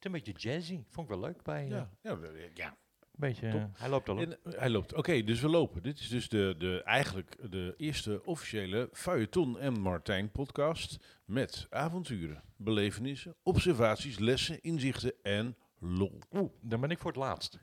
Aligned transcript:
Een 0.00 0.12
beetje 0.12 0.32
jazzy. 0.32 0.84
Vond 0.88 1.08
ik 1.10 1.14
wel 1.14 1.24
leuk 1.24 1.42
bij. 1.42 1.62
eh, 1.64 1.70
Ja, 1.70 1.90
ja, 2.02 2.18
we- 2.18 2.50
ja. 2.54 2.76
Een 3.12 3.28
beetje, 3.28 3.50
Top. 3.50 3.60
eh, 3.60 3.66
hij 3.72 3.88
loopt 3.88 4.08
al 4.08 4.16
op. 4.16 4.22
En, 4.22 4.38
hij 4.56 4.70
loopt. 4.70 4.94
Oké, 4.94 5.22
dus 5.22 5.40
we 5.40 5.48
lopen. 5.48 5.82
Dit 5.82 5.98
is 6.00 6.08
dus 6.08 6.28
de, 6.28 6.54
de, 6.58 6.82
eigenlijk 6.82 7.50
de 7.50 7.74
eerste 7.76 8.24
officiële 8.24 8.88
Feuilleton 8.92 9.58
en 9.58 9.80
Martijn 9.80 10.30
podcast 10.30 11.20
met 11.24 11.66
avonturen, 11.70 12.42
belevenissen, 12.56 13.34
observaties, 13.42 14.18
lessen, 14.18 14.60
inzichten 14.62 15.12
en 15.22 15.56
lol. 15.78 16.18
Oeh, 16.32 16.52
dan 16.60 16.80
ben 16.80 16.90
ik 16.90 16.98
voor 16.98 17.10
het 17.10 17.20
laatst. 17.20 17.58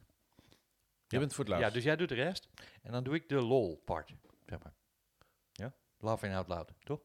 Jij 1.07 1.19
bent 1.19 1.33
voor 1.33 1.43
het 1.43 1.53
laatst. 1.53 1.67
Ja, 1.67 1.73
dus 1.73 1.83
jij 1.83 1.95
doet 1.95 2.09
de 2.09 2.15
rest. 2.15 2.49
En 2.81 2.91
dan 2.91 3.03
doe 3.03 3.15
ik 3.15 3.29
de 3.29 3.41
lol 3.41 3.81
part. 3.85 4.13
Zeg 4.45 4.63
maar. 4.63 4.73
Ja? 5.51 5.73
Laughing 5.97 6.33
out 6.33 6.47
loud, 6.47 6.73
toch? 6.83 6.99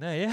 Nee, 0.00 0.26
hè? 0.26 0.32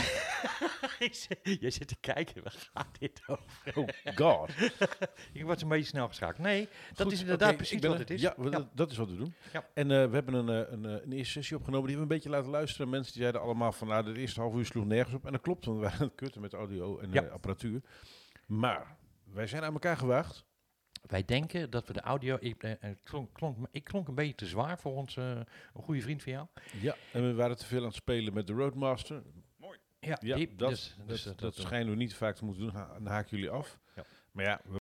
Zit- 1.11 1.39
Jij 1.59 1.69
zit 1.69 1.87
te 1.87 1.95
kijken, 1.99 2.43
waar 2.43 2.69
gaat 2.73 2.99
dit 2.99 3.21
over? 3.27 3.43
Oh 3.75 3.87
god. 4.15 4.49
Ik 5.33 5.43
word 5.43 5.61
een 5.61 5.67
beetje 5.67 5.85
snel 5.85 6.07
geschakeld. 6.07 6.37
Nee, 6.45 6.67
dat 6.93 7.01
Goed, 7.05 7.11
is 7.11 7.19
inderdaad 7.21 7.55
precies 7.55 7.81
wat 7.81 7.93
er. 7.93 7.99
het 7.99 8.09
is. 8.09 8.21
Ja, 8.21 8.33
we- 8.37 8.49
dat- 8.49 8.69
dat 8.77 8.91
is 8.91 8.97
wat 8.97 9.09
we 9.09 9.15
doen. 9.15 9.33
Ja. 9.53 9.67
En 9.73 9.91
eh, 9.91 10.05
we 10.07 10.13
hebben 10.13 10.33
een, 10.33 10.49
eh, 10.65 10.71
een, 10.71 10.85
eh, 10.85 10.91
een 11.05 11.11
eerste 11.11 11.31
sessie 11.33 11.55
opgenomen. 11.57 11.87
Die 11.87 11.97
hebben 11.97 12.07
we 12.07 12.13
een 12.13 12.21
beetje 12.21 12.37
laten 12.39 12.51
luisteren. 12.59 12.89
Mensen 12.89 13.13
die 13.13 13.21
zeiden 13.21 13.41
allemaal 13.41 13.71
van, 13.71 13.87
nou, 13.87 14.13
de 14.13 14.19
eerste 14.19 14.39
half 14.41 14.55
uur 14.55 14.65
sloeg 14.65 14.85
nergens 14.85 15.15
op. 15.15 15.25
En 15.25 15.31
dat 15.31 15.41
klopt, 15.41 15.65
want 15.65 15.77
we 15.77 15.83
waren 15.83 15.99
aan 15.99 16.05
het 16.07 16.15
kutten 16.15 16.41
met 16.41 16.53
audio 16.53 16.97
en 16.99 17.11
Ja. 17.11 17.21
apparatuur. 17.23 17.81
Maar 18.45 18.97
wij 19.23 19.47
zijn 19.47 19.63
aan 19.63 19.73
elkaar 19.73 19.97
gewaagd. 19.97 20.45
Wij 21.07 21.25
denken 21.25 21.69
dat 21.69 21.87
we 21.87 21.93
de 21.93 22.01
audio... 22.01 22.37
Ik, 22.39 22.63
eh, 22.63 22.91
klonk, 23.03 23.33
klonk, 23.33 23.57
ik 23.71 23.83
klonk 23.83 24.07
een 24.07 24.15
beetje 24.15 24.35
te 24.35 24.45
zwaar 24.45 24.79
voor 24.79 25.05
een 25.15 25.45
goede 25.73 26.01
vriend 26.01 26.23
van 26.23 26.31
jou. 26.31 26.47
Ja. 26.81 26.95
En 27.13 27.21
we 27.27 27.33
waren 27.33 27.57
te 27.57 27.65
veel 27.65 27.79
aan 27.79 27.85
het 27.85 27.95
spelen 27.95 28.33
met 28.33 28.47
de 28.47 28.53
Roadmaster. 28.53 29.23
Ja, 30.07 30.17
Ja, 30.21 30.45
dat, 30.55 30.69
dus- 30.69 30.95
dat, 30.97 31.07
dus, 31.07 31.23
dat, 31.35 31.55
schijnen 31.55 31.89
we 31.89 31.95
niet 31.97 32.15
vaak 32.15 32.35
te 32.35 32.45
moeten 32.45 32.63
doen. 32.63 32.73
Ha 32.73 32.93
dan 32.93 33.05
haak 33.07 33.27
jullie 33.27 33.49
af. 33.49 33.79
Ja. 33.95 34.03
Maar 34.31 34.45
ja, 34.45 34.61
we- 34.65 34.79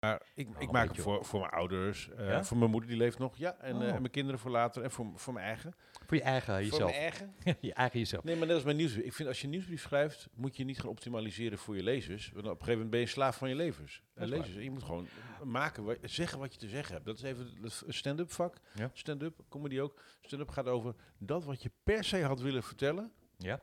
maar 0.00 0.22
ik, 0.34 0.46
Nou, 0.48 0.58
ik 0.60 0.66
een 0.66 0.72
maak 0.72 0.86
beetje. 0.86 1.02
voor, 1.02 1.24
voor 1.24 1.40
mijn 1.40 1.52
ouders, 1.52 2.08
eh, 2.10 2.28
Ja? 2.28 2.44
voor 2.44 2.56
mijn 2.56 2.70
moeder 2.70 2.88
die 2.88 2.98
leeft 2.98 3.18
nog, 3.18 3.36
ja, 3.36 3.56
en, 3.56 3.74
eh, 3.74 3.80
Oh. 3.80 3.84
en 3.94 4.00
mijn 4.00 4.10
kinderen 4.10 4.40
voor 4.40 4.50
later 4.50 4.82
en 4.82 4.90
voor, 4.90 5.06
voor 5.14 5.32
mijn 5.32 5.46
eigen. 5.46 5.74
Voor 6.06 6.16
je 6.16 6.22
eigen 6.22 6.54
Voor 6.54 6.62
jezelf. 6.62 6.90
mijn 6.90 7.02
eigen. 7.02 7.34
je 7.60 7.72
eigen 7.74 7.98
jezelf. 7.98 8.24
Nee, 8.24 8.36
maar 8.36 8.46
net 8.46 8.54
als 8.54 8.64
mijn 8.64 8.76
nieuwsbrief. 8.76 9.04
Ik 9.04 9.12
vind 9.12 9.28
als 9.28 9.38
je 9.38 9.44
een 9.44 9.50
nieuwsbrief 9.50 9.80
schrijft, 9.82 10.28
moet 10.34 10.56
je 10.56 10.64
niet 10.64 10.80
gaan 10.80 10.88
optimaliseren 10.90 11.58
voor 11.58 11.76
je 11.76 11.82
lezers. 11.82 12.26
Want 12.32 12.36
op 12.38 12.42
een 12.44 12.50
gegeven 12.50 12.72
moment 12.72 12.90
ben 12.90 13.00
je 13.00 13.06
slaaf 13.06 13.36
van 13.36 13.48
je 13.48 13.54
levers. 13.54 14.02
Dat 14.14 14.22
En 14.22 14.28
lezers. 14.28 14.56
En 14.56 14.62
je 14.62 14.70
moet 14.70 14.82
gewoon 14.82 15.06
maken, 15.44 15.84
wat, 15.84 15.98
zeggen 16.02 16.38
wat 16.38 16.52
je 16.52 16.58
te 16.58 16.68
zeggen 16.68 16.94
hebt. 16.94 17.06
Dat 17.06 17.16
is 17.16 17.22
even 17.22 17.50
het 17.62 17.84
stand-up 17.88 18.30
vak. 18.32 18.56
Ja. 18.74 18.90
Stand-up, 18.92 19.40
comedy 19.48 19.80
ook. 19.80 20.02
Stand-up 20.20 20.48
gaat 20.48 20.66
over 20.66 20.94
dat 21.18 21.44
wat 21.44 21.62
je 21.62 21.70
per 21.82 22.04
se 22.04 22.22
had 22.22 22.40
willen 22.40 22.62
vertellen. 22.62 23.12
Ja. 23.36 23.60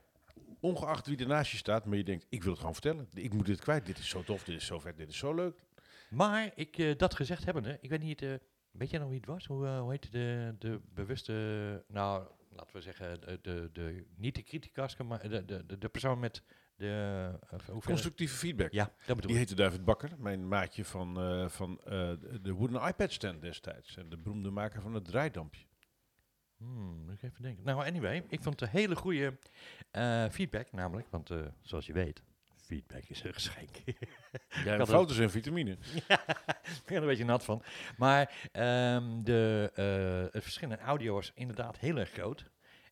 Ongeacht 0.59 1.07
wie 1.07 1.17
er 1.17 1.27
naast 1.27 1.51
je 1.51 1.57
staat, 1.57 1.85
maar 1.85 1.97
je 1.97 2.03
denkt, 2.03 2.25
ik 2.29 2.41
wil 2.41 2.49
het 2.51 2.59
gewoon 2.59 2.73
vertellen. 2.73 3.07
Ik 3.13 3.33
moet 3.33 3.45
dit 3.45 3.61
kwijt. 3.61 3.85
Dit 3.85 3.97
is 3.97 4.09
zo 4.09 4.23
tof, 4.23 4.43
dit 4.43 4.55
is 4.55 4.65
zo 4.65 4.79
vet, 4.79 4.97
dit 4.97 5.09
is 5.09 5.17
zo 5.17 5.33
leuk. 5.33 5.59
Maar 6.09 6.51
ik, 6.55 6.77
eh, 6.77 6.97
dat 6.97 7.15
gezegd 7.15 7.45
hebbende, 7.45 7.77
ik 7.81 7.89
weet 7.89 8.01
niet, 8.01 8.21
eh, 8.21 8.33
weet 8.71 8.89
jij 8.89 8.99
nog 8.99 9.09
wie 9.09 9.17
het 9.17 9.25
was? 9.27 9.45
Hoe, 9.45 9.65
eh, 9.65 9.79
hoe 9.79 9.91
heette 9.91 10.09
de, 10.09 10.55
de 10.59 10.81
bewuste, 10.93 11.33
nou, 11.87 12.27
laten 12.49 12.75
we 12.75 12.81
zeggen, 12.81 13.21
de, 13.21 13.39
de, 13.41 13.69
de, 13.73 14.05
niet 14.17 14.35
de 14.35 14.43
criticas, 14.43 14.97
maar 14.97 15.29
de, 15.29 15.45
de, 15.45 15.77
de, 15.77 15.89
persoon 15.89 16.19
met 16.19 16.43
de... 16.75 17.31
Constructieve 17.83 18.35
feedback. 18.35 18.71
Ja, 18.71 18.83
dat 19.05 19.15
bedoel 19.15 19.29
Die 19.31 19.37
heette 19.39 19.55
David 19.55 19.85
Bakker, 19.85 20.11
mijn 20.17 20.47
maatje 20.47 20.85
van, 20.85 21.13
van 21.51 21.79
de- 21.83 22.39
de 22.41 22.51
Wooden 22.51 22.87
iPad 22.87 23.11
stand 23.11 23.41
destijds. 23.41 23.97
En 23.97 24.09
de 24.09 24.17
beroemde 24.17 24.49
maker 24.49 24.81
van 24.81 24.93
het 24.93 25.05
draaidampje. 25.05 25.65
Hmm, 26.65 27.03
moet 27.05 27.13
ik 27.13 27.23
even 27.23 27.41
denken. 27.41 27.63
Nou, 27.65 27.85
anyway, 27.85 28.23
ik 28.27 28.41
vond 28.41 28.59
het 28.59 28.69
een 28.69 28.79
hele 28.79 28.95
goede 28.95 29.37
eh, 29.91 30.25
feedback, 30.29 30.71
namelijk, 30.71 31.07
want 31.09 31.29
eh, 31.29 31.37
zoals 31.61 31.85
je 31.85 31.93
weet, 31.93 32.23
feedback 32.55 33.03
is 33.03 33.23
een 33.23 33.33
geschenk. 33.33 33.69
Ja, 34.65 34.77
had 34.77 34.89
foto's 34.89 35.19
en 35.19 35.31
vitamine. 35.31 35.71
ik 36.79 36.81
ben 36.85 36.95
er 36.95 37.01
een 37.01 37.07
beetje 37.07 37.25
nat 37.25 37.43
van. 37.43 37.63
Maar 37.97 38.49
ehm, 38.51 39.23
de, 39.23 39.71
eh, 39.73 40.33
het 40.33 40.43
verschil 40.43 40.71
in 40.71 40.79
audio 40.79 41.19
is 41.19 41.31
inderdaad 41.35 41.77
heel 41.77 41.97
erg 41.97 42.09
groot. 42.09 42.45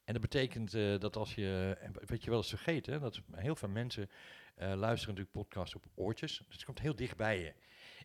En 0.03 0.13
dat 0.13 0.22
betekent 0.22 0.72
dat 1.01 1.16
als 1.16 1.35
je, 1.35 1.78
en 1.79 1.94
wat 2.06 2.23
je 2.23 2.29
wel 2.29 2.39
eens 2.39 2.50
vergeet, 2.50 2.85
hè, 2.85 3.00
dat 3.00 3.22
heel 3.31 3.56
veel 3.56 3.69
mensen 3.69 4.09
luisteren 4.56 5.16
natuurlijk 5.16 5.31
podcasts 5.31 5.75
op 5.75 5.85
oortjes. 5.95 6.38
Dus 6.38 6.56
het 6.56 6.66
komt 6.66 6.79
heel 6.79 6.95
dicht 6.95 7.17
bij 7.17 7.39
je. 7.39 7.53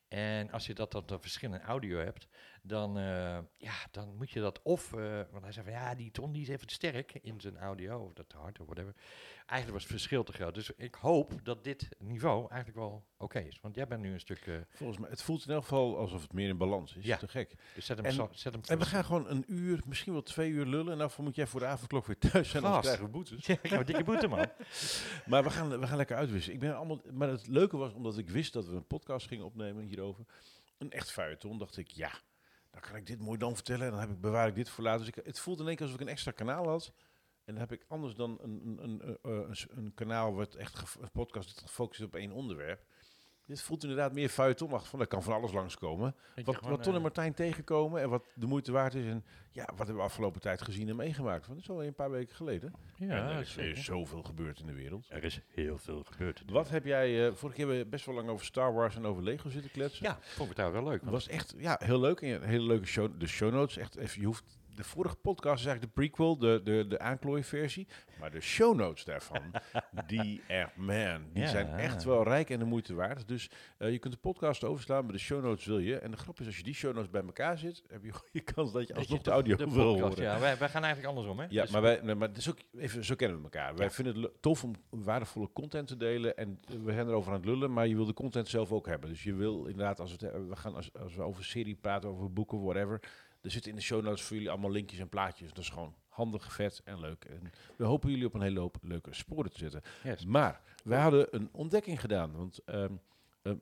En 0.08 0.50
als 0.50 0.66
je 0.66 0.74
dat, 0.74 0.92
dat, 0.92 1.08
dat 1.08 1.20
verschil 1.20 1.52
in 1.52 1.60
audio 1.60 1.98
hebt, 1.98 2.28
dan, 2.68 2.98
eh, 2.98 3.38
ja, 3.56 3.74
dan 3.90 4.14
moet 4.16 4.30
je 4.30 4.40
dat 4.40 4.62
of, 4.62 4.92
eh, 4.92 5.20
want 5.30 5.42
hij 5.42 5.52
zei 5.52 5.64
van 5.64 5.74
ja, 5.74 5.94
die 5.94 6.10
ton 6.10 6.32
die 6.32 6.42
is 6.42 6.48
even 6.48 6.66
te 6.66 6.74
sterk 6.74 7.14
in 7.22 7.40
zijn 7.40 7.58
audio, 7.58 7.98
of 8.04 8.12
dat 8.12 8.28
te 8.28 8.36
hard 8.36 8.60
of 8.60 8.66
whatever. 8.66 8.94
Eigenlijk 9.46 9.72
was 9.72 9.82
het 9.82 9.90
verschil 10.00 10.22
te 10.24 10.32
groot. 10.32 10.54
Dus 10.54 10.70
ik 10.76 10.94
hoop 10.94 11.32
dat 11.42 11.64
dit 11.64 11.88
niveau 11.98 12.38
eigenlijk 12.50 12.78
wel 12.78 13.04
oké 13.16 13.38
is. 13.38 13.58
Want 13.62 13.74
jij 13.74 13.86
bent 13.86 14.00
nu 14.02 14.12
een 14.12 14.20
stuk, 14.20 14.46
eh, 14.46 14.54
Volgens 14.70 14.98
mij, 14.98 15.10
het 15.10 15.22
voelt 15.22 15.46
in 15.46 15.52
elk 15.52 15.62
geval 15.62 15.98
alsof 15.98 16.22
het 16.22 16.32
meer 16.32 16.48
in 16.48 16.56
balans 16.56 16.96
is. 16.96 17.04
Ja. 17.04 17.16
Te 17.16 17.28
gek. 17.28 17.54
dus 17.74 17.86
zet 17.86 17.96
hem, 17.96 18.06
En- 18.06 18.12
zo- 18.12 18.28
zet 18.32 18.52
hem 18.52 18.62
En 18.66 18.78
we 18.78 18.84
gaan 18.84 19.04
gewoon 19.04 19.28
een 19.28 19.44
uur, 19.46 19.80
misschien 19.86 20.12
wel 20.12 20.22
twee 20.22 20.50
uur 20.50 20.66
lullen. 20.66 20.92
En 20.92 20.98
dan 20.98 21.10
moet 21.18 21.34
jij 21.34 21.46
voor 21.46 21.60
de 21.60 21.66
avondklok 21.66 22.06
weer 22.06 22.18
thuis 22.18 22.50
zijn. 22.50 22.64
Anders 22.64 22.86
Gast. 22.86 22.96
krijgen 22.96 23.04
we 23.04 23.10
boetes. 23.10 23.46
Ja, 23.46 23.54
ik 23.62 23.70
heb 23.70 23.80
een 23.80 23.86
dikke 23.86 24.04
boete, 24.04 24.28
man. 24.28 24.46
Maar 25.26 25.42
we 25.42 25.50
gaan, 25.50 25.80
we 25.80 25.86
gaan 25.86 25.96
lekker 25.96 26.16
uitwisselen. 26.16 26.54
Ik 26.54 26.60
ben 26.60 26.76
allemaal, 26.76 27.00
maar 27.12 27.28
het 27.28 27.46
leuke 27.46 27.76
was, 27.76 27.92
omdat 27.92 28.18
ik 28.18 28.30
wist 28.30 28.52
dat 28.52 28.66
we 28.66 28.74
een 28.76 28.86
podcast 28.86 29.26
gingen 29.26 29.44
opnemen 29.44 29.84
hierover. 29.84 30.24
Een 30.78 30.90
echt 30.90 31.10
feuilleton. 31.10 31.58
Dacht 31.58 31.76
ik, 31.76 31.88
ja, 31.90 32.10
dan 32.70 32.80
kan 32.80 32.96
ik 32.96 33.06
dit 33.06 33.20
mooi 33.20 33.38
dan 33.38 33.54
vertellen. 33.54 33.84
En 33.84 33.90
dan 33.90 34.00
heb 34.00 34.10
ik, 34.10 34.20
bewaar 34.20 34.48
ik 34.48 34.54
dit 34.54 34.70
voor 34.70 34.84
later. 34.84 35.06
Dus 35.06 35.16
ik, 35.16 35.24
het 35.24 35.38
voelde 35.38 35.62
in 35.62 35.68
één 35.68 35.76
keer 35.76 35.86
alsof 35.86 36.00
ik 36.00 36.06
een 36.06 36.12
extra 36.12 36.30
kanaal 36.30 36.68
had. 36.68 36.92
En 37.44 37.54
dan 37.54 37.62
heb 37.68 37.72
ik 37.72 37.84
anders 37.88 38.14
dan 38.14 38.38
een, 38.42 38.62
een, 38.64 38.82
een, 38.82 39.02
eh, 39.02 39.38
eh, 39.38 39.48
een, 39.48 39.56
een 39.76 39.94
kanaal 39.94 40.34
wat 40.34 40.54
echt 40.54 40.96
een 41.00 41.10
podcast 41.10 41.60
gefocust 41.60 42.02
op 42.02 42.14
één 42.14 42.32
onderwerp. 42.32 42.84
Dit 43.48 43.62
voelt 43.62 43.82
inderdaad 43.82 44.12
meer 44.12 44.28
feuilleton. 44.28 44.80
Van, 44.80 45.00
er 45.00 45.06
kan 45.06 45.22
van 45.22 45.32
alles 45.32 45.52
langskomen. 45.52 46.14
Wat, 46.44 46.60
wat 46.60 46.82
Ton 46.82 46.94
en 46.94 47.02
Martijn 47.02 47.34
tegenkomen 47.34 48.00
en 48.00 48.08
wat 48.08 48.24
de 48.34 48.46
moeite 48.46 48.72
waard 48.72 48.94
is. 48.94 49.06
En 49.06 49.24
ja, 49.50 49.64
wat 49.64 49.78
hebben 49.78 49.96
we 49.96 50.02
afgelopen 50.02 50.40
tijd 50.40 50.62
gezien 50.62 50.88
en 50.88 50.96
meegemaakt. 50.96 51.46
Want 51.46 51.54
dat 51.54 51.62
is 51.62 51.70
alweer 51.70 51.86
een 51.86 51.94
paar 51.94 52.10
weken 52.10 52.36
geleden. 52.36 52.72
en 52.98 53.06
Ja, 53.06 53.30
er 53.30 53.58
is 53.58 53.84
zoveel 53.84 54.22
gebeurd 54.22 54.60
in 54.60 54.66
de 54.66 54.72
wereld. 54.72 55.06
Er 55.08 55.24
is 55.24 55.40
heel 55.48 55.78
veel 55.78 56.04
gebeurd. 56.10 56.42
Wat 56.46 56.68
heb 56.68 56.84
jij, 56.84 57.26
eh 57.26 57.34
vorige 57.34 57.56
keer 57.58 57.66
hebben 57.66 57.84
we 57.84 57.90
best 57.90 58.06
wel 58.06 58.14
lang 58.14 58.28
over 58.28 58.46
Star 58.46 58.74
Wars 58.74 58.96
en 58.96 59.06
over 59.06 59.22
Lego 59.22 59.50
zitten 59.50 59.70
kletsen. 59.70 60.04
Ja, 60.04 60.18
vond 60.20 60.32
ik 60.32 60.38
het 60.38 60.54
trouwens 60.54 60.82
wel 60.82 60.90
leuk. 60.92 61.00
Het 61.00 61.10
was 61.10 61.28
echt 61.28 61.54
ja, 61.56 61.80
heel 61.84 62.00
leuk. 62.00 62.20
En 62.20 62.42
een 62.42 62.48
hele 62.48 62.66
leuke 62.66 62.86
show. 62.86 63.20
De 63.20 63.26
show 63.26 63.52
notes, 63.52 63.76
echt 63.76 63.96
even, 63.96 64.20
je 64.20 64.26
hoeft, 64.26 64.57
de 64.78 64.84
vorige 64.84 65.16
podcast 65.16 65.58
is 65.60 65.66
eigenlijk 65.66 65.94
de 65.94 66.00
prequel, 66.00 66.38
de, 66.38 66.60
de, 66.64 66.86
de 66.88 66.98
aanklooiversie. 66.98 67.86
Maar 68.20 68.30
de 68.30 68.40
show 68.40 68.76
notes 68.76 69.04
daarvan, 69.04 69.42
die 70.06 70.42
echt, 70.46 70.76
man, 70.76 71.22
die 71.32 71.42
Ja. 71.42 71.48
zijn 71.48 71.68
echt 71.68 72.04
wel 72.04 72.22
rijk 72.24 72.50
en 72.50 72.58
de 72.58 72.64
moeite 72.64 72.94
waard. 72.94 73.28
Dus 73.28 73.50
eh, 73.78 73.90
je 73.90 73.98
kunt 73.98 74.12
de 74.14 74.20
podcast 74.20 74.64
overslaan, 74.64 75.04
maar 75.04 75.12
de 75.12 75.18
show 75.18 75.42
notes 75.44 75.64
wil 75.66 75.78
je. 75.78 75.98
En 75.98 76.10
de 76.10 76.16
grap 76.16 76.40
is, 76.40 76.46
als 76.46 76.56
je 76.56 76.62
die 76.62 76.74
show 76.74 76.94
notes 76.94 77.10
bij 77.10 77.22
elkaar 77.22 77.58
zit, 77.58 77.82
heb 77.88 78.04
je 78.04 78.12
goede 78.12 78.40
kans 78.40 78.72
dat 78.72 78.80
je 78.82 78.88
dat 78.88 78.96
alsnog 78.96 79.18
je 79.18 79.24
de 79.24 79.30
audio 79.30 79.56
de 79.56 79.70
wil 79.70 79.92
podcast, 79.92 80.14
horen. 80.18 80.32
Ja, 80.32 80.40
wij, 80.40 80.58
wij 80.58 80.68
gaan 80.68 80.84
eigenlijk 80.84 81.14
andersom, 81.16 81.38
hè? 81.38 81.46
Ja, 81.50 81.62
Dus- 81.62 81.70
maar, 81.70 81.82
wij, 81.82 82.00
nee, 82.02 82.14
maar 82.14 82.28
is 82.34 82.50
ook 82.50 82.58
even, 82.78 83.04
zo 83.04 83.14
kennen 83.14 83.36
we 83.36 83.42
elkaar. 83.42 83.76
Wij 83.76 83.90
vinden 83.90 84.22
het 84.22 84.42
tof 84.42 84.64
om 84.64 84.72
waardevolle 84.90 85.50
content 85.52 85.86
te 85.88 85.96
delen 85.96 86.36
en 86.36 86.60
we 86.84 86.92
zijn 86.92 87.06
erover 87.08 87.32
aan 87.32 87.36
het 87.38 87.46
lullen, 87.46 87.72
maar 87.72 87.86
je 87.86 87.94
wil 87.96 88.06
de 88.06 88.12
content 88.14 88.48
zelf 88.48 88.72
ook 88.72 88.86
hebben. 88.86 89.08
Dus 89.08 89.22
je 89.22 89.34
wil 89.34 89.66
inderdaad, 89.66 90.00
als, 90.00 90.16
we, 90.16 90.26
het, 90.26 90.48
we 90.48 90.56
gaan, 90.56 90.74
als, 90.74 90.92
als 90.92 91.14
we 91.14 91.22
over 91.22 91.44
serie 91.44 91.74
praten, 91.74 92.08
over 92.08 92.32
boeken, 92.32 92.62
whatever, 92.62 93.00
er 93.42 93.50
zitten 93.50 93.70
in 93.70 93.76
de 93.76 93.82
show 93.82 94.02
notes 94.02 94.22
voor 94.22 94.36
jullie 94.36 94.50
allemaal 94.50 94.70
linkjes 94.70 95.00
en 95.00 95.08
plaatjes. 95.08 95.48
Dat 95.48 95.58
is 95.58 95.68
gewoon 95.70 95.94
handig, 96.08 96.52
vet 96.52 96.80
en 96.84 97.00
leuk. 97.00 97.24
En 97.24 97.50
we 97.76 97.84
hopen 97.84 98.10
jullie 98.10 98.26
op 98.26 98.34
een 98.34 98.42
hele 98.42 98.60
hoop 98.60 98.76
leuke 98.82 99.14
sporen 99.14 99.50
te 99.50 99.58
zetten. 99.58 99.82
Yes. 100.04 100.24
Maar 100.24 100.60
we 100.84 100.94
hadden 100.94 101.26
een 101.30 101.48
ontdekking 101.52 102.00
gedaan, 102.00 102.36
want 102.36 102.58
ehm, 102.64 102.92
ehm, 103.42 103.56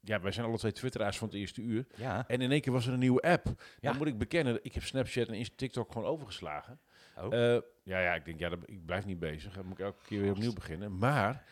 ja, 0.00 0.20
wij 0.20 0.32
zijn 0.32 0.46
alle 0.46 0.58
twee 0.58 0.72
twitteraars 0.72 1.18
van 1.18 1.28
het 1.28 1.36
eerste 1.36 1.60
uur. 1.60 1.86
Ja. 1.96 2.28
En 2.28 2.40
in 2.40 2.50
één 2.50 2.60
keer 2.60 2.72
was 2.72 2.86
er 2.86 2.92
een 2.92 2.98
nieuwe 2.98 3.20
app. 3.20 3.46
Ja. 3.80 3.88
Dan 3.88 3.96
moet 3.96 4.06
ik 4.06 4.18
bekennen, 4.18 4.58
ik 4.62 4.72
heb 4.74 4.82
Snapchat 4.82 5.28
en 5.28 5.56
TikTok 5.56 5.92
gewoon 5.92 6.08
overgeslagen. 6.08 6.80
Oh. 7.16 7.34
Eh, 7.34 7.60
ja, 7.82 7.98
ja, 8.00 8.14
ik 8.14 8.24
denk, 8.24 8.38
ja, 8.38 8.48
dat- 8.48 8.58
ik 8.66 8.86
blijf 8.86 9.04
niet 9.04 9.18
bezig. 9.18 9.54
Dan 9.54 9.64
moet 9.66 9.78
ik 9.78 9.84
elke 9.84 10.02
keer 10.04 10.20
weer 10.20 10.30
opnieuw 10.30 10.52
beginnen. 10.52 10.98
Maar. 10.98 11.44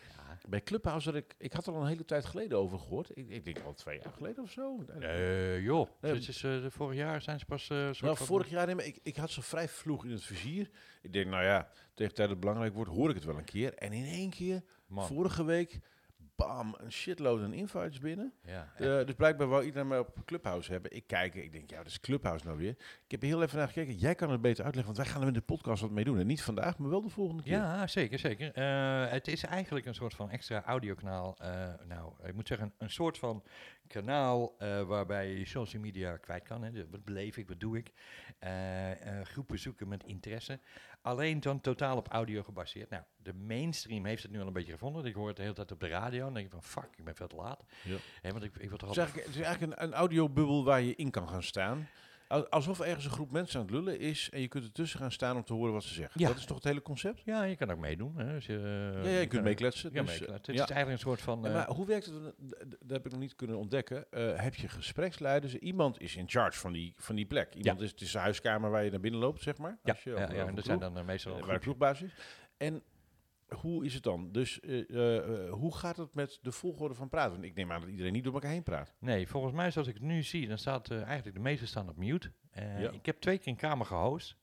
Bij 0.48 0.62
Clubhouse 0.62 1.08
had 1.08 1.18
ik, 1.18 1.34
ik 1.38 1.52
had 1.52 1.66
er 1.66 1.72
al 1.74 1.80
een 1.80 1.86
hele 1.86 2.04
tijd 2.04 2.24
geleden 2.24 2.58
over 2.58 2.78
gehoord. 2.78 3.16
Ik, 3.16 3.28
ik 3.28 3.44
denk 3.44 3.58
al 3.58 3.74
twee 3.74 4.00
jaar 4.02 4.12
geleden 4.12 4.42
of 4.42 4.50
zo. 4.50 4.84
Eh, 5.00 5.62
joh, 5.64 5.88
Eh, 6.00 6.14
is, 6.14 6.42
eh, 6.42 6.64
vorig 6.68 6.96
jaar 6.96 7.22
zijn 7.22 7.38
ze 7.38 7.44
pas... 7.44 7.64
soort 7.64 8.00
Nou, 8.00 8.16
vorig 8.16 8.48
jaar, 8.48 8.66
nee, 8.66 8.74
maar 8.74 8.84
ik, 8.84 8.98
ik 9.02 9.16
had 9.16 9.30
ze 9.30 9.42
vrij 9.42 9.68
vroeg 9.68 10.04
in 10.04 10.10
het 10.10 10.24
vizier. 10.24 10.70
Ik 11.02 11.12
denk, 11.12 11.26
nou 11.26 11.44
ja, 11.44 11.68
tegen 11.94 12.14
tijd 12.14 12.16
dat 12.16 12.28
het 12.28 12.40
belangrijk 12.40 12.74
wordt, 12.74 12.90
hoor 12.90 13.08
ik 13.08 13.14
het 13.14 13.24
wel 13.24 13.38
een 13.38 13.44
keer. 13.44 13.74
En 13.74 13.92
in 13.92 14.04
één 14.04 14.30
keer, 14.30 14.62
Man. 14.86 15.06
vorige 15.06 15.44
week, 15.44 15.80
bam, 16.36 16.74
een 16.78 16.92
shitload 16.92 17.42
aan 17.42 17.52
invites 17.52 17.98
binnen. 17.98 18.32
Ja, 18.44 18.72
Eh, 18.76 18.84
dus 19.06 19.14
blijkbaar 19.14 19.48
wou 19.48 19.64
iedereen 19.64 19.88
mij 19.88 19.98
op 19.98 20.16
Clubhouse 20.24 20.72
hebben. 20.72 20.96
Ik 20.96 21.06
kijk, 21.06 21.34
ik 21.34 21.52
denk, 21.52 21.70
ja, 21.70 21.76
wat 21.76 21.86
is 21.86 22.00
Clubhouse 22.00 22.46
nou 22.46 22.58
weer? 22.58 22.70
Ik 23.04 23.10
heb 23.10 23.22
heel 23.22 23.42
even 23.42 23.58
naar 23.58 23.66
gekeken. 23.68 23.94
Jij 23.94 24.14
kan 24.14 24.30
het 24.30 24.40
beter 24.40 24.64
uitleggen, 24.64 24.94
want 24.94 24.96
wij 25.04 25.06
gaan 25.14 25.20
er 25.26 25.32
met 25.32 25.46
de 25.46 25.54
podcast 25.54 25.82
wat 25.82 25.90
mee 25.90 26.04
doen. 26.04 26.18
En 26.18 26.26
niet 26.26 26.42
vandaag, 26.42 26.78
maar 26.78 26.90
wel 26.90 27.02
de 27.02 27.08
volgende 27.08 27.42
keer. 27.42 27.52
Ja, 27.52 27.86
zeker, 27.86 28.18
zeker. 28.18 28.52
Eh, 28.52 29.10
het 29.10 29.28
is 29.28 29.42
eigenlijk 29.44 29.86
een 29.86 29.94
soort 29.94 30.14
van 30.14 30.30
extra 30.30 30.62
audiokanaal. 30.64 31.36
eh 31.38 31.72
nou, 31.88 32.12
ik 32.24 32.34
moet 32.34 32.46
zeggen, 32.48 32.72
een 32.78 32.90
soort 32.90 33.18
van 33.18 33.42
kanaal 33.86 34.54
waarbij 34.86 35.28
je 35.30 35.46
social 35.46 35.82
media 35.82 36.16
kwijt 36.16 36.42
kan. 36.42 36.62
Hè. 36.62 36.88
Wat 36.90 37.04
beleef 37.04 37.36
ik, 37.36 37.48
wat 37.48 37.60
doe 37.60 37.76
ik? 37.78 37.92
Groepen 39.22 39.58
zoeken 39.58 39.88
met 39.88 40.04
interesse. 40.04 40.58
Alleen 41.02 41.40
dan 41.40 41.60
totaal 41.60 41.96
op 41.96 42.08
audio 42.08 42.42
gebaseerd. 42.42 42.90
Nou, 42.90 43.02
de 43.16 43.34
mainstream 43.34 44.04
heeft 44.04 44.22
het 44.22 44.32
nu 44.32 44.40
al 44.40 44.46
een 44.46 44.52
beetje 44.52 44.72
gevonden. 44.72 45.04
Ik 45.04 45.14
hoor 45.14 45.26
het 45.26 45.36
de 45.36 45.42
hele 45.42 45.54
tijd 45.54 45.72
op 45.72 45.80
de 45.80 45.88
radio. 45.88 46.26
En 46.26 46.34
denk 46.34 46.50
van, 46.50 46.62
fuck, 46.62 46.88
ik 46.96 47.04
ben 47.04 47.14
veel 47.14 47.26
te 47.26 47.36
laat. 47.36 47.64
Ja. 47.82 48.32
Want 48.32 48.44
ik, 48.44 48.56
ik 48.56 48.68
word 48.68 48.80
Het 48.80 48.90
is 48.90 48.96
eigenlijk, 48.96 49.26
het 49.26 49.36
is 49.36 49.42
eigenlijk 49.42 49.80
een, 49.80 49.86
een 49.88 49.94
audiobubbel 49.94 50.64
waar 50.64 50.80
je 50.80 50.94
in 50.94 51.10
kan 51.10 51.28
gaan 51.28 51.42
staan. 51.42 51.88
Al- 52.32 52.48
Alsof 52.48 52.80
ergens 52.80 53.04
een 53.04 53.10
groep 53.10 53.30
mensen 53.32 53.60
aan 53.60 53.66
het 53.66 53.74
lullen 53.74 53.98
is 53.98 54.30
en 54.30 54.40
je 54.40 54.48
kunt 54.48 54.64
ertussen 54.64 54.98
gaan 54.98 55.12
saan 55.12 55.36
om 55.36 55.44
te 55.44 55.52
horen 55.52 55.72
wat 55.72 55.82
ze 55.84 55.94
zeggen. 55.94 56.20
Ja. 56.20 56.28
Dat 56.28 56.36
is 56.36 56.44
toch 56.44 56.56
het 56.56 56.64
hele 56.66 56.82
concept? 56.82 57.22
Ja, 57.24 57.42
je 57.42 57.56
kan 57.56 57.70
ook 57.70 57.78
meedoen. 57.78 58.18
Hè, 58.18 58.34
als 58.34 58.46
je, 58.46 58.52
ja, 59.02 59.08
ja, 59.10 59.18
je 59.18 59.26
kunt 59.26 59.42
meekletsen. 59.42 59.90
Ja, 59.92 60.02
dus. 60.02 60.18
Het 60.18 60.46
ja. 60.46 60.52
is 60.52 60.58
eigenlijk 60.58 60.90
een 60.90 60.98
soort 60.98 61.20
van... 61.22 61.40
Ja, 61.42 61.48
eh, 61.48 61.54
maar 61.54 61.68
hoe 61.70 61.86
werkt 61.86 62.06
het? 62.06 62.14
d- 62.14 62.64
Dat 62.80 62.90
heb 62.90 63.04
ik 63.06 63.10
nog 63.12 63.20
niet 63.20 63.34
kunnen 63.36 63.56
ontdekken. 63.56 64.10
Eh, 64.10 64.32
heb 64.40 64.54
je 64.54 64.68
gespreksleiders? 64.68 65.54
Iemand 65.56 66.00
is 66.00 66.16
in 66.16 66.28
charge 66.28 66.58
van 66.58 66.72
die, 66.72 66.94
van 66.96 67.14
die 67.14 67.26
plek. 67.26 67.54
Iemand 67.54 67.80
is, 67.80 67.90
het 67.90 68.00
is 68.00 68.12
de 68.12 68.18
huiskamer 68.18 68.70
waar 68.70 68.84
je 68.84 68.90
naar 68.90 69.00
binnen 69.00 69.20
loopt, 69.20 69.42
zeg 69.42 69.56
maar. 69.58 69.78
ja, 69.82 69.92
Als 69.92 70.02
je 70.02 70.10
ja, 70.10 70.16
ja, 70.16 70.26
en 70.28 70.36
er 70.46 70.52
kroeg, 70.52 70.64
zijn 70.64 70.78
dan 70.78 70.98
eh, 70.98 71.04
meestal 71.04 71.32
eh, 71.32 71.38
waar 71.38 71.46
de 71.58 71.60
groepje. 71.62 71.86
kroegbaas 71.88 72.02
is. 72.02 72.14
En 72.56 72.82
hoe 73.54 73.84
is 73.84 73.94
het 73.94 74.02
dan? 74.02 74.28
Dus 74.32 74.60
eh, 74.60 74.90
eh, 74.90 75.16
eh, 75.16 75.52
hoe 75.52 75.76
gaat 75.76 75.96
het 75.96 76.14
met 76.14 76.38
de 76.42 76.52
volgorde 76.52 76.94
van 76.94 77.08
praten? 77.08 77.32
Want 77.32 77.44
ik 77.44 77.54
neem 77.54 77.72
aan 77.72 77.80
dat 77.80 77.90
iedereen 77.90 78.12
niet 78.12 78.24
door 78.24 78.32
elkaar 78.32 78.50
heen 78.50 78.62
praat. 78.62 78.94
Nee, 78.98 79.28
volgens 79.28 79.52
mij 79.52 79.70
zoals 79.70 79.88
ik 79.88 79.94
het 79.94 80.02
nu 80.02 80.22
zie, 80.22 80.48
dan 80.48 80.58
staat 80.58 80.90
eigenlijk 80.90 81.34
de 81.34 81.42
meeste 81.42 81.66
staan 81.66 81.88
op 81.88 81.96
mute. 81.96 82.32
Ja. 82.54 82.90
Ik 82.90 83.06
heb 83.06 83.20
twee 83.20 83.38
keer 83.38 83.48
een 83.48 83.56
kamer 83.56 83.86
gehost. 83.86 84.36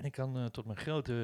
En 0.00 0.06
ik 0.06 0.12
kan 0.12 0.36
eh, 0.36 0.44
tot 0.44 0.64
mijn 0.64 0.78
grote, 0.78 1.14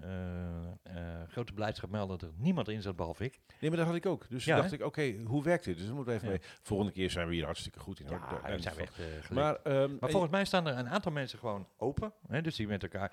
eh, 0.00 0.92
grote 1.28 1.52
blijdschap 1.52 1.90
melden 1.90 2.18
dat 2.18 2.28
er 2.28 2.34
niemand 2.36 2.68
in 2.68 2.82
zat 2.82 2.96
behalve 2.96 3.24
ik. 3.24 3.40
Nee, 3.60 3.70
maar 3.70 3.78
dat 3.78 3.88
had 3.88 3.96
ik 3.96 4.06
ook. 4.06 4.26
Dus 4.28 4.44
Ja, 4.44 4.56
dacht 4.56 4.70
hè? 4.70 4.76
ik, 4.76 4.84
oké, 4.84 5.14
hoe 5.24 5.42
werkt 5.42 5.64
dit? 5.64 5.76
Dus 5.76 5.86
dan 5.86 5.94
moeten 5.94 6.12
we 6.12 6.18
even 6.20 6.32
Ja. 6.32 6.38
mee. 6.40 6.58
Volgende 6.62 6.92
keer 6.92 7.10
zijn 7.10 7.28
we 7.28 7.34
hier 7.34 7.44
hartstikke 7.44 7.78
goed 7.78 8.00
in. 8.00 8.06
hoor. 8.06 8.18
Ja, 8.18 8.48
Daar- 8.48 8.60
zijn 8.60 8.74
we 8.74 8.80
echt 8.80 8.98
uh. 8.98 9.30
Maar, 9.30 9.54
ehm, 9.62 9.96
Maar 10.00 10.10
volgens 10.10 10.32
mij 10.32 10.44
staan 10.44 10.66
er 10.66 10.78
een 10.78 10.88
aantal 10.88 11.12
mensen 11.12 11.38
gewoon 11.38 11.68
open. 11.76 12.12
Hè, 12.26 12.42
dus 12.42 12.56
die 12.56 12.66
met 12.66 12.82
elkaar 12.82 13.12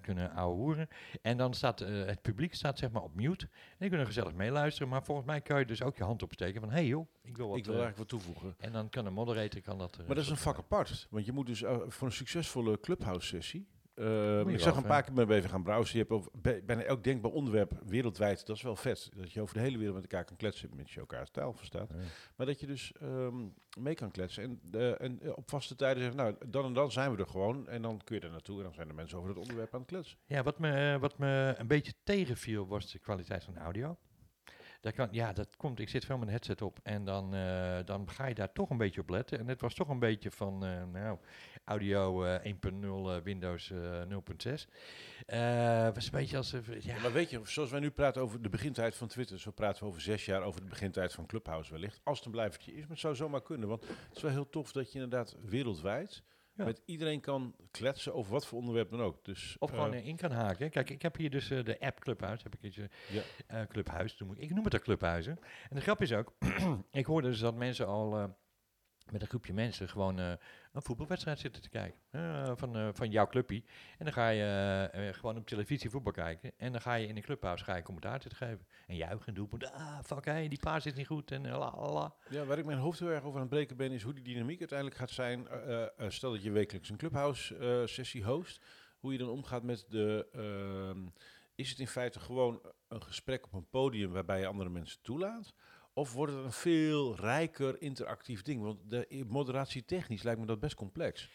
kunnen 0.00 0.30
ouwehoeren. 0.30 0.88
En 1.22 1.36
dan 1.36 1.54
staat 1.54 1.78
het 1.78 2.22
publiek 2.22 2.54
staat 2.54 2.78
zeg 2.78 2.90
maar 2.90 3.02
op 3.02 3.14
mute. 3.14 3.44
En 3.44 3.76
die 3.78 3.88
kunnen 3.88 4.06
gezellig 4.06 4.34
meeluisteren. 4.34 4.88
Maar 4.88 5.04
volgens 5.04 5.26
mij 5.26 5.40
kan 5.40 5.58
je 5.58 5.64
dus 5.64 5.82
ook 5.82 5.96
je 5.96 6.04
hand 6.04 6.22
opsteken 6.22 6.60
van... 6.60 6.70
Hé 6.70 6.74
hey 6.76 6.86
joh, 6.86 7.06
ik 7.22 7.36
wil 7.36 7.48
wat... 7.48 7.56
ik 7.58 7.64
wil 7.64 7.74
eigenlijk 7.80 8.10
wat 8.10 8.20
toevoegen. 8.20 8.54
en 8.58 8.72
dan 8.72 8.88
kan 8.88 9.04
de 9.04 9.10
moderator 9.10 9.60
kan 9.60 9.78
dat... 9.78 9.96
Maar 9.96 10.06
dat 10.14 10.24
is 10.24 10.30
een 10.30 10.36
vak 10.36 10.58
apart. 10.58 11.06
Want 11.10 11.26
je 11.26 11.32
moet 11.32 11.46
dus 11.46 11.62
voor 11.86 12.06
een 12.06 12.12
succesvolle 12.12 12.80
clubhouse-sessie. 12.80 13.68
Eh, 13.94 14.46
ik 14.46 14.60
zag 14.60 14.76
een 14.76 14.82
paar 14.82 15.02
keer 15.02 15.12
met 15.12 15.30
even 15.30 15.50
gaan 15.50 15.62
browsen. 15.62 15.92
Je 15.92 15.98
hebt 15.98 16.10
over 16.10 16.30
bij- 16.34 16.64
bijna 16.64 16.82
elk 16.82 17.04
denkbaar 17.04 17.30
onderwerp 17.30 17.72
wereldwijd. 17.86 18.46
Dat 18.46 18.56
is 18.56 18.62
wel 18.62 18.76
vet. 18.76 19.10
Dat 19.16 19.32
je 19.32 19.40
over 19.40 19.54
de 19.54 19.60
hele 19.60 19.76
wereld 19.78 19.94
met 19.94 20.04
elkaar 20.04 20.24
kan 20.24 20.36
kletsen. 20.36 20.70
Met 20.76 20.90
je 20.90 21.00
elkaar 21.00 21.30
taal 21.30 21.52
verstaat. 21.52 21.88
Ja. 21.90 21.96
Maar 22.36 22.46
dat 22.46 22.60
je 22.60 22.66
dus 22.66 22.92
ehm, 23.00 23.36
mee 23.78 23.94
kan 23.94 24.10
kletsen. 24.10 24.42
En, 24.42 24.60
eh, 24.80 25.00
en 25.00 25.20
eh, 25.22 25.30
op 25.36 25.50
vaste 25.50 25.76
tijden 25.76 26.02
zeggen, 26.02 26.20
nou, 26.20 26.34
dan 26.46 26.64
en 26.64 26.72
dan 26.72 26.92
zijn 26.92 27.10
we 27.12 27.18
er 27.22 27.28
gewoon. 27.28 27.68
En 27.68 27.82
dan 27.82 28.00
kun 28.04 28.16
je 28.16 28.22
er 28.22 28.30
naartoe. 28.30 28.56
En 28.58 28.64
dan 28.64 28.74
zijn 28.74 28.88
de 28.88 28.94
mensen 28.94 29.16
over 29.18 29.30
het 29.30 29.38
onderwerp 29.38 29.74
aan 29.74 29.80
het 29.80 29.88
kletsen. 29.88 30.18
Ja, 30.26 30.42
wat 30.42 30.58
me, 30.58 30.96
wat 31.00 31.18
me 31.18 31.54
een 31.58 31.66
beetje 31.66 31.92
tegenviel 32.04 32.66
was 32.66 32.92
de 32.92 32.98
kwaliteit 32.98 33.44
van 33.44 33.54
de 33.54 33.60
audio. 33.60 33.96
Ja, 35.10 35.32
dat 35.32 35.56
komt. 35.56 35.80
Ik 35.80 35.88
zit 35.88 36.04
veel 36.04 36.16
met 36.18 36.26
een 36.26 36.32
headset 36.32 36.62
op 36.62 36.78
en 36.82 37.04
dan, 37.04 37.34
eh, 37.34 37.78
dan 37.84 38.10
ga 38.10 38.26
je 38.26 38.34
daar 38.34 38.52
toch 38.52 38.70
een 38.70 38.76
beetje 38.76 39.00
op 39.00 39.08
letten. 39.08 39.38
En 39.38 39.48
het 39.48 39.60
was 39.60 39.74
toch 39.74 39.88
een 39.88 39.98
beetje 39.98 40.30
van, 40.30 40.64
eh, 40.64 40.84
nou, 40.92 41.18
audio 41.64 42.24
eh, 42.24 42.44
1.0, 42.44 43.10
eh, 43.12 43.22
Windows 43.22 43.70
eh 43.70 44.02
0.6. 44.08 44.68
Eh 45.26 45.94
was 45.94 46.04
een 46.04 46.10
beetje 46.10 46.36
als, 46.36 46.50
ja, 46.50 46.58
Ja, 46.80 47.00
maar 47.00 47.12
weet 47.12 47.30
je, 47.30 47.40
zoals 47.44 47.70
wij 47.70 47.80
nu 47.80 47.90
praten 47.90 48.22
over 48.22 48.42
de 48.42 48.48
begintijd 48.48 48.96
van 48.96 49.08
Twitter, 49.08 49.40
zo 49.40 49.50
praten 49.50 49.82
we 49.82 49.88
over 49.88 50.00
zes 50.00 50.24
jaar 50.24 50.42
over 50.42 50.60
de 50.60 50.68
begintijd 50.68 51.12
van 51.12 51.26
Clubhouse 51.26 51.72
wellicht. 51.72 52.00
Als 52.04 52.16
het 52.16 52.26
een 52.26 52.32
blijvertje 52.32 52.72
is, 52.72 52.80
maar 52.80 52.88
het 52.90 52.98
zou 52.98 53.14
zomaar 53.14 53.42
kunnen. 53.42 53.68
Want 53.68 53.88
het 53.88 54.16
is 54.16 54.22
wel 54.22 54.30
heel 54.30 54.48
tof 54.48 54.72
dat 54.72 54.92
je 54.92 54.98
inderdaad 54.98 55.36
wereldwijd 55.42 56.22
Ja. 56.60 56.66
met 56.66 56.82
iedereen 56.84 57.20
kan 57.20 57.54
kletsen 57.70 58.14
over 58.14 58.32
wat 58.32 58.46
voor 58.46 58.58
onderwerp 58.58 58.90
dan 58.90 59.00
ook. 59.00 59.24
Dus, 59.24 59.56
of 59.58 59.70
gewoon 59.70 59.92
eh, 59.92 60.06
in 60.06 60.16
kan 60.16 60.30
haken. 60.30 60.70
Kijk, 60.70 60.90
ik 60.90 61.02
heb 61.02 61.16
hier 61.16 61.30
dus 61.30 61.50
eh, 61.50 61.64
de 61.64 61.80
app 61.80 62.00
Clubhuis. 62.00 62.42
Heb 62.42 62.54
ik 62.54 62.62
iets, 62.62 62.76
eh, 62.76 62.84
Ja. 63.48 63.66
Clubhuis 63.66 64.18
noem 64.18 64.30
ik. 64.32 64.38
Ik 64.38 64.54
noem 64.54 64.64
het 64.64 64.74
ook 64.74 64.82
Clubhuizen. 64.82 65.38
En 65.70 65.76
de 65.76 65.80
grap 65.82 66.00
is 66.02 66.12
ook, 66.12 66.32
ik 66.90 67.06
hoorde 67.06 67.28
dus 67.28 67.38
dat 67.38 67.54
mensen 67.54 67.86
al 67.86 68.34
met 69.10 69.20
een 69.22 69.28
groepje 69.28 69.52
mensen 69.52 69.88
gewoon 69.88 70.18
eh, 70.18 70.32
een 70.72 70.82
voetbalwedstrijd 70.82 71.38
zitten 71.38 71.62
te 71.62 71.68
kijken. 71.68 72.00
eh, 72.10 72.52
van, 72.54 72.76
eh, 72.76 72.88
van 72.92 73.10
jouw 73.10 73.26
clubje. 73.26 73.62
En 73.98 74.04
dan 74.04 74.12
ga 74.12 74.28
je 74.28 75.10
gewoon 75.12 75.36
op 75.36 75.46
televisie 75.46 75.90
voetbal 75.90 76.12
kijken. 76.12 76.52
En 76.56 76.72
dan 76.72 76.80
ga 76.80 76.94
je 76.94 77.06
in 77.06 77.16
een 77.16 77.22
clubhuis 77.22 77.62
ga 77.62 77.76
je 77.76 77.82
commentaar 77.82 78.22
zitten 78.22 78.46
geven. 78.48 78.66
En 78.86 78.96
juichen 78.96 79.26
en 79.26 79.34
doelpunt. 79.34 79.72
Ah, 79.72 79.98
fuck, 80.04 80.24
hey, 80.24 80.48
die 80.48 80.58
paas 80.58 80.86
is 80.86 80.92
niet 80.92 81.06
goed. 81.06 81.30
En 81.30 81.48
la, 81.48 81.74
la, 81.76 82.14
ja, 82.28 82.44
waar 82.44 82.58
ik 82.58 82.64
mijn 82.64 82.78
hoofd 82.78 82.98
heel 82.98 83.08
erg 83.08 83.22
over 83.24 83.34
aan 83.34 83.46
het 83.46 83.54
breken 83.54 83.76
ben, 83.76 83.92
is 83.92 84.02
hoe 84.02 84.14
die 84.14 84.24
dynamiek 84.24 84.58
uiteindelijk 84.58 84.98
gaat 84.98 85.10
zijn. 85.10 85.46
Stel 86.08 86.32
dat 86.32 86.42
je 86.42 86.50
wekelijks 86.50 86.88
een 86.88 86.96
Clubhouse-sessie 86.96 88.24
host. 88.24 88.60
Hoe 88.98 89.12
je 89.12 89.18
dan 89.18 89.28
omgaat 89.28 89.62
met 89.62 89.84
de... 89.88 90.28
ehm, 90.32 91.06
is 91.54 91.70
het 91.70 91.78
in 91.78 91.88
feite 91.88 92.20
gewoon 92.20 92.60
een 92.88 93.02
gesprek 93.02 93.44
op 93.44 93.52
een 93.52 93.68
podium 93.68 94.12
waarbij 94.12 94.40
je 94.40 94.46
andere 94.46 94.70
mensen 94.70 95.02
toelaat? 95.02 95.54
Of 96.00 96.12
wordt 96.12 96.32
het 96.32 96.44
een 96.44 96.52
veel 96.52 97.16
rijker 97.16 97.82
interactief 97.82 98.42
ding? 98.42 98.62
Want 98.62 98.78
de 98.90 99.24
moderatie 99.28 99.84
technisch 99.84 100.22
lijkt 100.22 100.40
me 100.40 100.46
dat 100.46 100.60
best 100.60 100.74
complex. 100.74 101.30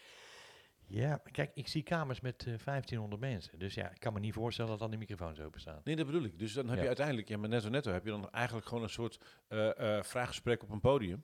Ja, 0.88 1.22
kijk, 1.32 1.52
ik 1.54 1.68
zie 1.68 1.84
kamers 1.84 2.22
met 2.22 2.40
eh 2.40 2.46
1500 2.46 3.22
mensen. 3.22 3.60
Dus 3.60 3.74
ja, 3.74 3.92
ik 3.92 4.00
kan 4.00 4.14
me 4.14 4.20
niet 4.20 4.34
voorstellen 4.34 4.72
dat 4.72 4.80
dan 4.80 4.90
die 4.90 5.00
microfoons 5.00 5.40
openstaan. 5.40 5.82
Nee, 5.84 5.96
dat 5.96 6.06
bedoel 6.06 6.24
ik. 6.24 6.40
Dus 6.40 6.54
dan 6.54 6.66
heb 6.68 6.76
Ja. 6.76 6.82
je 6.82 6.88
uiteindelijk, 6.88 7.28
ja, 7.28 7.38
maar 7.38 7.50
netto 7.50 7.70
netto 7.70 7.92
heb 7.92 8.04
je 8.06 8.10
dan 8.10 8.30
eigenlijk 8.32 8.68
gewoon 8.68 8.84
een 8.84 8.90
soort 8.90 9.20
eh, 9.48 9.98
eh, 9.98 10.04
vraaggesprek 10.04 10.64
op 10.64 10.70
een 10.70 10.80
podium. 10.80 11.24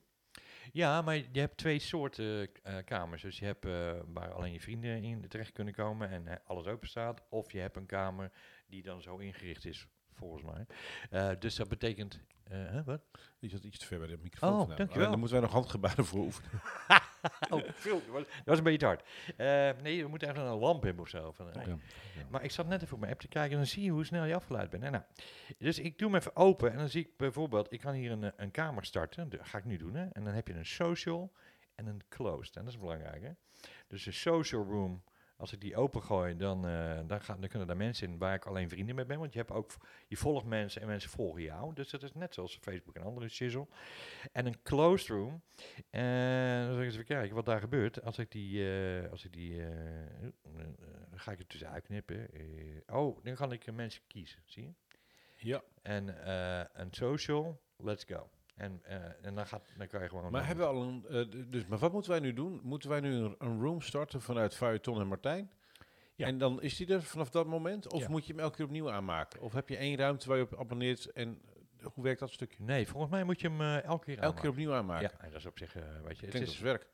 Ja, 0.72 1.02
maar 1.02 1.16
je 1.16 1.40
hebt 1.40 1.56
twee 1.56 1.78
soorten 1.78 2.48
eh, 2.62 2.76
kamers. 2.84 3.22
Dus 3.22 3.38
je 3.38 3.44
hebt 3.44 3.64
eh, 3.64 4.00
waar 4.06 4.32
alleen 4.32 4.52
je 4.52 4.60
vrienden 4.60 5.02
in 5.02 5.28
terecht 5.28 5.52
kunnen 5.52 5.74
komen 5.74 6.08
en 6.08 6.26
eh, 6.26 6.36
alles 6.44 6.66
open 6.66 6.88
staat. 6.88 7.22
Of 7.28 7.52
je 7.52 7.58
hebt 7.58 7.76
een 7.76 7.86
kamer 7.86 8.32
die 8.66 8.82
dan 8.82 9.02
zo 9.02 9.16
ingericht 9.16 9.64
is, 9.64 9.86
volgens 10.14 10.42
mij. 10.42 10.66
Eh, 11.10 11.30
dus 11.38 11.54
dat 11.54 11.68
betekent... 11.68 12.20
eh, 12.44 12.56
hè, 12.58 12.84
wat? 12.84 13.00
Die 13.38 13.50
zat 13.50 13.64
iets 13.64 13.78
te 13.78 13.86
ver 13.86 13.98
bij 13.98 14.08
de 14.08 14.18
microfoon. 14.22 14.60
Oh, 14.60 14.76
dankjewel. 14.76 15.04
Ah, 15.04 15.10
Dan 15.10 15.18
moeten 15.18 15.36
wij 15.36 15.46
nog 15.46 15.54
handgebaren 15.54 16.04
voor 16.04 16.20
oefenen. 16.20 16.50
oh, 17.50 17.62
veel. 17.74 18.02
Dat 18.06 18.26
was, 18.44 18.58
een 18.58 18.64
beetje 18.64 18.78
te 18.78 18.86
hard. 18.86 19.02
Eh, 19.36 19.82
nee, 19.82 20.02
we 20.02 20.08
moeten 20.08 20.28
even 20.30 20.42
een 20.42 20.58
lamp 20.58 20.82
hebben 20.82 21.02
of 21.02 21.08
zo. 21.08 21.32
Van, 21.32 21.52
eh, 21.52 21.66
Ja. 21.66 21.76
Maar 22.28 22.44
ik 22.44 22.50
zat 22.50 22.66
net 22.66 22.82
even 22.82 22.94
op 22.94 23.00
mijn 23.00 23.12
app 23.12 23.20
te 23.20 23.28
kijken 23.28 23.50
en 23.50 23.56
dan 23.56 23.66
zie 23.66 23.82
je 23.84 23.90
hoe 23.90 24.04
snel 24.04 24.24
je 24.24 24.34
afgeleid 24.34 24.70
bent. 24.70 24.82
En 24.82 24.92
nou, 24.92 25.04
dus 25.58 25.78
ik 25.78 25.98
doe 25.98 26.08
hem 26.08 26.18
even 26.18 26.36
open 26.36 26.72
en 26.72 26.78
dan 26.78 26.88
zie 26.88 27.04
ik 27.04 27.16
bijvoorbeeld, 27.16 27.72
ik 27.72 27.80
kan 27.80 27.94
hier 27.94 28.10
een, 28.10 28.24
eh, 28.24 28.30
een 28.36 28.50
kamer 28.50 28.84
starten. 28.84 29.28
Dat 29.28 29.40
ga 29.42 29.58
ik 29.58 29.64
nu 29.64 29.76
doen. 29.76 29.94
Hè. 29.94 30.06
En 30.12 30.24
dan 30.24 30.34
heb 30.34 30.48
je 30.48 30.54
een 30.54 30.66
social 30.66 31.32
en 31.74 31.86
een 31.86 32.00
closed. 32.08 32.56
En 32.56 32.64
dat 32.64 32.72
is 32.72 32.78
belangrijk. 32.78 33.22
Hè. 33.22 33.30
Dus 33.86 34.04
de 34.04 34.12
social 34.12 34.64
room, 34.64 35.02
als 35.42 35.52
ik 35.52 35.60
die 35.60 35.76
opengooi, 35.76 36.36
dan, 36.36 36.66
eh, 36.66 37.00
dan, 37.06 37.20
gaan, 37.20 37.40
dan 37.40 37.48
kunnen 37.48 37.68
daar 37.68 37.76
mensen 37.76 38.08
in 38.08 38.18
waar 38.18 38.34
ik 38.34 38.44
alleen 38.44 38.68
vrienden 38.68 38.94
mee 38.94 39.04
ben. 39.04 39.18
Want 39.18 39.32
je, 39.32 39.38
hebt 39.38 39.50
ook, 39.50 39.70
je 40.08 40.16
volgt 40.16 40.46
mensen 40.46 40.80
en 40.80 40.86
mensen 40.86 41.10
volgen 41.10 41.42
jou. 41.42 41.74
Dus 41.74 41.90
dat 41.90 42.02
is 42.02 42.12
net 42.12 42.34
zoals 42.34 42.58
Facebook 42.60 42.96
en 42.96 43.02
andere 43.02 43.28
shizzle. 43.28 43.66
En 44.32 44.46
een 44.46 44.62
closed 44.62 45.08
room. 45.08 45.42
En 45.90 46.66
dan 46.66 46.74
zeg 46.74 46.80
ik 46.80 46.84
eens 46.84 46.94
even 46.94 47.06
kijken 47.06 47.34
wat 47.34 47.44
daar 47.44 47.60
gebeurt. 47.60 48.02
Als 48.02 48.18
ik 48.18 48.30
die, 48.30 48.70
eh, 48.70 49.10
als 49.10 49.24
ik 49.24 49.32
die, 49.32 49.60
eh, 49.60 49.66
eh, 49.66 50.28
eh, 50.44 50.66
dan 51.10 51.20
ga 51.20 51.32
ik 51.32 51.38
het 51.38 51.48
tussen 51.48 51.70
uitknippen. 51.70 52.32
Eh, 52.32 52.96
oh, 52.96 53.24
dan 53.24 53.34
kan 53.34 53.52
ik 53.52 53.66
eh, 53.66 53.74
mensen 53.74 54.02
kiezen, 54.06 54.42
zie 54.44 54.62
je? 54.62 54.74
Ja. 55.48 55.62
En 55.82 56.24
eh, 56.24 56.64
een 56.72 56.92
social, 56.92 57.60
let's 57.76 58.04
go. 58.04 58.30
En, 58.54 58.80
eh, 58.82 58.96
en 59.26 59.34
dan, 59.34 59.46
gaat, 59.46 59.62
dan 59.76 59.86
kan 59.86 60.02
je 60.02 60.08
gewoon... 60.08 60.30
Maar 60.32 60.46
hebben 60.46 60.66
we 60.66 60.72
al 60.72 60.82
een. 60.82 61.06
eh, 61.08 61.44
dus, 61.50 61.66
maar 61.66 61.78
wat 61.78 61.92
moeten 61.92 62.10
wij 62.10 62.20
nu 62.20 62.32
doen? 62.32 62.60
Moeten 62.62 62.88
wij 62.90 63.00
nu 63.00 63.14
een, 63.14 63.34
een 63.38 63.60
room 63.60 63.80
starten 63.80 64.20
vanuit 64.22 64.54
Feuilleton 64.54 65.00
en 65.00 65.06
Martijn? 65.06 65.50
Ja. 66.14 66.26
En 66.26 66.38
dan 66.38 66.62
is 66.62 66.76
die 66.76 66.86
er 66.94 67.02
vanaf 67.02 67.30
dat 67.30 67.46
moment? 67.46 67.92
Of 67.92 68.00
Ja. 68.00 68.08
moet 68.08 68.26
je 68.26 68.32
hem 68.32 68.42
elke 68.42 68.56
keer 68.56 68.64
opnieuw 68.64 68.90
aanmaken? 68.90 69.40
Of 69.40 69.52
heb 69.52 69.68
je 69.68 69.76
één 69.76 69.96
ruimte 69.96 70.28
waar 70.28 70.36
je 70.36 70.42
op 70.42 70.58
abonneert 70.58 71.12
en 71.12 71.40
eh, 71.80 71.86
hoe 71.94 72.04
werkt 72.04 72.20
dat 72.20 72.30
stukje? 72.30 72.62
Nee, 72.64 72.86
volgens 72.88 73.12
mij 73.12 73.24
moet 73.24 73.40
je 73.40 73.48
hem 73.48 73.60
elke 73.82 74.04
keer 74.04 74.18
Elke 74.18 74.40
keer 74.40 74.50
opnieuw 74.50 74.72
aanmaken. 74.74 75.10
Ja, 75.18 75.24
en 75.24 75.30
dat 75.30 75.38
is 75.40 75.46
op 75.46 75.58
zich, 75.58 75.72
weet 76.04 76.18
je, 76.18 76.26
het 76.26 76.34
is... 76.34 76.58
werk. 76.58 76.86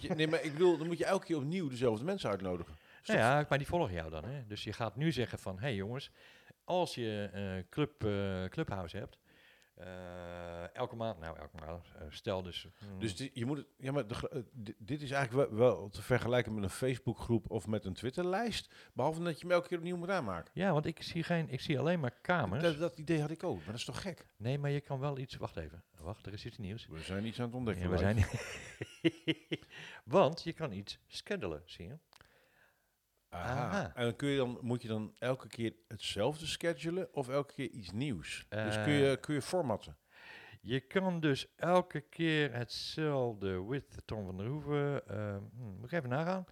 Je- 0.00 0.08
nee, 0.14 0.28
maar 0.28 0.42
ik 0.44 0.52
bedoel, 0.52 0.78
dan 0.78 0.86
moet 0.86 0.98
je 0.98 1.04
elke 1.04 1.26
keer 1.26 1.36
opnieuw 1.36 1.68
dezelfde 1.68 2.04
mensen 2.04 2.30
uitnodigen. 2.30 2.74
Nou 3.04 3.18
ja, 3.18 3.46
maar 3.48 3.58
die 3.58 3.66
volgen 3.66 3.94
jou 3.94 4.10
dan. 4.10 4.24
Hè? 4.24 4.46
Dus 4.46 4.64
je 4.64 4.72
gaat 4.72 4.96
nu 4.96 5.12
zeggen 5.12 5.38
van, 5.38 5.54
hé 5.54 5.60
hey 5.60 5.74
jongens, 5.74 6.10
als 6.64 6.94
je 6.94 7.28
eh 7.32 7.68
club, 7.70 8.04
eh, 8.04 8.44
Clubhouse 8.44 8.96
hebt, 8.96 9.18
Eh, 9.80 10.74
elke 10.76 10.96
maand, 10.96 11.18
nou 11.18 11.38
elke 11.38 11.56
maand, 11.66 11.84
eh, 11.98 12.06
stel 12.08 12.42
dus... 12.42 12.66
mm, 12.92 12.98
Dus 12.98 13.30
je 13.32 13.44
moet 13.46 13.56
het, 13.56 13.66
ja, 13.78 13.92
maar 13.92 14.06
de, 14.06 14.28
eh, 14.30 14.40
di- 14.52 14.74
dit 14.78 15.02
is 15.02 15.10
eigenlijk 15.10 15.50
wel, 15.50 15.58
wel 15.58 15.88
te 15.88 16.02
vergelijken 16.02 16.54
met 16.54 16.62
een 16.62 16.70
Facebookgroep 16.70 17.50
of 17.50 17.66
met 17.66 17.84
een 17.84 17.92
Twitterlijst. 17.94 18.74
Behalve 18.94 19.22
dat 19.22 19.40
je 19.40 19.46
hem 19.46 19.50
elke 19.56 19.68
keer 19.68 19.78
opnieuw 19.78 19.96
moet 19.96 20.08
aanmaken. 20.10 20.50
ja, 20.54 20.72
want 20.72 20.86
ik 20.86 21.02
zie, 21.02 21.22
geen, 21.22 21.48
ik 21.48 21.60
zie 21.60 21.78
alleen 21.78 22.00
maar 22.00 22.14
kamers. 22.22 22.62
Dat, 22.62 22.78
dat 22.78 22.98
idee 22.98 23.20
had 23.20 23.30
ik 23.30 23.44
ook, 23.44 23.56
maar 23.56 23.66
dat 23.66 23.74
is 23.74 23.84
toch 23.84 24.02
gek? 24.02 24.26
Nee, 24.36 24.58
maar 24.58 24.70
je 24.70 24.80
kan 24.80 24.98
wel 24.98 25.18
iets... 25.18 25.36
Wacht 25.36 25.56
even. 25.56 25.82
Wacht, 26.00 26.26
er 26.26 26.32
is 26.32 26.46
iets 26.46 26.58
nieuws. 26.58 26.86
We 26.86 27.00
zijn 27.00 27.26
iets 27.26 27.38
aan 27.40 27.46
het 27.46 27.54
ontdekken. 27.54 27.84
Ja, 27.84 27.90
we 27.90 27.98
zijn 27.98 28.16
Want 30.04 30.42
je 30.42 30.52
kan 30.52 30.72
iets 30.72 30.98
schedulen, 31.06 31.62
zie 31.64 31.86
je? 31.86 31.98
Aha. 33.30 33.54
Aha. 33.68 33.92
En 33.94 34.04
dan 34.04 34.16
kun 34.16 34.28
je 34.28 34.36
dan, 34.36 34.58
moet 34.60 34.82
je 34.82 34.88
dan 34.88 35.14
elke 35.18 35.48
keer 35.48 35.72
hetzelfde 35.88 36.46
schedulen 36.46 37.14
of 37.14 37.28
elke 37.28 37.54
keer 37.54 37.70
iets 37.70 37.90
nieuws? 37.92 38.46
dus 38.48 38.74
kun 38.74 38.84
Eh, 38.84 39.10
je, 39.10 39.16
kun 39.20 39.34
je 39.34 39.42
formatten? 39.42 39.96
Je 40.60 40.80
kan 40.80 41.20
dus 41.20 41.46
elke 41.56 42.00
keer 42.00 42.52
hetzelfde 42.54 43.64
with 43.66 44.02
Tom 44.04 44.24
van 44.24 44.36
der 44.36 44.46
Hoeven. 44.46 45.02
hm, 45.06 45.64
moet 45.78 45.84
ik 45.84 45.92
even 45.92 46.08
nagaan. 46.08 46.44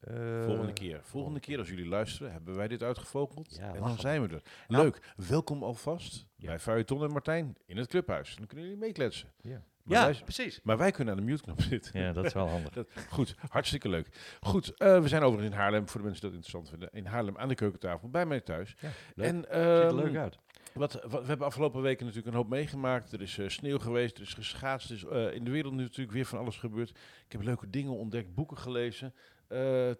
Eh, 0.00 0.44
Volgende 0.44 0.72
keer. 0.72 1.00
Volgende 1.02 1.40
keer 1.40 1.58
als 1.58 1.68
jullie 1.68 1.86
luisteren, 1.88 2.32
hebben 2.32 2.56
wij 2.56 2.68
dit 2.68 2.82
uitgevogeld. 2.82 3.56
Ja, 3.56 3.74
en 3.74 3.80
dan 3.80 3.98
zijn 3.98 4.22
we 4.28 4.34
er. 4.34 4.42
Nou. 4.68 4.82
Leuk. 4.84 5.12
Welkom 5.28 5.62
alvast 5.62 6.26
Ja. 6.36 6.46
bij 6.46 6.58
Feuilleton 6.58 7.02
en 7.02 7.10
Martijn 7.10 7.56
in 7.66 7.76
het 7.76 7.86
clubhuis. 7.88 8.36
Dan 8.36 8.46
kunnen 8.46 8.64
jullie 8.66 8.80
meekletsen. 8.80 9.32
Ja, 9.40 9.62
Maar 9.82 9.98
ja 9.98 10.04
wij- 10.04 10.20
precies. 10.24 10.60
Maar 10.62 10.78
wij 10.78 10.90
kunnen 10.90 11.14
aan 11.14 11.20
de 11.20 11.26
mute-knop 11.26 11.60
zitten. 11.72 12.00
Ja, 12.00 12.12
dat 12.12 12.24
is 12.24 12.32
wel 12.32 12.48
handig. 12.48 12.72
Dat- 12.72 12.88
goed, 13.10 13.34
hartstikke 13.48 13.88
leuk. 13.88 14.36
Goed, 14.40 14.74
eh, 14.76 15.00
we 15.00 15.08
zijn 15.08 15.22
overigens 15.22 15.54
in 15.54 15.60
Haarlem, 15.60 15.88
voor 15.88 16.00
de 16.00 16.06
mensen 16.06 16.22
die 16.30 16.30
dat 16.30 16.38
interessant 16.44 16.68
vinden. 16.68 16.88
In 16.92 17.06
Haarlem 17.12 17.38
aan 17.38 17.48
de 17.48 17.54
keukentafel, 17.54 18.08
bij 18.10 18.26
mij 18.26 18.40
thuis. 18.40 18.74
Ja, 18.80 18.88
leuk. 19.14 19.26
En 19.26 19.36
Ziet 19.36 19.46
er 19.48 19.86
ehm, 19.86 19.94
leuk 19.96 20.16
uit. 20.16 20.38
Wat, 20.72 20.92
wat, 21.06 21.20
we 21.20 21.26
hebben 21.26 21.46
afgelopen 21.46 21.82
weken 21.82 22.04
natuurlijk 22.06 22.32
een 22.34 22.40
hoop 22.40 22.48
meegemaakt. 22.48 23.12
Er 23.12 23.20
is 23.20 23.38
eh, 23.38 23.48
sneeuw 23.48 23.78
geweest, 23.78 24.16
er 24.16 24.22
is 24.22 24.34
geschaatst. 24.34 24.88
Er 24.90 24.96
is 24.96 25.04
eh, 25.04 25.34
in 25.34 25.44
de 25.44 25.50
wereld 25.50 25.72
nu 25.74 25.82
natuurlijk 25.82 26.12
weer 26.12 26.24
van 26.26 26.38
alles 26.38 26.56
gebeurd. 26.56 26.90
Ik 27.26 27.32
heb 27.32 27.42
leuke 27.42 27.70
dingen 27.70 27.92
ontdekt, 27.92 28.34
boeken 28.34 28.58
gelezen. 28.58 29.14
Eh, 29.48 29.90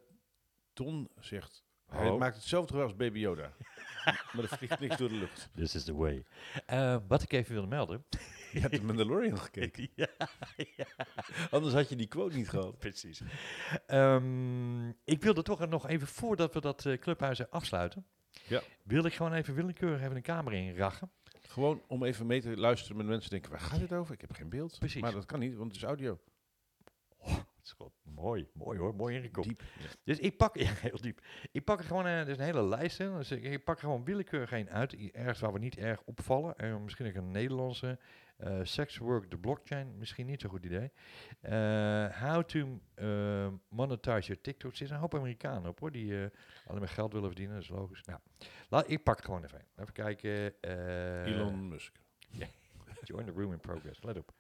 Ton 0.73 1.09
zegt, 1.21 1.65
hij 1.87 2.11
maakt 2.13 2.35
hetzelfde 2.37 2.83
als 2.83 2.97
Baby 2.97 3.19
Yoda. 3.19 3.53
maar 4.33 4.43
er 4.43 4.49
vliegt 4.49 4.81
niks 4.81 4.97
door 4.97 5.09
de 5.09 5.15
lucht. 5.15 5.49
This 5.55 5.75
is 5.75 5.85
the 5.85 5.95
way. 5.95 6.25
Eh, 6.67 6.97
wat 7.09 7.23
ik 7.23 7.33
even 7.33 7.53
wilde 7.53 7.69
melden. 7.69 8.05
Je 8.53 8.61
hebt 8.61 8.77
de 8.77 8.83
Mandalorian 8.93 9.39
gekeken. 9.39 9.89
ja, 9.95 10.07
ja, 10.77 10.87
Anders 11.51 11.75
had 11.75 11.89
je 11.89 11.97
die 11.97 12.07
quote 12.07 12.37
niet 12.37 12.49
gehad. 12.49 12.79
precies. 12.79 13.23
Ehm, 13.87 14.89
ik 14.89 15.23
wilde 15.23 15.43
toch 15.43 15.69
nog 15.69 15.89
even, 15.89 16.07
voordat 16.07 16.55
we 16.55 16.61
dat 16.61 16.87
eh, 16.87 16.99
clubhuis 16.99 17.51
afsluiten, 17.51 18.07
Ja. 18.47 18.63
wil 18.83 19.05
ik 19.05 19.15
gewoon 19.15 19.33
even 19.33 19.55
willekeurig 19.55 20.01
even 20.03 20.17
een 20.17 20.23
kamer 20.23 20.53
inrachen. 20.53 21.11
Gewoon 21.49 21.83
om 21.89 22.05
even 22.05 22.27
mee 22.27 22.41
te 22.41 22.57
luisteren 22.57 22.97
met 22.97 23.07
mensen 23.07 23.31
denken, 23.31 23.51
waar 23.51 23.61
gaat 23.61 23.79
dit 23.81 23.93
over? 23.93 24.15
Ik 24.15 24.21
heb 24.21 24.33
geen 24.33 24.49
beeld. 24.49 24.79
Precies. 24.79 25.01
Maar 25.03 25.13
dat 25.13 25.27
kan 25.27 25.39
niet, 25.39 25.55
want 25.55 25.69
het 25.73 25.77
is 25.77 25.83
audio. 25.89 26.21
Het 27.19 27.71
is 27.71 27.73
gewoon 27.77 27.93
mooi, 28.03 28.47
mooi 28.53 28.79
hoor, 28.79 28.95
mooi 28.95 29.17
ingekomen. 29.17 29.49
Diep. 29.49 29.63
Dus 30.05 30.19
ik 30.19 30.37
pak, 30.37 30.57
ja, 30.67 30.73
heel 30.75 31.01
diep. 31.01 31.21
Ik 31.53 31.65
pak 31.65 31.79
er 31.79 31.85
gewoon, 31.85 32.07
eh, 32.07 32.19
er 32.21 32.29
is 32.29 32.37
een 32.39 32.45
hele 32.45 32.63
lijst 32.65 33.01
in. 33.01 33.13
Dus 33.17 33.31
ik, 33.31 33.43
ik 33.45 33.65
pak 33.65 33.77
er 33.77 33.83
gewoon 33.83 34.05
willekeurig 34.05 34.53
een 34.53 34.71
uit. 34.71 35.11
Ergens 35.13 35.41
waar 35.41 35.53
we 35.53 35.59
niet 35.59 35.77
erg 35.77 36.03
opvallen. 36.05 36.57
Eh, 36.57 36.77
misschien 36.77 37.07
ook 37.07 37.15
een 37.15 37.31
Nederlandse. 37.31 37.99
Eh 38.43 38.61
sex 38.63 38.99
work, 38.99 39.31
de 39.31 39.39
blockchain. 39.39 39.99
Misschien 39.99 40.27
niet 40.27 40.41
zo'n 40.41 40.51
goed 40.51 40.65
idee. 40.65 40.91
Eh, 41.41 42.07
how 42.23 42.43
to 42.43 42.81
eh, 42.95 43.49
monetize 43.69 44.27
your 44.27 44.41
TikTok. 44.41 44.71
Er 44.71 44.77
zitten 44.77 44.97
een 44.97 45.03
hoop 45.03 45.15
Amerikanen 45.15 45.71
op 45.71 45.81
hoor. 45.81 45.93
Die 45.93 46.23
eh, 46.23 46.31
alleen 46.67 46.79
maar 46.81 46.89
geld 46.89 47.13
willen 47.13 47.29
verdienen. 47.29 47.55
Dat 47.55 47.65
is 47.65 47.71
logisch. 47.71 48.05
Nou, 48.05 48.21
laat, 48.69 48.91
ik 48.91 49.03
pak 49.03 49.25
gewoon 49.25 49.45
even 49.45 49.59
een. 49.59 49.83
Even 49.83 49.93
kijken. 49.93 50.61
eh, 50.61 51.27
Elon 51.27 51.69
Musk. 51.69 52.01
Join 53.05 53.25
the 53.27 53.33
room 53.33 53.53
in 53.53 53.61
progress. 53.61 54.03
Let 54.03 54.17
op. 54.19 54.33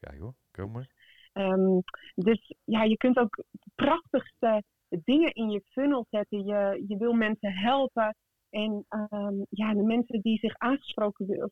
Kijk 0.00 0.18
hoor, 0.20 0.34
kom 0.50 0.70
maar. 0.72 0.86
Ehm, 1.32 1.80
dus 2.14 2.54
ja, 2.64 2.82
je 2.82 2.96
kunt 2.96 3.16
ook 3.18 3.36
de 3.50 3.70
prachtigste 3.74 4.62
dingen 4.88 5.32
in 5.34 5.50
je 5.50 5.60
funnel 5.64 6.06
zetten. 6.10 6.44
Je, 6.44 6.84
je 6.88 6.96
wil 6.96 7.12
mensen 7.12 7.52
helpen. 7.52 8.16
En 8.50 8.84
ehm, 8.88 9.34
ja, 9.50 9.74
de 9.74 9.82
mensen 9.82 10.20
die 10.20 10.38
zich 10.38 10.58
aangesproken 10.58 11.26
wil- 11.26 11.50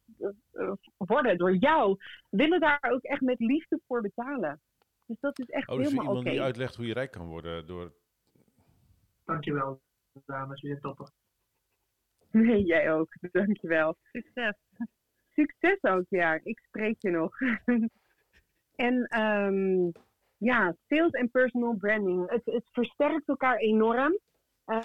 eh, 0.53 0.73
worden 0.97 1.39
door 1.39 1.57
jou, 1.57 1.97
willen 2.31 2.61
daar 2.61 2.79
ook 2.91 3.03
echt 3.03 3.21
met 3.21 3.41
liefde 3.41 3.81
voor 3.87 4.01
betalen. 4.01 4.61
Dus 5.07 5.21
dat 5.21 5.39
is 5.39 5.47
echt 5.49 5.69
Oh, 5.69 5.77
dus 5.77 5.85
helemaal 5.85 6.05
iemand 6.07 6.25
oké. 6.25 6.31
die 6.35 6.43
uitlegt 6.43 6.77
hoe 6.77 6.87
je 6.87 6.93
rijk 6.93 7.11
kan 7.11 7.27
worden 7.27 7.67
door... 7.67 7.93
Dankjewel, 9.25 9.81
dames. 10.27 10.61
Weer 10.63 10.81
toppen. 10.81 11.13
Nee, 12.31 12.65
jij 12.65 12.93
ook. 12.93 13.09
Dankjewel. 13.33 13.97
Succes. 14.13 14.55
Succes 15.35 15.83
ook, 15.83 16.05
ja. 16.09 16.41
Ik 16.43 16.59
spreek 16.59 16.97
je 16.99 17.11
nog. 17.11 17.37
en 18.87 19.07
ehm, 19.07 19.91
ja, 20.37 20.77
sales 20.89 21.11
en 21.11 21.31
personal 21.31 21.77
branding. 21.77 22.31
Het, 22.31 22.45
het 22.45 22.69
versterkt 22.73 23.29
elkaar 23.29 23.57
enorm. 23.57 24.19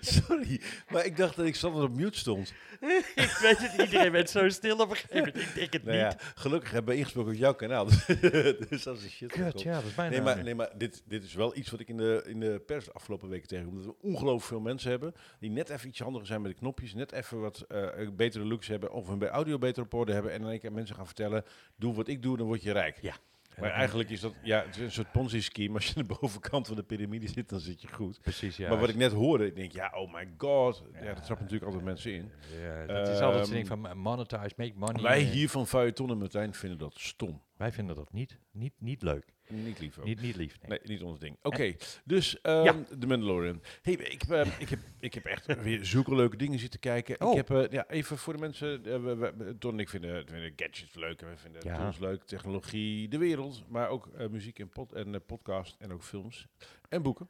Sorry, 0.00 0.60
maar 0.88 1.04
ik 1.04 1.16
dacht 1.16 1.36
dat 1.36 1.46
ik 1.46 1.54
standaard 1.54 1.84
op 1.84 1.96
mute 1.96 2.18
stond. 2.18 2.52
ik 3.14 3.38
weet 3.40 3.58
het, 3.58 3.82
iedereen 3.82 4.12
werd 4.12 4.30
zo 4.30 4.48
stil 4.48 4.76
op 4.76 4.90
een 4.90 4.96
gegeven 4.96 5.18
moment. 5.18 5.36
Ik 5.36 5.54
denk 5.54 5.72
het 5.72 5.84
Nou 5.84 5.96
ja, 5.96 6.08
niet. 6.08 6.22
gelukkig 6.34 6.70
hebben 6.70 6.92
we 6.92 6.98
ingesproken 6.98 7.32
op 7.32 7.38
jouw 7.38 7.54
kanaal. 7.54 7.86
dus 8.68 8.86
als 8.86 9.02
een 9.02 9.10
shit 9.10 9.32
Kut, 9.32 9.62
ja, 9.62 9.74
dat 9.74 9.84
is 9.84 9.94
bijna... 9.94 10.10
Nee, 10.10 10.20
maar, 10.20 10.42
nee, 10.42 10.54
maar 10.54 10.70
dit, 10.76 11.02
dit 11.06 11.24
is 11.24 11.34
wel 11.34 11.56
iets 11.56 11.70
wat 11.70 11.80
ik 11.80 11.88
in 11.88 11.96
de, 11.96 12.22
in 12.26 12.40
de 12.40 12.62
pers 12.66 12.84
de 12.84 12.92
afgelopen 12.92 13.28
weken 13.28 13.48
tegenkom. 13.48 13.76
Dat 13.76 13.84
we 13.84 13.94
ongelooflijk 14.00 14.46
veel 14.46 14.60
mensen 14.60 14.90
hebben 14.90 15.14
die 15.38 15.50
net 15.50 15.68
even 15.68 15.88
iets 15.88 16.00
handiger 16.00 16.26
zijn 16.26 16.42
met 16.42 16.50
de 16.50 16.58
knopjes. 16.58 16.94
Net 16.94 17.12
even 17.12 17.40
wat 17.40 17.64
eh, 17.68 18.08
betere 18.12 18.44
looks 18.44 18.66
hebben. 18.66 18.92
Of 18.92 19.08
hun 19.08 19.18
bij 19.18 19.28
audio 19.28 19.58
beter 19.58 19.82
op 19.82 19.94
orde 19.94 20.12
hebben. 20.12 20.32
En 20.32 20.40
dan 20.40 20.50
een 20.50 20.60
keer 20.60 20.72
mensen 20.72 20.96
gaan 20.96 21.06
vertellen, 21.06 21.44
doe 21.76 21.94
wat 21.94 22.08
ik 22.08 22.22
doe, 22.22 22.36
dan 22.36 22.46
word 22.46 22.62
je 22.62 22.72
rijk. 22.72 22.98
Ja. 23.00 23.14
Maar 23.62 23.70
eigenlijk 23.70 24.10
is 24.10 24.20
dat 24.20 24.34
ja, 24.42 24.62
het 24.64 24.76
is 24.76 24.82
een 24.82 24.90
soort 24.90 25.12
ponzi-scheme. 25.12 25.74
Als 25.74 25.86
je 25.86 25.94
aan 25.96 26.06
de 26.06 26.16
bovenkant 26.20 26.66
van 26.66 26.76
de 26.76 26.82
piramide 26.82 27.28
zit, 27.28 27.48
dan 27.48 27.60
zit 27.60 27.82
je 27.82 27.88
goed. 27.88 28.20
Precies, 28.20 28.56
ja. 28.56 28.68
maar 28.68 28.78
wat 28.78 28.88
ik 28.88 28.96
net 28.96 29.12
hoorde, 29.12 29.46
ik 29.46 29.54
denk, 29.54 29.72
ja, 29.72 29.92
oh 29.94 30.12
my 30.12 30.28
god. 30.36 30.82
Ja, 30.92 31.14
dat 31.14 31.24
trappen 31.24 31.44
natuurlijk 31.44 31.64
altijd 31.64 31.84
mensen 31.84 32.12
in. 32.12 32.30
Ja, 32.62 32.86
dat 32.86 33.08
is 33.08 33.20
altijd 33.20 33.46
zo'n 33.46 33.54
ding 33.54 33.66
van 33.66 33.98
monetize, 33.98 34.52
make 34.56 34.72
money. 34.76 35.02
Wij 35.02 35.20
eh, 35.20 35.30
hier 35.30 35.48
van 35.48 35.66
Feuilleton 35.66 36.10
en 36.10 36.18
Martijn 36.18 36.54
vinden 36.54 36.78
dat 36.78 36.94
stom. 36.98 37.42
wij 37.56 37.72
vinden 37.72 37.96
dat 37.96 38.12
niet, 38.12 38.38
niet, 38.50 38.72
niet 38.78 39.02
leuk. 39.02 39.32
Niet 39.52 39.78
lief 39.78 39.98
ook. 39.98 40.04
Niet, 40.04 40.20
niet 40.20 40.36
lief. 40.36 40.58
Nee. 40.60 40.78
Nee, 40.78 40.96
niet 40.96 41.02
ons 41.02 41.18
ding. 41.18 41.36
Oké, 41.42 41.74
dus 42.04 42.40
ehm 42.40 42.82
de 42.98 43.06
Mandalorian. 43.06 43.62
Hey, 43.82 43.94
ik, 43.94 44.22
eh, 44.22 44.46
ik, 44.58 44.68
heb, 44.68 44.78
ik 45.00 45.14
heb 45.14 45.24
echt 45.24 45.62
weer 45.62 45.84
zulke 45.84 46.14
leuke 46.14 46.36
dingen 46.36 46.58
zitten 46.58 46.80
kijken. 46.80 47.20
Oh. 47.20 47.30
Ik 47.30 47.36
heb, 47.36 47.50
eh, 47.50 47.70
ja, 47.70 47.88
even 47.88 48.18
voor 48.18 48.32
de 48.32 48.38
mensen, 48.38 48.84
eh, 48.84 49.02
we, 49.02 49.14
we- 49.16 49.56
Ton 49.58 49.72
en 49.72 49.78
ik 49.78 49.88
vinden, 49.88 50.26
vinden 50.28 50.52
gadgets 50.56 50.94
leuk 50.94 51.22
en 51.22 51.28
we 51.30 51.36
vinden 51.36 51.62
Ja. 51.64 51.76
tools 51.76 51.98
leuk, 51.98 52.22
technologie, 52.24 53.08
de 53.08 53.18
wereld, 53.18 53.64
maar 53.68 53.88
ook 53.88 54.06
eh, 54.06 54.28
muziek 54.28 54.58
en, 54.58 54.68
pod, 54.68 54.92
en 54.92 55.24
podcast 55.26 55.76
en 55.78 55.92
ook 55.92 56.02
films 56.02 56.46
en 56.88 57.02
boeken. 57.02 57.26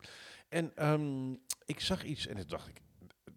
En 0.48 0.72
ehm, 0.76 1.32
ik 1.66 1.80
zag 1.80 2.04
iets 2.04 2.26
en 2.26 2.36
toen 2.36 2.44
dacht 2.48 2.68
ik, 2.68 2.80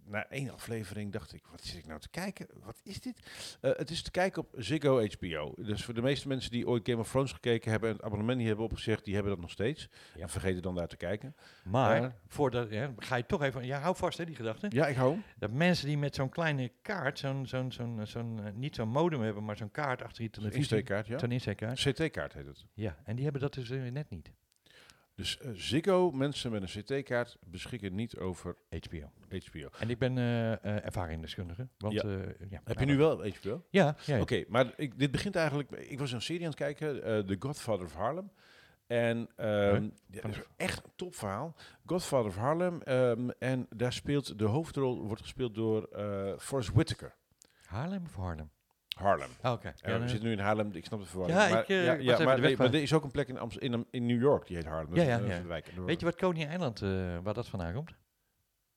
na 0.07 0.29
één 0.29 0.49
aflevering 0.49 1.11
dacht 1.11 1.33
ik, 1.33 1.43
wat 1.51 1.63
zit 1.63 1.77
ik 1.77 1.85
nou 1.87 1.99
te 1.99 2.09
kijken? 2.09 2.47
Wat 2.63 2.81
is 2.83 3.01
dit? 3.01 3.19
Eh, 3.61 3.71
het 3.75 3.89
is 3.89 4.01
te 4.01 4.11
kijken 4.11 4.41
op 4.41 4.53
Ziggo 4.57 5.07
HBO. 5.07 5.53
Dus 5.57 5.83
voor 5.83 5.93
de 5.93 6.01
meeste 6.01 6.27
mensen 6.27 6.51
die 6.51 6.67
ooit 6.67 6.87
Game 6.89 6.99
of 7.01 7.09
Thrones 7.09 7.31
gekeken 7.31 7.71
hebben 7.71 7.89
en 7.89 7.95
het 7.95 8.05
abonnement 8.05 8.37
niet 8.37 8.47
hebben 8.47 8.65
opgezegd, 8.65 9.05
die 9.05 9.13
hebben 9.13 9.31
dat 9.31 9.41
nog 9.41 9.51
steeds. 9.51 9.89
Ja. 10.15 10.21
En 10.21 10.29
vergeten 10.29 10.61
dan 10.61 10.75
daar 10.75 10.87
te 10.87 10.97
kijken. 10.97 11.35
Maar, 11.63 12.01
Ja. 12.01 12.15
voordat, 12.27 12.69
ja, 12.69 12.93
ga 12.97 13.15
je 13.15 13.25
toch 13.25 13.41
even... 13.43 13.65
Ja, 13.65 13.79
hou 13.79 13.95
vast 13.95 14.17
hè, 14.17 14.25
die 14.25 14.35
gedachte. 14.35 14.67
Ja, 14.69 14.87
ik 14.87 14.95
hou. 14.95 15.17
Dat 15.37 15.51
mensen 15.51 15.87
die 15.87 15.97
met 15.97 16.15
zo'n 16.15 16.29
kleine 16.29 16.71
kaart, 16.81 17.19
zo'n, 17.19 17.47
zo'n, 17.47 17.71
zo'n, 17.71 17.99
zo'n, 18.05 18.39
eh, 18.45 18.51
niet 18.53 18.75
zo'n 18.75 18.89
modem 18.89 19.21
hebben, 19.21 19.43
maar 19.45 19.57
zo'n 19.57 19.71
kaart 19.71 20.01
achter 20.03 20.23
je 20.23 20.29
televisie. 20.29 20.59
Insteekkaart, 20.59 21.07
ja. 21.07 21.17
Zo'n 21.19 21.31
insteekkaart. 21.31 21.79
CT-kaart 21.79 22.33
heet 22.33 22.45
het. 22.45 22.65
Ja, 22.73 22.97
en 23.03 23.13
die 23.15 23.23
hebben 23.23 23.41
dat 23.41 23.53
dus 23.53 23.69
eh, 23.69 23.91
net 23.91 24.09
niet. 24.09 24.31
Dus 25.15 25.37
eh, 25.37 25.49
Ziggo, 25.53 26.11
mensen 26.11 26.51
met 26.51 26.61
een 26.61 26.81
CT-kaart, 26.83 27.37
beschikken 27.45 27.95
niet 27.95 28.17
over 28.17 28.55
HBO. 28.69 29.11
HBO. 29.29 29.69
En 29.79 29.89
ik 29.89 29.97
ben 29.97 30.17
eh 30.17 30.85
ervaringsdeskundige. 30.85 31.67
Want, 31.77 31.93
Ja. 31.93 32.17
ja, 32.49 32.61
Heb 32.63 32.79
je 32.79 32.85
nu 32.85 32.97
wel 32.97 33.27
HBO? 33.27 33.65
Ja, 33.69 33.95
ja, 34.05 34.15
ja. 34.15 34.21
Oké, 34.21 34.43
maar 34.47 34.73
ik, 34.75 34.99
dit 34.99 35.11
begint 35.11 35.35
eigenlijk... 35.35 35.71
Ik 35.71 35.99
was 35.99 36.11
een 36.11 36.21
serie 36.21 36.41
aan 36.41 36.47
het 36.47 36.55
kijken, 36.55 37.25
The 37.25 37.35
Godfather 37.39 37.85
of 37.85 37.93
Harlem. 37.93 38.31
En 38.87 39.29
ehm 39.35 39.89
ja, 40.07 40.21
dat 40.21 40.31
is 40.31 40.41
echt 40.55 40.83
een 40.85 40.91
topverhaal. 40.95 41.55
Godfather 41.85 42.29
of 42.29 42.35
Harlem. 42.35 42.81
ehm, 42.81 43.29
en 43.39 43.67
daar 43.69 43.93
speelt 43.93 44.39
de 44.39 44.45
hoofdrol, 44.45 45.05
wordt 45.05 45.21
gespeeld 45.21 45.55
door 45.55 45.89
Forrest 46.39 46.71
Whitaker. 46.73 47.15
Haarlem 47.65 48.03
of 48.05 48.15
Harlem? 48.15 48.49
Harlem. 48.95 49.29
Oh, 49.43 49.51
Oké. 49.51 49.73
Ja, 49.81 49.99
we 49.99 50.07
zitten 50.07 50.27
nu 50.27 50.33
in 50.33 50.39
Haarlem, 50.39 50.69
ik 50.73 50.85
snap 50.85 50.99
de 50.99 51.05
verwarring. 51.05 51.39
Ja, 51.39 51.49
maar, 51.49 51.61
ik, 51.61 51.69
eh, 51.69 52.01
ja, 52.01 52.23
maar, 52.23 52.39
nee, 52.39 52.57
er 52.57 52.75
is 52.75 52.93
ook 52.93 53.03
een 53.03 53.11
plek 53.11 53.27
in, 53.27 53.37
Amst- 53.37 53.57
in, 53.57 53.85
in 53.91 54.05
New 54.05 54.21
York, 54.21 54.47
die 54.47 54.55
heet 54.55 54.65
Ja, 54.65 55.03
ja, 55.03 55.17
ja. 55.17 55.43
wijk. 55.45 55.71
Weet 55.85 55.99
je 55.99 56.05
wat 56.05 56.15
Coney 56.15 56.53
Island, 56.53 56.81
eh, 56.81 56.89
waar 57.23 57.33
dat 57.33 57.47
vandaan 57.47 57.73
komt? 57.73 57.91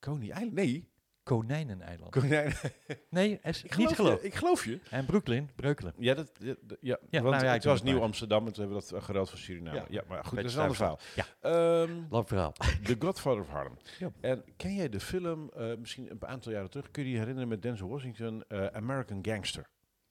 Coney 0.00 0.26
Island? 0.26 0.52
Nee. 0.52 0.88
Konijneneiland. 1.22 2.10
Konijn. 2.10 2.52
Nee, 3.10 3.38
is 3.42 3.62
Ik 3.62 3.76
niet 3.76 3.88
geloof, 3.94 4.20
je, 4.20 4.26
ik 4.26 4.34
geloof 4.34 4.64
je. 4.64 4.80
En 4.90 5.04
Brooklyn, 5.04 5.50
Breukelen. 5.56 5.94
Ja, 5.98 6.14
dat, 6.14 6.30
ja, 6.38 6.54
ja, 6.80 6.98
Ja, 7.10 7.22
want 7.22 7.34
nou 7.34 7.44
ja, 7.44 7.48
ik 7.48 7.54
het 7.54 7.64
was 7.64 7.74
het 7.74 7.84
Nieuw 7.84 7.94
maar. 7.94 8.04
Amsterdam 8.04 8.46
en 8.46 8.52
toen 8.52 8.62
hebben 8.64 8.82
we 8.82 8.90
dat 8.90 9.04
geruild 9.04 9.30
voor 9.30 9.38
Suriname. 9.38 9.84
Ja, 9.88 10.02
maar 10.08 10.24
goed, 10.24 10.36
dat 10.36 10.44
is 10.44 10.54
een 10.54 10.60
ander 10.60 10.76
verhaal. 10.76 10.98
Ja. 11.14 11.24
Ehm, 11.40 11.92
Lang 12.10 12.28
verhaal. 12.28 12.52
The 12.84 12.96
Godfather 12.98 13.42
of 13.42 13.48
Harlem. 13.48 13.76
En 14.20 14.44
ken 14.56 14.74
jij 14.74 14.88
de 14.88 15.00
film, 15.00 15.50
eh, 15.56 15.76
misschien 15.76 16.10
een 16.10 16.26
aantal 16.26 16.52
jaren 16.52 16.70
terug, 16.70 16.90
kun 16.90 17.02
je 17.02 17.08
die 17.08 17.18
herinneren 17.18 17.48
met 17.48 17.62
Denzel 17.62 17.88
Washington, 17.88 18.44
eh, 18.48 18.66
American 18.66 19.18
Gangster? 19.22 19.68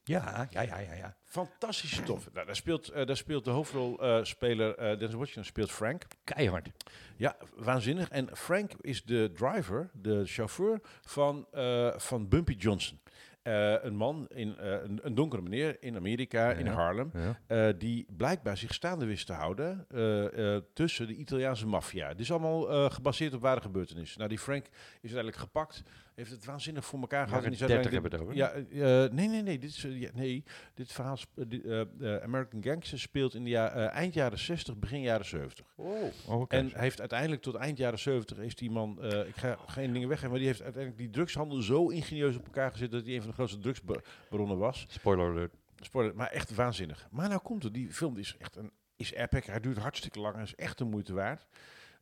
Ja, 0.07 0.47
ja, 0.49 0.61
ja, 0.61 0.77
ja. 0.79 0.93
ja. 0.93 1.15
Fantastische 1.23 1.95
stof. 2.03 2.29
Nou, 2.33 2.45
daar, 2.45 2.55
speelt, 2.55 2.89
eh, 2.89 3.05
daar 3.05 3.17
speelt 3.17 3.43
de 3.45 3.49
hoofdrolspeler 3.51 4.69
uh, 4.91 4.99
Denzel 4.99 5.17
Washington 5.17 5.43
speelt 5.43 5.71
Frank. 5.71 6.03
Keihard. 6.23 6.69
Ja, 7.17 7.35
waanzinnig. 7.55 8.09
En 8.09 8.29
Frank 8.37 8.71
is 8.81 9.03
de 9.03 9.31
driver, 9.33 9.89
de 9.93 10.25
chauffeur 10.25 10.79
van, 11.01 11.47
eh, 11.51 11.93
van 11.97 12.27
Bumpy 12.27 12.53
Johnson. 12.53 12.99
Eh, 13.41 13.83
een 13.83 13.95
man, 13.95 14.27
in, 14.29 14.57
eh, 14.57 14.71
een, 14.71 14.99
een 15.03 15.15
donkere 15.15 15.41
meneer 15.41 15.77
in 15.79 15.95
Amerika, 15.95 16.51
in. 16.51 16.67
Harlem, 16.67 17.11
Ja. 17.13 17.39
eh, 17.67 17.73
die 17.77 18.05
blijkbaar 18.17 18.57
zich 18.57 18.73
staande 18.73 19.05
wist 19.05 19.25
te 19.25 19.33
houden 19.33 19.85
eh, 19.89 20.55
eh, 20.55 20.61
tussen 20.73 21.07
de 21.07 21.15
Italiaanse 21.15 21.67
maffia. 21.67 22.09
Dit 22.09 22.19
is 22.19 22.31
allemaal 22.31 22.69
eh, 22.71 22.91
gebaseerd 22.91 23.33
op 23.33 23.41
ware 23.41 23.61
gebeurtenissen. 23.61 24.17
Nou, 24.17 24.29
die 24.29 24.39
Frank 24.39 24.65
is 24.65 24.71
uiteindelijk 25.01 25.37
gepakt, 25.37 25.83
heeft 26.17 26.31
het 26.31 26.45
waanzinnig 26.45 26.85
voor 26.85 26.99
elkaar 26.99 27.27
gehad. 27.27 27.43
en 27.43 27.51
Jaren 27.51 27.67
die 27.67 27.75
is 27.75 27.83
30 27.83 28.01
uiteindelijk- 28.01 28.33
hebben 28.33 28.35
we 28.35 28.43
het 28.45 28.53
over. 28.59 28.79
Ja, 28.79 29.03
eh, 29.05 29.11
nee, 29.11 29.27
nee, 29.27 29.41
nee. 29.41 29.59
Dit, 29.59 29.69
is, 29.69 29.83
eh, 29.83 29.99
ja, 30.01 30.09
nee, 30.13 30.43
dit 30.73 30.91
verhaal, 30.91 31.17
sp- 31.17 31.37
eh, 31.39 32.15
American 32.23 32.63
Gangster 32.63 32.99
speelt 32.99 33.33
in 33.33 33.43
de 33.43 33.49
ja, 33.49 33.69
eh, 33.71 33.89
eind 33.95 34.13
jaren 34.13 34.39
60, 34.39 34.77
begin 34.77 35.01
jaren 35.01 35.25
70. 35.25 35.65
Oh, 35.75 36.03
oké. 36.27 36.55
En 36.55 36.69
hij 36.71 36.81
heeft 36.81 36.99
uiteindelijk 36.99 37.41
tot 37.41 37.55
eind 37.55 37.77
jaren 37.77 37.99
70 37.99 38.37
is 38.37 38.55
die 38.55 38.71
man, 38.71 39.01
eh, 39.03 39.27
ik 39.27 39.35
ga 39.35 39.57
geen 39.67 39.93
dingen 39.93 40.07
weggeven, 40.07 40.29
maar 40.31 40.39
die 40.39 40.47
heeft 40.47 40.61
uiteindelijk 40.61 41.01
die 41.03 41.11
drugshandel 41.11 41.61
zo 41.61 41.87
ingenieus 41.89 42.35
op 42.35 42.45
elkaar 42.45 42.71
gezet 42.71 42.91
dat 42.91 43.05
hij 43.05 43.13
een 43.15 43.19
van 43.21 43.29
de 43.29 43.35
grootste 43.35 43.59
drugsbronnen 43.59 44.57
was. 44.57 44.85
Spoiler 44.89 45.29
alert. 45.29 45.53
Spoiler, 45.79 46.15
maar 46.15 46.27
echt 46.31 46.55
waanzinnig. 46.55 47.07
Maar 47.11 47.29
nou 47.29 47.41
komt 47.41 47.63
het, 47.63 47.73
die 47.73 47.91
film 47.91 48.17
is 48.17 48.35
echt 48.39 48.55
een, 48.55 48.71
is 48.95 49.13
epic. 49.13 49.45
Hij 49.45 49.59
duurt 49.59 49.77
hartstikke 49.77 50.19
lang, 50.19 50.33
hij 50.35 50.43
is 50.43 50.55
echt 50.55 50.77
de 50.77 50.83
moeite 50.85 51.13
waard. 51.13 51.47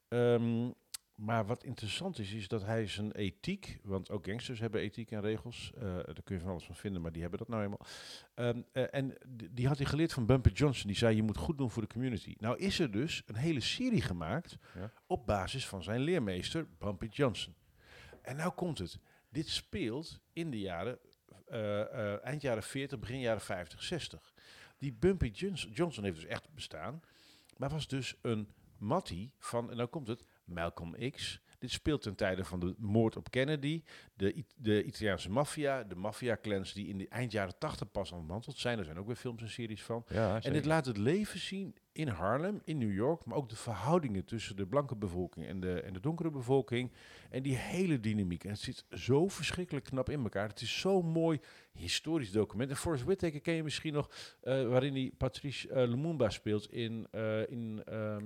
Ehm, 0.07 0.69
maar 1.15 1.45
wat 1.45 1.63
interessant 1.63 2.19
is, 2.19 2.33
is 2.33 2.47
dat 2.47 2.63
hij 2.63 2.87
zijn 2.87 3.11
ethiek, 3.11 3.79
want 3.83 4.11
ook 4.11 4.25
gangsters 4.25 4.59
hebben 4.59 4.81
ethiek 4.81 5.11
en 5.11 5.21
regels, 5.21 5.71
eh, 5.75 5.81
daar 5.81 6.23
kun 6.23 6.35
je 6.35 6.41
van 6.41 6.49
alles 6.49 6.65
van 6.65 6.75
vinden, 6.75 7.01
maar 7.01 7.11
die 7.11 7.21
hebben 7.21 7.39
dat 7.39 7.47
nou 7.47 7.63
eenmaal. 7.63 7.85
Ehm, 8.33 8.61
eh, 8.71 8.83
en 8.91 9.13
die 9.51 9.67
had 9.67 9.77
hij 9.77 9.85
geleerd 9.85 10.13
van 10.13 10.25
Bumper 10.25 10.51
Johnson, 10.51 10.87
die 10.87 10.97
zei 10.97 11.15
je 11.15 11.23
moet 11.23 11.37
goed 11.37 11.57
doen 11.57 11.71
voor 11.71 11.81
de 11.81 11.87
community. 11.87 12.35
Nou 12.37 12.57
is 12.57 12.79
er 12.79 12.91
dus 12.91 13.23
een 13.25 13.35
hele 13.35 13.59
serie 13.59 14.01
gemaakt 14.01 14.57
Ja. 14.75 14.91
op 15.07 15.25
basis 15.25 15.67
van 15.67 15.83
zijn 15.83 15.99
leermeester 16.01 16.67
Bumpy 16.77 17.07
Johnson. 17.07 17.55
En 18.21 18.35
nou 18.35 18.51
komt 18.53 18.77
het, 18.77 18.99
dit 19.29 19.49
speelt 19.49 20.19
in 20.33 20.51
de 20.51 20.59
jaren, 20.59 20.99
eh, 21.45 22.23
eind 22.25 22.41
jaren 22.41 22.63
40, 22.63 22.99
begin 22.99 23.19
jaren 23.19 23.41
50, 23.41 23.83
60. 23.83 24.33
Die 24.77 24.93
Bumpy 24.93 25.27
Johnson, 25.27 25.71
Johnson 25.71 26.03
heeft 26.03 26.15
dus 26.15 26.25
echt 26.25 26.53
bestaan, 26.53 27.01
maar 27.57 27.69
was 27.69 27.87
dus 27.87 28.15
een 28.21 28.49
mattie 28.77 29.33
van, 29.39 29.69
en 29.71 29.77
nou 29.77 29.89
komt 29.89 30.07
het, 30.07 30.25
Malcolm 30.45 31.11
X. 31.11 31.39
Dit 31.59 31.71
speelt 31.71 32.01
ten 32.01 32.15
tijde 32.15 32.43
van 32.43 32.59
de 32.59 32.75
moord 32.77 33.15
op 33.15 33.31
Kennedy, 33.31 33.83
de, 34.13 34.45
de 34.55 34.83
Italiaanse 34.83 35.29
maffia, 35.29 35.83
de 35.83 35.95
maffia-clans 35.95 36.73
die 36.73 36.87
in 36.87 36.97
de 36.97 37.07
eind 37.07 37.31
jaren 37.31 37.57
80 37.57 37.91
pas 37.91 38.11
ontmanteld 38.11 38.57
zijn. 38.57 38.79
Er 38.79 38.85
zijn 38.85 38.99
ook 38.99 39.07
weer 39.07 39.15
films 39.15 39.41
en 39.41 39.49
series 39.49 39.83
van. 39.83 40.05
Ja, 40.07 40.41
En 40.41 40.53
dit 40.53 40.65
laat 40.65 40.85
het 40.85 40.97
leven 40.97 41.39
zien 41.39 41.75
in 41.95 42.07
Harlem, 42.07 42.61
in 42.63 42.77
New 42.77 42.93
York, 42.93 43.25
maar 43.25 43.37
ook 43.37 43.49
de 43.49 43.55
verhoudingen 43.55 44.25
tussen 44.25 44.55
de 44.55 44.65
blanke 44.65 44.95
bevolking 44.95 45.45
en 45.45 45.59
de, 45.59 45.81
en 45.81 45.93
de 45.93 45.99
donkere 45.99 46.29
bevolking. 46.29 46.91
En 47.29 47.43
die 47.43 47.55
hele 47.55 47.99
dynamiek. 47.99 48.43
En 48.43 48.49
het 48.49 48.59
zit 48.59 48.85
zo 48.89 49.27
verschrikkelijk 49.27 49.85
knap 49.85 50.09
in 50.09 50.23
elkaar. 50.23 50.47
Het 50.47 50.61
is 50.61 50.79
zo'n 50.79 51.05
mooi 51.05 51.39
historisch 51.71 52.31
document. 52.31 52.69
En 52.69 52.75
Forrest 52.75 53.03
Whitaker 53.03 53.41
ken 53.41 53.53
je 53.53 53.63
misschien 53.63 53.93
nog, 53.93 54.09
eh, 54.41 54.67
waarin 54.67 54.93
hij 54.93 55.11
Patrice 55.17 55.69
eh, 55.69 55.87
Lumumba 55.87 56.29
speelt 56.29 56.71
in, 56.71 57.07
eh, 57.11 57.49
in 57.49 57.81
ehm, 57.85 58.23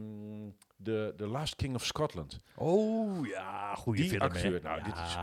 the, 0.83 1.13
the 1.15 1.27
Last 1.27 1.55
King 1.55 1.75
of 1.75 1.85
Scotland. 1.85 2.39
Oh 2.55 3.27
ja, 3.27 3.75
goede 3.75 4.01
Die 4.01 4.09
film. 4.09 4.21
acteur, 4.21 4.61
nou, 4.61 4.83
dit, 4.83 4.95
is, 4.97 5.17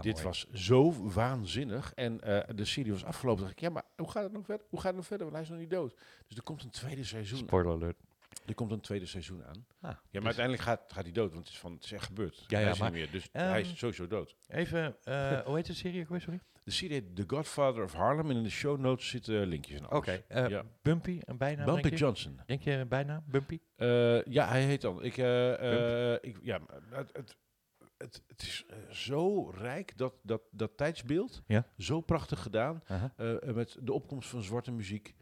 dit, 0.00 0.22
was 0.22 0.46
zo 0.52 0.92
waanzinnig. 1.12 1.92
En 1.94 2.16
de 2.54 2.64
serie 2.64 2.92
was 2.92 3.04
afgelopen. 3.04 3.42
dacht 3.42 3.52
ik, 3.52 3.60
ja, 3.60 3.70
maar 3.70 3.84
hoe 3.96 4.10
gaat 4.10 4.22
het 4.22 4.32
nog 4.32 4.44
verder? 4.44 4.66
Hoe 4.70 4.78
gaat 4.78 4.88
het 4.88 4.96
nog 4.96 5.06
verder? 5.06 5.26
Want 5.26 5.36
hij 5.36 5.44
is 5.44 5.50
nog 5.50 5.60
niet 5.60 5.70
dood. 5.70 5.94
Dus 6.26 6.36
er 6.36 6.42
komt 6.42 6.62
een 6.62 6.70
tweede 6.70 7.04
seizoen. 7.04 7.38
Spoiler. 7.38 7.81
Er 8.46 8.54
komt 8.54 8.70
een 8.70 8.80
tweede 8.80 9.06
seizoen 9.06 9.44
aan. 9.44 9.66
Ah, 9.80 9.90
Ja, 9.90 9.98
dus 10.10 10.12
maar 10.12 10.24
uiteindelijk 10.24 10.64
gaat, 10.64 10.92
gaat 10.92 11.04
hij 11.04 11.12
dood, 11.12 11.32
want 11.32 11.44
het 11.44 11.54
is, 11.54 11.60
van, 11.60 11.72
het 11.72 11.84
is 11.84 11.92
echt 11.92 12.04
gebeurd. 12.04 12.44
Ja, 12.46 12.56
hij 12.56 12.64
ja, 12.64 12.70
is 12.70 12.78
maar, 12.78 12.90
niet 12.90 13.00
meer, 13.00 13.10
dus 13.10 13.28
ehm, 13.32 13.48
hij 13.48 13.60
is 13.60 13.78
sowieso 13.78 14.06
dood. 14.06 14.36
Even, 14.48 14.96
eh, 15.04 15.40
hoe 15.40 15.56
heet 15.56 15.66
de 15.66 15.74
serie 15.74 16.06
ook 16.10 16.20
sorry? 16.20 16.40
De 16.64 16.70
serie 16.70 17.12
The 17.12 17.24
Godfather 17.26 17.82
of 17.84 17.92
Harlem 17.92 18.30
en 18.30 18.36
in 18.36 18.42
de 18.42 18.50
show 18.50 18.78
notes 18.78 19.08
zitten 19.08 19.46
linkjes 19.46 19.78
en 19.78 19.88
alles. 19.88 19.98
Oké, 19.98 20.24
eh, 20.28 20.48
ja. 20.48 20.64
Bumpy, 20.82 21.20
een 21.24 21.36
bijnaam, 21.36 21.66
Bumpy 21.66 21.82
denk? 21.82 21.98
Johnson. 21.98 22.40
Denk 22.46 22.62
je 22.62 22.70
een 22.72 22.88
bijnaam, 22.88 23.24
Bumpy? 23.26 23.58
Eh, 23.76 24.24
ja, 24.24 24.48
hij 24.48 24.62
heet 24.62 24.80
dan. 24.80 25.02
Ik, 25.02 25.16
ik, 26.22 26.36
ja, 26.42 26.60
het, 26.90 27.10
het, 27.12 27.36
het, 27.96 28.22
het 28.26 28.42
is 28.42 28.64
zo 28.90 29.50
rijk, 29.50 29.98
dat, 29.98 30.14
dat, 30.22 30.42
dat 30.50 30.76
tijdsbeeld. 30.76 31.42
Ja. 31.46 31.66
Zo 31.78 32.00
prachtig 32.00 32.42
gedaan. 32.42 32.82
Met 33.44 33.78
de 33.80 33.92
opkomst 33.92 34.28
van 34.28 34.42
zwarte 34.42 34.72
muziek. 34.72 35.14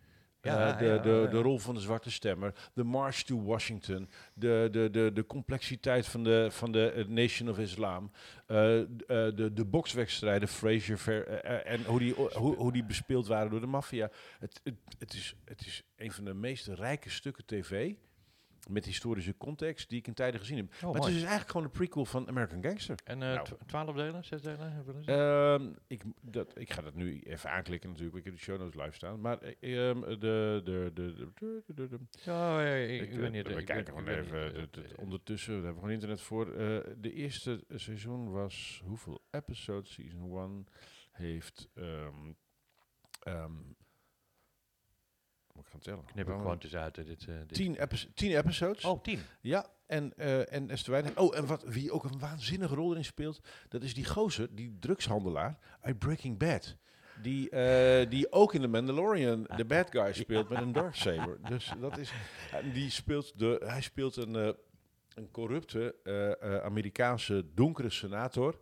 Ja, 0.43 0.73
Eh, 0.73 0.79
de, 0.79 0.85
ja, 0.85 0.99
de, 0.99 1.11
ja. 1.11 1.27
de 1.27 1.39
rol 1.39 1.59
van 1.59 1.75
de 1.75 1.81
zwarte 1.81 2.11
stemmer. 2.11 2.71
De 2.75 2.85
March 2.85 3.23
to 3.23 3.43
Washington. 3.43 4.09
De, 4.35 4.69
de, 4.71 4.91
de, 4.91 5.11
de 5.13 5.27
complexiteit 5.27 6.07
van 6.07 6.25
de, 6.25 6.47
van 6.51 6.73
de 6.73 6.91
eh, 6.93 7.07
Nation 7.07 7.49
of 7.49 7.59
Islam. 7.59 8.11
eh, 8.47 8.57
de, 9.07 9.51
de 9.55 9.65
bokswedstrijden, 9.65 10.49
Frazier 10.49 10.99
Ver, 10.99 11.27
en 11.65 11.85
hoe 11.85 11.99
die, 11.99 12.15
hoe, 12.15 12.57
hoe 12.57 12.73
die 12.73 12.85
bespeeld 12.85 13.27
waren 13.27 13.51
door 13.51 13.61
de 13.61 13.67
maffia. 13.67 14.11
Het, 14.39 14.61
het, 14.65 14.75
het, 14.99 15.13
is, 15.15 15.35
het 15.45 15.67
is 15.67 15.83
een 15.97 16.13
van 16.13 16.25
de 16.25 16.35
meest 16.35 16.67
rijke 16.67 17.11
stukken 17.11 17.47
tv. 17.47 17.95
Met 18.69 18.85
historische 18.85 19.37
context 19.37 19.89
die 19.89 19.99
ik 19.99 20.07
in 20.07 20.15
tijden 20.15 20.41
gezien 20.41 20.57
heb. 20.57 20.67
Oh, 20.75 20.83
maar 20.83 20.93
het 20.93 21.05
is 21.05 21.13
dus 21.13 21.21
eigenlijk 21.21 21.51
gewoon 21.51 21.67
een 21.67 21.73
prequel 21.73 22.05
van 22.05 22.29
American 22.29 22.63
Gangster. 22.63 22.99
En 23.05 23.19
Nou. 23.19 23.45
tw- 23.45 23.53
twaalf 23.67 23.97
delen, 23.97 24.25
zes 24.25 24.43
delen? 24.43 24.73
Hebben 24.73 24.95
we 24.97 25.05
dat? 25.05 25.61
Ehm, 25.61 25.73
ik, 25.87 26.03
dat, 26.21 26.59
ik 26.59 26.73
ga 26.73 26.83
dat 26.83 26.95
nu 26.95 27.21
even 27.21 27.51
aanklikken 27.51 27.89
natuurlijk. 27.91 28.17
Ik 28.19 28.25
heb 28.25 28.35
de 28.35 28.41
show 28.41 28.59
notes 28.59 28.81
live 28.83 28.95
staan. 28.95 29.21
Maar 29.21 29.39
eh, 29.39 29.89
ehm, 29.89 30.01
de, 30.01 30.17
de, 30.19 30.61
de, 30.65 30.91
de, 30.95 31.63
de, 31.67 31.75
de, 31.75 31.89
de- 31.89 31.99
ja, 32.25 32.63
ik, 32.65 32.91
ik, 33.01 33.11
ik 33.11 33.17
weet 33.17 33.25
eh, 33.27 33.31
niet. 33.31 33.47
we 33.47 33.55
ik 33.61 33.65
kijken 33.67 33.95
gewoon 33.95 34.09
even. 34.09 34.55
niet, 34.57 34.95
ondertussen, 34.97 35.53
daar 35.53 35.63
hebben 35.65 35.75
we 35.75 35.81
gewoon 35.81 35.95
internet 35.95 36.21
voor. 36.21 36.53
Eh, 36.53 36.79
de 36.97 37.13
eerste 37.13 37.65
seizoen 37.69 38.31
was 38.31 38.83
hoeveel 38.85 39.23
episodes? 39.31 39.93
Season 39.93 40.39
1 40.39 40.67
heeft. 41.11 41.69
ehm 41.75 42.33
ehm, 43.21 43.53
moet 45.61 45.67
ik 45.67 45.73
gaan 45.73 45.95
tellen? 45.95 46.05
Knip 46.05 46.29
ik 46.29 46.33
gewoon 46.33 46.61
eh, 46.61 46.61
Dit, 47.05 47.27
eh, 47.29 47.35
dit. 47.47 47.55
Tien, 47.55 47.77
epi- 47.77 48.11
tien 48.15 48.37
episodes. 48.37 48.85
Oh, 48.85 49.03
tien. 49.03 49.21
Ja, 49.41 49.67
en, 49.87 50.13
eh 50.17 50.53
en 50.53 50.71
weinig. 50.91 51.17
Oh, 51.17 51.37
en 51.37 51.47
wat, 51.47 51.63
wie 51.65 51.93
ook 51.93 52.05
een 52.05 52.19
waanzinnige 52.19 52.75
rol 52.75 52.91
erin 52.91 53.05
speelt, 53.05 53.41
dat 53.69 53.83
is 53.83 53.95
die 53.95 54.05
gozer, 54.05 54.55
die 54.55 54.77
drugshandelaar 54.81 55.59
uit 55.81 55.99
Breaking 55.99 56.39
Bad. 56.39 56.77
Die, 57.23 57.51
eh, 57.51 58.11
die 58.11 58.33
ook 58.33 58.55
in 58.55 58.61
The 58.61 58.69
Mandalorian 58.69 59.47
de 59.57 59.65
bad 59.65 59.91
guy 59.91 60.13
speelt 60.13 60.49
met 60.49 60.61
een 60.61 60.73
darksaber. 60.73 61.39
Dus 61.49 61.73
dat 61.81 61.99
is, 61.99 62.13
die 62.73 62.91
speelt 62.91 63.39
de, 63.39 63.63
hij 63.65 63.81
speelt 63.81 64.17
een, 64.17 64.35
een 65.15 65.31
corrupte 65.31 65.95
Amerikaanse 66.65 67.47
donkere 67.55 67.91
senator. 67.91 68.61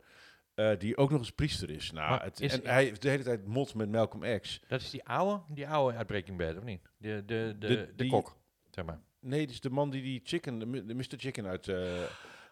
Eh, 0.59 0.79
die 0.79 0.97
ook 0.97 1.11
nog 1.11 1.19
eens 1.19 1.31
priester 1.31 1.71
is. 1.71 1.91
Nou, 1.93 2.11
Maar 2.11 2.23
het, 2.25 2.41
is- 2.41 2.53
en 2.61 2.67
hij 2.71 2.85
heeft 2.85 3.03
de 3.03 3.09
hele 3.09 3.23
tijd 3.23 3.47
mot 3.47 3.75
met 3.75 3.91
Malcolm 3.91 4.41
X. 4.41 4.63
Dat 4.69 4.81
is 4.81 4.91
die 4.91 5.05
oude, 5.05 5.43
die 5.49 5.69
oude 5.69 5.97
uit 5.97 6.07
Breaking 6.07 6.39
Bad, 6.39 6.57
of 6.57 6.65
niet? 6.65 6.81
De, 6.97 7.23
de, 7.27 7.57
de, 7.59 7.93
De- 7.97 8.07
kok, 8.07 8.37
zeg 8.71 8.85
maar. 8.85 9.01
Nee, 9.21 9.41
dit 9.41 9.51
is 9.51 9.61
de 9.61 9.71
man 9.71 9.91
die 9.91 10.03
die 10.03 10.21
chicken, 10.25 10.59
de, 10.59 10.95
Mr. 10.95 11.05
Chicken 11.17 11.47
uit 11.47 11.69
eh 11.69 12.03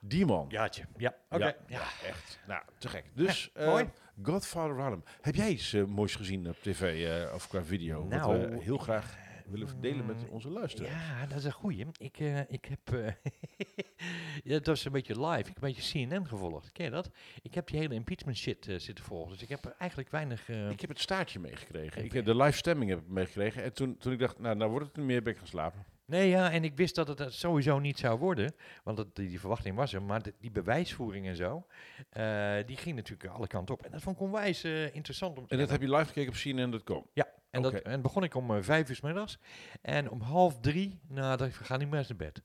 die 0.01 0.27
man. 0.27 0.47
Jaatje. 0.49 0.85
Ja, 0.97 1.14
oké. 1.31 1.45
Ja, 1.45 1.55
Ja. 1.66 1.83
echt. 2.07 2.38
Nou, 2.47 2.62
te 2.79 2.88
gek. 2.88 3.05
Dus, 3.14 3.51
Ja, 3.55 3.61
eh, 3.61 3.66
mooi. 3.66 3.90
Godfather 4.23 4.77
Harlem. 4.81 5.03
Heb 5.21 5.35
jij 5.35 5.51
iets 5.51 5.73
moois 5.73 6.14
gezien 6.14 6.49
op 6.49 6.57
tv 6.62 7.09
of 7.35 7.49
qua 7.49 7.64
video? 7.64 8.01
wat 8.01 8.09
Nou, 8.09 8.38
we 8.51 8.62
heel 8.62 8.79
graag 8.79 9.16
willen 9.48 9.68
verdelen 9.68 10.06
met 10.06 10.22
mm, 10.22 10.28
onze 10.30 10.48
luisteraars. 10.50 10.92
Ja, 10.94 11.26
dat 11.26 11.38
is 11.38 11.44
een 11.44 11.52
goeie. 11.52 11.87
Ik, 11.98 12.18
eh, 12.18 12.40
ik 12.50 12.64
heb... 12.64 12.94
eh, 12.94 13.06
ja, 14.44 14.54
het 14.54 14.66
was 14.66 14.85
een 14.85 14.92
beetje 14.92 15.26
live. 15.26 15.38
Ik 15.40 15.46
heb 15.46 15.62
een 15.62 15.72
beetje 15.72 16.06
CNN 16.06 16.26
gevolgd. 16.28 16.72
Ken 16.72 16.85
je 16.85 16.90
dat? 16.90 17.11
Ik 17.42 17.54
heb 17.54 17.66
die 17.66 17.78
hele 17.78 17.94
impeachment 17.94 18.37
shit 18.37 18.68
eh, 18.68 18.78
zitten 18.78 19.04
volgen. 19.04 19.32
Dus 19.32 19.42
ik 19.42 19.48
heb 19.48 19.74
eigenlijk 19.78 20.11
weinig... 20.11 20.48
eh, 20.48 20.70
Ik 20.70 20.80
heb 20.80 20.90
het 20.90 21.00
staartje 21.00 21.38
meegekregen. 21.38 22.04
Ik 22.04 22.12
heb 22.12 22.24
de 22.24 22.37
live 22.37 22.56
stemming 22.56 22.90
heb 22.90 22.98
ik 23.00 23.09
meegekregen. 23.09 23.62
En 23.62 23.72
toen, 23.72 23.96
toen 23.98 24.12
ik 24.12 24.18
dacht, 24.18 24.38
nou, 24.38 24.56
nou 24.56 24.70
wordt 24.70 24.87
het 24.87 24.96
niet 24.96 25.06
meer, 25.06 25.22
ben 25.22 25.32
ik 25.32 25.38
gaan 25.38 25.46
slapen. 25.48 25.85
Nee, 26.04 26.28
ja, 26.28 26.50
en 26.50 26.64
ik 26.64 26.76
wist 26.76 26.94
dat 26.94 27.09
het 27.09 27.18
dat 27.18 27.32
sowieso 27.32 27.78
niet 27.78 27.98
zou 27.98 28.18
worden. 28.18 28.54
Want 28.85 28.96
dat, 28.96 29.16
die, 29.16 29.28
die 29.28 29.40
verwachting 29.40 29.76
was 29.76 29.92
er. 29.92 30.02
Maar 30.02 30.22
de- 30.22 30.35
die 30.40 30.50
bewijsvoering 30.50 31.26
en 31.26 31.37
zo, 31.37 31.66
eh, 32.11 32.56
die 32.66 32.76
ging 32.76 32.96
natuurlijk 32.96 33.30
alle 33.30 33.46
kanten 33.46 33.74
op. 33.74 33.82
En 33.85 33.90
dat 33.90 34.02
vond 34.02 34.16
ik 34.16 34.22
onwijs 34.22 34.64
eh, 34.64 34.94
interessant 34.94 35.38
om 35.38 35.46
te 35.46 35.52
En 35.54 35.61
dat 35.61 35.70
heb 35.70 35.80
je 35.80 35.90
live 35.90 36.04
gekeken 36.04 36.28
op 36.32 36.35
CNN.com. 36.38 37.06
Ja, 37.12 37.26
en, 37.57 37.62
dat, 37.62 37.75
en 37.75 38.03
begon 38.03 38.23
ik 38.23 38.35
om 38.35 38.51
eh, 38.51 38.62
vijf 38.62 38.88
uur 38.88 38.97
s 38.97 39.01
middags. 39.01 39.38
En 39.83 40.11
om 40.11 40.21
half 40.21 40.61
drie, 40.61 41.01
nou, 41.09 41.37
dacht 41.37 41.51
ik, 41.51 41.66
gaan 41.66 41.79
niet 41.79 41.90
meer 41.90 42.05
naar 42.09 42.16
bed. 42.16 42.42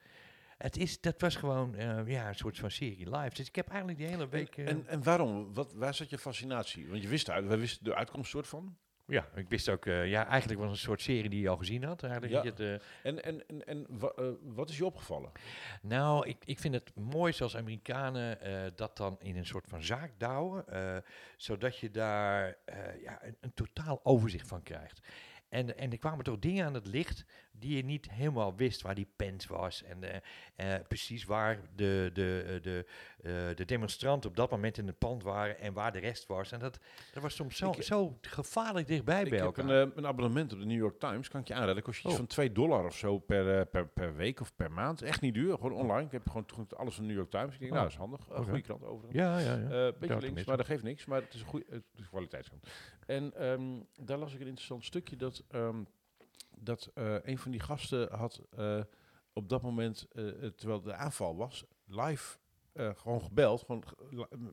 het 0.58 0.78
is, 0.78 1.02
dat 1.02 1.22
was 1.22 1.36
gewoon 1.36 1.76
eh, 1.76 2.08
ja, 2.08 2.28
een 2.28 2.36
soort 2.36 2.60
van 2.60 2.72
serie 2.72 3.18
live. 3.18 3.36
Dus 3.36 3.48
ik 3.48 3.56
heb 3.56 3.68
eigenlijk 3.68 4.00
die 4.00 4.08
hele 4.08 4.28
week... 4.28 4.58
En, 4.58 4.66
eh, 4.66 4.72
en, 4.72 4.88
en 4.88 5.04
waarom? 5.04 5.54
Wat, 5.54 5.74
waar 5.74 5.94
zat 5.94 6.10
je 6.10 6.18
fascinatie? 6.18 6.90
Want 6.90 7.02
je 7.02 7.08
wist 7.08 7.30
uit, 7.30 7.48
wij 7.48 7.60
wisten 7.60 7.84
de 7.84 7.96
uitkomst 7.96 8.30
soort 8.30 8.48
van. 8.48 8.78
Ja, 9.12 9.28
ik 9.36 9.50
wist 9.50 9.70
ook... 9.70 9.86
eh, 9.86 10.08
ja, 10.10 10.28
eigenlijk 10.28 10.60
was 10.60 10.70
het 10.70 10.78
een 10.78 10.84
soort 10.86 11.02
serie 11.02 11.30
die 11.30 11.42
je 11.42 11.50
al 11.50 11.58
gezien 11.58 11.84
had. 11.84 12.04
Eigenlijk, 12.04 12.34
Ja. 12.34 12.44
het, 12.50 12.60
eh, 12.60 12.74
En, 13.04 13.24
en, 13.24 13.48
en, 13.48 13.66
en 13.68 13.86
wa- 13.90 14.14
eh, 14.16 14.26
wat 14.42 14.70
is 14.70 14.78
je 14.78 14.86
opgevallen? 14.86 15.32
Nou, 15.82 16.28
ik, 16.28 16.38
ik 16.46 16.60
vind 16.60 16.74
het 16.74 16.96
mooi 16.96 17.34
zoals 17.34 17.58
Amerikanen 17.58 18.38
dat 18.76 18.98
dan 18.98 19.18
in 19.20 19.38
een 19.38 19.46
soort 19.46 19.68
van 19.68 19.82
zaak 19.84 20.12
douwen, 20.18 20.66
zodat 21.38 21.78
je 21.78 21.90
daar 21.92 22.58
ja, 23.04 23.24
een, 23.24 23.38
een 23.40 23.54
totaal 23.54 24.00
overzicht 24.04 24.48
van 24.48 24.64
krijgt. 24.64 25.02
En, 25.52 25.78
en 25.78 25.92
er 25.92 25.98
kwamen 25.98 26.24
toch 26.24 26.40
dingen 26.40 26.66
aan 26.66 26.74
het 26.74 26.86
licht 26.88 27.26
die 27.52 27.76
je 27.76 27.84
niet 27.84 28.12
helemaal 28.12 28.56
wist 28.56 28.82
waar 28.82 28.96
die 28.96 29.08
pens 29.16 29.48
was. 29.48 29.84
En 29.84 30.04
eh, 30.56 30.76
eh, 30.76 30.82
precies 30.88 31.26
waar 31.26 31.60
de, 31.76 32.10
de, 32.14 32.44
eh, 32.48 32.62
de, 32.62 32.86
de 33.56 33.66
demonstranten 33.66 34.30
op 34.30 34.36
dat 34.36 34.52
moment 34.52 34.78
in 34.78 34.88
het 34.88 34.98
pand 34.98 35.24
waren 35.24 35.60
en 35.60 35.74
waar 35.74 35.92
de 35.92 36.00
rest 36.00 36.28
was. 36.28 36.52
En 36.52 36.60
dat, 36.60 36.80
dat 37.14 37.24
was 37.24 37.36
soms 37.36 37.58
zo, 37.58 37.72
Ik- 37.72 37.84
zo 37.84 38.18
gevaarlijk 38.22 38.88
dichtbij 38.88 39.24
Ik 39.24 39.30
bij 39.30 39.38
heb 39.38 39.48
elkaar. 39.48 39.70
een, 39.70 39.90
eh, 39.92 39.96
een 39.98 40.08
abonnement 40.08 40.54
op 40.54 40.60
de 40.60 40.66
New 40.66 40.78
York 40.78 41.00
Times, 41.00 41.28
kan 41.30 41.42
ik 41.42 41.48
je 41.48 41.54
aanraden. 41.54 41.84
Kost 41.84 41.98
je 42.02 42.04
iets 42.04 42.12
Oh. 42.14 42.20
van 42.20 42.28
2 42.30 42.52
dollar 42.52 42.86
of 42.86 42.96
zo 42.98 43.20
per, 43.20 43.66
per, 43.66 43.88
per 43.88 44.16
week 44.16 44.40
of 44.40 44.56
per 44.56 44.72
maand. 44.72 45.02
Echt 45.02 45.22
niet 45.22 45.34
duur, 45.34 45.54
gewoon 45.56 45.74
online. 45.74 46.06
Ik 46.06 46.12
heb 46.12 46.30
gewoon 46.30 46.46
alles 46.76 46.94
van 46.96 47.04
de 47.04 47.10
New 47.10 47.18
York 47.18 47.32
Times. 47.32 47.54
Ik 47.54 47.60
denk, 47.60 47.72
Oh. 47.72 47.78
nou, 47.78 47.84
dat 47.84 47.92
is 47.92 47.98
handig. 48.00 48.20
Een 48.30 48.36
Oké. 48.36 48.44
goede 48.44 48.62
krant 48.62 48.84
overigens. 48.84 49.20
ja, 49.20 49.40
ja, 49.40 49.56
ja. 49.56 49.92
Beetje 50.00 50.18
links, 50.20 50.44
maar 50.46 50.58
dat 50.58 50.66
geeft 50.66 50.84
niks. 50.84 51.06
Maar 51.06 51.22
het 51.22 51.34
is 51.34 51.42
een 51.42 51.48
goede 51.48 51.66
een 51.72 51.84
kwaliteitskrant. 52.10 52.68
En 53.06 53.34
ehm, 53.36 53.80
daar 54.06 54.18
las 54.18 54.34
ik 54.34 54.40
een 54.40 54.46
interessant 54.48 54.84
stukje 54.86 55.16
dat, 55.16 55.41
ehm, 55.48 55.84
dat 56.58 56.92
eh, 56.94 57.16
een 57.24 57.38
van 57.38 57.52
die 57.52 57.60
gasten 57.60 58.14
had 58.16 58.42
eh, 58.58 58.82
op 59.34 59.50
dat 59.50 59.62
moment, 59.62 60.08
eh, 60.12 60.24
terwijl 60.56 60.82
de 60.82 60.94
aanval 60.94 61.36
was, 61.36 61.66
live 61.86 62.38
gewoon 62.74 63.22
gebeld, 63.22 63.60
gewoon 63.62 63.84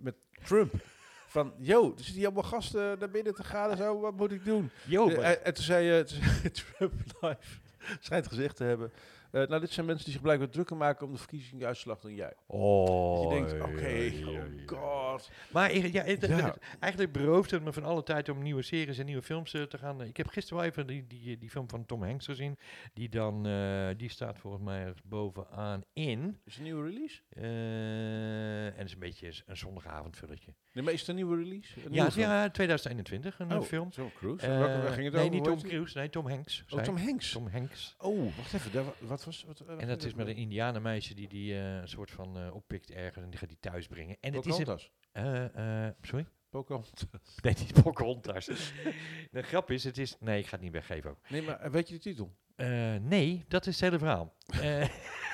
met 0.00 0.26
Trump. 0.44 0.72
Van, 1.28 1.54
yo, 1.58 1.82
er 1.90 1.96
zitten 1.96 2.14
hier 2.14 2.24
allemaal 2.24 2.42
gasten 2.42 2.98
naar 2.98 3.10
binnen 3.10 3.34
te 3.34 3.44
gaan 3.44 3.70
en 3.70 3.76
zo, 3.76 4.00
wat 4.00 4.16
moet 4.16 4.32
ik 4.32 4.44
doen? 4.44 4.70
Yo, 4.86 5.08
en- 5.08 5.44
en 5.44 5.54
toen 5.54 5.64
zei, 5.64 6.04
toen 6.04 6.22
zei 6.22 6.50
Trump 6.50 6.92
live, 7.20 7.58
schijnt 8.00 8.26
gezegd 8.28 8.56
te 8.56 8.64
hebben, 8.64 8.92
eh, 9.30 9.46
nou, 9.48 9.60
dit 9.60 9.70
zijn 9.70 9.86
mensen 9.86 10.04
die 10.04 10.12
zich 10.14 10.22
blijkbaar 10.22 10.48
drukker 10.48 10.76
maken 10.76 11.06
om 11.06 11.12
de 11.12 11.18
verkiezingsuitslag 11.18 12.00
dan 12.00 12.14
jij. 12.14 12.32
oh, 12.46 13.22
je 13.22 13.28
denkt, 13.28 13.52
oké, 13.52 13.86
ja, 13.88 14.30
ja, 14.30 14.42
oh 14.42 14.78
god. 14.78 15.30
Maar 15.52 15.70
ik- 15.70 15.92
ja, 15.92 16.02
het- 16.04 16.26
Ja. 16.26 16.34
het- 16.36 16.58
eigenlijk 16.80 17.12
berooft 17.12 17.50
het 17.50 17.64
me 17.64 17.72
van 17.72 17.84
alle 17.84 18.02
tijd 18.02 18.28
om 18.28 18.42
nieuwe 18.42 18.62
series 18.62 18.98
en 18.98 19.06
nieuwe 19.06 19.22
films 19.22 19.54
eh, 19.54 19.62
te 19.62 19.78
gaan. 19.78 20.02
Ik 20.02 20.16
heb 20.16 20.26
gisteren 20.26 20.58
wel 20.58 20.66
even 20.70 20.86
die, 20.86 21.06
die, 21.06 21.38
die 21.38 21.50
film 21.50 21.68
van 21.68 21.86
Tom 21.86 22.02
Hanks 22.04 22.24
gezien. 22.24 22.58
Die 22.92 23.08
dan, 23.08 23.46
eh, 23.46 23.88
die 23.96 24.08
staat 24.10 24.38
volgens 24.38 24.62
mij 24.64 24.80
ergens 24.80 25.02
bovenaan 25.04 25.82
in. 25.92 26.26
Is 26.44 26.52
het 26.52 26.56
een 26.56 26.62
nieuwe 26.62 26.88
release? 26.90 27.20
Eh, 27.30 28.66
en 28.66 28.72
het 28.76 28.86
is 28.86 28.92
een 28.92 28.98
beetje 28.98 29.32
een 29.46 29.56
zondagavondvulletje. 29.56 30.54
Nee, 30.72 30.84
maar 30.84 30.92
is 30.92 31.00
het 31.00 31.08
een 31.08 31.14
nieuwe 31.14 31.36
release? 31.36 31.76
Een 31.76 31.92
Ja, 31.92 32.02
nieuwe 32.14 32.20
ja, 32.20 32.50
2021, 32.50 33.38
een 33.38 33.52
Oh, 33.56 33.62
film. 33.62 33.90
Tom 33.90 34.12
Cruise. 34.18 34.46
Eh, 34.46 34.58
Welke, 34.58 34.82
waar 34.82 34.92
ging 34.92 35.04
het 35.04 35.12
nee, 35.14 35.22
over? 35.22 35.34
niet 35.34 35.44
Tom? 35.44 35.62
Cruise, 35.62 35.98
nee, 35.98 36.10
Tom 36.10 36.28
Hanks. 36.28 36.60
Oh, 36.62 36.68
zei 36.68 36.84
Tom. 36.84 36.96
Hanks. 36.96 37.32
Tom 37.32 37.48
Hanks. 37.48 37.94
Oh, 37.98 38.36
wacht 38.36 38.54
even. 38.54 38.72
Daar, 38.72 38.84
wa- 38.84 38.92
wat 39.24 39.26
was 39.26 39.44
wat, 39.44 39.58
waar 39.66 39.78
En 39.78 39.88
dat 39.88 40.04
is 40.04 40.14
met 40.14 40.26
een 40.26 40.36
indianenmeisje 40.36 41.14
die 41.14 41.28
die 41.28 41.54
eh, 41.54 41.76
een 41.76 41.88
soort 41.88 42.10
van 42.10 42.38
eh, 42.38 42.54
oppikt 42.54 42.90
ergens 42.90 43.24
en 43.24 43.30
die 43.30 43.38
gaat 43.38 43.48
die 43.48 43.58
thuis 43.60 43.86
brengen. 43.86 44.16
En 44.20 44.34
het 44.34 44.46
is 44.46 44.58
een... 44.58 44.78
Eh, 45.12 45.86
eh, 45.86 45.94
sorry? 46.02 46.26
Pocahontas. 46.50 47.06
Nee, 47.42 47.54
niet 47.58 47.82
Pocahontas. 47.82 48.46
de 49.30 49.42
grap 49.42 49.70
is, 49.70 49.84
het 49.84 49.98
is... 49.98 50.16
Nee, 50.20 50.38
ik 50.38 50.46
ga 50.46 50.50
het 50.50 50.60
niet 50.60 50.72
weggeven 50.72 51.10
ook. 51.10 51.28
Nee, 51.28 51.42
maar 51.42 51.60
eh, 51.60 51.70
weet 51.70 51.88
je 51.88 51.94
de 51.94 52.00
titel? 52.00 52.36
Eh, 52.54 52.96
nee, 52.96 53.44
dat 53.48 53.66
is 53.66 53.80
het 53.80 53.84
hele 53.84 53.98
verhaal. 53.98 54.34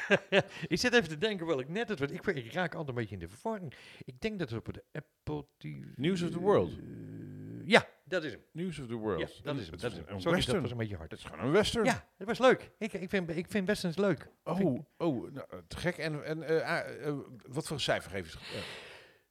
Eh, 0.08 0.38
ik 0.74 0.78
zit 0.78 0.94
even 0.94 1.08
te 1.08 1.18
denken 1.18 1.46
wel 1.46 1.60
ik 1.60 1.68
net 1.68 1.88
het... 1.88 2.00
Ik, 2.00 2.26
ik 2.26 2.52
raak 2.52 2.74
altijd 2.74 2.88
een 2.88 2.94
beetje 2.94 3.14
in 3.14 3.20
de 3.20 3.28
verwarring. 3.28 3.74
Ik 4.04 4.20
denk 4.20 4.38
dat 4.38 4.50
het 4.50 4.58
op 4.58 4.74
de 4.74 4.84
Apple 4.92 5.46
TV... 5.56 5.96
News 5.96 6.22
of 6.22 6.30
the 6.30 6.38
World. 6.38 6.70
Eh, 6.70 7.66
ja, 7.66 7.86
dat 8.04 8.24
is 8.24 8.32
hem. 8.32 8.40
News 8.52 8.78
of 8.78 8.86
the 8.86 8.94
World. 8.94 9.20
Ja, 9.20 9.26
dat 9.42 9.56
is 9.56 9.68
hem. 9.68 9.78
Dat 9.78 9.90
is 9.92 9.96
hem. 9.98 10.06
een 10.08 10.20
Sorry, 10.20 10.34
western. 10.36 10.52
dat 10.52 10.62
was 10.62 10.70
een 10.70 10.76
beetje 10.76 10.96
hard. 10.96 11.10
Het 11.10 11.20
is 11.20 11.26
gewoon 11.26 11.44
een 11.44 11.52
western. 11.52 11.84
Ja, 11.84 12.08
het 12.16 12.26
was 12.26 12.38
leuk. 12.38 12.70
Ik, 12.78 12.92
ik, 12.92 13.08
vind, 13.08 13.30
ik 13.36 13.46
vind 13.50 13.66
westerns 13.66 13.96
leuk. 13.96 14.28
Oh, 14.44 14.56
Vind 14.56 14.80
oh 14.96 15.32
nou, 15.32 15.46
te 15.68 15.76
gek. 15.76 15.96
En, 15.96 16.24
en 16.24 16.42
eh, 16.42 16.70
ah, 16.70 17.06
eh, 17.06 17.14
wat 17.48 17.66
voor 17.66 17.80
cijfer 17.80 18.10
geef 18.10 18.32
je? 18.32 18.38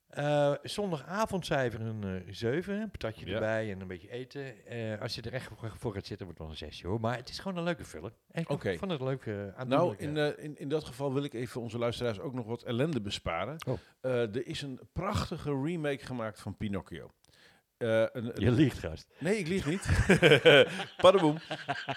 Eh, 0.08 0.54
zondagavondcijfer 0.64 1.82
een 1.82 2.04
eh 2.04 2.34
7, 2.34 2.82
een 2.82 2.92
patatje 2.92 3.26
Ja. 3.26 3.34
erbij 3.34 3.72
en 3.72 3.82
een 3.82 3.88
beetje 3.88 4.10
eten. 4.10 4.66
Eh, 4.66 5.02
als 5.02 5.16
je 5.16 5.22
er 5.22 5.34
echt 5.34 5.50
voor- 5.78 5.94
gaat 5.94 6.06
zitten, 6.06 6.26
wordt 6.26 6.28
het 6.28 6.38
wel 6.38 6.50
een 6.50 6.56
6 6.74 6.82
hoor. 6.82 7.00
Maar 7.00 7.18
het 7.18 7.30
is 7.30 7.40
gewoon 7.40 7.58
een 7.58 7.64
leuke 7.64 7.84
film. 7.86 8.12
Ik 8.32 8.50
Oké. 8.50 8.78
vond 8.78 8.92
het 8.92 9.02
leuk 9.02 9.26
uh, 9.26 9.62
Nou, 9.66 9.96
in, 9.98 10.18
eh, 10.18 10.44
in, 10.44 10.58
in 10.60 10.70
dat 10.70 10.84
geval 10.84 11.14
wil 11.14 11.24
ik 11.24 11.34
even 11.34 11.62
onze 11.62 11.78
luisteraars 11.78 12.20
ook 12.20 12.34
nog 12.34 12.46
wat 12.46 12.64
ellende 12.64 13.02
besparen. 13.02 13.56
Oh. 13.68 13.78
Eh, 14.02 14.36
er 14.36 14.48
is 14.48 14.62
een 14.62 14.80
prachtige 14.94 15.62
remake 15.64 16.06
gemaakt 16.06 16.42
van 16.42 16.58
Pinocchio. 16.58 17.12
Eh, 17.84 18.06
een, 18.22 18.32
Je 18.36 18.52
liegt, 18.52 18.80
gast. 18.80 19.08
Nee, 19.20 19.38
ik 19.38 19.48
lieg 19.48 19.66
niet. 19.66 19.88
Paddenboom. 21.02 21.38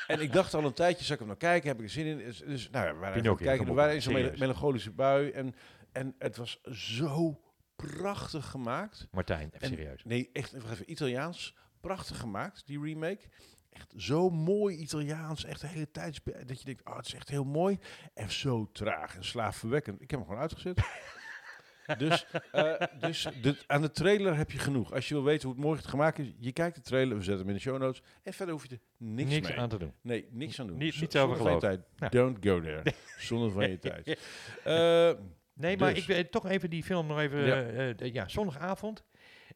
En 0.06 0.20
ik 0.20 0.32
dacht 0.32 0.54
al 0.54 0.64
een 0.64 0.72
tijdje, 0.72 1.04
zal 1.04 1.12
ik 1.14 1.18
hem 1.18 1.28
nou 1.28 1.40
kijken? 1.40 1.68
Heb 1.68 1.78
ik 1.78 1.84
er 1.84 1.90
zin 1.90 2.06
in? 2.06 2.18
Dus, 2.18 2.38
dus 2.38 2.70
nou 2.70 2.86
ja, 2.86 2.92
we 2.94 2.98
waren 2.98 3.20
Pinocchio, 3.22 3.46
kijken. 3.46 3.66
Er 3.68 3.74
waren 3.74 3.92
mel- 3.92 4.00
serieus. 4.02 4.38
melancholische 4.38 4.90
bui. 4.90 5.30
En, 5.30 5.54
en 5.92 6.14
het 6.18 6.36
was 6.36 6.60
zo 6.70 7.40
prachtig 7.76 8.46
gemaakt. 8.46 9.08
Martijn, 9.10 9.46
even 9.54 9.60
En- 9.60 9.68
serieus. 9.68 10.04
Nee, 10.04 10.30
echt 10.32 10.52
even, 10.52 10.90
Italiaans. 10.90 11.56
Prachtig 11.80 12.18
gemaakt, 12.18 12.66
die 12.66 12.80
remake. 12.80 13.20
Echt 13.70 13.92
zo 13.96 14.30
mooi 14.30 14.76
Italiaans. 14.76 15.44
Echt 15.44 15.60
de 15.60 15.66
hele 15.66 15.90
tijd 15.90 16.20
dat 16.46 16.58
je 16.58 16.64
denkt, 16.64 16.84
oh, 16.86 16.96
het 16.96 17.06
is 17.06 17.14
echt 17.14 17.28
heel 17.28 17.44
mooi. 17.44 17.78
En 18.14 18.30
zo 18.30 18.68
traag 18.72 19.16
en 19.16 19.24
slaafverwekkend. 19.24 20.00
Ik 20.02 20.10
heb 20.10 20.18
hem 20.18 20.28
gewoon 20.28 20.42
uitgezet. 20.42 20.80
Dus 21.98 22.26
eh, 22.52 22.72
dus 23.00 23.28
de, 23.42 23.56
aan 23.66 23.80
de 23.82 23.90
trailer 23.90 24.36
heb 24.36 24.50
je 24.50 24.58
genoeg. 24.58 24.92
Als 24.92 25.08
je 25.08 25.14
wil 25.14 25.24
weten 25.24 25.48
hoe 25.48 25.56
het 25.56 25.64
morgen 25.66 25.88
gemaakt 25.88 26.18
is, 26.18 26.32
je 26.38 26.52
kijkt 26.52 26.76
de 26.76 26.82
trailer, 26.82 27.16
we 27.16 27.22
zetten 27.22 27.38
hem 27.38 27.48
in 27.48 27.54
de 27.54 27.60
show 27.60 27.78
notes. 27.78 28.02
En 28.22 28.32
verder 28.32 28.54
hoef 28.54 28.62
je 28.68 28.74
er 28.74 28.80
niks, 28.96 29.30
Niks 29.30 29.48
mee. 29.48 29.58
aan 29.58 29.68
te 29.68 29.78
doen. 29.78 29.92
Nee, 30.02 30.28
niks 30.30 30.60
aan 30.60 30.66
doen. 30.66 30.76
Niet- 30.78 31.00
niet 31.00 31.18
over 31.18 31.36
van 31.36 31.52
je 31.52 31.58
tijd. 31.58 31.80
Don't 32.12 32.36
go 32.40 32.60
there. 32.60 32.82
Zonder 33.18 33.50
van 33.50 33.70
je 33.70 33.78
tijd. 33.78 34.04
Eh, 34.64 35.10
Nee, 35.54 35.76
maar 35.76 35.94
Dus. 35.94 36.02
ik 36.02 36.06
wil 36.08 36.28
toch 36.30 36.46
even 36.48 36.70
die 36.70 36.82
film 36.84 37.06
nog 37.06 37.18
even... 37.18 37.44
Ja. 37.46 37.82
Ja, 37.82 37.94
ja 38.12 38.28
zondagavond. 38.28 39.04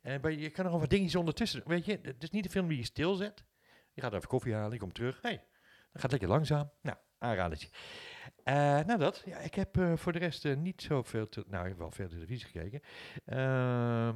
Eh, 0.02 0.14
maar 0.22 0.32
je 0.32 0.50
kan 0.50 0.64
nog 0.64 0.80
wat 0.80 0.90
dingetjes 0.90 1.14
ondertussen. 1.16 1.62
Weet 1.66 1.84
je, 1.84 1.98
het 2.02 2.22
is 2.22 2.30
niet 2.30 2.44
een 2.44 2.50
film 2.50 2.68
die 2.68 2.78
je 2.78 2.84
stilzet. 2.84 3.44
Je 3.92 4.00
gaat 4.00 4.14
even 4.14 4.28
koffie 4.28 4.54
halen, 4.54 4.72
je 4.72 4.78
komt 4.78 4.94
terug. 4.94 5.18
Hey, 5.22 5.44
dan 5.92 6.00
gaat 6.02 6.10
lekker 6.10 6.28
langzaam. 6.28 6.70
Nou, 6.82 6.96
aanradertje. 7.18 7.68
Eh 8.50 8.84
nou 8.86 8.98
dat, 8.98 9.22
ja, 9.24 9.38
ik 9.38 9.54
heb 9.54 9.78
eh, 9.78 9.96
voor 9.96 10.12
de 10.12 10.18
rest 10.18 10.44
eh, 10.44 10.56
niet 10.56 10.82
zoveel... 10.82 11.28
Te, 11.28 11.44
nou, 11.46 11.62
ik 11.62 11.68
heb 11.68 11.78
wel 11.78 11.90
veel 11.90 12.08
televisie 12.08 12.46
gekeken. 12.46 12.80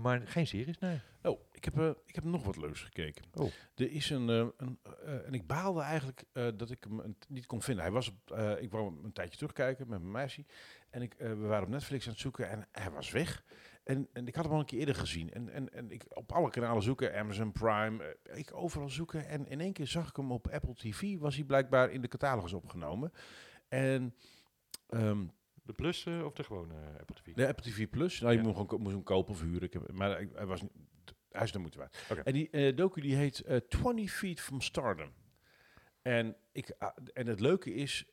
Maar 0.03 0.23
geen 0.25 0.47
series, 0.47 0.79
nee. 0.79 1.01
Oh, 1.23 1.41
ik 1.53 1.65
heb, 1.65 1.97
ik 2.07 2.15
heb 2.15 2.25
nog 2.25 2.45
wat 2.45 2.57
leuks 2.57 2.83
gekeken. 2.83 3.25
Oh. 3.35 3.51
Er 3.75 3.91
is 3.91 4.11
een, 4.11 4.29
een 4.29 4.79
en 5.27 5.33
ik 5.33 5.47
baalde 5.47 5.81
eigenlijk 5.81 6.25
dat 6.33 6.71
ik 6.71 6.85
hem 6.89 7.17
niet 7.29 7.47
kon 7.47 7.63
vinden. 7.63 7.85
Hij 7.85 7.93
was 7.93 8.09
op, 8.09 8.39
ik 8.61 8.71
wou 8.71 8.85
hem 8.85 9.05
een 9.05 9.13
tijdje 9.13 9.37
terugkijken 9.37 9.89
met 9.89 9.99
mijn 9.99 10.13
meisje. 10.13 10.45
En 10.91 11.03
ik, 11.03 11.15
we 11.19 11.35
waren 11.35 11.65
op 11.65 11.71
Netflix 11.71 12.05
aan 12.05 12.13
het 12.13 12.21
zoeken 12.21 12.51
en 12.51 12.69
hij 12.73 12.91
was 12.91 13.11
weg. 13.11 13.45
En, 13.85 14.09
en 14.13 14.27
ik 14.27 14.35
had 14.35 14.45
hem 14.45 14.55
al 14.55 14.61
een 14.61 14.67
keer 14.67 14.79
eerder 14.79 14.95
gezien. 14.95 15.33
En, 15.33 15.49
en, 15.49 15.73
en 15.73 15.91
ik 15.91 16.05
op 16.09 16.33
alle 16.33 16.51
kanalen 16.51 16.83
zoeken, 16.83 17.19
Amazon 17.19 17.53
Prime, 17.53 18.17
ik 18.35 18.51
overal 18.55 18.89
zoeken. 18.89 19.27
En 19.27 19.49
in 19.49 19.61
één 19.61 19.73
keer 19.73 19.87
zag 19.87 20.09
ik 20.09 20.17
hem 20.17 20.33
op 20.33 20.49
Apple 20.49 20.75
TV, 20.75 21.19
was 21.19 21.35
hij 21.35 21.45
blijkbaar 21.45 21.91
in 21.91 22.01
de 22.01 22.09
catalogus 22.09 22.53
opgenomen. 22.53 23.13
En 23.75 24.15
ehm, 24.89 25.27
De 25.63 25.73
Plus 25.73 26.07
eh, 26.07 26.25
of 26.25 26.33
de 26.35 26.45
gewone 26.45 26.75
eh, 26.75 27.01
Apple 27.01 27.15
TV? 27.15 27.35
de 27.35 27.47
Apple 27.49 27.71
TV 27.73 27.89
Plus. 27.91 28.21
Nou, 28.21 28.33
je 28.33 28.39
Ja. 28.39 28.45
moet, 28.47 28.57
gewoon, 28.57 28.81
moest 28.83 28.95
hem 28.95 29.03
kopen 29.05 29.33
of 29.33 29.41
huren. 29.41 29.63
Ik 29.63 29.73
heb, 29.73 29.93
maar 29.93 30.21
ik- 30.21 30.31
hij 30.35 30.47
was 30.47 30.63
niet, 30.63 30.73
hij 31.31 31.43
is 31.43 31.53
de 31.53 31.59
moeite 31.59 31.79
waard. 31.79 32.05
En 32.25 32.33
die 32.33 32.51
eh, 32.51 32.77
docu 32.77 33.01
die 33.01 33.15
heet 33.17 33.41
eh 33.41 33.57
20 33.57 34.11
Feet 34.13 34.41
from 34.41 34.61
Stardom. 34.61 35.13
En, 36.03 36.37
ik, 36.53 36.75
ah, 36.79 36.97
en 37.13 37.27
het 37.27 37.41
leuke 37.41 37.75
is, 37.75 38.05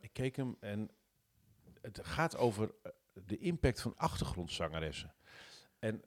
ik 0.00 0.12
keek 0.12 0.36
hem 0.36 0.56
en 0.60 0.90
het 1.80 2.00
gaat 2.02 2.36
over 2.36 2.70
de 3.12 3.38
impact 3.38 3.80
van 3.80 3.96
achtergrondzangeressen. 3.96 5.14
En, 5.78 6.02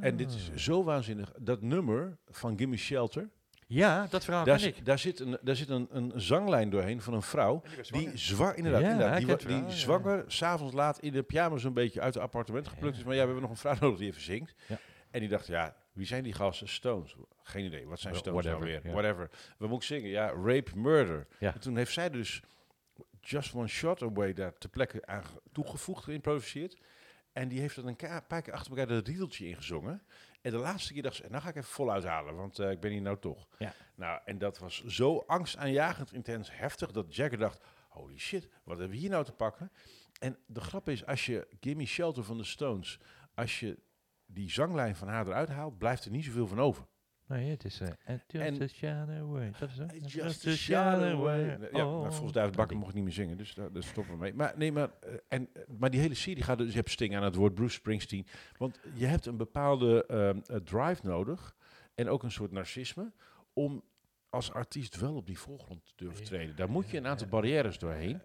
en 0.00 0.16
dit 0.16 0.32
is 0.32 0.50
Ah. 0.50 0.56
zo 0.56 0.84
waanzinnig. 0.84 1.32
Dat 1.40 1.62
nummer 1.62 2.18
van 2.26 2.58
Gimme 2.58 2.76
Shelter, 2.76 3.30
Ja, 3.70 4.06
dat 4.10 4.24
verhaal 4.24 4.44
daar, 4.44 4.62
ik. 4.62 4.84
daar 4.84 4.98
zit, 4.98 5.20
een, 5.20 5.38
daar 5.42 5.56
zit 5.56 5.68
een, 5.68 5.88
een 5.90 6.12
zanglijn 6.16 6.70
doorheen 6.70 7.00
van 7.02 7.14
een 7.14 7.22
vrouw. 7.22 7.62
Die 7.90 8.16
zwanger, 8.16 8.56
inderdaad, 8.56 8.80
Ja, 8.82 8.90
inderdaad 8.90 9.16
die, 9.16 9.26
ken 9.26 9.36
wa- 9.36 9.40
het 9.40 9.48
die 9.48 9.56
verhaal, 9.56 9.70
ja. 9.70 9.76
zwanger, 9.76 10.24
s'avonds 10.26 10.74
laat 10.74 10.98
in 10.98 11.12
de 11.12 11.22
pyjama 11.22 11.56
zo'n 11.56 11.72
beetje 11.72 12.00
uit 12.00 12.14
het 12.14 12.22
appartement 12.22 12.68
geplukt 12.68 12.94
Ja. 12.94 13.00
is. 13.00 13.06
Maar 13.06 13.14
ja, 13.14 13.20
we 13.20 13.26
hebben 13.26 13.42
nog 13.42 13.50
een 13.50 13.56
vrouw 13.56 13.76
nodig 13.80 13.98
die 13.98 14.08
even 14.08 14.22
zingt. 14.22 14.54
Ja. 14.68 14.78
En 15.10 15.20
die 15.20 15.28
dacht, 15.28 15.46
ja, 15.46 15.76
wie 15.92 16.06
zijn 16.06 16.22
die 16.22 16.32
gasten? 16.32 16.68
Stones. 16.68 17.14
Geen 17.42 17.64
idee, 17.64 17.86
wat 17.86 18.00
zijn 18.00 18.14
Stones 18.16 18.44
nou 18.44 18.56
whatever, 18.56 18.82
weer? 18.82 18.92
ja. 18.94 19.00
Whatever. 19.00 19.30
We 19.58 19.66
moeten 19.66 19.88
zingen, 19.88 20.10
ja, 20.10 20.26
rape, 20.44 20.70
murder. 20.74 21.26
Ja. 21.38 21.54
En 21.54 21.60
toen 21.60 21.76
heeft 21.76 21.92
zij 21.92 22.10
dus 22.10 22.42
Just 23.20 23.54
One 23.54 23.66
Shot 23.68 24.02
Away 24.02 24.32
daar 24.32 24.58
ter 24.58 24.68
plekke 24.70 25.06
aan 25.06 25.24
ge- 25.24 25.40
toegevoegd, 25.52 26.04
geïmproviseerd. 26.04 26.76
En 27.32 27.48
die 27.48 27.60
heeft 27.60 27.74
dan 27.76 27.86
een 27.86 27.96
paar 28.28 28.42
keer 28.42 28.52
achter 28.52 28.70
elkaar 28.70 28.86
dat 28.86 29.06
riedeltje 29.08 29.46
ingezongen. 29.48 30.02
En 30.40 30.50
de 30.50 30.58
laatste 30.58 30.92
keer 30.92 31.02
dacht 31.02 31.16
ze, 31.16 31.26
nou 31.28 31.42
ga 31.42 31.48
ik 31.48 31.56
even 31.56 31.70
voluit 31.70 32.04
halen, 32.04 32.36
want 32.36 32.58
eh, 32.58 32.70
ik 32.70 32.80
ben 32.80 32.90
hier 32.90 33.02
nou 33.02 33.18
toch. 33.18 33.48
Ja. 33.58 33.72
Nou, 33.94 34.20
en 34.24 34.38
dat 34.38 34.58
was 34.58 34.84
zo 34.84 35.24
angstaanjagend 35.26 36.12
intens 36.12 36.56
heftig 36.56 36.90
dat 36.90 37.14
Jagger 37.14 37.38
dacht, 37.38 37.60
holy 37.88 38.18
shit, 38.18 38.48
wat 38.64 38.78
hebben 38.78 38.96
we 38.96 39.02
hier 39.02 39.10
nou 39.10 39.24
te 39.24 39.32
pakken? 39.32 39.72
En 40.20 40.38
de 40.46 40.60
grap 40.60 40.88
is, 40.88 41.06
als 41.06 41.26
je 41.26 41.48
Gimme 41.60 41.86
Shelter 41.86 42.24
van 42.24 42.36
de 42.36 42.44
Stones, 42.44 43.00
als 43.34 43.60
je 43.60 43.78
die 44.26 44.50
zanglijn 44.50 44.96
van 44.96 45.08
haar 45.08 45.26
eruit 45.26 45.48
haalt, 45.48 45.78
blijft 45.78 46.04
er 46.04 46.10
niet 46.10 46.24
zoveel 46.24 46.46
van 46.46 46.60
over. 46.60 46.86
Nee, 47.28 47.50
het 47.50 47.64
is... 47.64 47.80
and 48.06 48.22
just 48.26 48.44
En- 48.58 48.62
a 48.62 48.66
shadow 48.66 49.16
away. 49.16 49.50
Dat 49.58 49.68
is 49.68 49.76
het. 49.78 50.12
Just 50.12 50.46
a 50.46 50.50
shadow 50.50 51.20
away. 51.20 51.58
Ja, 51.72 51.86
Oh. 51.86 52.00
maar 52.02 52.12
volgens 52.12 52.32
David 52.32 52.56
Bakker 52.56 52.76
mocht 52.76 52.88
ik 52.88 52.94
niet 52.94 53.04
meer 53.04 53.12
zingen, 53.12 53.36
dus 53.36 53.54
daar, 53.54 53.72
daar 53.72 53.82
stoppen 53.82 54.12
we 54.14 54.20
mee. 54.20 54.34
Maar, 54.34 54.52
nee, 54.56 54.72
maar, 54.72 54.90
eh, 55.00 55.12
en, 55.28 55.48
eh, 55.52 55.62
maar 55.78 55.90
die 55.90 56.00
hele 56.00 56.14
serie 56.14 56.42
gaat 56.42 56.58
dus, 56.58 56.70
je 56.70 56.76
hebt 56.78 56.90
Sting 56.90 57.16
aan 57.16 57.22
het 57.22 57.34
woord, 57.34 57.54
Bruce 57.54 57.74
Springsteen. 57.74 58.26
Want 58.56 58.80
je 58.94 59.06
hebt 59.06 59.26
een 59.26 59.36
bepaalde 59.36 60.06
ehm, 60.06 60.38
eh, 60.46 60.56
drive 60.56 61.06
nodig 61.06 61.56
en 61.94 62.08
ook 62.08 62.22
een 62.22 62.30
soort 62.30 62.50
narcisme 62.52 63.12
om 63.52 63.82
als 64.30 64.52
artiest 64.52 65.00
wel 65.00 65.14
op 65.14 65.26
die 65.26 65.38
voorgrond 65.38 65.84
te 65.86 65.92
durven 65.96 66.24
treden. 66.24 66.56
Daar 66.56 66.70
moet 66.70 66.90
je 66.90 66.96
een 66.96 67.06
aantal 67.06 67.26
barrières 67.28 67.78
doorheen. 67.78 68.20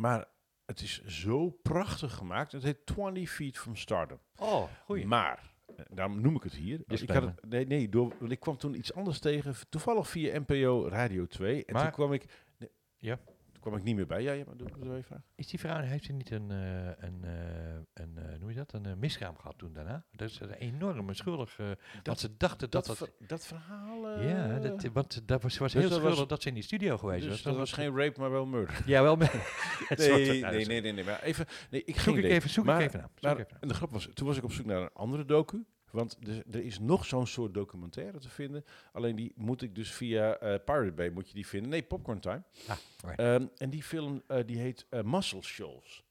Maar 0.00 0.24
het 0.66 0.80
is 0.80 1.04
zo 1.04 1.50
prachtig 1.50 2.12
gemaakt. 2.14 2.52
Het 2.52 2.62
heet 2.62 2.86
20 2.86 3.30
Feet 3.30 3.58
from 3.58 3.76
Stardom. 3.76 4.18
Oh, 4.36 4.64
goeie. 4.84 5.06
Maar, 5.06 5.52
daarom 5.90 6.20
noem 6.20 6.36
ik 6.36 6.42
het 6.42 6.52
hier. 6.54 6.74
Ik, 6.74 6.78
had 6.86 6.98
Disclaimer. 6.98 7.32
het, 7.40 7.50
nee, 7.50 7.66
nee 7.66 7.88
door, 7.88 8.12
ik 8.28 8.40
kwam 8.40 8.56
toen 8.56 8.74
iets 8.74 8.94
anders 8.94 9.18
tegen. 9.18 9.54
Toevallig 9.68 10.08
via 10.08 10.38
NPO 10.46 10.88
Radio 10.88 11.26
2. 11.26 11.64
En 11.64 11.72
Maar- 11.74 11.82
toen 11.82 11.92
kwam 11.92 12.12
ik... 12.12 12.24
nee, 12.58 12.68
Ja. 12.98 13.18
Toen 13.60 13.70
kwam 13.70 13.80
ik 13.80 13.86
niet 13.86 13.96
meer 13.96 14.06
bij. 14.06 14.22
Ja, 14.22 14.32
ja 14.32 14.44
maar 14.46 14.56
doe, 14.56 14.68
doe 14.78 14.90
even 14.92 15.04
vraag. 15.04 15.20
Is 15.34 15.46
die 15.46 15.58
vrouw, 15.58 15.80
heeft 15.80 16.04
ze 16.04 16.12
niet 16.12 16.30
een, 16.30 16.50
eh, 16.50 16.86
een, 16.86 17.24
eh, 17.24 17.74
een 17.94 18.18
eh, 18.18 18.38
noem 18.38 18.48
je 18.50 18.54
dat, 18.54 18.72
een 18.72 18.98
miskraam 18.98 19.36
gehad 19.36 19.58
toen 19.58 19.72
daarna? 19.72 20.04
Dat 20.12 20.30
is 20.30 20.40
een 20.40 20.50
enorme 20.52 21.14
schuldig, 21.14 21.56
want 22.02 22.20
ze 22.20 22.36
dachten 22.36 22.70
dat 22.70 22.86
Dat, 22.86 22.98
dat... 22.98 23.08
ver- 23.08 23.26
dat 23.26 23.46
verhaal... 23.46 24.20
ja, 24.20 24.58
dat, 24.58 24.82
want 24.92 25.28
dat 25.28 25.42
was, 25.42 25.54
ze 25.54 25.58
was 25.58 25.72
dus 25.72 25.80
heel 25.82 25.90
schuldig 25.90 26.18
was- 26.18 26.28
dat 26.28 26.42
ze 26.42 26.48
in 26.48 26.54
die 26.54 26.62
studio 26.62 26.98
geweest 26.98 27.22
dus 27.22 27.30
was. 27.30 27.42
dat 27.42 27.56
was 27.56 27.72
geen 27.72 27.96
rape, 27.96 28.20
maar 28.20 28.30
wel 28.30 28.46
murder. 28.46 28.82
Ja, 28.86 29.02
wel. 29.02 29.18
het 29.88 29.98
Nee, 29.98 30.42
nee, 30.42 30.66
nee, 30.66 30.80
nee, 30.80 30.92
nee, 30.92 31.04
Maar 31.04 31.22
even... 31.22 31.46
Nee, 31.70 31.84
ik 31.84 31.98
Zoek 32.00 32.16
ik 32.16 32.24
even, 32.24 32.50
zoek 32.50 32.64
maar, 32.64 32.80
ik 32.80 32.86
even 32.86 32.98
naar. 33.00 33.08
Zoek 33.14 33.22
Maar, 33.22 33.32
ik 33.32 33.38
even 33.38 33.50
naar. 33.52 33.62
en 33.62 33.68
de 33.68 33.74
grap 33.74 33.90
was, 33.92 34.08
toen 34.14 34.26
was 34.26 34.36
ik 34.36 34.44
op 34.44 34.52
zoek 34.52 34.66
naar 34.66 34.80
een 34.82 34.92
andere 34.92 35.24
docu. 35.24 35.64
Want 35.92 36.18
er, 36.26 36.42
er 36.50 36.64
is 36.64 36.78
nog 36.78 37.06
zo'n 37.06 37.26
soort 37.26 37.54
documentaire 37.54 38.18
te 38.18 38.28
vinden. 38.28 38.64
Alleen 38.92 39.16
die 39.16 39.32
moet 39.36 39.62
ik 39.62 39.74
dus 39.74 39.92
via 39.92 40.36
eh 40.36 40.64
Pirate 40.64 40.92
Bay 40.92 41.10
moet 41.10 41.28
je 41.28 41.34
die 41.34 41.46
vinden. 41.46 41.70
Nee, 41.70 41.82
Popcorn 41.82 42.20
Time. 42.20 42.42
Ah, 42.68 42.76
right. 43.04 43.18
Ehm, 43.18 43.46
en 43.56 43.70
die 43.70 43.82
film 43.82 44.22
eh, 44.26 44.46
die 44.46 44.58
heet 44.58 44.86
eh, 44.88 45.02
Muscle 45.02 45.42
Shoals. 45.42 46.04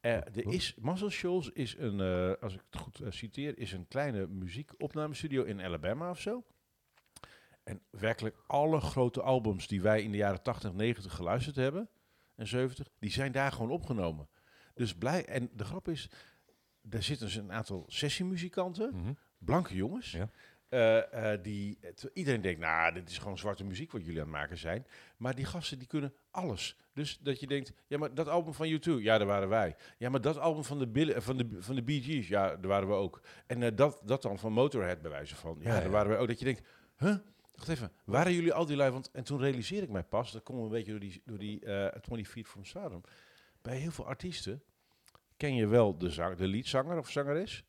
Er 0.00 0.46
is, 0.52 0.74
Muscle 0.80 1.10
Shoals 1.10 1.50
is 1.50 1.76
een, 1.78 2.00
als 2.40 2.54
ik 2.54 2.62
het 2.70 2.80
goed 2.80 3.00
citeer, 3.08 3.58
is 3.58 3.72
een 3.72 3.88
kleine 3.88 4.26
muziekopnamestudio 4.26 5.42
in 5.42 5.60
Alabama 5.60 6.10
of 6.10 6.20
zo. 6.20 6.44
En 7.68 7.82
werkelijk 7.90 8.36
alle 8.46 8.80
grote 8.80 9.22
albums 9.22 9.66
die 9.66 9.82
wij 9.82 10.02
in 10.02 10.10
de 10.10 10.16
jaren 10.16 10.42
80, 10.42 10.72
90 10.72 11.14
geluisterd 11.14 11.56
hebben 11.56 11.88
en 12.34 12.46
70, 12.46 12.88
die 12.98 13.10
zijn 13.10 13.32
daar 13.32 13.52
gewoon 13.52 13.70
opgenomen. 13.70 14.28
Dus 14.74 14.94
blij. 14.94 15.24
En 15.24 15.50
de 15.52 15.64
grap 15.64 15.88
is, 15.88 16.10
daar 16.88 17.02
zitten 17.02 17.26
dus 17.26 17.34
een 17.36 17.52
aantal 17.52 17.84
sessiemuzikanten, 17.88 18.94
Mhm. 18.94 19.12
blanke 19.38 19.74
jongens. 19.74 20.10
Ja. 20.10 20.30
eh, 20.68 21.32
eh, 21.32 21.42
die, 21.42 21.78
iedereen 22.12 22.40
denkt, 22.40 22.60
nou, 22.60 22.94
dit 22.94 23.10
is 23.10 23.18
gewoon 23.18 23.38
zwarte 23.38 23.64
muziek 23.64 23.92
wat 23.92 24.04
jullie 24.04 24.20
aan 24.20 24.26
het 24.26 24.36
maken 24.36 24.58
zijn. 24.58 24.86
Maar 25.16 25.34
die 25.34 25.44
gasten 25.44 25.78
die 25.78 25.86
kunnen 25.86 26.12
alles. 26.30 26.76
Dus 26.92 27.18
dat 27.22 27.40
je 27.40 27.46
denkt, 27.46 27.72
ja, 27.86 27.98
maar 27.98 28.14
dat 28.14 28.28
album 28.28 28.54
van 28.54 28.68
U2, 28.68 29.02
ja, 29.02 29.18
daar 29.18 29.26
waren 29.26 29.48
wij. 29.48 29.76
Ja, 29.98 30.08
maar 30.10 30.20
dat 30.20 30.38
album 30.38 30.64
van 30.64 30.78
de, 30.78 30.86
Bill- 30.86 31.10
eh, 31.12 31.20
van 31.20 31.36
de, 31.36 31.48
van 31.58 31.74
de 31.74 31.82
Bee 31.82 32.02
Gees, 32.02 32.28
ja, 32.28 32.48
daar 32.48 32.66
waren 32.66 32.88
we 32.88 32.94
ook. 32.94 33.20
En 33.46 33.76
dat, 33.76 34.02
dat 34.04 34.22
dan 34.22 34.38
van 34.38 34.52
Motorhead 34.52 35.00
bij 35.02 35.10
wijze 35.10 35.36
van, 35.36 35.56
ja, 35.60 35.68
Ja, 35.68 35.74
daar 35.74 35.82
ja. 35.84 35.88
waren 35.90 36.10
we 36.10 36.16
ook. 36.16 36.28
Dat 36.28 36.38
je 36.38 36.44
denkt, 36.44 36.62
huh? 36.98 37.16
Wacht 37.54 37.68
even, 37.68 37.92
waren 38.04 38.32
jullie 38.32 38.52
al 38.52 38.66
die 38.66 38.76
lui? 38.76 38.90
Want, 38.90 39.10
en 39.10 39.24
toen 39.24 39.38
realiseer 39.40 39.82
ik 39.82 39.88
mij 39.90 40.04
pas, 40.04 40.32
dat 40.32 40.42
komt 40.42 40.62
een 40.62 40.68
beetje 40.68 40.90
door 40.90 41.00
die, 41.00 41.22
door 41.24 41.38
die 41.38 41.64
eh 41.64 42.00
20 42.00 42.28
Feet 42.28 42.46
from 42.46 42.64
Stardom. 42.64 43.00
Bij 43.62 43.76
heel 43.76 43.90
veel 43.90 44.06
artiesten 44.06 44.62
ken 45.38 45.54
je 45.54 45.66
wel 45.66 45.98
de, 45.98 46.10
zang, 46.10 46.36
de 46.36 46.46
leadzanger 46.48 46.98
of 46.98 47.10
zangeres. 47.10 47.64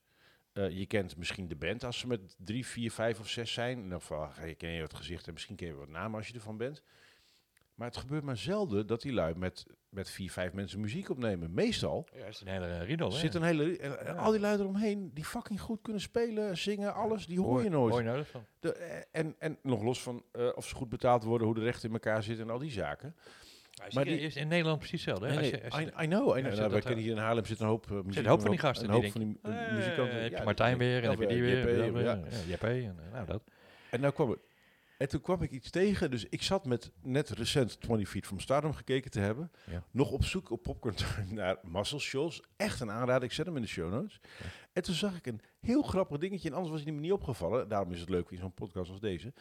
Eh, 0.54 0.70
je 0.70 0.86
kent 0.86 1.18
misschien 1.18 1.48
de 1.48 1.56
band 1.56 1.84
als 1.84 2.00
ze 2.00 2.08
met 2.08 2.36
drie, 2.38 2.66
vier, 2.66 2.92
vijf 2.92 3.20
of 3.20 3.28
zes 3.30 3.54
zijn. 3.54 3.78
In 3.78 3.84
ieder 3.84 4.48
je- 4.48 4.56
ken 4.56 4.70
je 4.72 4.82
het 4.82 4.94
gezicht 4.94 5.28
en 5.28 5.34
misschien 5.34 5.56
ken 5.56 5.68
je 5.68 5.74
wat 5.74 5.90
namen 5.90 6.18
als 6.18 6.28
je 6.28 6.34
ervan 6.34 6.58
bent. 6.58 6.84
Maar 7.76 7.88
het 7.88 7.98
gebeurt 7.98 8.24
maar 8.24 8.38
zelden 8.38 8.88
dat 8.88 9.02
die 9.02 9.14
lui 9.14 9.36
met, 9.36 9.66
met 9.90 10.10
vier, 10.10 10.32
vijf 10.32 10.54
mensen 10.54 10.80
muziek 10.80 11.10
opnemen. 11.10 11.54
Meestal 11.54 12.08
Ja, 12.16 12.26
is 12.26 12.42
een 12.42 12.48
hele 12.48 12.84
riedel, 12.84 13.12
zit 13.12 13.34
een 13.36 13.44
hele... 13.44 13.78
en- 13.78 14.00
en 14.06 14.14
Ja. 14.14 14.20
Al 14.20 14.32
die 14.32 14.40
lui 14.40 14.60
eromheen 14.60 15.12
die 15.14 15.26
fucking 15.26 15.62
goed 15.62 15.82
kunnen 15.82 16.02
spelen, 16.02 16.58
zingen, 16.58 16.94
alles. 16.94 17.26
Die 17.28 17.40
hoor 17.40 17.64
je 17.64 17.70
Hoor 17.70 17.90
nooit. 17.90 18.06
je 18.06 18.12
nooit 18.12 18.28
van? 18.28 18.46
De, 18.60 18.74
eh, 18.74 19.02
en, 19.12 19.36
en 19.40 19.58
nog 19.64 19.84
los 19.84 20.02
van 20.02 20.24
eh, 20.32 20.50
of 20.56 20.68
ze 20.68 20.76
goed 20.76 20.90
betaald 20.90 21.24
worden, 21.24 21.48
hoe 21.48 21.56
de 21.56 21.62
rechten 21.64 21.88
in 21.88 21.94
elkaar 21.94 22.24
zitten 22.24 22.46
en 22.46 22.52
al 22.52 22.60
die 22.60 22.72
zaken. 22.72 23.16
Maar 23.94 24.06
die 24.06 24.20
is 24.20 24.36
in 24.36 24.48
Nederland 24.48 24.78
precies 24.78 25.06
hetzelfde. 25.06 25.26
hè? 25.28 25.42
Nee, 25.42 25.52
Als 25.52 25.52
nee, 25.52 25.62
je- 25.62 25.70
als 25.72 25.80
je- 25.84 26.02
I, 26.02 26.06
I 26.06 26.08
know. 26.08 26.28
I 26.38 26.42
know. 26.42 26.44
Nou, 26.44 26.56
wij 26.56 26.68
daar- 26.70 26.82
kennen 26.82 27.04
hier 27.04 27.12
in 27.12 27.18
Haarlem 27.18 27.46
zit 27.46 27.60
een 27.60 27.68
hoop 27.68 27.86
uh, 27.92 28.02
muziek. 28.02 28.24
een 28.24 28.30
hoop 28.30 28.42
van 28.42 28.50
die 28.52 28.60
een 28.60 28.66
hoop- 28.66 28.76
gasten 28.76 28.90
Een 28.90 29.02
die 29.02 29.02
hoop 29.04 29.12
van 29.12 29.22
die 29.22 29.74
muzikanten. 29.74 30.14
heb 30.14 30.24
je 30.24 30.30
Ja, 30.30 30.36
die- 30.36 30.46
Martijn 30.46 30.78
weer 30.78 31.04
en 31.04 31.10
heb 31.10 31.20
je 31.20 31.28
die 31.28 31.42
weer. 31.42 31.60
JP, 32.48 32.62
ja, 32.62 32.70
en 32.70 33.00
eh, 33.06 33.12
nou 33.14 33.26
dat. 33.26 33.42
En, 33.92 34.02
nou 34.02 34.14
kwam 34.14 34.30
het, 34.30 34.40
en 34.98 35.08
toen 35.10 35.22
kwam 35.22 35.42
ik 35.42 35.52
iets 35.52 35.70
tegen. 35.70 36.12
Dus 36.12 36.26
ik 36.30 36.42
zat 36.42 36.66
met 36.66 36.92
net 37.02 37.30
recent 37.30 37.82
20 37.82 38.10
Feet 38.10 38.26
from 38.26 38.40
Stardom 38.40 38.74
gekeken 38.74 39.12
te 39.12 39.20
hebben. 39.20 39.52
Ja. 39.72 39.84
Nog 39.92 40.12
op 40.12 40.24
zoek 40.26 40.52
op 40.52 40.64
Popcorn 40.64 40.96
Time 40.96 41.34
naar 41.42 41.58
Muscle 41.64 42.00
Shoals. 42.00 42.42
Echt 42.58 42.80
een 42.80 42.92
aanrader. 42.92 43.24
Ik 43.24 43.32
zet 43.32 43.46
hem 43.46 43.56
in 43.56 43.62
de 43.62 43.68
show 43.68 43.92
notes. 43.92 44.20
En 44.74 44.84
toen 44.84 44.96
zag 44.96 45.16
ik 45.18 45.26
een 45.28 45.42
heel 45.60 45.82
grappig 45.82 46.18
dingetje. 46.18 46.50
En 46.50 46.54
anders 46.56 46.74
was 46.74 46.84
hij 46.84 46.92
me 46.92 47.00
niet 47.00 47.12
opgevallen. 47.12 47.68
Daarom 47.68 47.92
is 47.92 48.00
het 48.00 48.10
leuk 48.10 48.30
in 48.30 48.38
zo'n 48.38 48.54
podcast 48.54 48.90
als 48.92 49.00
deze. 49.00 49.34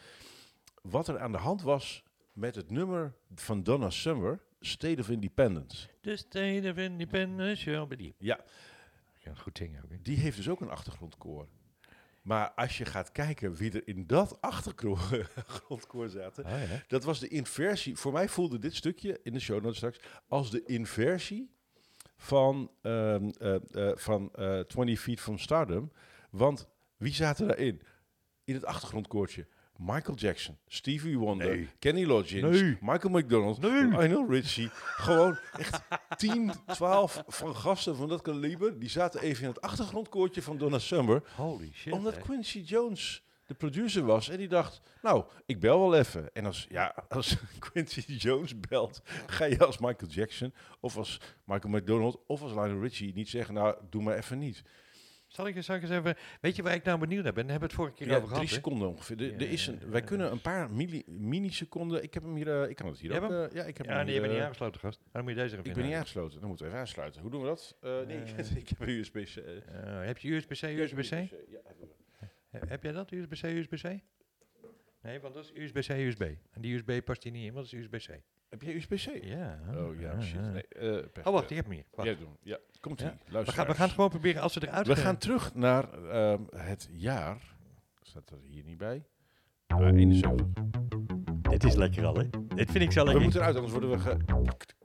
Wat 0.81 1.07
er 1.07 1.19
aan 1.19 1.31
de 1.31 1.37
hand 1.37 1.61
was 1.61 2.03
met 2.39 2.55
het 2.55 2.71
nummer 2.71 3.13
van 3.35 3.63
Donna 3.63 3.89
Summer. 3.89 4.39
State 4.59 4.99
of 4.99 5.09
Independence. 5.09 5.87
The 6.01 6.15
State 6.15 6.61
of 6.71 6.77
Independence 6.77 7.55
shall 7.61 7.87
be. 7.87 8.13
Ja, 8.17 8.39
goed 9.35 9.57
zingen 9.57 9.83
ook. 9.83 9.89
hè. 9.89 10.01
Die 10.01 10.17
heeft 10.17 10.37
dus 10.37 10.49
ook 10.49 10.61
een 10.61 10.69
achtergrondkoor. 10.69 11.47
Maar 12.21 12.51
als 12.51 12.77
je 12.77 12.85
gaat 12.85 13.11
kijken 13.11 13.53
wie 13.53 13.71
er 13.71 13.87
in 13.87 14.07
dat 14.07 14.41
achtergrondkoor 14.41 16.09
zaten, 16.09 16.45
Oh, 16.45 16.51
ja. 16.51 16.83
dat 16.87 17.03
was 17.03 17.19
de 17.19 17.27
inversie. 17.27 17.95
Voor 17.95 18.11
mij 18.13 18.29
voelde 18.29 18.59
dit 18.59 18.75
stukje 18.75 19.19
in 19.23 19.33
de 19.33 19.39
show 19.39 19.61
notes 19.61 19.77
straks 19.77 19.99
als 20.27 20.51
de 20.51 20.63
inversie 20.65 21.51
van, 22.17 22.71
eh, 22.81 23.15
van 23.95 24.29
eh 24.33 24.59
20 24.59 24.99
Feet 24.99 25.19
from 25.21 25.37
Stardom. 25.37 25.91
Want 26.31 26.67
wie 26.97 27.13
zaten 27.13 27.47
daarin? 27.47 27.81
In 28.43 28.53
het 28.53 28.65
achtergrondkoortje. 28.65 29.47
Michael 29.81 30.17
Jackson, 30.17 30.57
Stevie 30.67 31.17
Wonder, 31.17 31.47
Nee. 31.55 31.69
Kenny 31.79 32.05
Loggins, 32.05 32.61
Nee. 32.61 32.77
Michael 32.81 33.13
McDonald, 33.19 33.61
Nee. 33.61 33.71
Lionel 33.83 34.25
Richie. 34.29 34.69
Gewoon 34.73 35.37
echt 35.57 35.81
10, 36.17 36.51
12 36.65 37.23
van 37.27 37.55
gasten 37.55 37.95
van 37.95 38.07
dat 38.07 38.21
kaliber. 38.21 38.79
Die 38.79 38.89
zaten 38.89 39.21
even 39.21 39.43
in 39.43 39.49
het 39.49 39.61
achtergrondkoortje 39.61 40.41
van 40.41 40.57
Donna 40.57 40.79
Summer. 40.79 41.23
Holy 41.35 41.71
shit. 41.73 41.93
omdat 41.93 42.15
hè. 42.15 42.21
Quincy 42.21 42.59
Jones 42.59 43.23
de 43.45 43.53
producer 43.55 44.05
was. 44.05 44.29
En 44.29 44.37
die 44.37 44.47
dacht, 44.47 44.81
nou, 45.01 45.23
ik 45.45 45.59
bel 45.59 45.79
wel 45.79 45.95
even. 45.95 46.29
En 46.33 46.45
als, 46.45 46.65
ja, 46.69 46.95
als 47.09 47.37
Quincy 47.69 48.01
Jones 48.01 48.59
belt, 48.59 49.01
ga 49.27 49.45
je 49.45 49.65
als 49.65 49.77
Michael 49.77 50.11
Jackson... 50.11 50.53
of 50.79 50.97
als 50.97 51.21
Michael 51.43 51.73
McDonald 51.73 52.19
of 52.27 52.41
als 52.41 52.51
Lionel 52.51 52.81
Richie 52.81 53.13
niet 53.13 53.29
zeggen... 53.29 53.53
nou, 53.53 53.75
doe 53.89 54.01
maar 54.03 54.17
even 54.17 54.37
niet. 54.39 54.63
Zal 55.29 55.47
ik, 55.47 55.55
eens- 55.55 55.65
zal 55.65 55.75
ik 55.75 55.81
eens 55.81 55.91
even... 55.91 56.15
Weet 56.41 56.55
je 56.55 56.63
waar 56.63 56.73
ik 56.73 56.83
nou 56.83 56.99
benieuwd 56.99 57.23
naar 57.23 57.33
ben? 57.33 57.43
Daar 57.47 57.51
hebben 57.59 57.69
we 57.69 57.75
het 57.75 57.85
vorige 57.85 57.95
keer 57.95 58.07
Ja, 58.07 58.13
over 58.23 58.27
drie 58.35 58.47
gehad. 58.47 58.49
hè? 58.49 58.55
seconden 58.55 58.87
ongeveer. 58.87 59.17
Er- 59.19 59.25
Ja, 59.31 59.33
er 59.37 59.49
is 59.51 59.67
een, 59.67 59.77
ja, 59.81 59.87
wij 59.89 59.99
ja. 59.99 60.05
kunnen 60.05 60.31
een 60.31 60.41
paar 60.41 60.71
milli, 60.71 61.03
mini-seconden... 61.07 62.03
Ik 62.03 62.13
heb 62.13 62.23
hem 62.23 62.35
hier... 62.35 62.61
eh, 62.63 62.69
ik 62.69 62.75
kan 62.75 62.87
het 62.87 62.99
hier 62.99 63.21
ook... 63.23 63.29
hebt 63.31 63.51
eh, 63.51 63.57
ja, 63.61 63.63
ik 63.67 63.77
heb 63.77 63.85
Ja, 63.85 63.95
hem 63.95 64.05
nee, 64.05 64.13
je 64.13 64.19
bent 64.19 64.31
niet 64.31 64.41
eh, 64.41 64.47
aangesloten, 64.47 64.79
gast. 64.79 64.99
Dan 65.11 65.21
moet 65.23 65.31
je 65.31 65.37
deze 65.37 65.55
even 65.57 65.69
Ik 65.69 65.73
ben 65.75 65.85
niet 65.85 65.93
aangesloten. 65.95 66.39
Dan 66.39 66.47
moeten 66.47 66.65
we 66.65 66.71
even 66.71 66.83
aansluiten. 66.83 67.21
Hoe 67.21 67.31
doen 67.31 67.41
we 67.41 67.47
dat? 67.47 67.75
Eh, 67.81 67.91
nee, 68.07 68.17
ik 68.61 68.69
heb 68.69 68.79
een 68.79 68.89
USB-C. 68.89 69.43
Heb 70.05 70.17
je 70.17 70.31
USB-C, 70.31 70.61
USB-C? 70.63 71.09
Ja, 71.09 71.59
hebben 71.65 71.87
we. 71.87 72.25
He- 72.49 72.59
Heb 72.67 72.83
jij 72.83 72.91
dat, 72.91 73.11
USB-C, 73.11 73.43
USB-C? 73.43 73.99
Nee, 75.01 75.19
want 75.19 75.33
dat 75.33 75.43
is 75.43 75.51
USB-C, 75.53 75.89
USB. 75.89 76.21
En 76.51 76.61
die 76.61 76.75
USB 76.75 77.03
past 77.03 77.23
hier 77.23 77.31
niet 77.31 77.45
in, 77.45 77.53
want 77.53 77.71
dat 77.71 77.79
is 77.79 77.85
USB-C. 77.85 78.19
Heb 78.49 78.61
jij 78.61 78.73
USB-C? 78.75 79.23
Ja. 79.23 79.59
Oh 79.75 79.99
ja, 79.99 80.21
shit. 80.21 80.41
Nee, 80.41 80.67
eh. 80.67 81.05
Oh, 81.23 81.33
wacht, 81.33 81.49
ik 81.49 81.55
heb. 81.55 81.65
Wacht. 81.67 82.07
Jij 82.07 82.17
doen. 82.17 82.37
Ja, 82.41 82.57
komt 82.79 83.01
ie. 83.01 83.05
Ja. 83.07 83.17
We, 83.25 83.31
Luister. 83.31 83.53
gaan, 83.53 83.67
we 83.67 83.73
gaan 83.73 83.85
het 83.85 83.93
gewoon 83.93 84.09
proberen 84.09 84.41
als 84.41 84.53
we 84.53 84.67
eruit 84.67 84.87
We 84.87 84.95
gaan. 84.95 85.03
gaan 85.03 85.17
terug 85.17 85.55
naar 85.55 85.93
ehm, 86.09 86.43
het 86.55 86.89
jaar. 86.91 87.55
Staat 88.01 88.29
er 88.29 88.37
hier 88.47 88.63
niet 88.63 88.77
bij? 88.77 89.05
Maar 89.67 89.81
71. 89.81 90.47
Dit 91.49 91.63
is 91.63 91.75
lekker 91.75 92.05
al, 92.05 92.15
hè? 92.15 92.29
Dit 92.55 92.71
vind 92.71 92.83
ik 92.83 92.91
zo 92.91 92.99
We 92.99 93.05
lekker. 93.05 93.21
moeten 93.23 93.39
eruit, 93.39 93.55
anders 93.55 93.73
worden 93.73 93.89
we... 93.91 93.99
Ge 93.99 94.17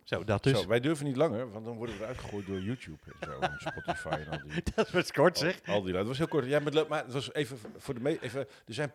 Zo, 0.03 0.25
dat 0.25 0.43
dus. 0.43 0.61
Zo, 0.61 0.69
wij 0.69 0.81
durven 0.81 1.07
niet 1.07 1.17
langer, 1.17 1.51
want 1.51 1.65
dan 1.65 1.77
worden 1.77 1.95
we 1.97 2.01
eruit 2.03 2.19
gegooid 2.19 2.47
door 2.47 2.61
YouTube 2.61 2.99
en 3.21 3.29
zo. 3.31 3.39
En 3.39 3.55
Spotify 3.59 4.09
en 4.09 4.29
al 4.31 4.39
die... 4.49 4.63
Dat 4.75 4.91
was 4.91 5.13
kort, 5.13 5.39
zeg. 5.39 5.61
Al, 5.67 5.75
al 5.75 5.83
die. 5.83 5.97
Het 5.97 6.07
was 6.07 6.19
heel 6.19 6.29
kort. 6.29 6.47
Ja, 6.47 6.59
maar, 6.61 6.73
het 6.73 6.89
maar 6.89 7.05
het 7.05 7.13
was 7.13 7.33
even 7.33 7.59
voor 7.77 7.95
de 7.95 8.01
me 8.01 8.19
even. 8.23 8.41
Er 8.41 8.75
zijn 8.75 8.93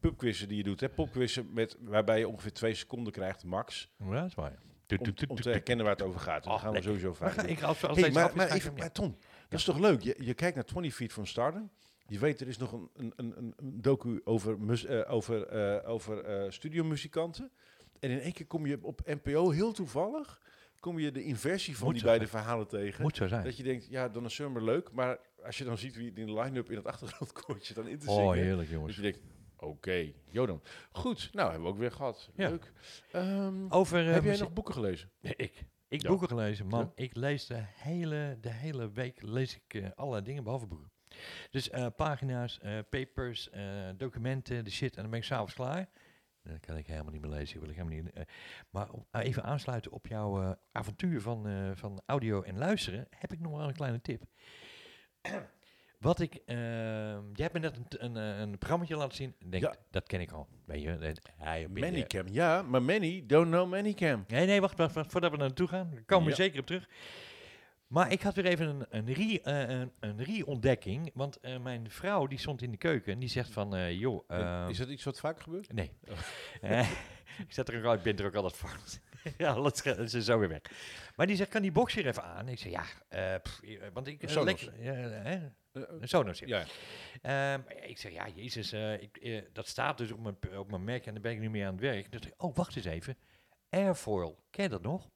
pubquizzen 0.00 0.48
die 0.48 0.56
je 0.56 0.62
doet. 0.62 0.80
Hè? 0.80 0.88
Popquizzen 0.88 1.48
met 1.52 1.76
waarbij 1.80 2.18
je 2.18 2.28
ongeveer 2.28 2.52
twee 2.52 2.74
seconden 2.74 3.12
krijgt, 3.12 3.44
max. 3.44 3.88
Ja, 3.98 4.10
dat 4.10 4.24
is 4.26 4.34
waar. 4.34 4.52
Om, 4.98 5.14
om 5.28 5.40
te 5.40 5.50
herkennen 5.50 5.84
waar 5.84 5.94
het 5.94 6.04
over 6.04 6.20
gaat. 6.20 6.44
En 6.44 6.50
dat 6.50 6.52
Oh, 6.52 6.58
gaan 6.60 6.68
we 6.68 6.74
lekker. 6.74 6.90
sowieso 6.92 7.14
vaak 7.14 7.32
ga, 7.32 7.42
ik, 7.54 7.62
als, 7.62 7.84
als 7.84 8.00
Hey, 8.00 8.10
maar, 8.10 8.30
maar, 8.34 8.48
ga 8.48 8.54
even, 8.54 8.74
maar 8.74 8.92
Tom, 8.92 9.16
dat 9.48 9.58
is 9.58 9.64
toch 9.64 9.78
leuk? 9.78 10.02
Je, 10.02 10.16
je 10.18 10.34
kijkt 10.34 10.54
naar 10.54 10.64
20 10.64 10.94
Feet 10.94 11.12
from 11.12 11.26
Stardom. 11.26 11.70
Je 12.08 12.18
weet, 12.18 12.40
er 12.40 12.48
is 12.48 12.56
nog 12.56 12.72
een, 12.72 12.90
een, 12.94 13.12
een, 13.16 13.54
een- 13.56 13.80
docu 13.80 14.20
over, 14.24 14.60
mus, 14.60 14.84
eh, 14.84 15.12
over, 15.12 15.46
eh, 15.46 15.88
over 15.90 16.24
eh, 16.24 16.50
studiomuzikanten. 16.50 17.50
En 18.00 18.10
in 18.10 18.20
één 18.20 18.32
keer 18.32 18.46
kom 18.46 18.66
je 18.66 18.78
op 18.82 19.00
NPO 19.04 19.50
heel 19.50 19.72
toevallig, 19.72 20.40
kom 20.80 20.98
je 20.98 21.10
de 21.12 21.22
inversie 21.24 21.76
van 21.76 21.86
Moet 21.86 21.94
die 21.94 22.04
beide 22.04 22.26
zijn. 22.26 22.42
verhalen 22.42 22.66
tegen. 22.68 23.02
Moet 23.02 23.16
zo 23.16 23.26
zijn. 23.26 23.44
Dat 23.44 23.56
je 23.56 23.62
denkt, 23.62 23.86
ja, 23.90 24.08
dan 24.08 24.24
is 24.24 24.34
Summer 24.34 24.64
leuk, 24.64 24.92
maar 24.92 25.18
als 25.44 25.58
je 25.58 25.64
dan 25.64 25.78
ziet 25.78 25.96
wie 25.96 26.12
in 26.14 26.26
de 26.26 26.32
line-up 26.40 26.70
in 26.70 26.76
het 26.76 26.86
achtergrondkoortje 26.86 27.74
dan 27.74 27.86
in 27.88 27.98
te 27.98 28.10
Oh, 28.10 28.16
zingen. 28.16 28.34
heerlijk 28.44 28.68
Dus 28.68 28.76
jongens. 28.76 28.96
je 28.96 29.02
denkt, 29.02 29.20
oké, 29.56 30.12
Jodan. 30.30 30.62
Goed, 30.92 31.30
nou 31.32 31.50
hebben 31.50 31.66
we 31.68 31.72
ook 31.74 31.80
weer 31.80 31.92
gehad. 31.92 32.30
Ja. 32.36 32.48
Leuk. 32.48 32.72
Ehm, 33.12 33.66
Over, 33.68 34.04
heb 34.04 34.24
jij 34.24 34.36
nog 34.38 34.52
boeken 34.52 34.74
gelezen? 34.74 35.10
Nee, 35.20 35.34
ik. 35.36 35.64
Ik 35.88 36.02
Ja. 36.02 36.08
boeken 36.08 36.28
gelezen, 36.28 36.66
man. 36.66 36.80
Ja. 36.80 37.04
Ik 37.04 37.16
lees 37.16 37.46
de 37.46 37.62
hele, 37.64 38.38
de 38.40 38.52
hele 38.52 38.90
week 38.92 39.22
lees 39.22 39.60
ik 39.66 39.82
allerlei 39.94 40.24
dingen 40.24 40.42
behalve 40.44 40.66
boeken. 40.66 40.90
Dus 41.50 41.70
eh, 41.70 41.86
pagina's, 41.96 42.58
eh, 42.58 42.78
papers, 42.90 43.50
eh, 43.50 43.62
documenten, 43.96 44.64
de 44.64 44.70
shit. 44.70 44.96
En 44.96 45.02
dan 45.02 45.10
ben 45.10 45.18
ik 45.20 45.24
s'avonds 45.26 45.54
klaar. 45.54 45.88
Dan 46.42 46.60
kan 46.60 46.76
ik 46.76 46.86
helemaal 46.86 47.12
niet 47.12 47.20
meer 47.20 47.30
lezen. 47.30 47.60
Wil 47.60 47.68
ik 47.68 47.76
helemaal 47.76 48.02
niet, 48.02 48.26
maar 48.70 48.88
even 49.10 49.42
aansluiten 49.42 49.92
op 49.92 50.06
jouw 50.06 50.56
avontuur 50.72 51.20
van, 51.20 51.72
van 51.76 52.02
audio 52.06 52.42
en 52.42 52.58
luisteren, 52.58 53.06
heb 53.10 53.32
ik 53.32 53.40
nog 53.40 53.56
wel 53.56 53.68
een 53.68 53.74
kleine 53.74 54.00
tip. 54.00 54.22
Wat 55.98 56.20
ik, 56.20 56.42
jij 56.46 57.32
hebt 57.34 57.52
me 57.52 57.58
net 57.58 57.76
een, 57.76 58.04
een, 58.04 58.16
een 58.16 58.58
programmaatje 58.58 58.96
laten 58.96 59.16
zien. 59.16 59.34
Denk, 59.46 59.62
Ja. 59.62 59.74
dat 59.90 60.06
ken 60.06 60.20
ik 60.20 60.30
al. 60.32 60.48
Weet 60.66 60.82
je, 60.82 60.98
dat- 60.98 61.20
hij 61.36 61.68
Manycam, 61.68 62.28
ja, 62.28 62.62
maar 62.62 62.82
many 62.82 63.24
don't 63.26 63.46
know 63.48 63.68
Manycam. 63.70 64.24
Nee, 64.28 64.46
nee, 64.46 64.60
wacht, 64.60 64.78
wacht, 64.78 64.94
wacht, 64.94 65.12
voordat 65.12 65.30
we 65.30 65.36
naar 65.36 65.46
naartoe 65.46 65.68
gaan. 65.68 65.90
Daar 65.92 66.02
komen 66.04 66.24
we 66.24 66.30
Ja. 66.30 66.36
zeker 66.36 66.60
op 66.60 66.66
terug. 66.66 66.88
Maar 67.86 68.12
ik 68.12 68.22
had 68.22 68.34
weer 68.34 68.46
even 68.46 68.66
een, 68.68 68.86
een, 68.88 69.12
re, 69.14 69.40
eh, 69.42 69.68
een, 69.68 69.92
een 70.00 70.24
re-ontdekking. 70.24 71.10
Want 71.14 71.40
eh, 71.40 71.58
mijn 71.58 71.90
vrouw 71.90 72.26
die 72.26 72.38
stond 72.38 72.62
in 72.62 72.70
de 72.70 72.76
keuken 72.76 73.12
en 73.12 73.18
die 73.18 73.28
zegt 73.28 73.50
van... 73.50 73.74
eh, 73.76 73.92
joh, 73.98 74.24
ehm, 74.28 74.68
is 74.68 74.78
dat 74.78 74.88
iets 74.88 75.04
wat 75.04 75.20
vaker 75.20 75.42
gebeurt? 75.42 75.72
Nee. 75.72 75.92
Oh. 76.08 76.90
Ik 77.46 77.52
zet 77.52 77.68
er 77.68 77.78
ook 77.78 77.84
uit, 77.84 78.02
ben 78.02 78.16
er 78.18 78.26
ook 78.26 78.34
altijd 78.34 78.56
voor. 78.56 78.76
ja, 79.38 79.54
dat 79.54 79.84
is 80.14 80.24
zo 80.24 80.38
weer 80.38 80.48
weg. 80.48 80.60
Maar 81.16 81.26
die 81.26 81.36
zegt, 81.36 81.50
kan 81.50 81.62
die 81.62 81.72
box 81.72 81.94
hier 81.94 82.06
even 82.06 82.22
aan? 82.22 82.48
Ik 82.48 82.58
zeg, 82.58 82.72
ja, 82.72 83.38
pff, 83.38 83.60
want 83.92 84.06
ik... 84.06 84.20
Sonos. 84.28 84.44
lekker- 84.62 85.52
Een 85.72 86.08
Sonos, 86.08 86.38
ja. 86.38 86.64
Ehm, 87.22 87.60
ik 87.86 87.98
zeg, 87.98 88.12
ja, 88.12 88.28
jezus, 88.34 88.72
ik, 88.72 89.44
dat 89.52 89.66
staat 89.68 89.98
dus 89.98 90.12
op 90.12 90.20
mijn, 90.20 90.58
op 90.58 90.70
mijn 90.70 90.84
Mac 90.84 91.04
en 91.04 91.12
daar 91.12 91.22
ben 91.22 91.32
ik 91.32 91.38
nu 91.40 91.50
mee 91.50 91.64
aan 91.64 91.72
het 91.72 91.80
werk. 91.80 92.12
Dus 92.12 92.20
ik, 92.26 92.32
oh, 92.36 92.54
wacht 92.56 92.76
eens 92.76 92.84
even. 92.84 93.16
Airfoil, 93.70 94.44
ken 94.50 94.62
je 94.64 94.70
dat 94.70 94.82
nog? 94.82 95.10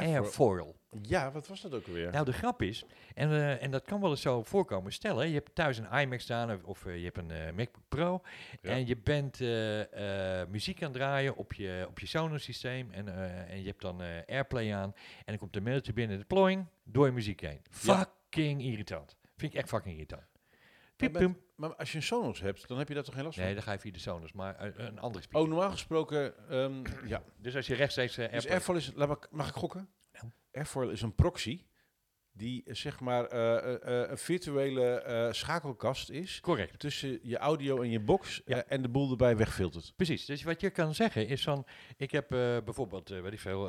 Airfoil. 0.00 0.76
Ja, 1.02 1.32
wat 1.32 1.48
was 1.48 1.60
dat 1.60 1.74
ook 1.74 1.86
alweer? 1.86 2.10
Nou, 2.10 2.24
de 2.24 2.32
grap 2.32 2.62
is, 2.62 2.84
en, 3.14 3.30
eh, 3.30 3.62
en 3.62 3.70
dat 3.70 3.84
kan 3.84 4.00
wel 4.00 4.10
eens 4.10 4.20
zo 4.20 4.42
voorkomen. 4.42 4.92
Stel, 4.92 5.16
hè, 5.18 5.24
je 5.24 5.34
hebt 5.34 5.54
thuis 5.54 5.78
een 5.78 5.92
iMac 6.00 6.20
staan 6.20 6.52
of, 6.52 6.62
of 6.64 6.86
eh, 6.86 6.96
je 6.98 7.04
hebt 7.04 7.18
een 7.18 7.30
eh, 7.30 7.52
MacBook 7.52 7.82
Pro. 7.88 8.20
Ja. 8.60 8.70
En 8.70 8.86
je 8.86 8.96
bent 8.96 9.40
eh, 9.40 10.40
eh, 10.40 10.48
muziek 10.48 10.82
aan 10.82 10.88
het 10.88 10.96
draaien 10.96 11.36
op 11.36 11.52
je, 11.52 11.84
op 11.88 11.98
je 11.98 12.06
Sonos 12.06 12.42
systeem. 12.42 12.90
En, 12.92 13.08
eh, 13.08 13.50
en 13.50 13.60
je 13.60 13.66
hebt 13.66 13.80
dan 13.80 14.02
eh, 14.02 14.08
Airplay 14.26 14.74
aan. 14.74 14.92
En 15.16 15.24
dan 15.24 15.38
komt 15.38 15.52
de 15.52 15.60
mailtje 15.60 15.92
binnen, 15.92 16.18
de 16.18 16.24
ploing, 16.24 16.66
door 16.84 17.06
je 17.06 17.12
muziek 17.12 17.40
heen. 17.40 17.60
Ja. 17.62 17.70
Fucking 17.70 18.62
irritant. 18.62 19.16
Vind 19.36 19.52
ik 19.52 19.58
echt 19.58 19.68
fucking 19.68 19.94
irritant. 19.94 20.22
Maar 20.96 21.10
Piep, 21.10 21.20
met-. 21.20 21.42
Maar 21.56 21.74
als 21.76 21.90
je 21.90 21.96
een 21.96 22.02
Sonos 22.02 22.40
hebt, 22.40 22.68
dan 22.68 22.78
heb 22.78 22.88
je 22.88 22.94
daar 22.94 23.02
toch 23.02 23.14
geen 23.14 23.24
last 23.24 23.36
Nee, 23.36 23.46
van? 23.46 23.54
dan 23.54 23.64
ga 23.64 23.72
je 23.72 23.78
via 23.78 23.92
de 23.92 23.98
Sonos, 23.98 24.32
maar 24.32 24.54
eh, 24.56 24.86
een 24.86 24.98
andere 24.98 25.22
speaker. 25.22 25.42
Oh, 25.48 25.52
normaal 25.54 25.70
gesproken, 25.70 26.48
ehm, 26.48 26.82
ja. 27.12 27.22
Dus 27.36 27.56
als 27.56 27.66
je 27.66 27.74
rechtstreeks 27.74 28.16
eh, 28.16 28.32
Dus. 28.32 28.48
Airfoil 28.48 28.78
is, 28.78 28.92
laat 28.94 29.10
ik, 29.10 29.28
mag 29.30 29.48
ik 29.48 29.54
gokken? 29.54 29.88
Nou. 30.12 30.32
Airfoil 30.52 30.90
is 30.90 31.02
een 31.02 31.14
proxy 31.14 31.64
die 32.36 32.62
eh, 32.66 32.74
zeg 32.74 33.00
maar 33.00 33.24
eh, 33.26 33.74
eh, 33.74 34.10
een 34.10 34.18
virtuele 34.18 35.28
schakelkast 35.32 36.10
is 36.10 36.40
Correct. 36.40 36.78
tussen 36.78 37.18
je 37.22 37.38
audio 37.38 37.82
en 37.82 37.90
je 37.90 38.00
box 38.00 38.42
Ja. 38.46 38.64
en 38.64 38.82
de 38.82 38.88
boel 38.88 39.10
erbij 39.10 39.36
wegfiltert. 39.36 39.92
Precies. 39.96 40.24
Dus 40.24 40.42
wat 40.42 40.60
je 40.60 40.70
kan 40.70 40.94
zeggen 40.94 41.28
is 41.28 41.42
van, 41.42 41.66
ik 41.96 42.10
heb 42.10 42.28
bijvoorbeeld, 42.64 43.08
weet 43.08 43.32
ik 43.32 43.40
veel, 43.40 43.68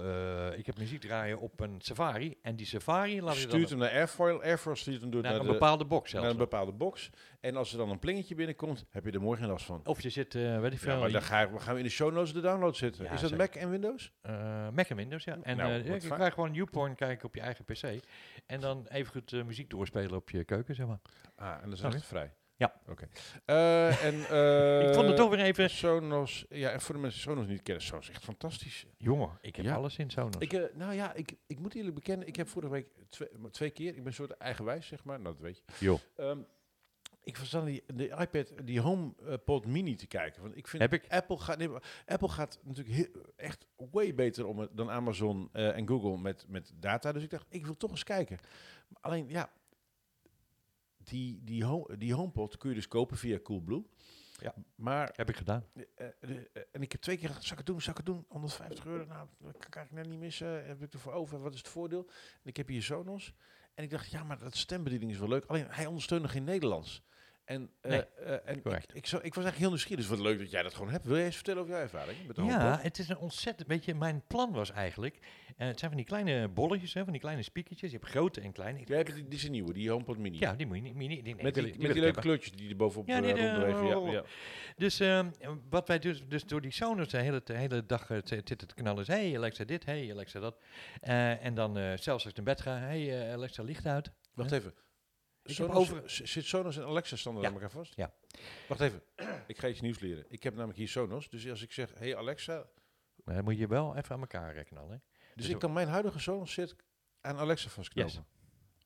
ik 0.57 0.65
heb 0.65 0.77
muziek 0.77 1.01
draaien 1.01 1.39
op 1.39 1.59
een 1.59 1.75
Safari 1.81 2.37
en 2.41 2.55
die 2.55 2.65
Safari 2.65 3.21
laat 3.21 3.35
je 3.35 3.41
dan 3.41 3.49
Stuurt 3.49 3.69
hem 3.69 3.79
naar 3.79 3.91
Airfoil, 3.91 4.41
Airfoil 4.41 4.75
stuurt 4.75 5.01
hem 5.01 5.09
door 5.11 5.21
naar 5.21 5.31
naar, 5.31 5.39
een 5.39 5.45
de, 5.47 5.51
bepaalde 5.53 5.85
box 5.85 6.11
naar 6.11 6.21
zelfs. 6.21 6.37
een 6.37 6.43
bepaalde 6.43 6.71
box. 6.71 7.09
En 7.45 7.55
als 7.55 7.71
er 7.71 7.77
dan 7.77 7.89
een 7.89 7.99
plingetje 7.99 8.35
binnenkomt, 8.35 8.85
heb 8.89 9.05
je 9.05 9.11
er 9.11 9.21
morgen 9.21 9.47
last 9.47 9.65
van. 9.65 9.81
Of 9.83 10.01
je 10.01 10.09
zit, 10.09 10.35
eh, 10.35 10.59
weet 10.59 10.73
ik 10.73 10.79
veel, 10.79 10.93
Ja, 10.93 10.99
maar 10.99 11.11
dan 11.11 11.21
ga 11.21 11.47
gaan 11.57 11.73
we 11.73 11.79
in 11.79 11.85
de 11.85 11.91
show 11.91 12.13
notes 12.13 12.33
de 12.33 12.41
download 12.41 12.75
zetten. 12.75 13.03
Ja, 13.05 13.11
is 13.11 13.21
dat 13.21 13.29
zeker. 13.29 13.45
Mac 13.45 13.55
en 13.55 13.69
Windows? 13.69 14.11
eh, 14.21 14.69
Mac 14.69 14.87
en 14.87 14.95
Windows, 14.95 15.23
ja. 15.23 15.37
En 15.41 15.57
Nou, 15.57 15.73
wat 15.77 16.01
ja, 16.03 16.09
je 16.09 16.15
kan 16.17 16.31
gewoon 16.31 16.53
YouPorn 16.53 16.95
kijken 16.95 17.25
op 17.27 17.35
je 17.35 17.41
eigen 17.41 17.65
PC. 17.65 17.99
En 18.45 18.59
dan 18.59 18.85
even 18.87 19.11
goed 19.11 19.45
muziek 19.45 19.69
doorspelen 19.69 20.15
op 20.15 20.29
je 20.29 20.43
keuken, 20.43 20.75
zeg 20.75 20.87
maar. 20.87 20.99
Ah, 21.35 21.51
en 21.53 21.61
dan 21.69 21.71
is 21.73 21.81
het 21.81 22.05
vrij. 22.05 22.33
Ja. 22.55 22.73
Oké. 22.87 23.07
Eh, 23.45 24.03
en, 24.03 24.15
ik 24.87 24.93
vond 24.93 25.07
het 25.07 25.15
toch 25.15 25.29
weer 25.29 25.39
even... 25.39 25.69
Sonos, 25.69 26.45
ja, 26.49 26.69
en 26.71 26.81
voor 26.81 26.95
de 26.95 27.01
mensen 27.01 27.21
die 27.23 27.31
Sonos 27.31 27.47
niet 27.47 27.61
kennen, 27.61 27.83
Sonos 27.83 28.09
is 28.09 28.15
echt 28.15 28.23
fantastisch. 28.23 28.85
Jongen, 28.97 29.37
ik 29.41 29.55
heb 29.55 29.65
Ja. 29.65 29.75
alles 29.75 29.97
in 29.97 30.09
Sonos. 30.09 30.35
Ik, 30.39 30.75
nou 30.75 30.93
ja, 30.93 31.13
ik, 31.13 31.33
ik 31.47 31.59
moet 31.59 31.75
eerlijk 31.75 31.95
bekennen, 31.95 32.27
ik 32.27 32.35
heb 32.35 32.47
vorige 32.47 32.71
week 32.71 32.87
twee, 33.09 33.29
twee 33.51 33.69
keer, 33.69 33.87
ik 33.87 33.95
ben 33.95 34.05
een 34.05 34.13
soort 34.13 34.31
eigenwijs, 34.31 34.87
zeg 34.87 35.03
maar, 35.03 35.19
nou 35.19 35.33
dat 35.35 35.43
weet 35.43 35.57
je. 35.57 35.85
Joh. 35.85 35.99
Ehm, 36.15 36.39
ik 37.25 37.37
was 37.37 37.55
aan 37.55 37.65
die, 37.65 37.83
de 37.93 38.07
iPad, 38.07 38.53
die 38.63 38.79
HomePod 38.79 39.65
Mini 39.65 39.95
te 39.95 40.07
kijken. 40.07 40.41
Want 40.41 40.57
ik 40.57 40.67
vind 40.67 40.81
Heb 40.81 40.93
ik. 40.93 41.05
Apple 41.11 41.37
gaat, 41.37 41.57
nee, 41.57 41.69
Apple 42.05 42.29
gaat 42.29 42.59
natuurlijk 42.63 42.95
heel- 42.95 43.23
echt 43.35 43.67
way 43.75 44.15
beter 44.15 44.45
om 44.45 44.59
het 44.59 44.77
dan 44.77 44.89
Amazon 44.89 45.49
eh, 45.51 45.77
en 45.77 45.87
Google 45.87 46.17
met, 46.17 46.45
met 46.47 46.71
data. 46.75 47.11
Dus 47.11 47.23
ik 47.23 47.29
dacht, 47.29 47.45
ik 47.49 47.65
wil 47.65 47.77
toch 47.77 47.91
eens 47.91 48.03
kijken. 48.03 48.37
Maar 48.87 49.01
alleen, 49.01 49.29
ja, 49.29 49.51
die, 50.97 51.43
die, 51.43 51.63
home, 51.65 51.97
die 51.97 52.13
HomePod 52.13 52.57
kun 52.57 52.69
je 52.69 52.75
dus 52.75 52.87
kopen 52.87 53.17
via 53.17 53.39
Coolblue. 53.39 53.85
Ja. 54.39 54.53
Maar 54.75 55.11
Heb 55.15 55.29
ik 55.29 55.35
gedaan. 55.37 55.65
eh, 55.95 56.07
eh, 56.19 56.37
en 56.71 56.81
ik 56.81 56.91
heb 56.91 57.01
twee 57.01 57.17
keer 57.17 57.27
gezegd, 57.27 57.43
zal 57.45 57.51
ik 57.51 57.57
het 57.57 57.65
doen, 57.67 57.81
zal 57.81 57.91
ik 57.91 57.97
het 57.97 58.05
doen? 58.05 58.25
150 58.27 58.85
euro, 58.85 59.05
nou, 59.05 59.27
dat 59.39 59.69
kan 59.69 59.83
ik 59.83 59.91
net 59.91 60.07
niet 60.09 60.19
missen. 60.19 60.65
Heb 60.65 60.81
ik 60.81 60.93
ervoor 60.93 61.13
over? 61.13 61.39
Wat 61.41 61.53
is 61.53 61.57
het 61.59 61.67
voordeel? 61.67 62.05
En 62.43 62.49
ik 62.49 62.57
heb 62.57 62.67
hier 62.67 62.83
Sonos. 62.83 63.33
En 63.73 63.83
ik 63.83 63.89
dacht, 63.89 64.11
ja, 64.11 64.23
maar 64.23 64.39
dat 64.39 64.55
stembediening 64.55 65.11
is 65.11 65.17
wel 65.17 65.27
leuk. 65.27 65.45
Alleen, 65.45 65.65
hij 65.69 65.85
ondersteunt 65.85 66.21
nog 66.21 66.31
geen 66.31 66.43
Nederlands. 66.43 67.03
En, 67.45 67.69
eh, 67.81 67.97
eh, 67.97 68.03
en 68.45 68.55
ik, 68.55 68.63
correct. 68.63 68.95
ik, 68.95 69.01
was 69.03 69.21
eigenlijk 69.21 69.57
heel 69.57 69.69
nieuwsgierig. 69.69 70.07
Dus 70.07 70.17
wat 70.17 70.25
leuk 70.25 70.39
dat 70.39 70.51
jij 70.51 70.63
dat 70.63 70.73
gewoon 70.73 70.91
hebt. 70.91 71.05
Wil 71.05 71.15
jij 71.15 71.25
eens 71.25 71.35
vertellen 71.35 71.61
over 71.61 71.73
jouw 71.73 71.81
ervaring 71.83 72.17
met 72.27 72.35
de 72.35 72.43
Ja, 72.43 72.79
het 72.81 72.99
is 72.99 73.09
een 73.09 73.17
ontzettend... 73.17 73.67
Weet 73.67 73.85
je, 73.85 73.95
mijn 73.95 74.23
plan 74.27 74.51
was 74.51 74.71
eigenlijk... 74.71 75.19
eh, 75.57 75.67
het 75.67 75.79
zijn 75.79 75.91
van 75.91 75.99
die 75.99 76.05
kleine 76.09 76.47
bolletjes, 76.47 76.93
hè, 76.93 77.03
van 77.03 77.11
die 77.11 77.21
kleine 77.21 77.41
speakertjes. 77.43 77.91
Je 77.91 77.97
hebt 77.97 78.09
grote 78.09 78.41
en 78.41 78.51
kleine. 78.51 78.79
Jij 78.85 78.97
hebt 78.97 79.15
die, 79.15 79.27
die 79.27 79.45
een 79.45 79.51
nieuwe, 79.51 79.73
die 79.73 79.89
HomePod 79.89 80.17
Mini. 80.17 80.37
Ja, 80.39 80.53
die 80.53 80.65
moet 80.65 80.75
je 80.75 80.81
niet... 80.81 80.93
moet 80.93 81.01
je 81.03 81.07
niet- 81.09 81.23
die- 81.23 81.33
nee, 81.35 81.43
met 81.43 81.53
die, 81.53 81.67
ik- 81.67 81.77
met 81.77 81.93
die 81.93 82.01
leuke 82.01 82.19
kleurtjes 82.19 82.51
die 82.51 82.69
er 82.69 82.75
bovenop 82.75 83.07
Ja, 83.07 83.15
ja, 83.15 83.21
die. 83.21 83.87
Ja, 83.87 84.11
ja. 84.11 84.23
Dus 84.75 84.99
ehm, 84.99 85.29
wat 85.69 85.87
wij 85.87 85.99
dus, 85.99 86.27
dus 86.27 86.43
door 86.45 86.61
die 86.61 86.71
Sonos 86.71 87.07
de 87.09 87.17
hele, 87.17 87.41
de 87.43 87.53
hele 87.57 87.85
dag 87.85 88.05
te- 88.05 88.21
zitten 88.23 88.57
te 88.57 88.73
knallen 88.75 89.01
is... 89.01 89.07
Hey 89.07 89.37
Alexa 89.37 89.63
dit, 89.63 89.85
hey 89.85 90.11
Alexa 90.11 90.39
dat. 90.39 90.57
En 91.39 91.55
dan 91.55 91.75
zelfs 91.75 92.07
als 92.07 92.25
ik 92.25 92.35
naar 92.35 92.45
bed 92.45 92.61
ga... 92.61 92.77
Hey 92.77 93.31
Alexa 93.33 93.63
licht 93.63 93.85
uit. 93.85 94.11
Wacht 94.33 94.51
even. 94.51 94.73
Ik 95.45 95.57
heb 95.57 95.67
Sonos, 95.67 95.91
over- 95.91 96.09
Zit 96.09 96.45
Sonos 96.45 96.77
en 96.77 96.83
Alexa 96.83 97.15
standaard 97.15 97.45
Ja. 97.45 97.51
aan 97.53 97.61
elkaar 97.61 97.71
vast? 97.77 97.95
Ja. 97.95 98.13
Wacht 98.67 98.81
even. 98.81 99.01
ik 99.47 99.57
ga 99.57 99.67
iets 99.67 99.81
nieuws 99.81 99.99
leren. 99.99 100.25
Ik 100.27 100.43
heb 100.43 100.53
namelijk 100.53 100.77
hier 100.77 100.87
Sonos. 100.87 101.29
Dus 101.29 101.49
als 101.49 101.61
ik 101.61 101.71
zeg, 101.71 101.93
hey 101.97 102.15
Alexa... 102.15 102.65
Maar 103.23 103.35
dan 103.35 103.43
moet 103.43 103.57
je 103.57 103.67
wel 103.67 103.95
even 103.95 104.15
aan 104.15 104.19
elkaar 104.21 104.53
rekenen. 104.53 104.83
Hè? 104.83 104.87
Dus 104.89 104.99
Dus 105.35 105.49
ik 105.49 105.59
kan 105.59 105.73
mijn 105.73 105.87
huidige 105.87 106.19
Sonos 106.19 106.53
zit 106.53 106.75
aan 107.21 107.37
Alexa 107.37 107.69
vastknopen. 107.69 108.11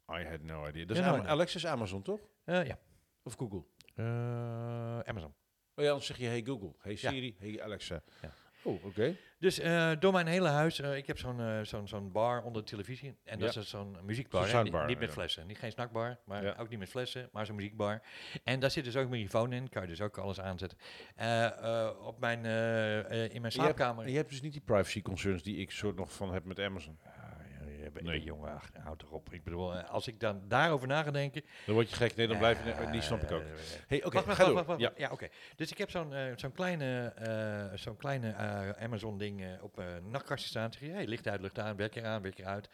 Yes. 0.08 0.20
I 0.22 0.26
had 0.30 0.42
no 0.42 0.68
idea. 0.68 0.86
Dus 0.86 0.98
Ja, 0.98 1.04
nou, 1.06 1.18
nou. 1.18 1.30
Alexa 1.30 1.56
is 1.58 1.66
Amazon, 1.66 2.02
toch? 2.02 2.20
Eh, 2.44 2.66
ja. 2.68 2.80
Of 3.24 3.34
Google? 3.36 3.64
Eh, 3.96 5.00
Amazon. 5.00 5.34
Oh 5.76 5.84
ja, 5.86 5.92
dan 5.92 6.02
zeg 6.02 6.18
je 6.18 6.26
hey 6.28 6.42
Google, 6.46 6.74
hey 6.80 6.92
Ja. 6.92 7.10
Siri, 7.12 7.36
hey 7.40 7.62
Alexa. 7.64 8.04
Ja. 8.22 8.34
Oh, 8.64 8.86
oké. 8.86 9.16
Dus 9.40 9.60
eh, 9.60 9.92
door 10.00 10.12
mijn 10.12 10.28
hele 10.28 10.48
huis, 10.48 10.80
eh, 10.82 10.98
ik 10.98 11.08
heb 11.08 11.18
zo'n 11.18 11.40
eh, 11.40 11.60
zo'n 11.62 11.88
zo'n 11.88 12.12
bar 12.12 12.44
onder 12.44 12.62
de 12.62 12.68
televisie. 12.70 13.16
En 13.24 13.40
dat 13.40 13.54
Ja. 13.54 13.62
is 13.62 13.70
zo'n 13.70 13.98
muziekbar. 14.04 14.64
Niet- 14.64 14.86
niet, 14.88 15.00
met 15.00 15.12
flessen. 15.12 15.48
Niet 15.48 15.58
geen 15.58 15.72
snackbar, 15.72 16.18
maar 16.26 16.44
Ja. 16.44 16.56
ook 16.60 16.70
niet 16.70 16.80
met 16.80 16.90
flessen, 16.90 17.30
maar 17.32 17.46
zo'n 17.46 17.56
muziekbar. 17.56 18.02
En 18.44 18.60
daar 18.60 18.72
zit 18.72 18.84
dus 18.84 18.96
ook 18.96 19.04
een 19.04 19.10
microfoon 19.10 19.54
in. 19.54 19.70
Kan 19.70 19.82
je 19.82 19.88
dus 19.88 20.02
ook 20.02 20.18
alles 20.18 20.40
aanzetten. 20.40 20.78
Op 22.02 22.20
mijn, 22.20 22.38
in 22.40 22.42
mijn 22.46 23.12
En 23.12 23.30
je, 23.34 23.40
hebt, 23.42 23.54
slaapkamer. 23.54 24.10
je 24.10 24.16
hebt 24.16 24.30
dus 24.30 24.42
niet 24.42 24.52
die 24.54 24.62
privacy 24.62 25.02
concerns 25.02 25.44
die 25.44 25.58
ik 25.58 25.72
soort 25.72 25.96
nog 25.96 26.14
van 26.14 26.34
heb 26.34 26.44
met 26.46 26.60
Amazon. 26.60 27.00
Nee. 27.94 28.24
jongen, 28.24 28.54
ach, 28.54 28.70
houd 28.84 29.00
toch 29.00 29.12
op. 29.12 29.34
Ik 29.34 29.44
bedoel, 29.44 29.76
eh, 29.76 29.90
als 29.90 30.08
ik 30.08 30.20
dan 30.20 30.42
daarover 30.48 30.88
na 30.88 31.04
ga 31.04 31.12
denken... 31.12 31.42
Dan 31.66 31.76
word 31.76 31.90
je 31.90 31.96
gek. 31.96 32.16
Nee, 32.16 32.28
dan 32.28 32.38
blijf 32.38 32.64
je... 32.64 32.72
eh, 32.72 32.92
die 32.92 33.02
snap 33.02 33.22
ik 33.22 33.32
ook. 33.32 33.42
eh, 33.42 33.48
Hey, 33.88 34.06
oké, 34.06 34.18
ga 34.34 34.46
door. 34.46 34.54
wacht, 34.54 34.66
wacht, 34.68 34.80
Ja. 34.80 34.92
Ja, 34.98 35.12
oké. 35.12 35.28
Dus 35.56 35.72
ik 35.72 35.78
heb 35.78 35.90
zo'n 35.90 36.14
eh, 36.14 36.32
zo'n 36.36 36.52
kleine, 36.52 37.06
eh, 37.16 37.78
zo'n 37.78 37.98
kleine 37.98 38.30
eh, 38.32 38.70
Amazon-ding 38.84 39.42
eh, 39.44 39.64
op 39.64 39.78
een 39.78 40.10
nachtkastje 40.10 40.50
staan. 40.50 40.72
Zeg 40.74 40.82
je, 40.82 40.90
hey, 40.90 41.08
licht 41.08 41.28
uit, 41.28 41.42
licht 41.42 41.60
aan, 41.60 41.76
werk 41.76 42.04
aan, 42.04 42.22
werk 42.22 42.38
eruit. 42.40 42.70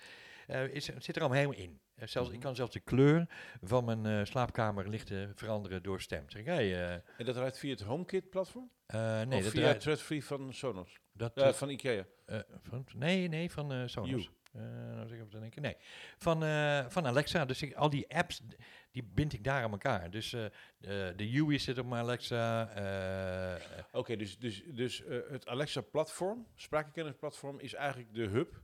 Eh 0.48 0.64
is, 0.68 0.88
het 0.88 1.04
zit 1.04 1.16
er 1.16 1.22
allemaal 1.22 1.40
helemaal 1.42 1.62
in. 1.64 1.80
Eh, 1.96 2.08
zelfs, 2.08 2.28
Mhm. 2.28 2.38
Ik 2.38 2.44
kan 2.44 2.56
zelfs 2.56 2.72
de 2.74 2.80
kleur 2.80 3.26
van 3.62 3.86
mijn 3.86 4.06
eh, 4.06 4.26
slaapkamer 4.26 4.90
lichten 4.90 5.32
veranderen 5.36 5.84
door 5.84 6.02
stem. 6.02 6.30
Zeg 6.30 6.42
ik, 6.42 6.48
hey, 6.48 6.74
eh, 6.88 6.94
En 7.18 7.26
dat 7.26 7.36
rijdt 7.38 7.58
via 7.60 7.72
het 7.72 7.82
HomeKit-platform? 7.82 8.70
eh, 8.86 9.22
nee, 9.22 9.38
of 9.38 9.44
dat 9.44 9.52
via 9.52 9.62
draait- 9.62 9.80
Threadfree 9.80 10.26
van 10.26 10.54
Sonos? 10.54 11.00
dat, 11.14 11.38
eh, 11.38 11.54
van 11.54 11.70
Ikea. 11.70 12.06
eh, 12.26 12.40
van, 12.64 12.86
nee, 12.96 13.28
nee, 13.28 13.52
van 13.52 13.72
eh, 13.74 13.82
Sonos. 13.86 14.10
You. 14.10 14.26
Eh 14.56 14.96
nou 14.96 15.08
zeg 15.08 15.20
ik 15.20 15.32
denken. 15.32 15.62
Nee, 15.62 15.76
van, 16.18 16.44
eh, 16.44 16.86
van 16.88 17.06
Alexa. 17.06 17.46
Dus 17.46 17.62
ik, 17.62 17.74
al 17.74 17.90
die 17.90 18.16
apps, 18.16 18.42
die 18.92 19.04
bind 19.04 19.34
ik 19.34 19.44
daar 19.44 19.64
aan 19.64 19.72
elkaar. 19.72 20.12
Dus 20.12 20.34
eh, 20.34 20.46
de, 20.78 21.14
de 21.16 21.42
UI 21.42 21.60
zit 21.60 21.78
op 21.78 21.86
mijn 21.86 22.02
Alexa. 22.02 22.70
Oké, 23.92 24.16
dus, 24.16 24.40
dus, 24.40 24.64
dus 24.66 25.04
het 25.30 25.48
Alexa-platform, 25.48 26.48
spraakkennisplatform, 26.56 27.60
is 27.60 27.74
eigenlijk 27.74 28.14
de 28.14 28.26
hub 28.26 28.64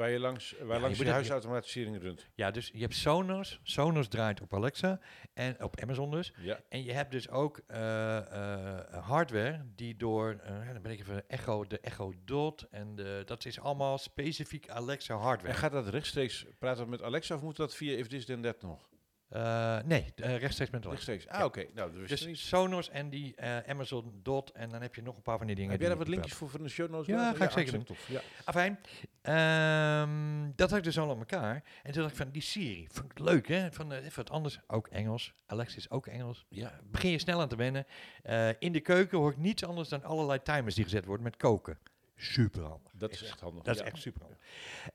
waar 0.00 0.10
je 0.10 0.18
langs, 0.18 0.54
waar 0.62 0.80
langs 0.80 0.98
je, 0.98 1.10
huisautomatisering 1.10 2.00
runt. 2.00 2.26
ja, 2.34 2.50
dus 2.50 2.70
je 2.72 2.80
hebt 2.80 2.94
Sonos. 2.94 3.60
Sonos 3.62 4.08
draait 4.08 4.40
op 4.40 4.54
Alexa. 4.54 5.00
En 5.34 5.62
op 5.62 5.80
Amazon 5.80 6.10
dus. 6.10 6.32
Ja. 6.36 6.60
En 6.68 6.84
je 6.84 6.92
hebt 6.92 7.10
dus 7.10 7.28
ook 7.28 7.60
eh, 7.66 8.16
eh, 8.16 9.06
hardware 9.06 9.64
die 9.74 9.96
door, 9.96 10.40
eh, 10.42 10.72
dan 10.72 10.82
ben 10.82 10.92
ik 10.92 11.00
even 11.00 11.28
Echo, 11.28 11.64
de 11.66 11.80
Echo 11.80 12.12
Dot 12.24 12.66
en 12.70 12.94
de, 12.94 13.22
dat 13.26 13.44
is 13.44 13.60
allemaal 13.60 13.98
specifiek 13.98 14.68
Alexa 14.68 15.14
hardware. 15.14 15.52
En 15.52 15.58
gaat 15.58 15.72
dat 15.72 15.88
rechtstreeks, 15.88 16.46
praat 16.58 16.76
dat 16.76 16.86
met 16.86 17.02
Alexa 17.02 17.34
of 17.34 17.42
moet 17.42 17.56
dat 17.56 17.74
via 17.74 17.96
If 17.96 18.06
This 18.06 18.24
Then 18.24 18.42
That 18.42 18.62
nog? 18.62 18.89
Eh, 19.30 19.78
nee, 19.84 20.12
eh, 20.16 20.36
rechtstreeks 20.36 20.70
met 20.70 20.86
Alexa. 20.86 20.90
Rechtstreeks. 21.12 21.28
Ah, 21.28 21.38
Ja. 21.38 21.44
oké. 21.44 21.66
Nou, 21.74 22.06
Dus 22.06 22.26
niet. 22.26 22.38
Sonos 22.38 22.88
en 22.90 23.10
die 23.10 23.34
eh, 23.36 23.58
Amazon 23.70 24.20
Dot 24.22 24.50
en 24.52 24.70
dan 24.70 24.82
heb 24.82 24.94
je 24.94 25.02
nog 25.02 25.16
een 25.16 25.22
paar 25.22 25.38
van 25.38 25.46
die 25.46 25.56
dingen. 25.56 25.70
Heb 25.70 25.80
jij 25.80 25.88
daar 25.88 25.98
wat 25.98 26.08
linkjes 26.08 26.34
voor 26.34 26.48
van 26.48 26.62
de 26.62 26.68
show 26.68 26.90
notes? 26.90 27.06
Ja, 27.06 27.18
ga 27.18 27.44
ik 27.44 27.50
zeker 27.50 27.52
hartstikke 27.52 27.84
Tof. 27.84 28.08
Ja. 28.08 28.20
Afijn, 28.44 28.78
ehm, 29.22 30.50
dat 30.56 30.68
had 30.70 30.78
ik 30.78 30.84
dus 30.84 30.98
al 30.98 31.10
aan 31.10 31.18
elkaar. 31.18 31.62
En 31.82 31.92
toen 31.92 32.02
dacht 32.02 32.14
ik 32.14 32.20
van, 32.22 32.30
die 32.30 32.42
Siri, 32.42 32.86
vond 32.90 33.10
ik 33.10 33.18
leuk 33.18 33.48
hè, 33.48 33.72
van 33.72 33.92
even 33.92 34.16
wat 34.16 34.30
anders. 34.30 34.58
Ook 34.66 34.88
Engels, 34.88 35.32
Alexa 35.46 35.76
is 35.76 35.90
ook 35.90 36.06
Engels. 36.06 36.46
Ja. 36.48 36.80
Begin 36.90 37.10
je 37.10 37.18
snel 37.18 37.40
aan 37.40 37.48
te 37.48 37.56
wennen. 37.56 37.86
In 38.58 38.72
de 38.72 38.80
keuken 38.80 39.18
hoor 39.18 39.30
ik 39.30 39.36
niets 39.36 39.64
anders 39.64 39.88
dan 39.88 40.02
allerlei 40.04 40.42
timers 40.42 40.74
die 40.74 40.84
gezet 40.84 41.04
worden 41.04 41.24
met 41.24 41.36
koken. 41.36 41.78
Super 42.16 42.62
handig. 42.62 42.92
Dat 42.94 43.10
is 43.10 43.22
echt 43.22 43.40
handig. 43.40 43.62
Dat 43.62 43.74
is 43.74 43.80
echt 43.80 43.96
super 43.98 44.20
handig. 44.22 44.38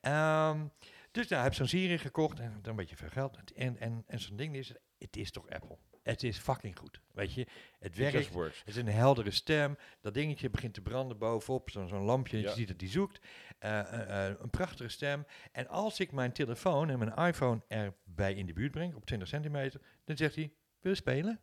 Ehm, 0.02 0.68
dus 1.16 1.28
daar 1.28 1.42
heb 1.42 1.52
ik 1.52 1.58
zo'n 1.58 1.68
Siri 1.68 1.98
gekocht 1.98 2.40
en 2.40 2.60
dan 2.62 2.70
een 2.70 2.76
beetje 2.76 2.96
veel 2.96 3.10
geld. 3.10 3.54
En, 3.54 3.80
en, 3.80 4.04
en 4.08 4.20
zo'n 4.20 4.36
ding 4.36 4.56
is, 4.56 4.74
het 4.98 5.18
is 5.18 5.32
toch 5.32 5.50
Apple. 5.50 5.78
Het 6.04 6.24
is 6.24 6.38
fucking 6.38 6.78
goed, 6.78 7.02
weet 7.14 7.34
je. 7.34 7.48
Het 7.80 7.96
werkt, 7.96 8.34
het 8.34 8.62
is 8.66 8.76
een 8.76 8.88
heldere 8.88 9.32
stem. 9.32 9.78
Dat 10.02 10.14
dingetje 10.14 10.50
begint 10.50 10.74
te 10.74 10.82
branden 10.82 11.18
bovenop, 11.18 11.70
zo'n 11.70 12.02
lampje. 12.02 12.38
Ja. 12.38 12.50
Je 12.50 12.56
ziet 12.56 12.68
dat 12.68 12.80
die 12.80 12.90
zoekt. 12.90 13.20
Eh, 13.60 13.80
eh, 13.80 14.28
eh, 14.28 14.36
een 14.40 14.50
prachtige 14.50 14.90
stem. 14.90 15.26
En 15.52 15.68
als 15.68 16.00
ik 16.00 16.12
mijn 16.12 16.32
telefoon 16.32 16.90
en 16.90 17.00
mijn 17.00 17.28
iPhone 17.28 17.62
erbij 17.68 18.34
in 18.34 18.46
de 18.46 18.54
buurt 18.54 18.72
breng, 18.72 18.96
op 18.96 19.06
20 19.06 19.28
centimeter, 19.28 19.82
dan 20.04 20.18
zegt 20.18 20.36
hij, 20.36 20.54
wil 20.80 20.92
je 20.92 20.98
spelen? 20.98 21.42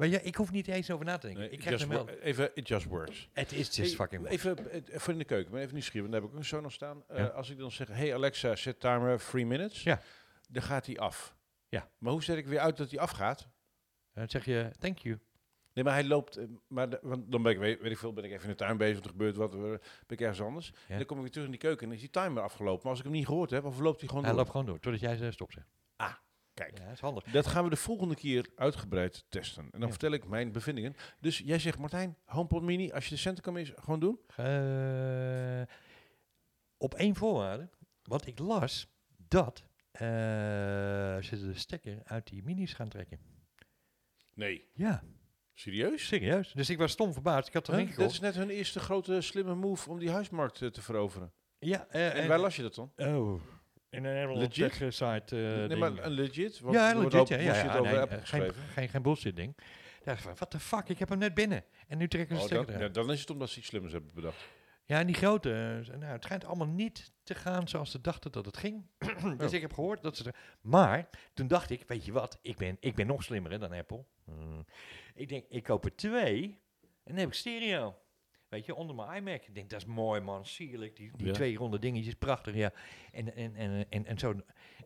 Weet 0.00 0.10
je, 0.10 0.22
ik 0.22 0.34
hoef 0.34 0.50
niet 0.50 0.68
eens 0.68 0.90
over 0.90 1.04
na 1.04 1.18
te 1.18 1.26
denken. 1.26 1.44
Nee, 1.44 1.52
ik 1.52 1.58
krijg 1.58 1.80
just 1.88 2.08
even, 2.20 2.50
it 2.54 2.68
just 2.68 2.86
works. 2.86 3.28
Het 3.32 3.52
is 3.52 3.76
just 3.76 3.94
fucking 3.94 4.20
works. 4.20 4.36
Even 4.36 4.70
eh, 4.72 4.98
voor 4.98 5.12
in 5.12 5.18
de 5.18 5.24
keuken, 5.24 5.52
maar 5.52 5.60
even 5.60 5.72
nieuwsgierig, 5.74 6.10
want 6.10 6.12
daar 6.12 6.20
heb 6.20 6.30
ik 6.30 6.34
ook 6.36 6.42
een 6.42 6.48
Sonos 6.48 6.74
staan. 6.74 7.02
Eh, 7.08 7.18
Ja. 7.18 7.26
Als 7.26 7.50
ik 7.50 7.58
dan 7.58 7.70
zeg, 7.70 7.88
hey 7.88 8.14
Alexa, 8.14 8.54
set 8.56 8.80
timer 8.80 9.18
3 9.18 9.46
minutes, 9.46 9.82
Ja. 9.82 10.00
dan 10.48 10.62
gaat 10.62 10.86
hij 10.86 10.98
af. 10.98 11.34
Ja. 11.68 11.88
Maar 11.98 12.12
hoe 12.12 12.22
zet 12.22 12.36
ik 12.36 12.46
weer 12.46 12.58
uit 12.58 12.76
dat 12.76 12.90
hij 12.90 13.00
afgaat? 13.00 13.48
Dan 14.14 14.28
zeg 14.28 14.44
je, 14.44 14.70
thank 14.78 14.98
you. 14.98 15.18
Nee, 15.74 15.84
maar 15.84 15.92
hij 15.94 16.04
loopt, 16.04 16.36
eh, 16.36 16.44
maar 16.68 16.90
de- 16.90 16.98
want 17.02 17.32
dan 17.32 17.42
ben 17.42 17.52
ik, 17.52 17.58
weet, 17.58 17.80
weet 17.80 17.92
ik 17.92 17.98
veel, 17.98 18.12
ben 18.12 18.24
ik 18.24 18.30
even 18.30 18.42
in 18.44 18.50
de 18.50 18.56
tuin 18.56 18.76
bezig, 18.76 19.02
er 19.04 19.10
gebeurt 19.10 19.36
wat, 19.36 19.50
ben 19.50 19.80
ik 20.08 20.20
ergens 20.20 20.40
anders. 20.40 20.72
En 20.88 20.96
dan 20.96 21.06
kom 21.06 21.16
ik 21.16 21.22
weer 21.22 21.30
terug 21.32 21.44
in 21.46 21.52
die 21.52 21.60
keuken 21.60 21.86
en 21.88 21.94
is 21.94 22.00
die 22.00 22.10
timer 22.10 22.42
afgelopen. 22.42 22.80
Maar 22.82 22.90
als 22.90 22.98
ik 22.98 23.04
hem 23.04 23.14
niet 23.14 23.26
gehoord 23.26 23.50
heb, 23.50 23.64
of 23.64 23.78
loopt 23.78 23.98
hij 24.00 24.08
gewoon 24.08 24.24
Hij 24.24 24.32
door? 24.32 24.40
loopt 24.40 24.50
gewoon 24.52 24.66
door, 24.66 24.78
totdat 24.80 25.00
jij 25.00 25.16
ze 25.16 25.30
stop 25.30 25.52
zegt. 25.52 25.66
Ah, 25.66 25.72
kijk. 26.60 26.78
Ja, 26.78 26.84
dat 26.84 26.92
is 26.94 27.00
handig. 27.00 27.24
Dat 27.24 27.46
gaan 27.46 27.64
we 27.64 27.70
de 27.70 27.76
volgende 27.76 28.14
keer 28.14 28.46
uitgebreid 28.54 29.24
testen. 29.28 29.62
En 29.64 29.70
dan 29.70 29.80
Ja. 29.80 29.88
vertel 29.88 30.10
ik 30.12 30.28
mijn 30.28 30.52
bevindingen. 30.52 30.94
Dus 31.20 31.38
jij 31.38 31.58
zegt, 31.58 31.78
Martijn, 31.78 32.16
HomePod 32.24 32.62
Mini, 32.62 32.92
als 32.92 33.04
je 33.04 33.10
de 33.14 33.20
centen 33.20 33.42
kan 33.42 33.52
mis, 33.52 33.72
gewoon 33.74 34.00
doen? 34.00 34.18
Eh, 34.36 35.62
op 36.78 36.94
één 36.94 37.14
voorwaarde. 37.16 37.68
Want 38.02 38.26
ik 38.26 38.38
las 38.38 38.88
dat 39.28 39.64
eh, 39.92 40.00
ze 41.22 41.38
de 41.46 41.54
stekker 41.54 42.00
uit 42.04 42.26
die 42.26 42.42
minis 42.42 42.72
gaan 42.72 42.88
trekken. 42.88 43.18
Nee. 44.34 44.64
Ja, 44.74 45.02
Serieus? 45.54 46.06
serieus. 46.06 46.52
Dus 46.52 46.70
ik 46.70 46.78
was 46.78 46.92
stom 46.92 47.12
verbaasd. 47.12 47.48
Ik 47.48 47.54
had 47.54 47.68
erin 47.68 47.86
Huh? 47.86 47.96
Dat 47.96 48.10
is 48.10 48.20
net 48.20 48.34
hun 48.34 48.50
eerste 48.50 48.80
grote 48.80 49.20
slimme 49.20 49.54
move 49.54 49.90
om 49.90 49.98
die 49.98 50.10
huismarkt 50.10 50.62
eh, 50.62 50.68
te 50.68 50.82
veroveren. 50.82 51.32
Ja, 51.58 51.86
En 51.88 52.28
waar 52.28 52.38
las 52.38 52.56
je 52.56 52.62
dat 52.62 52.74
dan? 52.74 52.92
Oh, 52.96 53.40
in 53.90 54.04
een 54.04 54.16
hele 54.16 54.36
Legit? 54.36 54.78
tech 54.78 54.92
site. 54.94 55.36
eh, 55.36 55.42
nee, 55.42 55.68
ding. 55.68 55.80
maar 55.80 55.98
een 56.04 56.10
legit? 56.10 56.60
Want 56.60 56.74
ja, 56.74 56.94
legit. 56.94 57.28
Ja, 57.28 57.36
ja, 57.36 57.44
bullshit 57.44 57.72
ja, 57.72 57.78
over 57.78 57.92
nee, 57.92 58.00
Apple 58.00 58.16
eh, 58.16 58.24
geen, 58.26 58.52
geen, 58.72 58.88
geen 58.88 59.02
bullshit 59.02 59.36
ding. 59.36 59.56
Ik 60.00 60.06
dacht 60.06 60.22
van, 60.22 60.34
what 60.34 60.50
the 60.50 60.60
fuck, 60.60 60.88
ik 60.88 60.98
heb 60.98 61.08
hem 61.08 61.18
net 61.18 61.34
binnen. 61.34 61.64
En 61.88 61.98
nu 61.98 62.08
trekken 62.08 62.36
ze 62.36 62.42
Oh, 62.42 62.48
de 62.48 62.54
stekker 62.54 62.74
dan, 62.78 62.86
ja, 62.86 62.92
dan 62.92 63.12
is 63.12 63.20
het 63.20 63.30
omdat 63.30 63.50
ze 63.50 63.58
iets 63.58 63.68
slimmers 63.68 63.92
hebben 63.92 64.10
bedacht. 64.14 64.48
Ja, 64.84 64.98
en 64.98 65.06
die 65.06 65.14
grote, 65.14 65.50
eh, 65.50 65.96
nou, 65.98 66.12
het 66.12 66.24
schijnt 66.24 66.44
allemaal 66.44 66.66
niet 66.66 67.12
te 67.22 67.34
gaan 67.34 67.68
zoals 67.68 67.90
ze 67.90 68.00
dachten 68.00 68.32
dat 68.32 68.44
het 68.46 68.56
ging. 68.56 68.86
dus 69.38 69.48
Oh. 69.48 69.52
ik 69.52 69.60
heb 69.60 69.72
gehoord 69.72 70.02
dat 70.02 70.16
ze 70.16 70.24
er... 70.24 70.34
Maar 70.60 71.08
toen 71.34 71.46
dacht 71.46 71.70
ik, 71.70 71.84
weet 71.86 72.04
je 72.04 72.12
wat, 72.12 72.38
ik 72.42 72.56
ben, 72.56 72.76
ik 72.80 72.94
ben 72.94 73.06
nog 73.06 73.22
slimmer 73.22 73.50
hè, 73.50 73.58
dan 73.58 73.72
Apple. 73.72 74.04
Hmm. 74.24 74.64
Ik 75.14 75.28
denk, 75.28 75.44
ik 75.48 75.62
koop 75.62 75.84
er 75.84 75.94
twee 75.96 76.42
en 77.04 77.12
dan 77.12 77.16
heb 77.16 77.28
ik 77.28 77.34
stereo. 77.34 77.96
Weet 78.50 78.66
je, 78.66 78.74
onder 78.74 78.96
mijn 78.96 79.16
iMac. 79.16 79.42
Ik 79.42 79.54
denk, 79.54 79.70
dat 79.70 79.80
is 79.80 79.86
mooi 79.86 80.20
man, 80.20 80.46
sierlijk. 80.46 80.96
Die, 80.96 81.10
die 81.16 81.26
Ja. 81.26 81.32
twee 81.32 81.56
ronde 81.56 81.78
dingetjes, 81.78 82.14
prachtig, 82.14 82.54
ja. 82.54 82.72
En, 83.12 83.36
en, 83.36 83.54
en, 83.56 83.86
en, 83.88 84.06
en, 84.06 84.18
zo, 84.18 84.34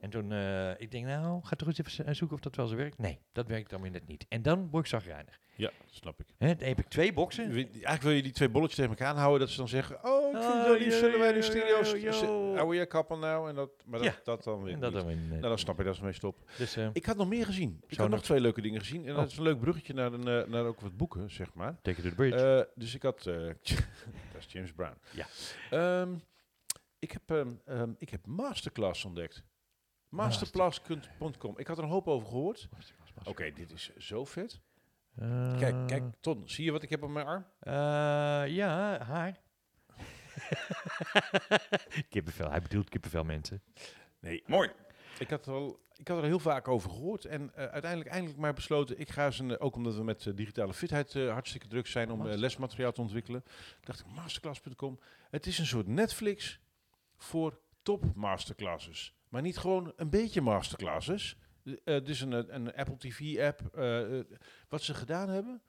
en 0.01 0.11
toen, 0.11 0.33
eh, 0.33 0.81
ik 0.81 0.91
denk, 0.91 1.07
nou, 1.07 1.41
ga 1.45 1.57
toch 1.57 1.69
eens 1.69 1.79
even 1.79 2.17
zoeken 2.17 2.37
of 2.37 2.43
dat 2.43 2.57
wel 2.57 2.67
zo 2.67 2.77
werkt. 2.77 2.99
Nee, 2.99 3.19
dat 3.33 3.49
werkt 3.49 3.71
dan 3.71 3.81
weer 3.83 3.91
net 3.91 4.07
niet. 4.07 4.27
En 4.29 4.43
dan 4.43 4.71
word 4.71 4.85
ik 4.85 4.91
zagrijnig. 4.91 5.41
Ja, 5.57 5.71
snap 5.91 6.21
ik. 6.21 6.27
Hè, 6.39 6.55
dan 6.57 6.69
heb 6.69 6.79
ik 6.79 6.89
twee 6.89 7.13
boxen. 7.13 7.51
Wie- 7.51 7.69
Eigenlijk 7.71 8.03
wil 8.03 8.13
je 8.13 8.23
die 8.23 8.33
twee 8.33 8.49
bolletjes 8.49 8.77
tegen 8.77 8.91
elkaar 8.91 9.09
aanhouden, 9.09 9.41
dat 9.41 9.51
ze 9.51 9.57
dan 9.57 9.69
zeggen, 9.69 10.05
oh, 10.05 10.31
ik 10.37 10.43
vind 10.43 10.55
Oh, 10.55 10.79
yo, 10.79 10.91
zullen 10.91 11.19
wij 11.19 12.01
yo, 12.01 12.11
yo. 12.11 12.55
hou 12.57 12.77
je 12.77 12.87
kappen 12.87 13.19
nou, 13.19 13.49
en 13.49 13.55
dat, 13.55 13.71
maar 13.87 13.99
dat, 13.99 14.09
Ja. 14.15 14.21
dat 14.25 14.45
dan 14.45 14.63
weer 14.63 14.73
En 14.75 14.81
dat 14.81 14.91
niet. 14.93 14.99
dan 15.01 15.09
weer 15.09 15.17
Nou, 15.29 15.41
dan 15.41 15.59
snap 15.59 15.79
ik 15.81 15.85
dat 15.85 15.97
ze 15.97 16.03
mee 16.05 16.13
stop. 16.13 16.51
Dus, 16.59 16.77
eh, 16.77 16.89
Ik 16.93 17.05
had 17.07 17.17
nog 17.17 17.29
meer 17.29 17.45
gezien. 17.45 17.83
Ik 17.87 17.97
had 17.99 18.09
nog 18.11 18.23
twee 18.23 18.41
leuke 18.41 18.61
dingen 18.61 18.81
gezien. 18.81 19.05
En 19.05 19.11
Oh. 19.11 19.17
dat 19.17 19.31
is 19.31 19.37
een 19.37 19.43
leuk 19.43 19.61
bruggetje 19.61 19.95
naar, 19.95 20.13
een, 20.13 20.29
eh, 20.29 20.47
naar 20.51 20.65
ook 20.65 20.81
wat 20.81 20.97
boeken, 20.97 21.31
zeg 21.31 21.55
maar. 21.55 21.79
take 21.83 21.97
it 21.99 22.03
to 22.03 22.09
the 22.09 22.15
bridge. 22.15 22.37
Eh, 22.67 22.73
dus 22.75 22.95
ik 22.95 23.03
had... 23.03 23.23
dat 24.33 24.39
is 24.39 24.47
James 24.49 24.73
Brown. 24.73 24.97
Ja. 25.13 25.27
Ehm, 25.71 26.15
ik, 26.99 27.11
heb, 27.13 27.31
ehm, 27.31 27.49
ehm, 27.65 27.91
ik 27.99 28.11
heb 28.11 28.27
Masterclass 28.27 29.05
ontdekt. 29.05 29.43
Masterclass.com. 30.09 31.55
Ik 31.59 31.67
had 31.67 31.79
er 31.79 31.85
een 31.85 31.91
hoop 31.91 32.09
over 32.09 32.29
gehoord. 32.29 32.69
Oké, 33.25 33.53
dit 33.53 33.73
is 33.73 33.91
zo 33.99 34.25
vet. 34.25 34.61
Kijk, 35.59 35.87
kijk, 35.87 36.03
Ton, 36.21 36.43
zie 36.49 36.65
je 36.65 36.73
wat 36.73 36.83
ik 36.83 36.91
heb 36.91 37.03
op 37.03 37.11
mijn 37.11 37.27
arm? 37.27 37.47
Eh, 37.61 37.73
ja, 38.55 38.99
haar. 39.05 39.41
kippenvel, 42.11 42.51
hij 42.51 42.61
bedoelt 42.63 42.89
kippenvel 42.89 43.25
mensen. 43.25 43.63
Nee, 44.21 44.43
mooi. 44.47 44.71
Ik 45.19 45.31
had, 45.31 45.47
er 45.47 45.53
al, 45.53 45.81
ik 45.97 46.09
had 46.09 46.19
er 46.19 46.25
heel 46.25 46.39
vaak 46.39 46.69
over 46.69 46.91
gehoord 46.91 47.25
en 47.25 47.55
eh, 47.55 47.65
uiteindelijk 47.65 48.11
eindelijk 48.11 48.41
maar 48.41 48.53
besloten, 48.53 48.99
ik 48.99 49.11
ga 49.11 49.25
eens, 49.25 49.39
een, 49.39 49.61
ook 49.61 49.77
omdat 49.77 49.95
we 49.95 50.05
met 50.05 50.27
eh, 50.27 50.35
digitale 50.37 50.75
fitheid 50.75 51.15
eh, 51.15 51.33
hartstikke 51.33 51.67
druk 51.67 51.87
zijn 51.87 52.11
om 52.11 52.27
eh, 52.27 52.37
lesmateriaal 52.37 52.93
te 52.93 53.01
ontwikkelen, 53.01 53.45
dacht 53.81 54.01
ik 54.01 54.07
masterclass.com. 54.07 54.99
Het 55.31 55.47
is 55.47 55.59
een 55.59 55.67
soort 55.67 55.87
Netflix 55.87 56.61
voor 57.17 57.59
top 57.83 58.15
masterclasses, 58.15 59.15
maar 59.29 59.43
niet 59.43 59.59
gewoon 59.59 59.93
een 59.97 60.11
beetje 60.11 60.41
masterclasses. 60.41 61.37
Uh, 61.65 62.05
dus 62.05 62.21
een, 62.21 62.55
een 62.55 62.75
Apple 62.75 62.97
TV 62.97 63.39
app. 63.39 63.77
eh, 63.77 64.19
eh, 64.19 64.25
wat 64.69 64.83
ze 64.83 64.95
gedaan 64.95 65.29
hebben, 65.29 65.63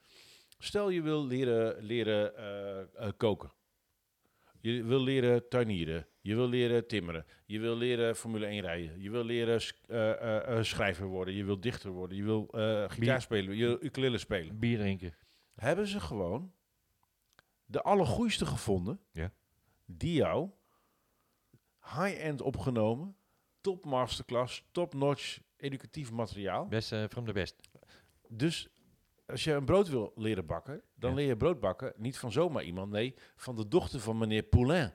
stel 0.58 0.89
je 0.89 1.02
wil 1.02 1.26
leren, 1.26 1.84
leren 1.84 2.34
koken. 3.18 3.54
Je 4.62 4.84
wil 4.84 5.00
leren 5.00 5.50
tuinieren. 5.50 6.08
Je 6.22 6.36
wil 6.36 6.48
leren 6.48 6.88
timmeren. 6.88 7.26
Je 7.46 7.60
wil 7.60 7.76
leren 7.76 8.16
Formule 8.16 8.46
1 8.46 8.62
rijden. 8.62 9.02
Je 9.02 9.10
wil 9.10 9.24
leren 9.24 9.62
schrijver 10.66 11.06
worden. 11.06 11.34
Je 11.34 11.43
wil 11.43 11.60
dichter 11.60 11.89
worden. 11.91 12.18
Je 12.18 12.24
wil 12.24 12.48
eh 12.52 12.89
gitaar 12.89 13.22
spelen. 13.22 13.56
Je 13.56 13.66
wil 13.66 13.84
ukulele 13.84 14.18
spelen. 14.18 14.60
Bier 14.60 14.78
drinken. 14.78 15.16
Hebben 15.56 15.88
ze 15.88 16.00
gewoon 16.00 16.54
de 17.66 17.82
allergoeiste 17.82 18.46
gevonden. 18.46 19.00
Ja. 19.12 19.32
Die 19.86 20.14
jou 20.14 20.50
high-end 21.82 22.41
opgenomen. 22.41 23.16
Top 23.66 23.86
masterclass. 23.86 24.63
Top 24.72 24.93
notch 24.93 25.39
educatief 25.57 26.11
materiaal. 26.11 26.68
Best 26.68 26.91
eh, 26.91 27.03
from 27.09 27.26
the 27.26 27.34
best. 27.34 27.55
Dus 28.28 28.70
als 29.28 29.43
je 29.43 29.51
een 29.53 29.66
brood 29.66 29.89
wil 29.89 30.11
leren 30.16 30.45
bakken, 30.45 30.82
dan 30.95 31.09
Ja. 31.09 31.16
leer 31.16 31.28
je 31.28 31.38
brood 31.38 31.59
bakken 31.59 31.93
niet 31.97 32.18
van 32.18 32.32
zomaar 32.32 32.63
iemand. 32.63 32.91
Nee, 32.91 33.16
van 33.36 33.55
de 33.55 33.68
dochter 33.68 33.99
van 33.99 34.18
meneer 34.18 34.43
Poulain. 34.43 34.93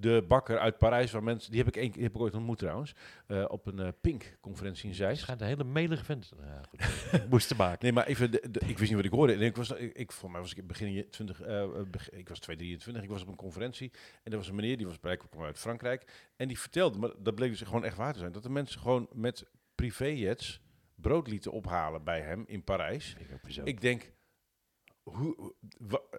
De 0.00 0.24
bakker 0.28 0.58
uit 0.58 0.78
Parijs, 0.78 1.10
waar 1.12 1.22
mensen, 1.22 1.50
die 1.50 1.58
heb 1.64 1.68
ik, 1.68 1.76
één, 1.82 1.92
die 1.92 2.02
heb 2.02 2.14
ik 2.14 2.20
ooit 2.20 2.34
ontmoet 2.34 2.58
trouwens, 2.58 2.94
eh, 3.26 3.44
op 3.48 3.66
een 3.66 3.78
eh, 3.78 3.88
Pink-conferentie 4.00 4.88
in 4.88 4.94
Zeist. 4.94 5.20
schijnt 5.22 5.40
een 5.40 5.46
hele 5.46 5.64
melige 5.64 6.04
vent. 6.04 6.32
Ja, 6.40 6.62
goed. 6.68 6.80
Ik 7.22 7.28
moest 7.28 7.48
te 7.48 7.54
maken. 7.54 7.78
Nee, 7.82 7.92
maar 7.92 8.06
even, 8.06 8.30
de, 8.30 8.44
de- 8.50 8.60
ik 8.60 8.78
wist 8.78 8.80
niet 8.90 8.94
wat 8.94 9.04
ik 9.04 9.10
hoorde. 9.10 9.32
En 9.32 9.40
ik 9.40 9.56
was, 9.56 9.70
ik, 9.70 9.92
ik, 9.96 10.12
voor 10.12 10.30
mij 10.30 10.40
was 10.40 10.54
ik 10.54 10.66
begin 10.66 10.92
je- 10.92 11.08
20, 11.08 11.40
eh, 11.40 11.62
eh, 11.62 11.70
beg- 11.90 12.10
ik 12.10 12.28
was 12.28 12.38
223, 12.38 13.02
ik 13.02 13.08
was 13.10 13.22
op 13.22 13.28
een 13.28 13.36
conferentie. 13.36 13.92
En 14.22 14.32
er 14.32 14.38
was 14.38 14.48
een 14.48 14.54
meneer, 14.54 14.76
die 14.76 14.86
was 14.86 14.98
blijkbaar 14.98 15.28
kwam 15.28 15.44
uit 15.44 15.58
Frankrijk. 15.58 16.30
En 16.36 16.48
die 16.48 16.58
vertelde, 16.58 16.98
maar 16.98 17.10
dat 17.18 17.34
bleek 17.34 17.50
dus 17.50 17.60
gewoon 17.60 17.84
echt 17.84 17.96
waar 17.96 18.12
te 18.12 18.18
zijn, 18.18 18.32
dat 18.32 18.42
de 18.42 18.50
mensen 18.50 18.80
gewoon 18.80 19.08
met 19.12 19.44
privéjets 19.74 20.60
brood 20.94 21.28
lieten 21.28 21.52
ophalen 21.52 22.04
bij 22.04 22.20
hem 22.20 22.44
in 22.46 22.64
Parijs. 22.64 23.16
Ik 23.64 23.80
denk, 23.80 24.12
hoe, 25.12 25.54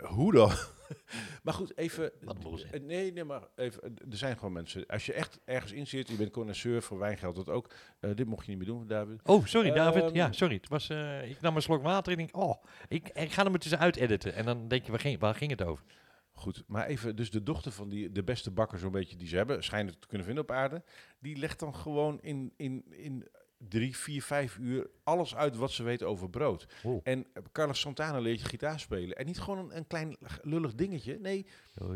hoe 0.01 0.33
dan? 0.33 0.51
maar 1.43 1.53
goed, 1.53 1.77
even... 1.77 2.11
Wat 2.21 2.37
Nee, 2.81 3.11
nee, 3.13 3.23
maar 3.23 3.47
even. 3.55 3.81
Er 4.09 4.17
zijn 4.17 4.35
gewoon 4.37 4.53
mensen. 4.53 4.85
Als 4.85 5.05
je 5.05 5.13
echt 5.13 5.39
ergens 5.45 5.71
in 5.71 5.87
zit, 5.87 6.07
je 6.07 6.15
bent 6.15 6.31
connoisseur, 6.31 6.81
voor 6.81 6.99
wijn 6.99 7.17
geldt 7.17 7.35
dat 7.35 7.49
ook. 7.49 7.73
Eh, 7.99 8.15
dit 8.15 8.27
mocht 8.27 8.45
je 8.45 8.49
niet 8.49 8.59
meer 8.59 8.67
doen, 8.67 8.87
David. 8.87 9.19
Oh, 9.23 9.45
sorry 9.45 9.71
David. 9.71 10.03
Ehm, 10.03 10.15
Ja, 10.15 10.31
sorry. 10.31 10.55
Het 10.55 10.69
was, 10.69 10.89
eh, 10.89 11.29
ik 11.29 11.41
nam 11.41 11.55
een 11.55 11.61
slok 11.61 11.81
water 11.81 12.13
en 12.13 12.19
ik 12.19 12.31
denk, 12.31 12.43
oh, 12.43 12.63
ik, 12.87 13.09
ik 13.09 13.31
ga 13.31 13.43
hem 13.43 13.53
er 13.53 13.59
tussenuit 13.59 13.95
editen. 13.95 14.33
En 14.33 14.45
dan 14.45 14.67
denk 14.67 14.85
je, 14.85 14.91
waar 14.91 14.99
ging, 14.99 15.19
waar 15.19 15.35
ging 15.35 15.51
het 15.51 15.63
over? 15.63 15.83
Goed, 16.31 16.63
maar 16.67 16.85
even, 16.85 17.15
dus 17.15 17.31
de 17.31 17.43
dochter 17.43 17.71
van 17.71 17.89
die, 17.89 18.11
de 18.11 18.23
beste 18.23 18.51
bakker 18.51 18.79
zo'n 18.79 18.91
beetje 18.91 19.15
die 19.15 19.27
ze 19.27 19.35
hebben, 19.35 19.63
schijnen 19.63 19.99
te 19.99 20.07
kunnen 20.07 20.25
vinden 20.25 20.43
op 20.43 20.51
aarde, 20.51 20.83
die 21.19 21.37
legt 21.37 21.59
dan 21.59 21.75
gewoon 21.75 22.21
in, 22.21 22.53
in, 22.57 22.83
in 22.89 23.27
drie, 23.67 23.97
vier, 23.97 24.21
vijf 24.23 24.57
uur 24.57 24.89
alles 25.03 25.35
uit 25.35 25.55
wat 25.55 25.71
ze 25.71 25.83
weet 25.83 26.03
over 26.03 26.29
brood. 26.29 26.67
En 27.03 27.25
eh, 27.33 27.43
Carlos 27.51 27.79
Santana 27.79 28.19
leert 28.19 28.39
je 28.39 28.45
gitaar 28.45 28.79
spelen. 28.79 29.17
En 29.17 29.25
niet 29.25 29.39
gewoon 29.39 29.57
een, 29.59 29.77
een 29.77 29.87
klein 29.87 30.17
lullig 30.41 30.75
dingetje. 30.75 31.19
Nee, 31.19 31.45
Oh, 31.81 31.95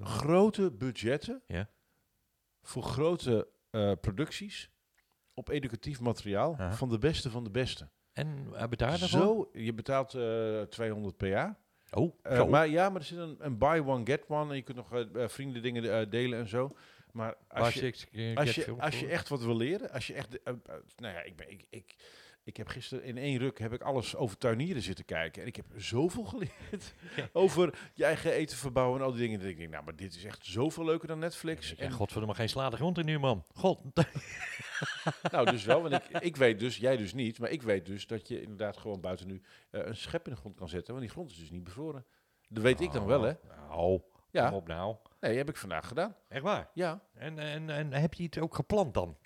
grote 0.00 0.70
budgetten 0.70 1.42
Ja. 1.46 1.68
voor 2.62 2.82
grote 2.82 3.48
eh, 3.70 3.92
producties 4.00 4.70
op 5.34 5.48
educatief 5.48 6.00
materiaal 6.00 6.52
Aha. 6.58 6.72
van 6.72 6.88
de 6.88 6.98
beste 6.98 7.30
van 7.30 7.44
de 7.44 7.50
beste. 7.50 7.88
En 8.12 8.46
uh, 8.52 8.66
betaald 8.66 9.00
daarvoor? 9.00 9.20
Zo, 9.20 9.50
je 9.52 9.74
betaalt 9.74 10.14
eh 10.14 10.62
200 10.62 11.16
per 11.16 11.28
jaar. 11.28 11.60
Oh, 11.90 12.14
Eh, 12.22 12.48
maar 12.48 12.68
ja, 12.68 12.88
maar 12.90 13.00
er 13.00 13.06
zit 13.06 13.18
een, 13.18 13.36
een 13.38 13.58
buy 13.58 13.78
one 13.80 14.06
get 14.06 14.24
one 14.28 14.50
en 14.50 14.56
je 14.56 14.62
kunt 14.62 14.76
nog 14.76 14.92
eh, 14.92 15.22
eh, 15.22 15.28
vrienden 15.28 15.62
dingen 15.62 15.98
eh, 16.00 16.10
delen 16.10 16.38
en 16.38 16.48
zo. 16.48 16.76
Maar 17.12 17.34
als 17.48 17.74
je, 17.74 17.82
als, 18.34 18.54
je, 18.54 18.74
als 18.80 18.94
je 18.94 18.98
voor? 18.98 19.08
echt 19.08 19.28
wat 19.28 19.42
wil 19.42 19.56
leren, 19.56 19.90
als 19.90 20.06
je 20.06 20.14
echt, 20.14 20.42
eh, 20.42 20.52
eh, 20.64 20.74
nou 20.96 21.14
ja, 21.14 21.22
ik 21.22 21.36
ben, 21.36 21.50
ik, 21.50 21.64
ik, 21.70 21.94
ik 22.44 22.56
heb 22.56 22.66
gisteren 22.68 23.04
in 23.04 23.18
één 23.18 23.38
ruk 23.38 23.58
heb 23.58 23.72
ik 23.72 23.82
alles 23.82 24.16
over 24.16 24.38
tuinieren 24.38 24.82
zitten 24.82 25.04
kijken 25.04 25.42
en 25.42 25.48
ik 25.48 25.56
heb 25.56 25.66
zoveel 25.76 26.24
geleerd 26.32 26.94
Ja. 27.16 27.28
over 27.32 27.90
je 27.94 28.04
eigen 28.04 28.32
eten 28.32 28.56
verbouwen 28.56 29.00
en 29.00 29.04
al 29.06 29.12
die 29.12 29.20
dingen. 29.20 29.38
Dat 29.40 29.48
ik 29.48 29.56
denk, 29.56 29.70
nou, 29.70 29.84
maar 29.84 29.96
dit 29.96 30.14
is 30.14 30.24
echt 30.24 30.46
zoveel 30.46 30.84
leuker 30.84 31.08
dan 31.08 31.18
Netflix. 31.18 31.70
Ja, 31.70 31.76
En, 31.76 31.90
godverdomme, 31.92 32.34
geen 32.34 32.48
slaande 32.48 32.76
grond 32.76 32.98
in 32.98 33.04
nu, 33.04 33.18
man. 33.18 33.44
God. 33.54 33.80
nou, 35.32 35.50
dus 35.50 35.64
wel, 35.64 35.82
want 35.82 35.94
ik, 35.94 36.20
ik 36.22 36.36
weet 36.36 36.58
dus, 36.58 36.76
jij 36.76 36.96
dus 36.96 37.12
niet, 37.14 37.38
maar 37.38 37.50
ik 37.50 37.62
weet 37.62 37.86
dus 37.86 38.06
dat 38.06 38.28
je 38.28 38.40
inderdaad 38.42 38.76
gewoon 38.76 39.00
buiten 39.00 39.26
nu 39.26 39.42
eh, 39.70 39.80
een 39.86 39.96
schep 39.96 40.26
in 40.26 40.32
de 40.32 40.38
grond 40.38 40.56
kan 40.56 40.68
zetten, 40.68 40.88
want 40.94 41.00
die 41.06 41.14
grond 41.14 41.30
is 41.30 41.38
dus 41.38 41.50
niet 41.50 41.64
bevroren. 41.64 42.04
Dat 42.48 42.62
weet 42.62 42.80
ik 42.80 42.92
dan 42.92 43.06
wel, 43.06 43.22
hè? 43.22 43.32
Oh, 43.70 44.02
Ja. 44.30 44.48
kom 44.48 44.56
op 44.58 44.66
nou. 44.68 44.96
Nee, 45.22 45.36
heb 45.36 45.48
ik 45.48 45.56
vandaag 45.56 45.86
gedaan. 45.88 46.16
Echt 46.28 46.42
waar? 46.42 46.70
Ja. 46.74 47.02
En, 47.14 47.38
en, 47.38 47.70
en 47.70 47.92
heb 47.92 48.14
je 48.14 48.22
iets 48.22 48.38
ook 48.38 48.54
geplant 48.54 48.94
dan? 48.94 49.16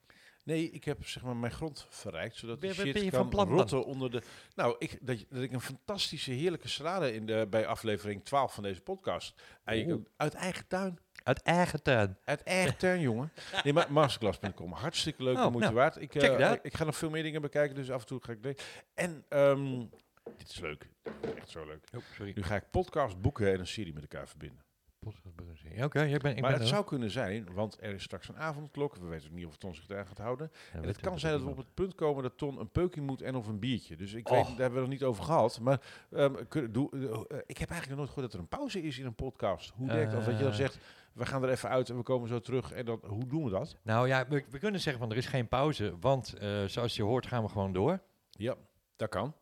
Nee, 0.44 0.70
ik 0.70 0.84
heb 0.84 1.06
zeg 1.06 1.22
maar 1.22 1.36
mijn 1.36 1.52
grond 1.52 1.86
verrijkt, 1.90 2.36
zodat 2.36 2.58
Ben- 2.60 2.70
die 2.70 2.78
shit 2.80 2.92
ben 2.92 3.04
je 3.04 3.10
kan 3.10 3.30
van 3.30 3.46
dan? 3.48 3.56
rotten 3.56 3.84
onder 3.84 4.10
de... 4.10 4.22
Nou, 4.54 4.76
ik, 4.78 4.98
dat, 5.06 5.20
je- 5.20 5.26
dat 5.30 5.42
ik 5.42 5.52
een 5.52 5.60
fantastische, 5.60 6.30
heerlijke 6.30 6.68
salade 6.68 7.12
in 7.14 7.26
de, 7.26 7.46
bij 7.50 7.66
aflevering 7.66 8.24
12 8.24 8.54
van 8.54 8.62
deze 8.62 8.80
podcast... 8.80 9.42
Eigenlijk 9.64 10.08
uit 10.16 10.34
eigen 10.34 10.66
tuin. 10.66 10.98
Uit 11.22 11.42
eigen 11.42 11.82
tuin. 11.82 12.18
Uit 12.24 12.42
eigen 12.42 12.76
tuin, 12.76 13.00
jongen. 13.00 13.32
Nee, 13.64 13.72
maar 13.72 13.92
masterclass.com. 13.92 14.72
Hartstikke 14.72 15.22
leuk, 15.22 15.36
Oh, 15.36 15.42
moeite 15.42 15.58
nou, 15.60 15.74
waard. 15.74 15.96
Ik, 16.00 16.14
ik, 16.14 16.58
ik 16.62 16.74
ga 16.76 16.84
nog 16.84 16.96
veel 16.96 17.10
meer 17.10 17.22
dingen 17.22 17.40
bekijken, 17.42 17.74
dus 17.76 17.90
af 17.90 18.00
en 18.00 18.06
toe 18.06 18.20
ga 18.22 18.32
ik... 18.32 18.42
de- 18.42 18.56
En, 18.94 19.24
ehm, 19.28 19.78
dit 20.36 20.48
is 20.48 20.60
leuk. 20.60 20.88
Echt 21.36 21.50
zo 21.50 21.66
leuk. 21.66 21.84
Oh, 21.94 22.02
sorry. 22.14 22.32
Nu 22.34 22.42
ga 22.42 22.56
ik 22.56 22.70
podcast, 22.70 23.20
boeken 23.20 23.52
en 23.52 23.58
een 23.60 23.66
serie 23.66 23.92
met 23.94 24.02
elkaar 24.02 24.28
verbinden. 24.28 24.64
Oké, 25.84 26.02
ik 26.02 26.20
ben, 26.22 26.36
ik 26.36 26.40
maar 26.40 26.50
ben 26.50 26.60
het 26.60 26.68
zou 26.68 26.84
kunnen 26.84 27.10
zijn, 27.10 27.48
want 27.54 27.76
er 27.80 27.94
is 27.94 28.02
straks 28.02 28.28
een 28.28 28.36
avondklok. 28.38 28.96
We 28.96 29.06
weten 29.06 29.34
niet 29.34 29.46
of 29.46 29.56
Ton 29.56 29.74
zich 29.74 29.86
daar 29.86 30.06
gaat 30.06 30.18
houden. 30.18 30.50
Ja, 30.72 30.80
En 30.80 30.86
het 30.86 31.00
kan 31.00 31.18
zijn 31.18 31.32
dat 31.32 31.42
we 31.42 31.48
op 31.48 31.56
het 31.56 31.74
punt 31.74 31.94
komen 31.94 32.22
dat 32.22 32.38
Ton 32.38 32.60
een 32.60 32.70
peukie 32.70 33.02
moet 33.02 33.22
en 33.22 33.34
of 33.34 33.46
een 33.46 33.58
biertje. 33.58 33.96
Dus 33.96 34.12
ik 34.14 34.28
weet, 34.28 34.44
daar 34.46 34.56
hebben 34.56 34.72
we 34.74 34.80
nog 34.80 34.88
niet 34.88 35.02
over 35.04 35.24
gehad. 35.24 35.60
Maar 35.60 35.80
ehm, 36.10 36.34
kun- 36.48 36.72
doe, 36.72 36.90
eh, 36.90 37.38
ik 37.46 37.58
heb 37.58 37.70
eigenlijk 37.70 37.88
nog 37.88 37.96
nooit 37.96 38.08
gehoord 38.08 38.24
dat 38.26 38.32
er 38.32 38.38
een 38.38 38.48
pauze 38.48 38.82
is 38.82 38.98
in 38.98 39.06
een 39.06 39.14
podcast. 39.14 39.72
Hoe 39.76 39.86
werkt 39.86 40.12
dat? 40.12 40.24
Dat 40.24 40.36
je 40.36 40.42
dan 40.42 40.50
Eh. 40.50 40.56
zegt, 40.56 40.78
we 41.12 41.26
gaan 41.26 41.42
er 41.42 41.48
even 41.50 41.68
uit 41.68 41.88
en 41.90 41.96
we 41.96 42.02
komen 42.02 42.28
zo 42.28 42.40
terug. 42.40 42.72
En 42.72 42.84
dan, 42.84 43.00
hoe 43.06 43.26
doen 43.26 43.44
we 43.44 43.50
dat? 43.50 43.76
Nou 43.82 44.08
ja, 44.08 44.26
we, 44.28 44.44
we 44.50 44.58
kunnen 44.58 44.80
zeggen 44.80 45.02
van 45.02 45.10
er 45.10 45.16
is 45.16 45.26
geen 45.26 45.48
pauze, 45.48 45.94
want 46.00 46.32
eh, 46.34 46.64
zoals 46.64 46.96
je 46.96 47.02
hoort 47.02 47.26
gaan 47.26 47.42
we 47.42 47.48
gewoon 47.48 47.72
door. 47.72 48.00
Ja, 48.30 48.54
dat 48.96 49.08
kan. 49.08 49.34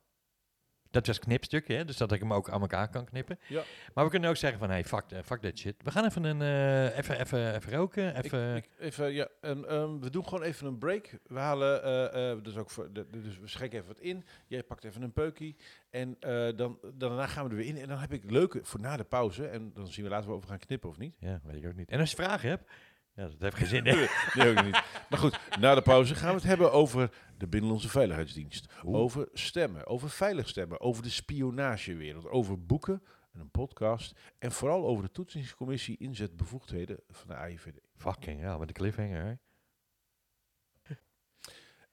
Dat 0.94 1.06
was 1.06 1.18
knipstukje, 1.18 1.74
hè, 1.74 1.84
dus 1.84 1.96
dat 1.96 2.12
ik 2.12 2.20
hem 2.20 2.32
ook 2.32 2.50
aan 2.50 2.60
elkaar 2.60 2.88
kan 2.88 3.04
knippen. 3.04 3.38
Ja. 3.46 3.62
Maar 3.94 4.04
we 4.04 4.10
kunnen 4.10 4.30
ook 4.30 4.36
zeggen 4.36 4.58
van, 4.58 4.70
hey, 4.70 4.84
fuck, 4.84 5.04
eh, 5.08 5.18
fuck 5.24 5.40
that 5.40 5.58
shit. 5.58 5.74
We 5.82 5.90
gaan 5.90 6.04
even, 6.04 6.24
een, 6.24 6.42
eh, 6.42 6.98
even, 6.98 7.20
even, 7.20 7.54
even 7.54 7.72
roken, 7.72 8.16
even... 8.16 8.56
Ik, 8.56 8.64
ik, 8.64 8.70
even, 8.78 9.12
ja, 9.12 9.28
en, 9.40 9.68
ehm, 9.68 9.98
we 9.98 10.10
doen 10.10 10.24
gewoon 10.24 10.42
even 10.42 10.66
een 10.66 10.78
break. 10.78 11.18
We 11.26 11.38
halen, 11.38 11.82
eh, 12.12 12.42
dus, 12.42 12.56
ook 12.56 12.70
voor, 12.70 12.92
de, 12.92 13.06
dus 13.10 13.38
we 13.38 13.48
schenken 13.48 13.78
even 13.78 13.88
wat 13.88 14.00
in. 14.00 14.24
Jij 14.46 14.62
pakt 14.62 14.84
even 14.84 15.02
een 15.02 15.12
peukie. 15.12 15.56
En 15.90 16.16
dan, 16.56 16.78
daarna 16.94 17.26
gaan 17.26 17.44
we 17.44 17.50
er 17.50 17.56
weer 17.56 17.66
in. 17.66 17.78
En 17.78 17.88
dan 17.88 17.98
heb 17.98 18.12
ik 18.12 18.30
leuke 18.30 18.60
voor 18.62 18.80
na 18.80 18.96
de 18.96 19.04
pauze. 19.04 19.46
En 19.46 19.70
dan 19.74 19.86
zien 19.86 20.04
we 20.04 20.10
later 20.10 20.30
of 20.30 20.40
we 20.40 20.48
gaan 20.48 20.58
knippen 20.58 20.88
of 20.88 20.98
niet. 20.98 21.14
Ja, 21.18 21.40
weet 21.44 21.56
ik 21.56 21.66
ook 21.66 21.76
niet. 21.76 21.90
En 21.90 22.00
als 22.00 22.10
je 22.10 22.16
vragen 22.16 22.48
hebt, 22.48 22.70
ja, 23.14 23.28
dat 23.28 23.40
heeft 23.40 23.56
geen 23.56 23.66
zin. 23.66 23.86
hè. 23.86 24.06
Nee, 24.34 24.50
ook 24.50 24.64
niet. 24.64 24.82
Maar 25.08 25.18
goed, 25.18 25.38
na 25.60 25.74
de 25.74 25.82
pauze 25.82 26.14
gaan 26.14 26.28
we 26.28 26.34
het 26.34 26.44
hebben 26.44 26.72
over 26.72 27.10
de 27.38 27.46
Binnenlandse 27.46 27.88
Veiligheidsdienst. 27.88 28.72
Oeh. 28.84 28.98
Over 28.98 29.28
stemmen, 29.32 29.86
over 29.86 30.10
veilig 30.10 30.48
stemmen, 30.48 30.80
over 30.80 31.02
de 31.02 31.10
spionagewereld, 31.10 32.28
over 32.28 32.64
boeken 32.66 33.02
en 33.32 33.40
een 33.40 33.50
podcast. 33.50 34.14
En 34.38 34.52
vooral 34.52 34.86
over 34.86 35.04
de 35.04 35.10
toetsingscommissie 35.10 35.96
inzetbevoegdheden 35.98 36.98
van 37.08 37.28
de 37.28 37.34
AIVD. 37.34 37.80
Fucking 37.96 38.40
ja, 38.40 38.58
met 38.58 38.68
de 38.68 38.74
cliffhanger, 38.74 39.24
hè. 39.24 39.34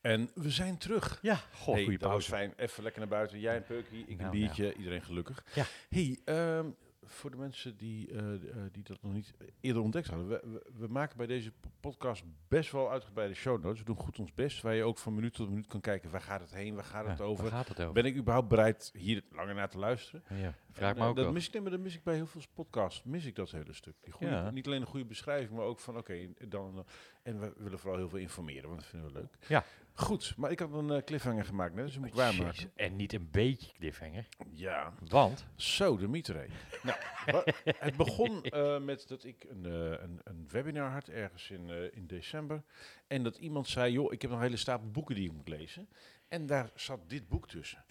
En 0.02 0.32
we 0.36 0.50
zijn 0.50 0.78
terug. 0.78 1.20
Ja, 1.22 1.36
goh, 1.54 1.74
hey, 1.74 1.84
goede 1.84 1.98
pauze. 1.98 2.30
fijn. 2.30 2.54
Even 2.58 2.84
lekker 2.84 3.02
naar 3.02 3.10
buiten. 3.10 3.40
Jij 3.40 3.56
een 3.56 3.64
peukie, 3.64 4.06
ik 4.08 4.18
Nou, 4.18 4.24
een 4.24 4.40
biertje, 4.40 4.74
iedereen 4.76 5.02
gelukkig. 5.02 5.46
Ja. 5.54 5.66
Hey, 5.90 6.20
ehm, 6.26 6.70
voor 7.14 7.32
de 7.32 7.38
mensen 7.38 7.78
die, 7.78 8.12
eh, 8.12 8.34
eh, 8.34 8.40
die 8.72 8.84
dat 8.84 9.02
nog 9.02 9.14
niet 9.14 9.34
eerder 9.62 9.82
ontdekt 9.82 10.08
hadden. 10.08 10.28
We, 10.28 10.42
we, 10.44 10.62
we 10.78 10.88
maken 10.88 11.18
bij 11.18 11.28
deze 11.28 11.52
po- 11.52 11.70
podcast 11.80 12.24
best 12.48 12.72
wel 12.72 12.92
uitgebreide 12.92 13.34
show 13.34 13.64
notes. 13.64 13.80
We 13.80 13.86
doen 13.86 13.96
goed 13.96 14.20
ons 14.20 14.34
best. 14.34 14.62
Waar 14.62 14.76
je 14.76 14.84
ook 14.84 14.98
van 14.98 15.14
minuut 15.14 15.34
tot 15.34 15.50
minuut 15.50 15.68
kan 15.68 15.82
kijken. 15.82 16.10
Waar 16.12 16.22
gaat 16.22 16.42
het 16.42 16.54
heen? 16.54 16.76
Waar 16.76 16.84
gaat 16.84 17.08
het 17.08 17.22
over? 17.22 17.44
Waar 17.44 17.52
gaat 17.54 17.68
het 17.68 17.80
over? 17.80 17.94
Ben 17.94 18.06
ik 18.06 18.16
überhaupt 18.16 18.48
bereid 18.50 18.92
hier 18.98 19.24
langer 19.32 19.56
naar 19.56 19.70
te 19.70 19.78
luisteren? 19.78 20.24
ja, 20.30 20.56
vraag 20.72 20.90
En, 20.92 20.96
me 20.98 21.02
eh, 21.04 21.10
ook 21.10 21.16
dat 21.16 21.34
mis 21.34 21.48
ik, 21.48 21.54
nee, 21.54 21.62
maar 21.62 21.72
dat 21.72 21.80
mis 21.80 21.96
ik 21.96 22.04
bij 22.04 22.16
heel 22.16 22.28
veel 22.28 22.42
podcasts. 22.54 23.04
Mis 23.04 23.26
ik 23.26 23.36
dat 23.36 23.52
hele 23.52 23.74
stuk. 23.74 23.96
Die 24.02 24.14
goede, 24.14 24.34
Ja. 24.34 24.52
Niet 24.52 24.66
alleen 24.66 24.82
een 24.82 24.88
goede 24.88 25.06
beschrijving, 25.06 25.58
maar 25.58 25.66
ook 25.66 25.80
van 25.80 25.98
oké, 25.98 26.28
dan. 26.48 26.86
En 27.24 27.40
we 27.40 27.54
willen 27.58 27.80
vooral 27.80 27.98
heel 27.98 28.10
veel 28.10 28.20
informeren, 28.20 28.68
want 28.70 28.80
dat 28.80 28.90
vinden 28.90 29.14
we 29.14 29.20
leuk. 29.20 29.36
Ja. 29.48 29.64
Goed, 29.94 30.34
maar 30.38 30.52
ik 30.52 30.60
had 30.60 30.74
een 30.74 30.92
eh, 30.92 31.04
cliffhanger 31.04 31.46
gemaakt, 31.46 31.76
net, 31.76 31.86
dus 31.86 31.98
moet 31.98 32.08
ik 32.08 32.14
waarmaken. 32.14 32.54
Jezus, 32.54 32.70
En 32.76 32.96
niet 32.96 33.14
een 33.14 33.28
beetje 33.32 33.72
cliffhanger. 33.72 34.28
Ja, 34.50 34.94
Want, 35.08 35.46
zo, 35.56 35.98
de 35.98 36.08
mieterij. 36.08 36.50
nou, 37.24 37.44
het 37.64 37.96
begon 37.96 38.44
eh, 38.44 38.80
met 38.80 39.08
dat 39.08 39.24
ik 39.24 39.46
een, 39.50 39.66
eh, 39.66 40.02
een, 40.02 40.20
een 40.24 40.48
webinar 40.52 40.92
had 40.92 41.08
ergens 41.08 41.50
in, 41.50 41.94
in 41.94 42.08
december. 42.08 42.64
En 43.08 43.24
dat 43.24 43.38
iemand 43.38 43.68
zei, 43.68 43.92
joh, 43.92 44.14
ik 44.14 44.22
heb 44.22 44.32
nog 44.32 44.40
een 44.40 44.46
hele 44.46 44.58
stapel 44.58 44.92
boeken 44.92 45.16
die 45.16 45.26
ik 45.26 45.34
moet 45.34 45.48
lezen. 45.48 45.90
En 46.28 46.46
daar 46.46 46.72
zat 46.76 47.10
dit 47.10 47.28
boek 47.28 47.48
tussen. 47.48 47.84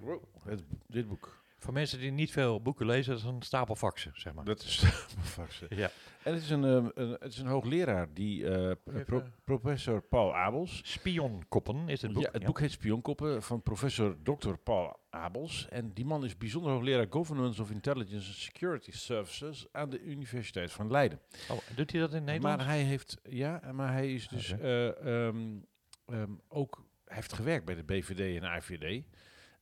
Wow, 0.00 0.22
het, 0.44 0.62
dit 0.86 1.08
boek. 1.08 1.44
Voor 1.66 1.74
mensen 1.74 1.98
die 1.98 2.10
niet 2.10 2.30
veel 2.32 2.62
boeken 2.62 2.86
lezen, 2.86 3.12
dat 3.12 3.22
is 3.22 3.28
een 3.28 3.42
stapel 3.42 3.76
faxen, 3.76 4.12
zeg 4.14 4.32
maar. 4.32 4.44
Dat 4.44 4.62
is 4.62 4.84
faxen. 5.20 5.66
Ja. 5.76 5.90
En 6.22 6.32
het 6.34 6.42
is 6.42 6.50
een, 6.50 6.64
eh, 6.64 6.86
een, 6.94 7.10
het 7.10 7.32
is 7.32 7.38
een 7.38 7.46
hoogleraar, 7.46 8.08
die 8.14 8.48
eh, 8.48 8.72
pro- 9.04 9.22
professor 9.44 10.02
Paul 10.02 10.34
Abels. 10.36 10.80
Spionkoppen 10.84 11.88
is 11.88 12.02
het 12.02 12.12
boek. 12.12 12.22
Ja, 12.22 12.28
het 12.32 12.44
boek 12.44 12.60
heet 12.60 12.70
Spionkoppen 12.70 13.42
van 13.42 13.62
professor 13.62 14.16
Dr. 14.22 14.52
Paul 14.62 14.98
Abels. 15.10 15.68
En 15.68 15.92
die 15.92 16.04
man 16.04 16.24
is 16.24 16.36
bijzonder 16.36 16.72
hoogleraar 16.72 17.06
Governance 17.10 17.62
of 17.62 17.70
Intelligence 17.70 18.26
and 18.28 18.36
Security 18.36 18.90
Services 18.92 19.66
aan 19.72 19.90
de 19.90 20.02
Universiteit 20.02 20.72
van 20.72 20.90
Leiden. 20.90 21.20
Oh, 21.50 21.58
doet 21.76 21.90
hij 21.92 22.00
dat 22.00 22.14
in 22.14 22.24
Nederland? 22.24 22.56
Maar 22.56 22.66
hij 22.66 22.82
heeft, 22.82 23.20
ja, 23.22 23.62
maar 23.72 23.92
hij 23.92 24.14
is 24.14 24.28
dus 24.28 24.50
eh, 24.50 25.26
ehm, 25.26 25.58
ehm, 26.06 26.30
ook, 26.48 26.84
heeft 27.04 27.32
gewerkt 27.32 27.64
bij 27.64 27.74
de 27.74 27.84
BVD 27.84 28.42
en 28.42 28.48
AVD. 28.48 29.04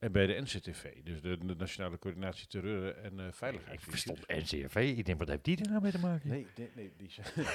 En 0.04 0.12
bij 0.12 0.26
de 0.26 0.40
NCTV, 0.40 1.02
dus 1.02 1.20
de, 1.20 1.38
de 1.46 1.54
Nationale 1.54 1.98
Coördinatie 1.98 2.46
Terreur 2.46 2.96
en 2.96 3.20
eh 3.20 3.32
Veiligheid. 3.32 3.82
ik 3.82 3.90
verstond 3.90 4.26
NCRV. 4.28 4.94
Ik 4.96 5.04
denk, 5.04 5.18
wat 5.18 5.28
heeft 5.28 5.44
die 5.44 5.56
er 5.62 5.68
nou 5.70 5.82
mee 5.82 5.90
te 5.90 5.98
maken? 5.98 6.28
Nee, 6.28 6.46
nee, 6.56 6.70
nee. 6.74 6.92
Die 6.96 7.10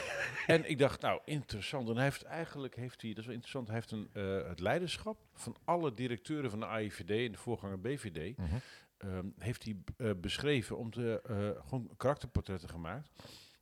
en 0.56 0.70
ik 0.70 0.78
dacht, 0.78 1.02
nou, 1.02 1.22
interessant. 1.26 1.90
En 1.90 1.96
hij 1.96 2.04
heeft 2.04 2.24
eigenlijk, 2.24 2.76
heeft 2.76 3.02
hij, 3.02 3.10
dat 3.10 3.20
is 3.20 3.26
wel 3.26 3.34
interessant, 3.34 3.68
hij 3.68 3.76
heeft 3.76 3.92
een, 3.92 4.10
eh, 4.14 4.48
het 4.48 4.60
leiderschap 4.60 5.20
van 5.34 5.56
alle 5.64 5.94
directeuren 5.94 6.50
van 6.50 6.60
de 6.60 6.66
AIVD 6.66 7.10
en 7.10 7.32
de 7.32 7.38
voorganger 7.38 7.80
BVD, 7.80 8.38
Mhm. 8.38 8.56
ehm, 8.98 9.26
heeft 9.38 9.64
hij 9.64 9.76
eh, 9.98 10.12
beschreven 10.18 10.78
om 10.78 10.92
te, 10.92 11.22
eh, 11.22 11.68
gewoon 11.70 11.90
karakterportretten 11.98 12.70
gemaakt, 12.70 13.10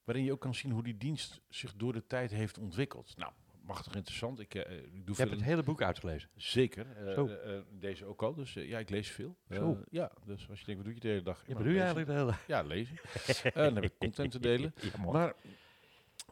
waarin 0.04 0.24
je 0.24 0.32
ook 0.32 0.42
kan 0.42 0.56
zien 0.56 0.72
hoe 0.72 0.84
die 0.84 0.98
dienst 0.98 1.42
zich 1.50 1.74
door 1.76 1.94
de 1.94 2.06
tijd 2.08 2.32
heeft 2.32 2.58
ontwikkeld. 2.58 3.18
Nou, 3.18 3.32
machtig 3.68 3.96
interessant. 3.96 4.40
Ik, 4.40 4.56
eh, 4.56 4.78
ik 4.78 4.90
doe 4.92 4.92
Je 5.06 5.14
veel 5.14 5.16
hebt 5.26 5.32
het 5.32 5.44
hele 5.44 5.64
boek 5.64 5.82
uitgelezen. 5.82 6.30
Zeker. 6.36 6.96
eh, 6.98 7.18
eh, 7.18 7.56
eh, 7.58 7.64
deze 7.72 8.06
ook 8.06 8.24
al. 8.24 8.34
Dus 8.34 8.56
eh, 8.56 8.70
ja, 8.70 8.80
ik 8.80 8.90
lees 8.90 9.10
veel. 9.12 9.36
Eh, 9.48 9.58
Zo. 9.58 9.84
ja, 9.90 10.12
dus 10.26 10.50
als 10.50 10.60
je 10.60 10.66
denkt, 10.66 10.82
wat 10.82 10.86
doe 10.86 10.94
je 10.94 11.00
de 11.00 11.08
hele 11.08 11.22
dag? 11.24 11.44
Ja, 11.48 11.56
doe 11.56 11.72
je 11.74 11.78
eigenlijk 11.78 12.08
de 12.10 12.14
hele... 12.16 12.34
Ja, 12.48 12.62
lezen. 12.62 12.98
Eh, 13.44 13.54
dan 13.54 13.76
heb 13.76 13.84
ik 13.84 13.98
content 13.98 14.32
te 14.32 14.40
delen. 14.40 14.74
Ja. 14.82 15.12
Maar 15.12 15.34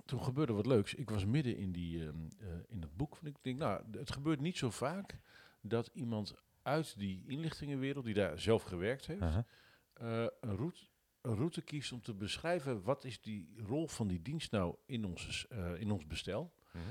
toen 0.05 0.23
gebeurde 0.23 0.53
wat 0.53 0.65
leuks. 0.65 0.93
Ik 0.93 1.09
was 1.09 1.25
midden 1.25 1.57
in, 1.57 1.71
die, 1.71 2.01
ehm, 2.07 2.15
eh, 2.39 2.47
in 2.67 2.79
dat 2.79 2.95
boek. 2.95 3.19
Ik 3.23 3.36
denk, 3.41 3.57
nou, 3.57 3.81
het 3.91 4.11
gebeurt 4.11 4.39
niet 4.41 4.57
zo 4.57 4.69
vaak 4.69 5.19
dat 5.61 5.89
iemand 5.93 6.36
uit 6.61 6.99
die 6.99 7.23
inlichtingenwereld, 7.27 8.05
die 8.05 8.13
daar 8.13 8.39
zelf 8.39 8.63
gewerkt 8.63 9.05
heeft, 9.07 9.21
eh, 9.21 10.25
een, 10.41 10.55
route, 10.55 10.79
een 11.21 11.36
route 11.36 11.61
kiest 11.61 11.91
om 11.91 12.01
te 12.01 12.13
beschrijven 12.13 12.83
wat 12.83 13.03
is 13.03 13.21
die 13.21 13.53
rol 13.57 13.88
van 13.88 14.07
die 14.07 14.21
dienst 14.21 14.51
nou 14.51 14.75
in 14.86 15.05
ons, 15.05 15.45
eh, 15.49 15.79
in 15.79 15.91
ons 15.91 16.05
bestel. 16.07 16.53
Mhm. 16.71 16.83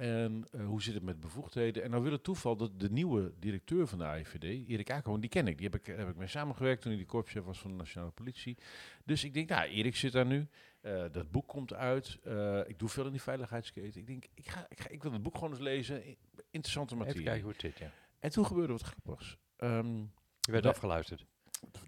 En 0.00 0.44
eh, 0.52 0.66
hoe 0.66 0.82
zit 0.82 0.94
het 0.94 1.02
met 1.02 1.20
bevoegdheden? 1.20 1.82
En 1.82 1.90
nou 1.90 2.02
wil 2.02 2.12
het 2.12 2.22
toeval 2.24 2.56
dat 2.56 2.80
de 2.80 2.90
nieuwe 2.90 3.32
directeur 3.38 3.86
van 3.86 3.98
de 3.98 4.04
AIVD, 4.04 4.68
Erik 4.68 4.90
Akerhoorn, 4.90 5.20
die 5.20 5.30
ken 5.30 5.46
ik. 5.46 5.58
Die 5.58 5.68
heb 5.70 5.80
ik, 5.80 5.86
heb 5.96 6.08
ik 6.08 6.16
mee 6.16 6.28
samengewerkt 6.28 6.82
toen 6.82 6.90
hij 6.92 7.00
de 7.00 7.06
korpschef 7.06 7.44
was 7.44 7.58
van 7.58 7.70
de 7.70 7.76
Nationale 7.76 8.10
Politie. 8.10 8.56
Dus 9.04 9.24
ik 9.24 9.34
denk, 9.34 9.48
nou, 9.48 9.68
Erik 9.68 9.96
zit 9.96 10.12
daar 10.12 10.26
nu. 10.26 10.48
Eh, 10.80 11.04
dat 11.12 11.30
boek 11.30 11.48
komt 11.48 11.72
uit. 11.74 12.18
Eh, 12.22 12.68
ik 12.68 12.78
doe 12.78 12.88
veel 12.88 13.04
in 13.04 13.10
die 13.10 13.22
veiligheidsketen. 13.22 14.00
Ik 14.00 14.06
denk, 14.06 14.24
ik, 14.34 14.48
ga, 14.48 14.66
ik, 14.68 14.80
ga, 14.80 14.88
ik 14.88 15.02
wil 15.02 15.12
het 15.12 15.22
boek 15.22 15.34
gewoon 15.34 15.50
eens 15.50 15.60
lezen. 15.60 16.02
Interessante 16.50 16.94
Even 16.94 17.06
materie. 17.06 17.24
kijken 17.24 17.42
hoe 17.42 17.52
het 17.52 17.60
zit, 17.60 17.78
ja. 17.78 17.90
En 18.18 18.30
toen 18.30 18.46
gebeurde 18.46 18.72
wat 18.72 18.82
grappigs. 18.82 19.36
Ehm, 19.56 19.96
Je 20.40 20.52
werd 20.52 20.66
afgeluisterd. 20.66 21.24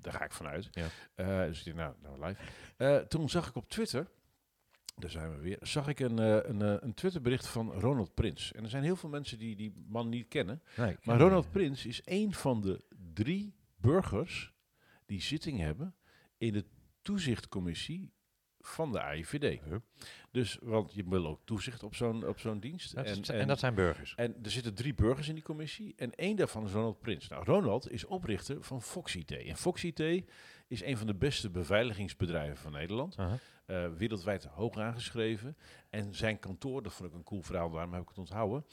daar 0.00 0.12
ga 0.12 0.24
ik 0.24 0.32
vanuit. 0.32 0.68
Ja. 0.70 1.46
Dus 1.46 1.58
ik 1.58 1.64
denk, 1.64 1.76
nou, 1.76 1.94
nou 2.02 2.24
live. 2.76 3.06
Toen 3.08 3.28
zag 3.28 3.48
ik 3.48 3.54
op 3.54 3.68
Twitter, 3.68 4.08
daar 5.00 5.10
zijn 5.10 5.30
we 5.36 5.38
weer, 5.42 5.58
zag 5.60 5.88
ik 5.88 6.00
een, 6.00 6.18
eh, 6.18 6.38
een, 6.42 6.62
eh, 6.62 6.74
een 6.80 6.94
Twitterbericht 6.94 7.46
van 7.46 7.72
Ronald 7.72 8.14
Prins. 8.14 8.52
En 8.52 8.62
er 8.64 8.70
zijn 8.70 8.82
heel 8.82 8.96
veel 8.96 9.08
mensen 9.08 9.38
die 9.38 9.56
die 9.56 9.72
man 9.88 10.08
niet 10.08 10.28
kennen. 10.28 10.62
Nee, 10.76 10.96
Maar 11.04 11.18
Ronald 11.18 11.50
Prins 11.50 11.86
is 11.86 12.00
een 12.04 12.34
van 12.34 12.60
de 12.60 12.82
drie 13.14 13.54
burgers 13.76 14.52
die 15.06 15.20
zitting 15.22 15.58
hebben 15.58 15.94
in 16.38 16.52
de 16.52 16.64
toezichtcommissie 17.02 18.12
van 18.60 18.92
de 18.92 19.00
AIVD. 19.02 19.60
Huh? 19.64 19.76
Dus, 20.30 20.58
want 20.62 20.94
je 20.94 21.08
wil 21.08 21.26
ook 21.26 21.40
toezicht 21.44 21.82
op 21.82 21.94
zo'n 21.94 22.26
op 22.26 22.38
zo'n 22.38 22.60
dienst. 22.60 22.94
is- 23.06 23.10
en, 23.28 23.46
dat 23.48 23.58
zijn 23.58 23.74
burgers. 23.74 24.14
En 24.14 24.36
er 24.42 24.50
zitten 24.50 24.74
drie 24.74 24.94
burgers 24.94 25.28
in 25.28 25.34
die 25.34 25.42
commissie. 25.42 25.92
En 25.96 26.14
één 26.14 26.36
daarvan 26.36 26.64
is 26.64 26.72
Ronald 26.72 27.00
Prins. 27.00 27.28
Nou, 27.28 27.44
Ronald 27.44 27.90
is 27.90 28.04
oprichter 28.04 28.62
van 28.62 28.82
Fox 28.82 29.16
IT. 29.16 29.30
En 29.32 29.56
Fox 29.56 29.84
IT 29.84 30.24
is 30.68 30.82
een 30.82 30.96
van 30.96 31.06
de 31.06 31.14
beste 31.14 31.50
beveiligingsbedrijven 31.50 32.56
van 32.56 32.72
Nederland. 32.72 33.16
Eh, 33.66 33.88
wereldwijd 33.96 34.44
hoog 34.44 34.76
aangeschreven. 34.78 35.56
En 35.90 36.14
zijn 36.14 36.38
kantoor, 36.38 36.82
dat 36.82 36.92
vond 36.92 37.08
ik 37.08 37.14
een 37.14 37.22
cool 37.24 37.42
verhaal, 37.42 37.70
daarom 37.70 37.92
heb 37.92 38.02
ik 38.02 38.08
het 38.08 38.18
onthouden. 38.18 38.64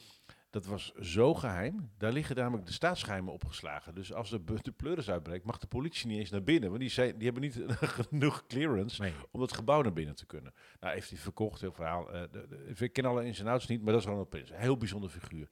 Dat 0.49 0.65
was 0.65 0.93
zo 0.93 1.33
geheim. 1.33 1.91
Daar 1.97 2.11
liggen 2.11 2.35
namelijk 2.35 2.65
de 2.67 2.73
staatsgeheimen 2.73 3.33
opgeslagen. 3.33 3.95
Dus 3.95 4.13
als 4.13 4.29
de, 4.29 4.43
de 4.61 4.71
pleuris 4.71 5.09
uitbreekt, 5.09 5.45
mag 5.45 5.57
de 5.57 5.67
politie 5.67 6.07
niet 6.07 6.19
eens 6.19 6.29
naar 6.29 6.43
binnen. 6.43 6.69
Want 6.69 6.81
die, 6.81 6.89
zijn, 6.89 7.13
die 7.17 7.23
hebben 7.31 7.41
niet 7.41 7.63
genoeg 8.09 8.45
clearance 8.47 9.01
Nee. 9.01 9.13
om 9.31 9.39
dat 9.39 9.53
gebouw 9.53 9.81
naar 9.81 9.93
binnen 9.93 10.15
te 10.15 10.25
kunnen. 10.25 10.53
Nou, 10.79 10.93
heeft 10.93 11.09
hij 11.09 11.19
verkocht, 11.19 11.61
heel 11.61 11.71
verhaal. 11.73 12.05
De, 12.05 12.29
de- 12.49 12.85
ik 12.85 12.93
ken 12.93 13.05
alle 13.05 13.25
ins 13.25 13.39
en 13.39 13.47
outs 13.47 13.67
niet, 13.67 13.81
maar 13.81 13.93
dat 13.93 14.01
is 14.01 14.07
Ronald 14.07 14.29
Prins. 14.29 14.49
Een 14.49 14.59
heel 14.59 14.77
bijzonder 14.77 15.09
figuur. 15.09 15.47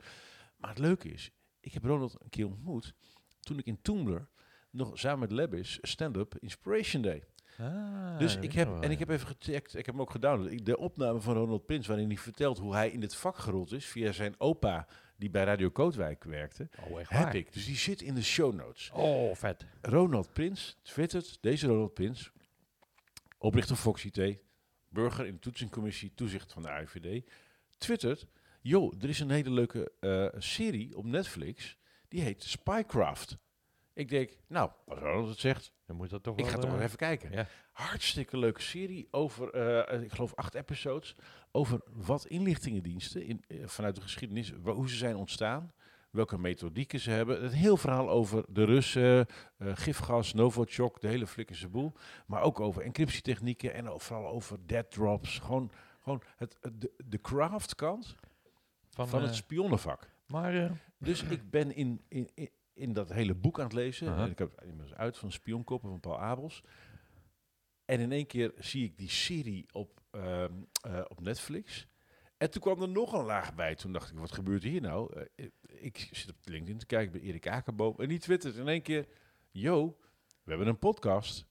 Maar 0.58 0.70
het 0.70 0.80
leuke 0.80 1.10
is, 1.10 1.32
ik 1.60 1.74
heb 1.74 1.84
Ronald 1.84 2.16
een 2.24 2.30
keer 2.30 2.46
ontmoet 2.46 2.94
toen 3.40 3.58
ik 3.60 3.66
in 3.66 3.82
Toomler 3.82 4.28
nog 4.74 5.00
samen 5.00 5.20
met 5.20 5.32
Lebis 5.32 5.78
stand-up 5.82 6.36
Inspiration 6.40 7.02
Day. 7.02 7.24
Ah, 7.60 8.20
dus 8.20 8.38
ik 8.38 8.54
heb, 8.54 8.82
en 8.84 8.92
ik 8.92 9.00
heb 9.00 9.10
even 9.10 9.28
gecheckt, 9.28 9.76
ik 9.76 9.86
heb 9.86 9.96
hem 9.96 10.02
ook 10.02 10.12
gedownload, 10.12 10.66
de 10.66 10.78
opname 10.78 11.22
van 11.22 11.34
Ronald 11.34 11.66
Prins, 11.66 11.88
waarin 11.88 12.08
hij 12.08 12.18
vertelt 12.18 12.58
hoe 12.58 12.74
hij 12.74 12.90
in 12.90 13.02
het 13.02 13.16
vak 13.16 13.38
gerold 13.38 13.72
is 13.72 13.86
via 13.86 14.12
zijn 14.12 14.36
opa, 14.38 14.88
die 15.18 15.30
bij 15.30 15.44
Radio 15.44 15.70
Kootwijk 15.70 16.24
werkte, 16.24 16.70
Oh, 16.90 17.00
echt 17.00 17.10
heb 17.10 17.24
waar? 17.24 17.36
ik. 17.36 17.54
Dus 17.54 17.66
die 17.66 17.76
zit 17.76 18.02
in 18.02 18.14
de 18.16 18.24
show 18.24 18.54
notes. 18.54 18.92
Oh, 18.94 19.36
vet. 19.36 19.66
Ronald 19.82 20.34
Prins 20.34 20.78
twittert, 20.82 21.38
deze 21.42 21.68
Ronald 21.68 21.94
Prins, 21.94 22.32
oprichter 23.38 23.76
Fox 23.76 24.06
IT, 24.06 24.38
burger 24.90 25.26
in 25.26 25.34
de 25.34 25.40
toetsingcommissie 25.40 26.12
toezicht 26.16 26.54
van 26.54 26.62
de 26.62 26.70
AIVD, 26.70 27.30
twittert, 27.78 28.28
joh, 28.62 28.94
er 29.02 29.10
is 29.10 29.20
een 29.20 29.30
hele 29.32 29.52
leuke 29.52 29.92
eh, 30.00 30.28
serie 30.38 30.98
op 30.98 31.06
Netflix, 31.06 31.78
die 32.08 32.22
heet 32.22 32.44
Spycraft. 32.44 33.38
Ik 33.94 34.10
denk, 34.10 34.38
nou, 34.48 34.72
als 34.86 35.00
Ronald 35.00 35.30
het 35.30 35.40
zegt, 35.40 35.72
Dan 35.86 35.96
moet 35.96 36.10
dat 36.10 36.24
toch 36.24 36.38
ik 36.38 36.44
wel... 36.44 36.54
ga 36.54 36.60
toch 36.60 36.70
eh, 36.70 36.76
wel 36.76 36.86
even 36.86 36.98
kijken. 36.98 37.32
ja. 37.32 37.48
Hartstikke 37.72 38.38
leuke 38.38 38.62
serie 38.62 39.08
over, 39.12 39.50
eh, 39.54 40.02
ik 40.02 40.12
geloof 40.12 40.36
acht 40.36 40.54
episodes, 40.56 41.16
over 41.52 41.82
wat 41.92 42.26
inlichtingendiensten 42.26 43.26
in, 43.26 43.44
eh, 43.48 43.58
vanuit 43.68 43.96
de 43.96 44.02
geschiedenis, 44.02 44.54
hoe 44.64 44.90
ze 44.90 44.96
zijn 44.96 45.16
ontstaan, 45.16 45.74
welke 46.12 46.38
methodieken 46.38 47.00
ze 47.00 47.10
hebben. 47.10 47.44
Een 47.44 47.52
heel 47.52 47.78
verhaal 47.78 48.10
over 48.10 48.46
de 48.50 48.64
Russen, 48.64 49.26
gifgas, 49.60 50.34
Novichok, 50.34 51.02
de 51.02 51.08
hele 51.08 51.28
flikkerse 51.28 51.68
boel. 51.70 51.94
Maar 52.28 52.42
ook 52.42 52.60
over 52.60 52.82
encryptietechnieken 52.82 53.74
en 53.74 54.00
vooral 54.02 54.28
over 54.32 54.58
dead 54.68 54.92
drops. 54.92 55.40
Gewoon, 55.40 55.72
gewoon 56.02 56.22
het, 56.38 56.58
het- 56.62 56.82
de, 56.82 56.92
de 57.06 57.22
craft 57.22 57.76
kant 57.76 58.16
Van, 58.90 59.08
van 59.08 59.22
het 59.22 59.36
spionnenvak. 59.36 60.10
maar 60.28 60.82
Dus 60.98 61.24
ik 61.24 61.50
ben 61.50 61.76
in, 61.76 62.02
in, 62.08 62.30
in, 62.34 62.50
in 62.74 62.94
dat 62.94 63.10
hele 63.14 63.34
boek 63.36 63.58
aan 63.60 63.64
het 63.66 63.74
lezen. 63.74 64.16
En 64.16 64.30
ik 64.32 64.38
heb 64.40 64.52
het 64.52 64.62
inmiddels 64.62 64.94
uit 64.98 65.18
van 65.18 65.32
Spionkoppen 65.32 65.90
van 65.90 66.00
Paul 66.00 66.20
Abels. 66.20 66.64
En 67.86 68.00
in 68.00 68.12
één 68.12 68.28
keer 68.28 68.52
zie 68.58 68.84
ik 68.84 68.98
die 68.98 69.10
serie 69.10 69.66
op, 69.72 70.02
ehm, 70.12 70.52
eh, 70.82 71.02
op 71.08 71.22
Netflix. 71.22 71.88
En 72.38 72.52
toen 72.52 72.62
kwam 72.62 72.82
er 72.82 72.90
nog 72.90 73.14
een 73.14 73.26
laag 73.26 73.56
bij. 73.56 73.76
Toen 73.76 73.94
dacht 73.94 74.12
ik, 74.12 74.18
wat 74.18 74.32
gebeurt 74.32 74.64
hier 74.64 74.82
nou? 74.82 75.14
Eh, 75.36 75.46
ik, 75.66 76.00
ik 76.00 76.10
zit 76.12 76.30
op 76.30 76.36
LinkedIn 76.44 76.78
te 76.78 76.86
kijken 76.86 77.12
bij 77.12 77.22
Erik 77.22 77.48
Akerboom. 77.48 77.96
En 77.98 78.08
die 78.08 78.20
twittert 78.20 78.56
in 78.56 78.68
één 78.68 78.82
keer... 78.82 79.08
Yo, 79.52 79.98
we 80.44 80.50
hebben 80.50 80.68
een 80.68 80.80
podcast. 80.80 81.46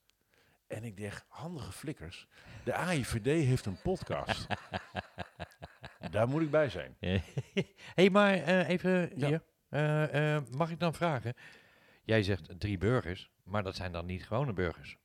En 0.67 0.85
ik 0.85 1.01
dacht, 1.01 1.25
handige 1.29 1.73
flikkers. 1.73 2.29
De 2.65 2.75
AIVD 2.75 3.25
heeft 3.25 3.67
een 3.67 3.81
podcast. 3.83 4.47
Daar 6.11 6.29
moet 6.29 6.43
ik 6.43 6.51
bij 6.51 6.69
zijn. 6.69 6.97
hey, 7.95 8.11
maar 8.11 8.35
eh, 8.35 8.69
even 8.69 9.13
Ja. 9.17 9.27
hier. 9.27 9.43
Eh, 9.73 10.35
eh, 10.37 10.43
mag 10.51 10.71
ik 10.71 10.81
dan 10.81 10.95
vragen? 10.95 11.35
Jij 12.05 12.23
zegt 12.23 12.61
drie 12.61 12.79
burgers, 12.79 13.31
maar 13.45 13.63
dat 13.63 13.75
zijn 13.77 13.93
dan 13.93 14.07
niet 14.07 14.27
gewone 14.27 14.53
burgers. 14.53 14.97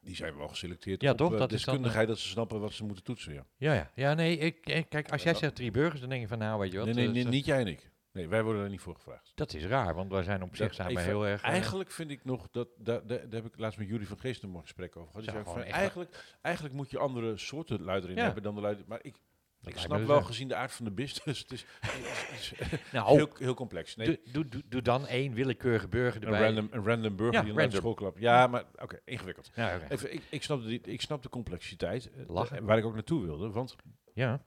Die 0.00 0.16
zijn 0.16 0.36
wel 0.36 0.48
geselecteerd 0.48 1.02
Ja, 1.02 1.10
op 1.10 1.16
toch? 1.16 1.32
eh, 1.32 1.38
Dat 1.38 1.52
is 1.52 1.64
dan, 1.64 1.74
deskundigheid, 1.74 2.08
dat 2.08 2.18
ze 2.18 2.28
snappen 2.28 2.60
wat 2.60 2.72
ze 2.72 2.84
moeten 2.84 3.04
toetsen, 3.04 3.32
ja. 3.34 3.46
Ja, 3.56 3.72
ja. 3.74 3.90
Ja, 3.94 4.14
nee, 4.14 4.36
ik, 4.38 4.66
ik- 4.66 4.88
kijk, 4.88 5.10
als 5.12 5.22
jij 5.22 5.34
zegt 5.34 5.54
drie 5.54 5.70
burgers, 5.70 6.00
dan 6.00 6.08
denk 6.08 6.20
je 6.22 6.28
van, 6.28 6.38
nou, 6.38 6.60
weet 6.60 6.72
je 6.72 6.76
wat, 6.78 6.86
nee, 6.86 6.94
nee, 6.94 7.08
nee, 7.08 7.24
niet 7.24 7.44
jij 7.44 7.60
en 7.60 7.66
ik. 7.66 7.90
Nee, 8.12 8.28
wij 8.28 8.42
worden 8.42 8.62
er 8.62 8.68
niet 8.70 8.80
voor 8.80 8.94
gevraagd. 8.94 9.32
dat 9.34 9.54
is 9.54 9.64
raar, 9.64 9.94
want 9.94 10.10
wij 10.10 10.22
zijn 10.22 10.42
op 10.42 10.56
zich 10.56 10.74
vind- 10.74 10.98
heel 11.00 11.26
erg... 11.26 11.42
Eigenlijk 11.42 11.90
vind 11.90 12.10
ik 12.10 12.24
nog 12.24 12.48
dat, 12.50 12.68
daar, 12.78 13.06
daar, 13.06 13.28
daar 13.28 13.42
heb 13.42 13.46
ik 13.46 13.58
laatst 13.58 13.78
met 13.78 13.88
Jury 13.88 14.04
van 14.06 14.18
Geest 14.18 14.42
nog 14.42 14.54
een 14.54 14.60
gesprek 14.60 14.96
over 14.96 15.10
gehad. 15.12 15.24
Ja, 15.46 15.54
echt 15.64 15.72
eigenlijk, 15.72 16.36
eigenlijk 16.42 16.74
moet 16.74 16.90
je 16.90 16.98
andere 16.98 17.36
soorten 17.36 17.82
luider 17.82 18.10
in 18.10 18.16
Ja. 18.16 18.24
hebben 18.24 18.42
dan 18.42 18.54
de 18.54 18.60
luider. 18.60 18.84
Maar 18.88 18.98
ik, 19.02 19.16
ik 19.66 19.78
snap 19.78 19.98
me 19.98 20.06
wel 20.06 20.18
dus, 20.18 20.26
gezien 20.26 20.48
de 20.48 20.54
aard 20.54 20.72
van 20.72 20.84
de 20.84 20.90
beest, 20.90 21.24
dus 21.24 21.38
het 21.38 21.52
is, 21.52 21.64
Nou, 22.92 23.16
heel, 23.16 23.28
heel 23.38 23.54
complex. 23.54 23.96
Nee, 23.96 24.06
doe, 24.06 24.18
doe, 24.32 24.44
doe, 24.48 24.62
doe 24.68 24.82
dan 24.82 25.06
één 25.06 25.32
willekeurige 25.34 25.88
burger 25.88 26.22
een, 26.22 26.28
erbij. 26.28 26.40
random, 26.46 26.68
een 26.70 26.84
random 26.84 27.16
burger 27.16 27.34
Ja, 27.34 27.42
die 27.42 27.50
een 27.52 27.58
random. 27.58 27.78
schoolklap. 27.80 28.18
Ja, 28.18 28.46
maar 28.46 28.64
oké, 28.76 29.00
ingewikkeld. 29.04 29.50
Ja. 29.54 29.80
Even, 29.88 30.12
ik, 30.14 30.22
ik, 30.30 30.42
snap 30.42 30.62
de, 30.62 30.80
ik 30.80 31.00
snap 31.00 31.22
de 31.22 31.28
complexiteit, 31.28 32.10
eh, 32.12 32.28
Lachen. 32.28 32.56
eh, 32.56 32.62
waar 32.64 32.78
ik 32.78 32.84
ook 32.84 32.94
naartoe 32.94 33.22
wilde. 33.24 33.50
Want 33.50 33.76
ja. 34.14 34.44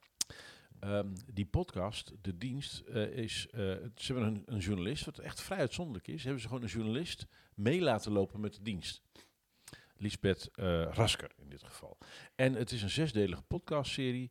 Ehm, 0.80 1.08
die 1.34 1.46
podcast, 1.46 2.14
de 2.22 2.38
dienst, 2.38 2.80
eh, 2.80 3.04
is. 3.18 3.48
eh, 3.52 3.60
ze 3.96 4.14
hebben 4.14 4.24
een, 4.24 4.44
een 4.46 4.60
journalist, 4.60 5.06
wat 5.06 5.18
echt 5.18 5.42
vrij 5.42 5.58
uitzonderlijk 5.58 6.08
is. 6.08 6.24
Hebben 6.24 6.42
ze 6.42 6.48
gewoon 6.48 6.64
een 6.64 6.70
journalist 6.70 7.26
mee 7.56 7.82
laten 7.82 8.12
lopen 8.12 8.40
met 8.40 8.54
de 8.54 8.62
dienst. 8.62 9.02
Lisbeth 10.00 10.50
eh, 10.54 10.82
Rasker 10.92 11.32
in 11.38 11.50
dit 11.50 11.64
geval. 11.64 11.98
En 12.36 12.54
het 12.54 12.72
is 12.72 12.82
een 12.82 12.90
zesdelige 12.90 13.42
podcastserie. 13.42 14.30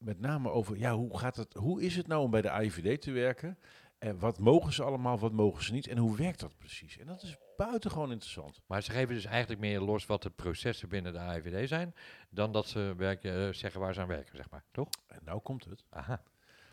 Met 0.00 0.20
name 0.20 0.50
over 0.50 0.78
ja, 0.78 0.94
hoe, 0.94 1.18
gaat 1.18 1.36
het, 1.36 1.54
hoe 1.54 1.82
is 1.82 1.96
het 1.96 2.06
nou 2.06 2.22
om 2.22 2.30
bij 2.30 2.42
de 2.42 2.50
AIVD 2.50 3.00
te 3.00 3.10
werken? 3.10 3.58
En 3.98 4.18
wat 4.18 4.38
mogen 4.38 4.72
ze 4.72 4.82
allemaal, 4.82 5.18
wat 5.18 5.32
mogen 5.32 5.64
ze 5.64 5.72
niet? 5.72 5.86
En 5.86 5.96
hoe 5.96 6.16
werkt 6.16 6.40
dat 6.40 6.58
precies? 6.58 6.98
En 6.98 7.06
dat 7.06 7.22
is 7.22 7.36
buitengewoon 7.56 8.10
interessant. 8.10 8.60
Maar 8.66 8.82
ze 8.82 8.90
geven 8.90 9.14
dus 9.14 9.24
eigenlijk 9.24 9.60
meer 9.60 9.80
los 9.80 10.06
wat 10.06 10.22
de 10.22 10.30
processen 10.30 10.88
binnen 10.88 11.12
de 11.12 11.18
AIVD 11.18 11.68
zijn, 11.68 11.94
dan 12.30 12.52
dat 12.52 12.66
ze 12.66 12.94
werken, 12.96 13.46
eh, 13.46 13.52
zeggen 13.52 13.80
waar 13.80 13.94
ze 13.94 14.00
aan 14.00 14.06
werken, 14.06 14.36
zeg 14.36 14.50
maar. 14.50 14.64
Toch? 14.70 14.88
En 15.06 15.20
nou 15.24 15.40
komt 15.40 15.64
het. 15.64 15.84
Aha. 15.90 16.22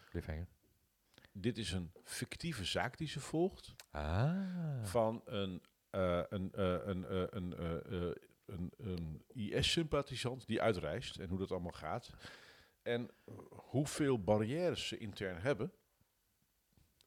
Cliffhanger. 0.10 0.48
Dit 1.32 1.58
is 1.58 1.72
een 1.72 1.92
fictieve 2.04 2.66
zaak 2.66 2.98
die 2.98 3.08
ze 3.08 3.20
volgt. 3.20 3.76
Ah. 3.92 4.84
van 4.84 5.22
een, 5.26 5.62
eh, 5.90 6.22
een, 6.30 6.52
eh, 6.52 6.78
een, 6.86 7.06
een, 7.36 7.58
eh, 7.58 8.12
een, 8.46 8.72
een 8.78 9.24
IS-sympathisant 9.28 10.48
die 10.48 10.62
uitreist 10.62 11.18
en 11.18 11.30
hoe 11.30 11.40
dat 11.40 11.52
allemaal 11.52 11.72
gaat. 11.72 12.10
En 12.88 13.10
hoeveel 13.50 14.24
barrières 14.24 14.88
ze 14.88 14.98
intern 14.98 15.42
hebben. 15.42 15.72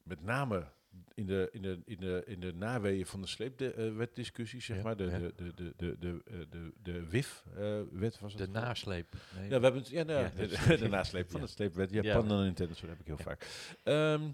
Met 0.03 0.23
name 0.23 0.73
in 1.15 1.27
de, 1.27 1.49
in 1.53 1.63
de, 1.63 1.83
in 1.85 1.97
de, 2.01 2.23
in 2.27 2.41
de 2.41 2.53
naweeën 2.53 3.07
van 3.07 3.21
de 3.21 3.27
sleepwetdiscussie, 3.27 4.61
zeg 4.61 4.83
maar. 4.83 4.97
De, 4.97 5.33
de, 5.37 5.53
de, 5.55 5.73
de, 5.77 5.97
de, 5.99 6.47
de, 6.51 6.73
de, 6.83 7.09
WIF-wet 7.09 8.19
was 8.19 8.33
het. 8.33 8.43
De 8.43 8.49
nasleep. 8.49 9.15
Nee. 9.35 9.49
Ja, 9.49 9.57
we 9.57 9.65
hebben 9.65 9.83
het, 9.83 9.89
ja, 9.89 10.03
nou, 10.03 10.23
Ja, 10.23 10.31
de, 10.47 10.77
de, 10.77 10.89
nasleep 10.89 11.31
van 11.31 11.41
de 11.41 11.47
sleepwet. 11.47 11.91
Ja, 11.91 12.15
pan 12.19 12.29
dan 12.29 12.43
Nintendo, 12.43 12.73
dat 12.73 12.89
heb 12.89 13.01
ik 13.01 13.07
heel 13.07 13.19
vaak. 13.19 13.47
Ehm, 13.83 14.31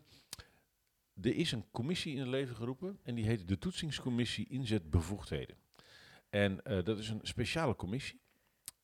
er 1.22 1.36
is 1.36 1.52
een 1.52 1.70
commissie 1.70 2.14
in 2.14 2.20
het 2.20 2.28
leven 2.28 2.56
geroepen 2.56 2.98
en 3.02 3.14
die 3.14 3.24
heet 3.24 3.48
de 3.48 3.58
Toetsingscommissie 3.58 4.48
Inzet 4.48 4.90
Bevoegdheden. 4.90 5.56
En 6.30 6.64
eh, 6.64 6.84
dat 6.84 6.98
is 6.98 7.08
een 7.08 7.20
speciale 7.22 7.76
commissie. 7.76 8.24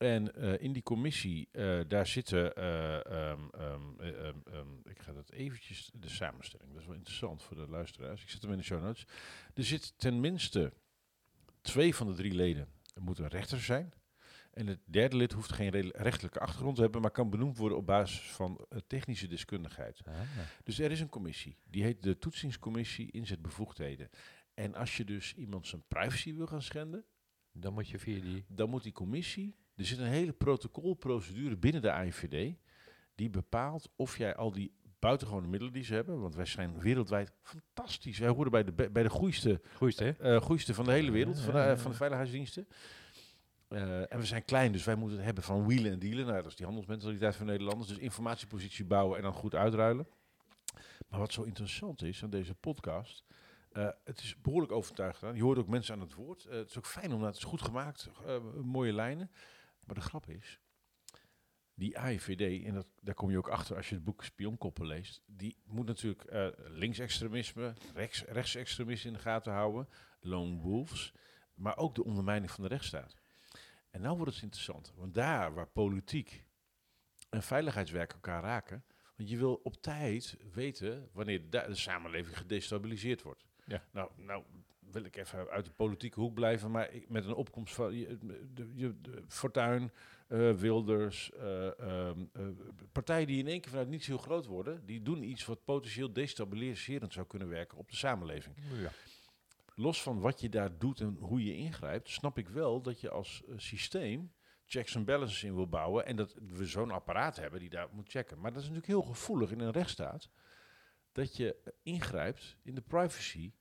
En 0.03 0.35
eh, 0.35 0.61
in 0.63 0.73
die 0.73 0.83
commissie, 0.83 1.49
eh, 1.53 1.81
daar 1.89 2.07
zitten, 2.07 2.55
eh, 2.57 3.07
ehm, 3.07 3.41
ehm, 3.51 4.01
eh, 4.01 4.29
ehm, 4.29 4.69
ik 4.85 4.99
ga 4.99 5.13
dat 5.13 5.31
eventjes, 5.31 5.91
de 5.95 6.09
samenstelling, 6.09 6.71
dat 6.73 6.81
is 6.81 6.87
wel 6.87 6.97
interessant 6.97 7.43
voor 7.43 7.57
de 7.57 7.69
luisteraars. 7.69 8.23
Ik 8.23 8.29
zet 8.31 8.43
hem 8.43 8.51
in 8.51 8.57
de 8.59 8.65
show 8.65 8.83
notes. 8.83 9.07
Er 9.55 9.65
zit 9.65 9.99
tenminste 9.99 10.73
twee 11.61 11.95
van 11.95 12.07
de 12.07 12.15
drie 12.15 12.35
leden 12.35 12.69
moeten 13.01 13.29
rechters 13.29 13.65
zijn. 13.65 13.93
En 14.53 14.67
het 14.67 14.81
derde 14.85 15.17
lid 15.17 15.33
hoeft 15.33 15.53
geen 15.53 15.71
re- 15.71 15.91
rechtelijke 15.93 16.41
achtergrond 16.41 16.77
te 16.77 16.83
hebben, 16.83 17.01
maar 17.01 17.11
kan 17.11 17.31
benoemd 17.31 17.57
worden 17.57 17.79
op 17.79 17.87
basis 17.87 18.21
van 18.21 18.67
technische 18.87 19.27
deskundigheid. 19.27 20.01
Ah, 20.07 20.15
Dus 20.65 20.79
er 20.79 20.91
is 20.91 21.01
een 21.01 21.09
commissie, 21.09 21.57
die 21.71 21.83
heet 21.83 22.03
de 22.03 22.19
Toetsingscommissie 22.19 23.11
Inzetbevoegdheden. 23.11 24.09
En 24.55 24.75
als 24.75 24.97
je 24.97 25.05
dus 25.05 25.35
iemand 25.35 25.67
zijn 25.67 25.83
privacy 25.89 26.35
wil 26.35 26.47
gaan 26.47 26.63
schenden, 26.63 27.05
dan 27.53 27.73
moet 27.73 27.89
je 27.89 27.99
via 27.99 28.21
die... 28.21 28.45
dan 28.49 28.71
moet 28.71 28.83
die 28.83 28.93
commissie, 28.93 29.57
er 29.83 29.89
zit 29.89 29.99
een 29.99 30.05
hele 30.05 30.33
protocolprocedure 30.33 31.57
binnen 31.57 31.83
de 31.83 31.93
AIVD, 31.93 32.55
die 33.15 33.31
bepaalt 33.31 33.89
of 33.97 34.19
jij 34.19 34.37
al 34.37 34.53
die 34.53 34.73
buitengewone 34.99 35.47
middelen 35.47 35.73
die 35.73 35.85
ze 35.85 35.95
hebben, 35.95 36.21
want 36.21 36.35
wij 36.35 36.45
zijn 36.45 36.79
wereldwijd 36.79 37.33
fantastisch. 37.43 38.19
Wij 38.19 38.29
horen 38.29 38.51
bij 38.51 38.65
de, 38.65 38.73
bij 38.91 39.03
de 39.03 39.11
goeiste, 39.11 39.61
goeiste 40.41 40.75
van 40.75 40.85
de 40.85 40.93
hele 40.93 41.11
wereld, 41.11 41.41
van 41.41 41.55
de, 41.55 41.79
van 41.79 41.91
de 41.91 41.97
veiligheidsdiensten. 41.97 42.69
Eh, 43.69 44.13
en 44.13 44.19
we 44.19 44.27
zijn 44.27 44.45
klein, 44.45 44.73
dus 44.73 44.85
wij 44.85 44.95
moeten 44.95 45.17
het 45.17 45.27
hebben 45.27 45.45
van 45.45 45.67
wielen 45.67 45.93
en 45.93 45.99
dealen. 45.99 46.27
Nou, 46.27 46.37
dat 46.37 46.47
is 46.47 46.57
die 46.57 46.67
handelsmentaliteit 46.67 47.37
van 47.37 47.47
Nederlanders. 47.47 47.89
Dus 47.89 47.99
informatiepositie 47.99 48.85
bouwen 48.85 49.17
en 49.17 49.23
dan 49.23 49.33
goed 49.33 49.55
uitruilen. 49.55 50.07
Maar 51.09 51.21
wat 51.21 51.33
zo 51.33 51.43
interessant 51.43 52.03
is 52.03 52.23
aan 52.23 52.31
deze 52.31 52.55
podcast, 52.55 53.25
het 54.05 54.19
is 54.19 54.37
behoorlijk 54.43 54.73
overtuigd 54.73 55.19
gedaan. 55.19 55.35
Je 55.35 55.43
hoort 55.43 55.59
ook 55.59 55.69
mensen 55.69 55.95
aan 55.95 56.01
het 56.01 56.15
woord. 56.15 56.47
Het 56.49 56.69
is 56.69 56.79
ook 56.79 56.87
fijn 56.87 57.13
omdat 57.13 57.29
het 57.29 57.37
is 57.37 57.45
goed 57.45 57.63
gemaakt, 57.63 58.11
mooie 58.63 58.93
lijnen. 58.93 59.31
Maar 59.85 59.95
de 59.95 60.01
grap 60.01 60.29
is, 60.29 60.61
die 61.75 61.99
AIVD, 61.99 62.65
en 62.65 62.75
dat, 62.75 62.87
daar 63.01 63.15
kom 63.15 63.31
je 63.31 63.37
ook 63.37 63.49
achter 63.49 63.77
als 63.77 63.89
je 63.89 63.95
het 63.95 64.05
boek 64.05 64.25
Spionkoppen 64.25 64.87
leest, 64.87 65.23
die 65.27 65.57
moet 65.65 65.87
natuurlijk 65.87 66.25
eh, 66.25 66.49
linksextremisme, 66.57 67.75
rechts, 67.95 68.25
rechtsextremisme 68.25 69.11
in 69.11 69.17
de 69.17 69.23
gaten 69.23 69.53
houden, 69.53 69.89
lone 70.21 70.57
wolves, 70.57 71.13
maar 71.55 71.77
ook 71.77 71.95
de 71.95 72.05
ondermijning 72.05 72.51
van 72.51 72.63
de 72.63 72.71
rechtsstaat. 72.71 73.17
En 73.91 74.01
nou 74.01 74.17
wordt 74.17 74.35
het 74.35 74.43
interessant, 74.43 74.93
want 74.97 75.15
daar 75.15 75.55
waar 75.55 75.69
politiek 75.69 76.45
en 77.31 77.43
veiligheidswerk 77.43 78.13
elkaar 78.13 78.43
raken, 78.43 78.85
want 79.17 79.29
je 79.29 79.37
wil 79.37 79.55
op 79.55 79.83
tijd 79.83 80.37
weten 80.53 81.09
wanneer 81.13 81.51
de, 81.51 81.65
de 81.67 81.75
samenleving 81.75 82.39
gedestabiliseerd 82.39 83.23
wordt. 83.23 83.45
Ja. 83.65 83.85
Nou, 83.93 84.11
nou 84.17 84.45
wil 84.93 85.05
ik 85.05 85.17
even 85.17 85.49
uit 85.49 85.65
de 85.65 85.71
politieke 85.71 86.21
hoek 86.21 86.35
blijven, 86.35 86.71
maar 86.71 86.93
ik, 86.93 87.09
met 87.09 87.25
een 87.25 87.35
opkomst 87.35 87.75
van 87.75 87.95
je, 87.95 88.19
de, 88.55 89.23
Fortuyn, 89.29 89.91
eh, 90.29 90.53
Wilders, 90.53 91.33
eh, 91.33 91.79
ehm, 91.79 92.25
eh, 92.33 92.43
partijen 92.93 93.27
die 93.27 93.39
in 93.39 93.49
één 93.49 93.61
keer 93.61 93.71
vanuit 93.71 93.89
niet 93.89 94.05
zo 94.05 94.19
groot 94.19 94.47
worden, 94.47 94.87
die 94.87 95.03
doen 95.03 95.23
iets 95.23 95.45
wat 95.45 95.65
potentieel 95.65 96.13
destabiliserend 96.13 97.13
zou 97.13 97.27
kunnen 97.27 97.49
werken 97.49 97.79
op 97.79 97.91
de 97.91 97.97
samenleving. 97.97 98.57
Ja. 98.81 98.91
Los 99.75 100.03
van 100.03 100.21
wat 100.21 100.41
je 100.41 100.49
daar 100.49 100.79
doet 100.79 101.01
en 101.01 101.17
hoe 101.21 101.45
je 101.45 101.57
ingrijpt, 101.57 102.09
snap 102.09 102.39
ik 102.39 102.49
wel 102.49 102.83
dat 102.83 103.01
je 103.01 103.11
als 103.11 103.43
systeem 103.57 104.33
checks 104.67 104.95
en 104.95 105.05
balances 105.05 105.43
in 105.43 105.55
wil 105.55 105.69
bouwen 105.69 106.07
en 106.07 106.17
dat 106.17 106.35
we 106.35 106.67
zo'n 106.67 106.91
apparaat 106.91 107.37
hebben 107.37 107.61
die 107.61 107.71
daar 107.71 107.89
moet 107.93 108.11
checken. 108.11 108.41
Maar 108.41 108.53
dat 108.53 108.63
is 108.63 108.69
natuurlijk 108.69 108.93
heel 108.93 109.15
gevoelig 109.15 109.51
in 109.51 109.61
een 109.61 109.71
rechtsstaat 109.71 110.31
dat 111.13 111.37
je 111.37 111.57
ingrijpt 111.83 112.57
in 112.63 112.75
de 112.75 112.81
privacy 112.81 113.53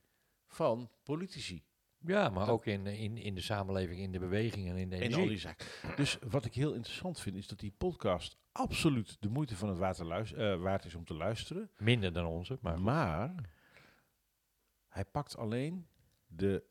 van 0.54 0.90
politici. 1.02 1.64
Ja, 1.98 2.28
maar 2.28 2.46
Dat- 2.46 2.54
ook 2.54 2.66
in, 2.66 2.86
in, 2.86 3.16
in 3.16 3.34
de 3.34 3.40
samenleving, 3.40 4.00
in 4.00 4.12
de 4.12 4.18
beweging 4.18 4.68
en 4.68 4.76
in 4.76 4.88
de 4.90 4.96
energie. 4.96 5.22
al 5.22 5.28
die 5.28 5.38
zaken. 5.38 5.66
Dus 5.96 6.18
wat 6.30 6.44
ik 6.44 6.54
heel 6.54 6.72
interessant 6.72 7.20
vind, 7.20 7.36
is 7.36 7.46
dat 7.46 7.58
die 7.60 7.74
podcast 7.78 8.36
absoluut 8.52 9.16
de 9.20 9.28
moeite 9.28 9.56
van 9.56 9.68
het 9.68 9.78
water 9.78 10.34
eh, 10.36 10.60
waard 10.60 10.84
is 10.84 10.94
om 10.94 11.04
te 11.04 11.14
luisteren. 11.14 11.70
Minder 11.78 12.12
dan 12.12 12.26
onze, 12.26 12.58
maar. 12.60 12.80
Maar 12.80 13.34
hij 14.88 15.04
pakt 15.04 15.36
alleen 15.36 15.86
de, 16.26 16.64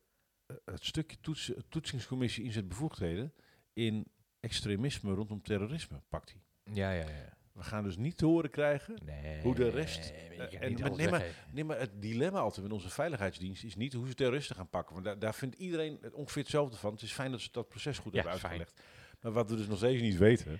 eh, 0.45 0.55
het 0.65 0.85
stukje 0.85 1.17
toets, 1.21 1.51
toetsingscommissie 1.69 2.43
inzetbevoegdheden 2.43 3.33
in 3.73 4.05
extremisme 4.39 5.13
rondom 5.13 5.41
terrorisme, 5.41 6.01
pakt 6.09 6.31
hij. 6.31 6.41
Ja, 6.75 6.91
ja, 6.91 7.09
ja. 7.09 7.37
We 7.61 7.67
gaan 7.67 7.83
dus 7.83 7.97
niet 7.97 8.17
te 8.17 8.25
horen 8.25 8.49
krijgen. 8.49 8.95
Nee, 9.05 9.41
Hoe 9.41 9.55
de 9.55 9.69
rest, 9.69 10.05
je 10.05 10.47
eh, 10.47 10.61
en- 10.61 10.79
maar 10.79 10.91
nee, 10.95 11.09
maar-. 11.09 11.25
Nee, 11.51 11.63
maar 11.63 11.79
het 11.79 11.89
dilemma 11.99 12.39
altijd 12.39 12.63
met 12.63 12.73
onze 12.73 12.89
veiligheidsdienst 12.89 13.63
is 13.63 13.75
niet 13.75 13.93
hoe 13.93 14.07
ze 14.07 14.13
terroristen 14.13 14.55
gaan 14.55 14.69
pakken. 14.69 14.93
Want 14.93 15.05
daar, 15.05 15.19
daar 15.19 15.33
vindt 15.35 15.55
iedereen 15.55 15.97
het 16.01 16.13
ongeveer 16.13 16.41
hetzelfde 16.41 16.77
van. 16.77 16.91
Het 16.91 17.01
is 17.01 17.11
fijn 17.11 17.31
dat 17.31 17.41
ze 17.41 17.49
dat 17.51 17.67
proces 17.69 17.97
goed 17.99 18.13
Ja, 18.13 18.21
hebben 18.21 18.39
fijn. 18.39 18.51
uitgelegd. 18.59 18.87
Maar 19.21 19.31
wat 19.31 19.49
we 19.49 19.55
dus 19.55 19.67
nog 19.67 19.77
steeds 19.77 20.01
niet 20.01 20.17
weten, 20.17 20.59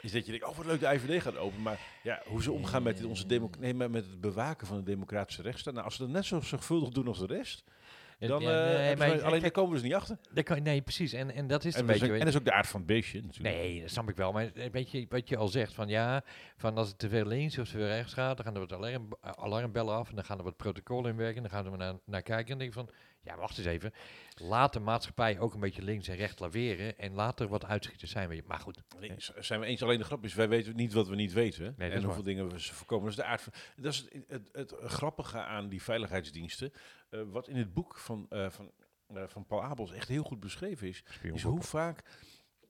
is 0.00 0.12
dat 0.12 0.24
je 0.24 0.30
denkt, 0.30 0.46
oh 0.46 0.56
wat 0.56 0.66
leuk, 0.66 0.80
de 0.80 0.86
IVD 0.94 1.22
gaat 1.22 1.36
open. 1.36 1.62
Maar 1.62 1.80
ja, 2.02 2.22
hoe 2.26 2.42
ze 2.42 2.52
omgaan 2.52 2.82
met, 2.82 2.96
dit, 2.96 3.06
onze 3.06 3.48
nee, 3.60 3.74
maar 3.74 3.90
met 3.90 4.04
het 4.06 4.20
bewaken 4.20 4.66
van 4.66 4.76
de 4.76 4.82
democratische 4.82 5.42
rechtsstaat. 5.42 5.72
Nou, 5.74 5.84
als 5.84 5.96
ze 5.96 6.02
dat 6.02 6.10
net 6.10 6.24
zo 6.24 6.40
zorgvuldig 6.40 6.88
doen 6.88 7.06
als 7.06 7.18
de 7.18 7.26
rest, 7.26 7.64
dan 8.18 8.42
eh, 8.42 8.46
nee, 8.48 8.96
maar 8.96 9.22
alleen 9.22 9.40
daar 9.40 9.50
komen 9.50 9.70
we 9.70 9.76
dus 9.76 9.84
niet 9.86 9.94
achter. 9.94 10.18
kan, 10.42 10.62
nee, 10.62 10.82
precies. 10.82 11.12
En, 11.12 11.30
en 11.30 11.46
dat 11.46 11.64
is 11.64 11.74
En, 11.74 11.80
een 11.82 11.86
is 11.88 11.92
beetje... 11.92 12.06
ook- 12.06 12.12
en 12.18 12.24
dat 12.24 12.34
is 12.34 12.38
ook 12.40 12.44
de 12.44 12.52
aard 12.52 12.66
van 12.66 12.80
het 12.80 12.88
beestje 12.88 13.20
natuurlijk. 13.22 13.54
Nee, 13.56 13.80
dat 13.80 13.90
snap 13.90 14.08
ik 14.08 14.16
wel. 14.16 14.32
Maar 14.32 14.52
eh, 14.54 14.70
weet 14.70 14.90
je 14.90 15.06
wat 15.08 15.28
je 15.28 15.36
al 15.36 15.48
zegt? 15.48 15.74
Van 15.74 15.88
ja, 15.88 16.24
van 16.56 16.76
als 16.76 16.88
het 16.88 16.98
te 16.98 17.08
veel 17.08 17.24
links 17.26 17.58
of 17.58 17.64
te 17.68 17.76
veel 17.76 17.86
rechts 17.86 18.12
gaat, 18.12 18.36
dan 18.36 18.44
gaan 18.46 18.54
er 18.54 18.60
wat 18.60 18.72
alarm, 18.72 19.08
alarmbellen 19.20 19.94
af 19.94 20.08
en 20.08 20.14
dan 20.14 20.24
gaan 20.24 20.38
er 20.38 20.44
wat 20.44 20.56
protocollen 20.56 21.10
in 21.10 21.16
werken. 21.16 21.42
Dan 21.42 21.50
gaan 21.50 21.70
we 21.70 21.76
naar, 21.76 21.94
naar 22.04 22.22
kijken 22.22 22.52
en 22.52 22.58
denk 22.58 22.72
van, 22.72 22.90
ja, 23.22 23.36
wacht 23.36 23.58
eens 23.58 23.66
even. 23.66 23.92
Laat 24.34 24.72
de 24.72 24.80
maatschappij 24.80 25.38
ook 25.38 25.54
een 25.54 25.60
beetje 25.60 25.82
links 25.82 26.08
en 26.08 26.16
rechts 26.16 26.38
laveren 26.40 26.98
en 26.98 27.12
laat 27.14 27.40
er 27.40 27.48
wat 27.48 27.64
uitschieters 27.64 28.10
zijn. 28.10 28.34
je. 28.34 28.42
Maar 28.46 28.58
goed, 28.60 28.82
Nee, 29.00 29.14
zijn 29.38 29.60
we 29.60 29.66
eens. 29.66 29.82
Alleen 29.82 29.98
de 29.98 30.04
grap 30.04 30.24
is, 30.24 30.34
wij 30.34 30.48
weten 30.48 30.76
niet 30.76 30.92
wat 30.92 31.08
we 31.08 31.14
niet 31.14 31.32
weten. 31.32 31.64
dat 31.64 31.88
en 31.90 31.92
hoeveel 31.92 32.08
waar. 32.14 32.22
dingen 32.22 32.48
we 32.48 32.60
ze 32.60 32.74
voorkomen. 32.74 33.04
Dat 33.04 33.18
is 33.18 33.24
de 33.24 33.30
aard 33.30 33.42
van. 33.42 33.52
Dat 33.76 33.92
is 33.92 34.06
het, 34.28 34.48
het, 34.52 34.70
het 34.70 34.74
grappige 34.92 35.38
aan 35.38 35.68
die 35.68 35.82
veiligheidsdiensten. 35.82 36.72
Eh, 37.14 37.20
wat 37.30 37.48
in 37.48 37.56
het 37.56 37.74
boek 37.74 37.96
van, 37.96 38.26
eh, 38.30 38.50
van, 38.50 38.70
eh, 39.14 39.22
van 39.26 39.46
Paul 39.46 39.62
Abels 39.62 39.92
echt 39.92 40.08
heel 40.08 40.22
goed 40.22 40.40
beschreven 40.40 40.88
is. 40.88 41.04
Is 41.22 41.42
hoe 41.42 41.62
vaak 41.62 42.02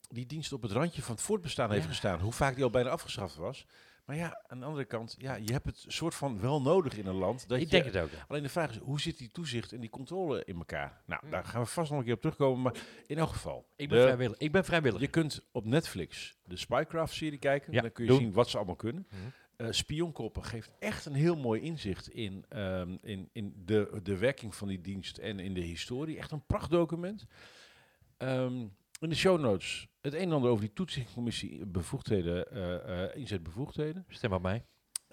die 0.08 0.26
dienst 0.26 0.52
op 0.52 0.62
het 0.62 0.72
randje 0.72 1.02
van 1.02 1.14
het 1.14 1.24
voortbestaan 1.24 1.70
heeft 1.72 1.86
gestaan. 1.86 2.20
Hoe 2.20 2.32
vaak 2.32 2.54
die 2.54 2.64
al 2.64 2.70
bijna 2.70 2.90
afgeschaft 2.90 3.36
was. 3.36 3.66
Maar 4.04 4.16
ja, 4.16 4.42
aan 4.46 4.58
de 4.60 4.64
andere 4.64 4.84
kant, 4.84 5.14
ja, 5.18 5.34
je 5.34 5.52
hebt 5.52 5.66
het 5.66 5.84
soort 5.88 6.14
van 6.14 6.40
wel 6.40 6.62
nodig 6.62 6.96
in 6.98 7.06
een 7.06 7.14
land. 7.14 7.48
Dat 7.48 7.58
ik 7.58 7.64
je, 7.64 7.70
denk 7.70 7.84
het 7.84 7.96
ook. 7.96 8.10
ja. 8.10 8.24
Alleen 8.28 8.42
de 8.42 8.48
vraag 8.48 8.70
is, 8.70 8.76
hoe 8.76 9.00
zit 9.00 9.18
die 9.18 9.28
toezicht 9.30 9.72
en 9.72 9.80
die 9.80 9.90
controle 9.90 10.44
in 10.44 10.56
elkaar? 10.56 11.02
Nou, 11.06 11.20
Hmm. 11.20 11.30
daar 11.30 11.44
gaan 11.44 11.60
we 11.60 11.66
vast 11.66 11.90
nog 11.90 11.98
een 11.98 12.04
keer 12.04 12.14
op 12.14 12.20
terugkomen. 12.20 12.62
Maar 12.62 12.74
in 13.06 13.18
elk 13.18 13.28
geval. 13.28 13.66
Ik 13.76 13.88
ben 13.88 13.98
de- 13.98 14.04
vrijwillig. 14.04 14.38
Ik 14.38 14.52
ben 14.52 14.64
vrijwillig. 14.64 15.00
je 15.00 15.06
kunt 15.08 15.46
op 15.52 15.64
Netflix 15.64 16.36
de 16.44 16.56
Spycraft-serie 16.56 17.38
kijken. 17.38 17.72
Ja, 17.72 17.80
dan 17.80 17.92
kun 17.92 18.04
je 18.04 18.10
doen. 18.10 18.20
zien 18.20 18.32
wat 18.32 18.48
ze 18.48 18.56
allemaal 18.56 18.76
kunnen. 18.76 19.06
Mhm. 19.10 19.20
Eh 19.56 19.66
Spionkoppen 19.70 20.44
geeft 20.44 20.70
echt 20.78 21.06
een 21.06 21.14
heel 21.14 21.36
mooi 21.36 21.60
inzicht 21.60 22.08
in, 22.08 22.44
ehm, 22.48 22.96
in, 23.02 23.28
in 23.32 23.62
de, 23.64 24.00
de 24.02 24.16
werking 24.16 24.54
van 24.54 24.68
die 24.68 24.80
dienst 24.80 25.18
en 25.18 25.38
in 25.38 25.54
de 25.54 25.60
historie. 25.60 26.18
Echt 26.18 26.30
een 26.30 26.46
prachtdocument. 26.46 27.26
Ehm, 28.16 28.66
in 29.00 29.08
de 29.08 29.14
show 29.14 29.40
notes 29.40 29.88
het 30.00 30.14
een 30.14 30.20
en 30.20 30.32
ander 30.32 30.50
over 30.50 30.64
die 30.64 30.72
toetsingscommissie 30.72 31.66
bevoegdheden, 31.66 32.50
eh, 32.50 33.04
eh, 33.04 33.16
inzetbevoegdheden. 33.16 34.04
Stem 34.08 34.32
op 34.32 34.42
mij. 34.42 34.64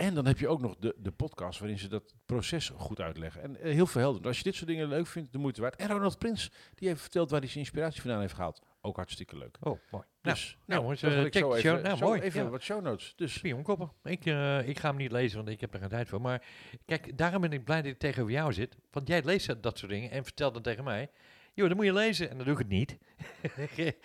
En 0.01 0.13
dan 0.13 0.25
heb 0.25 0.39
je 0.39 0.47
ook 0.47 0.61
nog 0.61 0.75
de, 0.79 0.95
de 0.97 1.11
podcast 1.11 1.59
waarin 1.59 1.79
ze 1.79 1.87
dat 1.87 2.13
proces 2.25 2.71
goed 2.75 2.99
uitleggen. 2.99 3.41
En 3.41 3.55
eh, 3.55 3.73
heel 3.73 3.85
verhelderend. 3.85 4.27
Als 4.27 4.37
je 4.37 4.43
dit 4.43 4.55
soort 4.55 4.67
dingen 4.67 4.87
leuk 4.87 5.07
vindt, 5.07 5.31
de 5.31 5.37
moeite 5.37 5.61
waard. 5.61 5.75
En 5.75 5.87
Ronald 5.87 6.17
Prins, 6.17 6.51
die 6.75 6.87
heeft 6.87 7.01
verteld 7.01 7.29
waar 7.29 7.39
hij 7.39 7.49
zijn 7.49 7.59
inspiratie 7.59 8.01
vandaan 8.01 8.19
heeft 8.19 8.33
gehaald. 8.33 8.61
Ook 8.81 8.95
hartstikke 8.95 9.37
leuk. 9.37 9.57
Oh, 9.59 9.79
mooi. 9.91 10.03
Dus, 10.21 10.57
nou, 10.65 10.81
nou, 10.83 10.95
check 10.95 11.33
zo 11.33 11.53
even, 11.53 11.61
show- 11.61 11.81
nou, 11.83 11.97
zo 11.97 12.05
mooi, 12.05 12.21
even 12.21 12.43
ja. 12.43 12.49
wat 12.49 12.61
show 12.61 12.81
notes. 12.81 13.13
Dus 13.15 13.33
Spionkoppen. 13.33 13.91
Ik, 14.03 14.25
eh, 14.25 14.67
ik 14.67 14.79
ga 14.79 14.87
hem 14.89 14.97
niet 14.97 15.11
lezen, 15.11 15.37
want 15.37 15.49
ik 15.49 15.61
heb 15.61 15.73
er 15.73 15.79
geen 15.79 15.89
tijd 15.89 16.07
voor. 16.07 16.21
Maar 16.21 16.43
kijk, 16.85 17.17
daarom 17.17 17.41
ben 17.41 17.51
ik 17.51 17.63
blij 17.63 17.81
dat 17.81 17.91
ik 17.91 17.99
tegenover 17.99 18.33
jou 18.33 18.53
zit. 18.53 18.77
Want 18.91 19.07
jij 19.07 19.23
leest 19.23 19.47
dat, 19.47 19.63
dat 19.63 19.77
soort 19.77 19.91
dingen 19.91 20.11
en 20.11 20.23
vertelt 20.23 20.53
dat 20.53 20.63
tegen 20.63 20.83
mij. 20.83 21.09
Joh, 21.53 21.67
dan 21.67 21.77
moet 21.77 21.85
je 21.85 21.93
lezen. 21.93 22.29
En 22.29 22.35
dan 22.35 22.45
doe 22.45 22.53
ik 22.53 22.59
het 22.59 22.69
niet. 22.69 22.97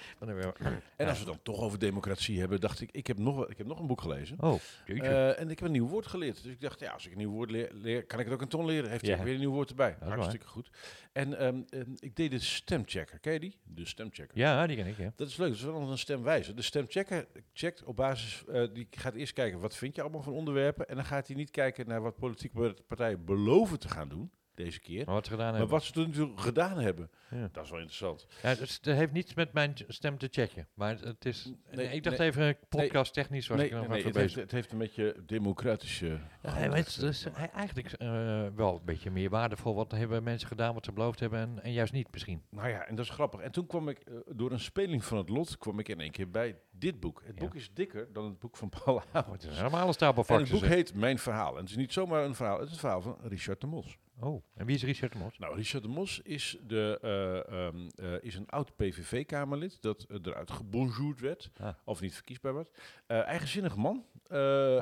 En 0.96 1.08
als 1.08 1.18
we 1.18 1.24
dan 1.24 1.38
toch 1.42 1.60
over 1.60 1.78
democratie 1.78 2.38
hebben, 2.38 2.60
dacht 2.60 2.80
ik, 2.80 2.90
ik 2.92 3.06
heb 3.06 3.18
nog, 3.18 3.48
ik 3.48 3.58
heb 3.58 3.66
nog 3.66 3.80
een 3.80 3.86
boek 3.86 4.00
gelezen. 4.00 4.36
Oh. 4.40 4.60
Eh, 4.86 5.40
en 5.40 5.50
ik 5.50 5.58
heb 5.58 5.68
een 5.68 5.72
nieuw 5.72 5.88
woord 5.88 6.06
geleerd. 6.06 6.42
Dus 6.42 6.52
ik 6.52 6.60
dacht, 6.60 6.80
ja, 6.80 6.92
als 6.92 7.06
ik 7.06 7.12
een 7.12 7.18
nieuw 7.18 7.30
woord 7.30 7.50
leer, 7.50 7.70
leer 7.72 8.04
kan 8.04 8.18
ik 8.18 8.24
het 8.24 8.34
ook 8.34 8.40
een 8.40 8.48
ton 8.48 8.66
leren. 8.66 8.90
Heeft 8.90 9.06
hij 9.06 9.24
weer 9.24 9.34
een 9.34 9.40
nieuw 9.40 9.50
woord 9.50 9.68
erbij. 9.68 9.96
waar. 10.00 10.08
Hartstikke 10.08 10.46
goed. 10.46 10.70
En 11.12 11.38
ehm, 11.38 11.62
ehm, 11.68 11.90
ik 11.98 12.16
deed 12.16 12.30
de 12.30 12.38
stemchecker. 12.38 13.18
Ken 13.18 13.32
je 13.32 13.40
die? 13.40 13.56
De 13.62 13.86
stemchecker. 13.86 14.38
ja, 14.38 14.66
die 14.66 14.76
ken 14.76 14.86
ik, 14.86 14.96
ja. 14.96 15.12
Dat 15.16 15.28
is 15.28 15.36
leuk. 15.36 15.48
Dat 15.48 15.56
is 15.56 15.64
wel 15.64 15.90
een 15.90 15.98
stemwijzer. 15.98 16.56
De 16.56 16.62
stemchecker 16.62 17.26
checkt 17.52 17.84
op 17.84 17.96
basis, 17.96 18.44
eh, 18.48 18.62
die 18.72 18.86
gaat 18.90 19.14
eerst 19.14 19.32
kijken 19.32 19.60
wat 19.60 19.76
vind 19.76 19.94
je 19.94 20.02
allemaal 20.02 20.22
van 20.22 20.32
onderwerpen. 20.32 20.88
En 20.88 20.96
dan 20.96 21.04
gaat 21.04 21.26
hij 21.26 21.36
niet 21.36 21.50
kijken 21.50 21.88
naar 21.88 22.02
wat 22.02 22.18
politieke 22.18 22.76
partijen 22.86 23.24
beloven 23.24 23.78
te 23.78 23.88
gaan 23.88 24.08
doen 24.08 24.30
deze 24.56 24.80
keer. 24.80 25.04
Maar 25.04 25.14
wat 25.14 25.24
ze 25.24 25.30
gedaan 25.30 25.46
Maar 25.50 25.58
hebben. 25.58 25.74
wat 25.76 25.84
ze 25.84 25.92
toen 25.92 26.06
natuurlijk 26.08 26.40
gedaan 26.40 26.78
hebben. 26.78 27.10
Ja. 27.30 27.48
Dat 27.52 27.64
is 27.64 27.70
wel 27.70 27.78
interessant. 27.78 28.26
Ja, 28.42 28.48
het, 28.48 28.60
is- 28.60 28.74
het 28.82 28.96
heeft 28.96 29.12
niets 29.12 29.34
met 29.34 29.52
mijn 29.52 29.74
stem 29.88 30.18
te 30.18 30.28
checken. 30.30 30.68
Maar 30.74 30.98
het 31.00 31.24
is... 31.24 31.52
Nee, 31.70 31.88
ik 31.88 32.02
dacht 32.02 32.18
nee. 32.18 32.28
even, 32.28 32.56
podcast 32.68 33.12
technisch 33.12 33.46
was 33.48 33.56
Nee, 33.58 33.66
ik 33.66 33.72
nog 33.72 33.88
nee, 33.88 34.04
het, 34.04 34.14
heeft, 34.16 34.34
het 34.34 34.50
heeft 34.50 34.72
een 34.72 34.78
beetje 34.78 35.16
democratische... 35.26 36.06
Ja, 36.42 36.52
hij 36.52 36.70
weet, 36.70 37.00
dus 37.00 37.26
hij- 37.32 37.50
eigenlijk 37.50 37.92
eh, 37.92 38.46
wel 38.54 38.74
een 38.74 38.84
beetje 38.84 39.10
meer 39.10 39.30
waardevol. 39.30 39.74
Wat 39.74 39.90
hebben 39.90 40.22
mensen 40.22 40.48
gedaan 40.48 40.74
wat 40.74 40.84
ze 40.84 40.92
beloofd 40.92 41.20
hebben 41.20 41.38
en, 41.40 41.62
en 41.62 41.72
juist 41.72 41.92
niet 41.92 42.08
misschien. 42.12 42.42
Nou 42.50 42.68
ja, 42.68 42.86
en 42.86 42.94
dat 42.94 43.04
is 43.04 43.10
grappig. 43.10 43.40
En 43.40 43.52
toen 43.52 43.66
kwam 43.66 43.88
ik, 43.88 43.98
eh, 43.98 44.14
door 44.34 44.50
een 44.52 44.60
speling 44.60 45.04
van 45.04 45.18
het 45.18 45.28
lot, 45.28 45.58
kwam 45.58 45.78
ik 45.78 45.88
in 45.88 46.00
één 46.00 46.10
keer 46.10 46.30
bij 46.30 46.58
dit 46.70 47.00
boek. 47.00 47.22
Het 47.24 47.34
Ja. 47.38 47.44
boek 47.44 47.54
is 47.54 47.70
dikker 47.74 48.12
dan 48.12 48.24
het 48.24 48.38
boek 48.38 48.56
van 48.56 48.68
Paul 48.68 49.02
het 49.32 49.44
is 49.44 49.56
helemaal 49.56 49.86
een 49.86 49.92
stapel 49.92 50.24
En 50.26 50.40
het 50.40 50.50
boek 50.50 50.64
heet 50.64 50.94
Mijn 50.94 51.18
Verhaal. 51.18 51.54
En 51.54 51.60
het 51.60 51.70
is 51.70 51.76
niet 51.76 51.92
zomaar 51.92 52.24
een 52.24 52.34
verhaal, 52.34 52.54
het 52.56 52.64
is 52.64 52.70
het 52.70 52.80
verhaal 52.80 53.00
van 53.00 53.18
Richard 53.22 53.60
de 53.60 53.66
Mos. 53.66 53.98
Oh, 54.20 54.42
en 54.54 54.66
wie 54.66 54.74
is 54.74 54.84
Richard 54.84 55.12
de 55.12 55.18
Mos? 55.18 55.38
Nou, 55.38 55.54
Richard 55.56 55.82
de 55.82 55.88
Mos 55.88 56.20
is, 56.22 56.56
de, 56.62 56.98
eh, 57.02 57.66
ehm, 57.66 57.88
eh, 57.94 58.22
is 58.22 58.34
een 58.34 58.48
oud 58.50 58.76
PVV-kamerlid 58.76 59.82
dat 59.82 60.06
eruit 60.22 60.50
gebonjourd 60.50 61.20
werd, 61.20 61.50
Ah. 61.60 61.68
of 61.84 62.00
niet 62.00 62.14
verkiesbaar 62.14 62.54
werd. 62.54 62.70
Eh, 63.06 63.22
eigenzinnig 63.26 63.76
man, 63.76 64.04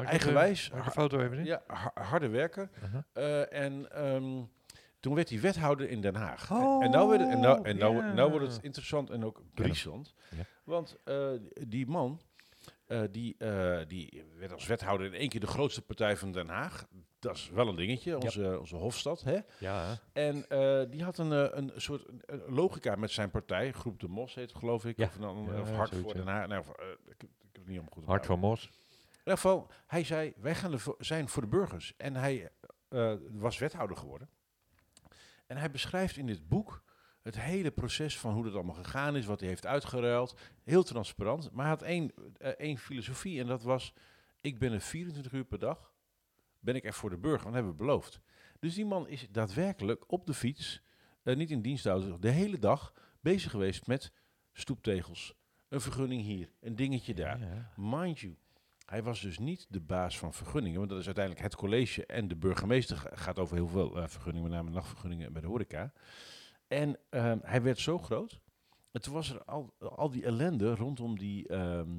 eigenwijs, 0.07 0.71
even- 0.75 0.93
foto 0.93 1.21
even 1.21 1.37
zien? 1.37 1.45
ja, 1.45 1.63
ha- 1.67 1.91
harde 1.95 2.29
werker. 2.29 2.71
Eh, 3.13 3.53
en 3.53 3.91
ehm, 3.93 4.43
toen 5.01 5.15
werd 5.15 5.29
hij 5.29 5.41
wethouder 5.41 5.89
in 5.89 6.01
Den 6.01 6.15
Haag. 6.15 6.53
Oh, 6.53 6.85
en 6.85 6.91
nou, 6.91 7.09
werd, 7.09 7.21
en 7.21 7.41
nou, 7.41 7.65
en 7.65 7.77
nou, 7.77 7.97
ja. 7.97 8.13
nou 8.13 8.31
wordt 8.31 8.53
het 8.53 8.63
interessant 8.65 9.11
en 9.11 9.25
ook 9.25 9.43
briesend. 9.55 10.15
Ja. 10.37 10.45
Want 10.65 10.97
die 11.69 11.87
man, 11.87 12.21
die, 13.11 13.37
die 13.87 14.25
werd 14.39 14.53
als 14.53 14.67
wethouder 14.67 15.07
in 15.07 15.15
één 15.15 15.29
keer 15.29 15.41
de 15.41 15.47
grootste 15.47 15.83
partij 15.83 16.17
van 16.17 16.33
Den 16.33 16.49
Haag. 16.49 16.87
Dat 17.25 17.37
is 17.37 17.51
wel 17.51 17.69
een 17.69 17.77
dingetje, 17.77 18.19
onze, 18.19 18.61
onze 18.61 18.77
Hofstad. 18.77 19.23
Hè? 19.23 19.39
Ja? 19.59 19.99
En 20.13 20.49
eh, 20.49 20.91
die 20.91 21.05
had 21.05 21.19
een, 21.19 21.33
eh, 21.33 21.49
een 21.51 21.73
soort 21.77 22.05
logica 22.47 22.95
met 22.95 23.11
zijn 23.11 23.31
partij. 23.31 23.73
Groep 23.73 24.01
de 24.01 24.09
Mos 24.09 24.35
heet 24.35 24.49
het, 24.49 24.59
geloof 24.59 24.85
ik. 24.85 24.97
Ja. 24.97 25.07
Of, 25.07 25.17
dan, 25.17 25.49
Ja, 25.53 25.61
of 25.61 25.71
Hart 25.71 25.89
zoiets, 25.89 26.13
voor. 26.13 26.25
Den 26.25 26.33
Haag. 26.33 26.47
Nou, 26.47 26.61
of, 26.61 26.69
eh, 26.69 26.87
ik, 26.91 27.23
ik 27.23 27.29
heb 27.53 27.63
het 27.63 27.67
niet 27.67 27.79
om 27.79 27.91
goed 27.91 28.05
Hart 28.05 28.27
van 28.27 28.39
Mos. 28.39 28.65
in 28.65 28.71
ieder 29.19 29.35
geval, 29.35 29.71
hij 29.87 30.05
zei, 30.05 30.33
wij 30.37 30.55
gaan 30.55 30.73
er 30.73 30.83
zijn 30.99 31.29
voor 31.29 31.43
de 31.43 31.49
burgers. 31.49 31.95
En 31.97 32.15
hij 32.15 32.51
was 33.31 33.59
wethouder 33.59 33.97
geworden. 33.97 34.29
En 35.47 35.57
hij 35.57 35.71
beschrijft 35.71 36.17
in 36.17 36.27
dit 36.27 36.49
boek 36.49 36.83
het 37.23 37.41
hele 37.41 37.71
proces 37.71 38.19
van 38.19 38.35
hoe 38.35 38.45
dat 38.45 38.55
allemaal 38.55 38.75
gegaan 38.75 39.17
is, 39.17 39.27
wat 39.27 39.41
hij 39.41 39.49
heeft 39.49 39.67
uitgeruild. 39.67 40.39
Heel 40.63 40.83
transparant. 40.83 41.51
Maar 41.53 41.65
hij 41.65 41.75
had 41.75 41.83
één, 41.83 42.13
één 42.57 42.79
filosofie 42.79 43.41
en 43.41 43.47
dat 43.47 43.63
was, 43.63 43.95
ik 44.41 44.59
ben 44.59 44.73
er 44.73 44.81
24 44.81 45.33
uur 45.33 45.45
per 45.45 45.59
dag, 45.59 45.94
ben 46.65 46.75
ik 46.75 46.85
er 46.85 46.93
voor 46.93 47.11
de 47.11 47.19
burger, 47.19 47.43
want 47.43 47.55
dat 47.55 47.65
hebben 47.65 47.73
we 47.73 47.79
beloofd. 47.79 48.21
Dus 48.59 48.75
die 48.75 48.87
man 48.87 49.09
is 49.09 49.27
daadwerkelijk 49.31 50.13
op 50.13 50.27
de 50.27 50.35
fiets, 50.35 50.83
eh, 51.23 51.37
niet 51.37 51.51
in 51.51 51.63
dienstauto, 51.63 52.19
de 52.19 52.31
hele 52.31 52.59
dag 52.59 52.93
bezig 53.21 53.51
geweest 53.51 53.87
met 53.87 54.13
stoeptegels, 54.53 55.35
een 55.69 55.81
vergunning 55.81 56.23
hier, 56.23 56.53
een 56.61 56.77
dingetje 56.77 57.15
daar. 57.15 57.41
Ja. 57.41 57.73
Mind 57.77 58.19
you, 58.21 58.37
hij 58.87 59.03
was 59.03 59.21
dus 59.21 59.39
niet 59.39 59.67
de 59.69 59.81
baas 59.81 60.19
van 60.19 60.33
vergunningen, 60.35 60.79
want 60.79 60.91
dat 60.91 60.99
is 60.99 61.07
uiteindelijk 61.07 61.45
het 61.45 61.57
college 61.57 62.07
en 62.07 62.29
de 62.29 62.37
burgemeester 62.37 62.97
ga- 62.97 63.11
gaat 63.17 63.39
over 63.39 63.57
heel 63.57 63.69
veel 63.69 63.97
eh, 63.97 64.09
vergunningen, 64.09 64.49
met 64.49 64.59
name 64.59 64.71
nachtvergunningen 64.71 65.33
bij 65.33 65.43
de 65.43 65.49
horeca. 65.49 65.93
En 66.69 66.99
ehm, 67.11 67.39
hij 67.43 67.63
werd 67.63 67.79
zo 67.79 67.99
groot. 67.99 68.41
En 68.91 69.03
toen 69.03 69.15
was 69.15 69.31
er 69.31 69.45
al, 69.45 69.75
al 69.79 70.11
die 70.11 70.25
ellende 70.25 70.75
rondom 70.75 71.19
die, 71.19 71.49
ehm, 71.49 71.91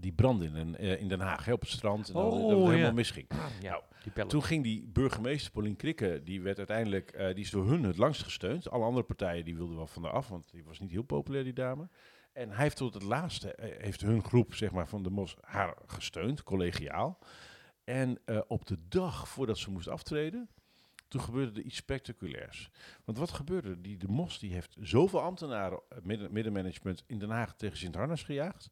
die 0.00 0.12
branden 0.12 0.54
in, 0.54 0.76
eh, 0.76 1.00
in 1.00 1.08
Den 1.08 1.20
Haag, 1.20 1.44
hè, 1.44 1.52
op 1.52 1.60
het 1.60 1.70
strand. 1.70 2.08
En 2.08 2.14
dat, 2.14 2.24
Oh, 2.24 2.30
dat 2.30 2.40
het 2.50 2.58
helemaal 2.58 2.78
ja. 2.78 2.92
misging. 2.92 3.26
ja, 3.60 3.70
Nou, 3.70 3.82
die. 4.14 4.26
Toen 4.26 4.42
ging 4.42 4.62
die 4.62 4.86
burgemeester 4.86 5.52
Paulien 5.52 5.76
Krikke, 5.76 6.20
die 6.24 6.42
werd 6.42 6.58
uiteindelijk, 6.58 7.10
eh, 7.10 7.26
die 7.26 7.44
is 7.44 7.50
door 7.50 7.66
hun 7.66 7.82
het 7.82 7.96
langst 7.96 8.22
gesteund. 8.22 8.70
Alle 8.70 8.84
andere 8.84 9.06
partijen 9.06 9.44
die 9.44 9.56
wilden 9.56 9.76
wel 9.76 9.86
van 9.86 10.02
haar 10.02 10.12
af, 10.12 10.28
want 10.28 10.50
die 10.50 10.64
was 10.64 10.80
niet 10.80 10.90
heel 10.90 11.02
populair, 11.02 11.44
die 11.44 11.52
dame. 11.52 11.88
En 12.32 12.50
hij 12.50 12.62
heeft 12.62 12.76
tot 12.76 12.94
het 12.94 13.02
laatste, 13.02 13.54
eh, 13.54 13.82
heeft 13.82 14.00
hun 14.00 14.24
groep 14.24 14.54
zeg 14.54 14.72
maar, 14.72 14.88
van 14.88 15.02
de 15.02 15.10
Mos 15.10 15.36
haar 15.40 15.76
gesteund, 15.86 16.42
collegiaal. 16.42 17.18
En 17.84 18.18
op 18.46 18.66
de 18.66 18.78
dag 18.88 19.28
voordat 19.28 19.58
ze 19.58 19.70
moest 19.70 19.88
aftreden, 19.88 20.48
toen 21.08 21.20
gebeurde 21.20 21.60
er 21.60 21.66
iets 21.66 21.76
spectaculairs. 21.76 22.70
Want 23.04 23.18
wat 23.18 23.30
gebeurde? 23.30 23.80
Die, 23.80 23.96
de 23.96 24.08
Mos 24.08 24.38
die 24.38 24.52
heeft 24.52 24.76
zoveel 24.80 25.20
ambtenaren, 25.20 25.80
midden, 26.02 26.32
middenmanagement 26.32 27.04
in 27.06 27.18
Den 27.18 27.30
Haag 27.30 27.54
tegen 27.56 27.76
Sint-Harnas 27.76 28.22
gejaagd. 28.22 28.70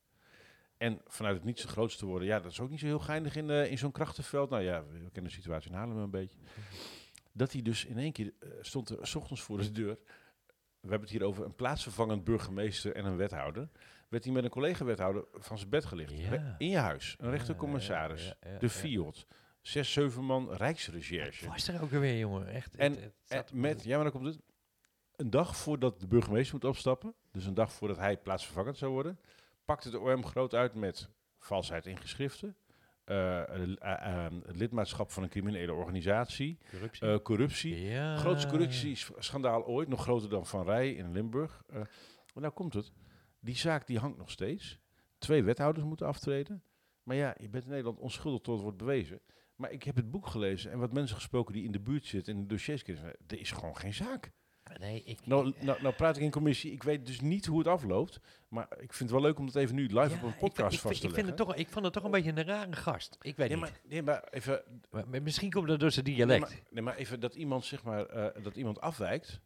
En 0.82 1.00
vanuit 1.06 1.36
het 1.36 1.44
niets 1.44 1.62
de 1.62 1.68
grootste 1.68 2.06
worden, 2.06 2.28
ja, 2.28 2.40
dat 2.40 2.52
is 2.52 2.60
ook 2.60 2.70
niet 2.70 2.80
zo 2.80 2.86
heel 2.86 2.98
geinig 2.98 3.36
in, 3.36 3.50
eh, 3.50 3.70
in 3.70 3.78
zo'n 3.78 3.92
krachtenveld. 3.92 4.50
Nou 4.50 4.62
ja, 4.62 4.84
we 4.84 4.98
kennen 4.98 5.30
de 5.32 5.36
situatie 5.36 5.70
in 5.70 5.76
Haarlem 5.76 5.96
een 5.96 6.10
beetje. 6.10 6.38
Dat 7.32 7.52
hij 7.52 7.62
dus 7.62 7.84
in 7.84 7.98
één 7.98 8.12
keer 8.12 8.32
eh, 8.38 8.48
stond 8.60 8.88
er 8.88 9.06
's 9.06 9.14
ochtends 9.14 9.42
voor 9.42 9.58
de 9.58 9.70
deur. 9.72 9.98
We 10.80 10.88
hebben 10.88 11.00
het 11.00 11.10
hier 11.10 11.22
over 11.22 11.44
een 11.44 11.54
plaatsvervangend 11.54 12.24
burgemeester 12.24 12.94
en 12.94 13.04
een 13.04 13.16
wethouder. 13.16 13.68
Werd 14.08 14.24
hij 14.24 14.32
met 14.32 14.44
een 14.44 14.50
collega-wethouder 14.50 15.24
van 15.32 15.58
zijn 15.58 15.70
bed 15.70 15.84
gelicht. 15.84 16.12
Ja. 16.18 16.54
In 16.58 16.68
je 16.68 16.76
huis. 16.78 17.16
Een 17.18 17.30
rechtercommissaris. 17.30 18.24
Ja, 18.26 18.34
ja, 18.40 18.50
ja, 18.52 18.58
de 18.58 18.66
ja. 18.66 18.72
FIOD. 18.72 19.26
Zes, 19.60 19.92
zeven 19.92 20.24
man 20.24 20.52
Rijksrecherche. 20.52 21.46
Was 21.48 21.68
er 21.68 21.82
ook 21.82 21.92
alweer, 21.92 22.18
jongen? 22.18 22.46
Echt. 22.48 22.76
En- 22.76 22.90
het- 22.92 23.00
het 23.00 23.12
En 23.28 23.36
zat- 23.36 23.52
met, 23.52 23.84
ja, 23.84 23.94
maar 23.94 24.10
dan 24.10 24.12
komt 24.12 24.34
het. 24.34 24.38
Een 25.16 25.30
dag 25.30 25.56
voordat 25.56 26.00
de 26.00 26.06
burgemeester 26.06 26.54
moet 26.54 26.64
opstappen, 26.64 27.14
dus 27.32 27.46
een 27.46 27.54
dag 27.54 27.72
voordat 27.72 27.96
hij 27.96 28.16
plaatsvervangend 28.16 28.76
zou 28.76 28.92
worden, 28.92 29.18
pakte 29.64 29.90
de 29.90 29.98
OM 29.98 30.26
groot 30.26 30.54
uit 30.54 30.74
met 30.74 31.10
valsheid 31.38 31.86
in 31.86 31.96
geschriften, 31.96 32.56
eh, 33.04 33.42
eh, 33.48 33.76
eh, 33.80 34.32
het 34.46 34.56
lidmaatschap 34.56 35.10
van 35.10 35.22
een 35.22 35.28
criminele 35.28 35.72
organisatie, 35.72 36.58
corruptie. 36.70 37.22
corruptie. 37.22 37.80
ja. 37.80 38.16
Grootste 38.16 38.48
corruptieschandaal 38.48 39.66
ooit, 39.66 39.88
nog 39.88 40.02
groter 40.02 40.28
dan 40.28 40.46
Van 40.46 40.64
Rij 40.64 40.92
in 40.92 41.12
Limburg. 41.12 41.62
Maar 41.68 42.42
nou 42.42 42.52
komt 42.52 42.74
het. 42.74 42.92
Die 43.40 43.56
zaak 43.56 43.86
die 43.86 43.98
hangt 43.98 44.18
nog 44.18 44.30
steeds. 44.30 44.78
Twee 45.18 45.42
wethouders 45.42 45.86
moeten 45.86 46.06
aftreden. 46.06 46.62
Maar 47.02 47.16
ja, 47.16 47.34
je 47.38 47.48
bent 47.48 47.64
in 47.64 47.70
Nederland 47.70 47.98
onschuldig 47.98 48.40
tot 48.40 48.54
het 48.54 48.62
wordt 48.62 48.78
bewezen. 48.78 49.20
Maar 49.56 49.70
ik 49.70 49.82
heb 49.82 49.96
het 49.96 50.10
boek 50.10 50.26
gelezen 50.26 50.70
en 50.70 50.78
wat 50.78 50.92
mensen 50.92 51.16
gesproken 51.16 51.54
die 51.54 51.64
in 51.64 51.72
de 51.72 51.80
buurt 51.80 52.06
zitten 52.06 52.34
en 52.34 52.40
de 52.40 52.46
dossiers 52.46 52.82
kennen. 52.82 53.16
Er 53.26 53.40
is 53.40 53.50
gewoon 53.50 53.76
geen 53.76 53.94
zaak. 53.94 54.32
Nee, 54.78 55.02
ik... 55.04 55.26
Nou, 55.26 55.52
nou, 55.60 55.82
nou 55.82 55.94
praat 55.94 56.16
ik 56.16 56.22
in 56.22 56.30
commissie. 56.30 56.72
Ik 56.72 56.82
weet 56.82 57.06
dus 57.06 57.20
niet 57.20 57.46
hoe 57.46 57.58
het 57.58 57.68
afloopt. 57.68 58.20
Maar 58.48 58.66
ik 58.70 58.92
vind 58.92 59.10
het 59.10 59.10
wel 59.10 59.20
leuk 59.20 59.38
om 59.38 59.46
het 59.46 59.54
even 59.54 59.74
nu 59.74 59.82
live 59.82 60.08
Ja, 60.08 60.16
op 60.16 60.22
een 60.22 60.36
podcast 60.36 60.74
ik, 60.74 60.80
vast 60.80 61.00
te 61.00 61.06
ik, 61.06 61.14
vind 61.14 61.26
het 61.26 61.36
toch, 61.36 61.54
ik 61.54 61.68
vond 61.68 61.84
het 61.84 61.94
toch 61.94 62.04
een 62.04 62.10
beetje 62.10 62.30
een 62.30 62.44
rare 62.44 62.76
gast. 62.76 63.18
Ik 63.20 63.36
weet 63.36 63.48
nee, 63.48 63.58
niet. 63.58 63.70
maar, 63.70 63.80
nee, 63.88 64.02
maar 64.02 64.24
even, 64.30 64.62
Maar, 64.90 65.08
maar 65.08 65.22
misschien 65.22 65.50
komt 65.50 65.68
dat 65.68 65.80
door 65.80 65.90
zijn 65.90 66.04
nee, 66.04 66.14
dialect. 66.14 66.40
maar, 66.40 66.58
nee, 66.70 66.82
maar 66.82 66.96
even 66.96 67.20
dat 67.20 67.34
iemand 67.34 67.64
zeg 67.64 67.82
maar 67.82 68.06
eh, 68.06 68.42
dat 68.42 68.56
iemand 68.56 68.80
afwijkt, 68.80 69.40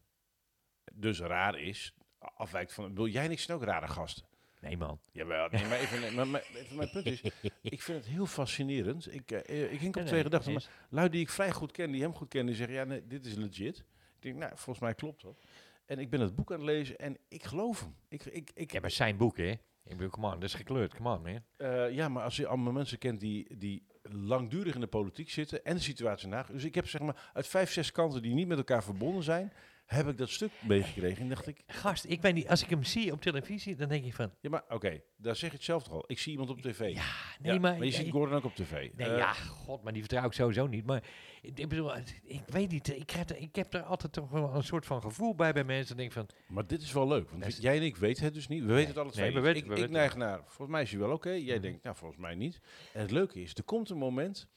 dus 0.93 1.21
raar 1.21 1.59
is, 1.59 1.95
afwijkt 2.19 2.73
van. 2.73 2.95
Wil 2.95 3.07
jij 3.07 3.29
niks 3.29 3.51
ook 3.51 3.65
rare 3.65 3.89
gasten? 3.89 4.25
Nee, 4.61 4.77
man. 4.77 5.01
Jawel, 5.13 5.49
nee, 5.51 5.65
maar 5.65 5.79
even, 5.79 6.01
nee, 6.01 6.11
maar, 6.11 6.27
maar 6.27 6.49
even 6.55 6.77
mijn 6.77 6.91
punt 6.91 7.07
is, 7.07 7.23
ik 7.63 7.83
vind 7.83 7.99
het 7.99 8.07
heel 8.07 8.27
fascinerend. 8.27 9.15
Ik, 9.15 9.31
eh, 9.31 9.73
ik 9.73 9.81
hink 9.81 9.97
op 9.97 10.03
Nee, 10.03 10.05
twee 10.05 10.13
nee, 10.13 10.23
gedachten, 10.23 10.53
maar 10.53 10.67
lui 10.89 11.09
die 11.09 11.21
ik 11.21 11.31
vrij 11.31 11.53
goed 11.53 11.73
ken, 11.73 11.91
die 11.91 12.03
hem 12.03 12.15
goed 12.15 12.29
kennen, 12.29 12.55
die 12.55 12.57
zeggen, 12.57 12.77
ja, 12.77 12.85
nee, 12.85 13.07
dit 13.07 13.27
is 13.27 13.35
legit. 13.35 13.85
Denk, 14.27 14.39
nou, 14.39 14.53
volgens 14.55 14.79
mij 14.79 14.95
klopt 14.95 15.23
dat. 15.23 15.39
En 15.85 15.99
ik 15.99 16.11
ben 16.11 16.21
het 16.21 16.35
boek 16.35 16.53
aan 16.53 16.59
het 16.59 16.67
lezen 16.67 16.97
en 16.97 17.17
ik 17.29 17.45
geloof 17.45 17.81
hem. 17.81 17.95
Ik, 18.09 18.25
ik, 18.25 18.51
ik, 18.55 18.71
heb 18.71 18.91
zijn 18.91 19.17
boek, 19.17 19.37
hè. 19.37 19.51
Ik 19.85 19.97
bedoel, 19.97 20.09
come 20.09 20.27
on, 20.27 20.33
dat 20.33 20.43
is 20.43 20.55
gekleurd. 20.55 20.95
Come 20.95 21.15
on, 21.15 21.23
man. 21.23 21.43
Eh, 21.57 21.91
ja, 21.91 22.09
maar 22.09 22.25
als 22.25 22.37
je 22.37 22.47
allemaal 22.47 22.73
mensen 22.73 22.99
kent 22.99 23.21
die, 23.21 23.57
die 23.57 23.87
langdurig 24.03 24.75
in 24.75 24.81
de 24.81 24.87
politiek 24.87 25.31
zitten 25.31 25.65
en 25.65 25.75
de 25.75 25.83
situatie 25.83 26.29
na. 26.29 26.43
Dus 26.43 26.65
ik 26.65 26.75
heb 26.75 26.89
zeg 26.89 27.01
maar 27.01 27.31
uit 27.33 27.47
vijf, 27.47 27.73
zes 27.73 27.93
kanten 27.93 28.23
die 28.23 28.35
niet 28.35 28.49
met 28.49 28.59
elkaar 28.59 28.85
verbonden 28.85 29.23
zijn, 29.23 29.53
heb 29.87 30.09
ik 30.09 30.17
dat 30.19 30.31
stuk 30.31 30.51
meegekregen. 30.61 31.23
En 31.23 31.29
dacht 31.29 31.47
ik, 31.47 31.63
Gast, 31.67 32.05
ik 32.05 32.23
weet 32.23 32.35
niet, 32.35 32.49
als 32.49 32.63
ik 32.63 32.71
hem 32.71 32.85
zie 32.85 33.13
op 33.13 33.21
televisie, 33.21 33.77
dan 33.77 33.89
denk 33.89 34.05
ik 34.05 34.15
van... 34.15 34.31
ja, 34.41 34.51
maar 34.51 34.65
oké, 34.69 35.01
daar 35.17 35.37
zeg 35.37 35.51
je 35.51 35.57
het 35.57 35.65
zelf 35.65 35.83
toch 35.83 35.93
al. 35.93 36.05
Ik 36.07 36.19
zie 36.19 36.33
iemand 36.33 36.51
op 36.51 36.61
tv. 36.61 36.79
Ja, 36.95 37.05
nee, 37.41 37.53
Ja, 37.53 37.59
maar... 37.61 37.85
je 37.85 37.91
ziet 37.91 38.11
Gordon 38.11 38.37
ook 38.37 38.45
op 38.45 38.55
tv. 38.55 38.73
Nee, 38.95 39.09
Eh, 39.09 39.17
ja, 39.17 39.33
god, 39.33 39.83
maar 39.83 39.93
die 39.93 40.03
vertrouw 40.03 40.27
ik 40.27 40.33
sowieso 40.33 40.67
niet. 40.67 40.87
Maar 40.87 41.03
ik 41.43 41.59
ik 41.59 41.69
bedoel, 41.69 41.97
ik 42.23 42.43
weet 42.47 42.71
niet, 42.71 42.89
ik, 42.97 43.07
krijg 43.07 43.29
er, 43.29 43.37
ik 43.37 43.57
heb 43.57 43.75
er 43.75 43.83
altijd 43.83 44.13
toch 44.13 44.31
wel 44.31 44.55
een 44.55 44.65
soort 44.65 44.87
van 44.87 45.01
gevoel 45.01 45.35
bij 45.35 45.53
bij 45.53 45.65
mensen. 45.65 45.97
Denk 45.97 46.13
van, 46.13 46.29
Maar 46.49 46.67
dit 46.67 46.83
is 46.83 46.93
wel 46.93 47.09
leuk, 47.09 47.31
want 47.31 47.47
is- 47.47 47.59
jij 47.59 47.77
en 47.77 47.83
ik 47.83 47.97
weten 47.97 48.25
het 48.25 48.35
dus 48.35 48.49
niet. 48.49 48.65
We 48.65 48.73
weten 48.73 48.89
het 48.89 48.99
alle 48.99 49.11
twee 49.11 49.25
Nee, 49.25 49.35
we 49.35 49.41
weten- 49.41 49.59
ik, 49.63 49.65
we 49.65 49.71
ik 49.71 49.77
weten 49.79 49.93
neig 49.93 50.17
naar, 50.17 50.39
volgens 50.47 50.69
mij 50.69 50.83
is 50.83 50.91
hij 50.91 50.99
wel 51.01 51.11
oké. 51.13 51.31
Jij 51.31 51.55
Mhm. 51.55 51.63
denkt, 51.63 51.83
nou, 51.83 51.97
volgens 51.97 52.21
mij 52.21 52.35
niet. 52.35 52.61
En 52.93 53.01
het 53.01 53.11
leuke 53.11 53.43
is, 53.43 53.55
er 53.55 53.65
komt 53.65 53.91
een 53.91 53.97
moment 53.99 54.49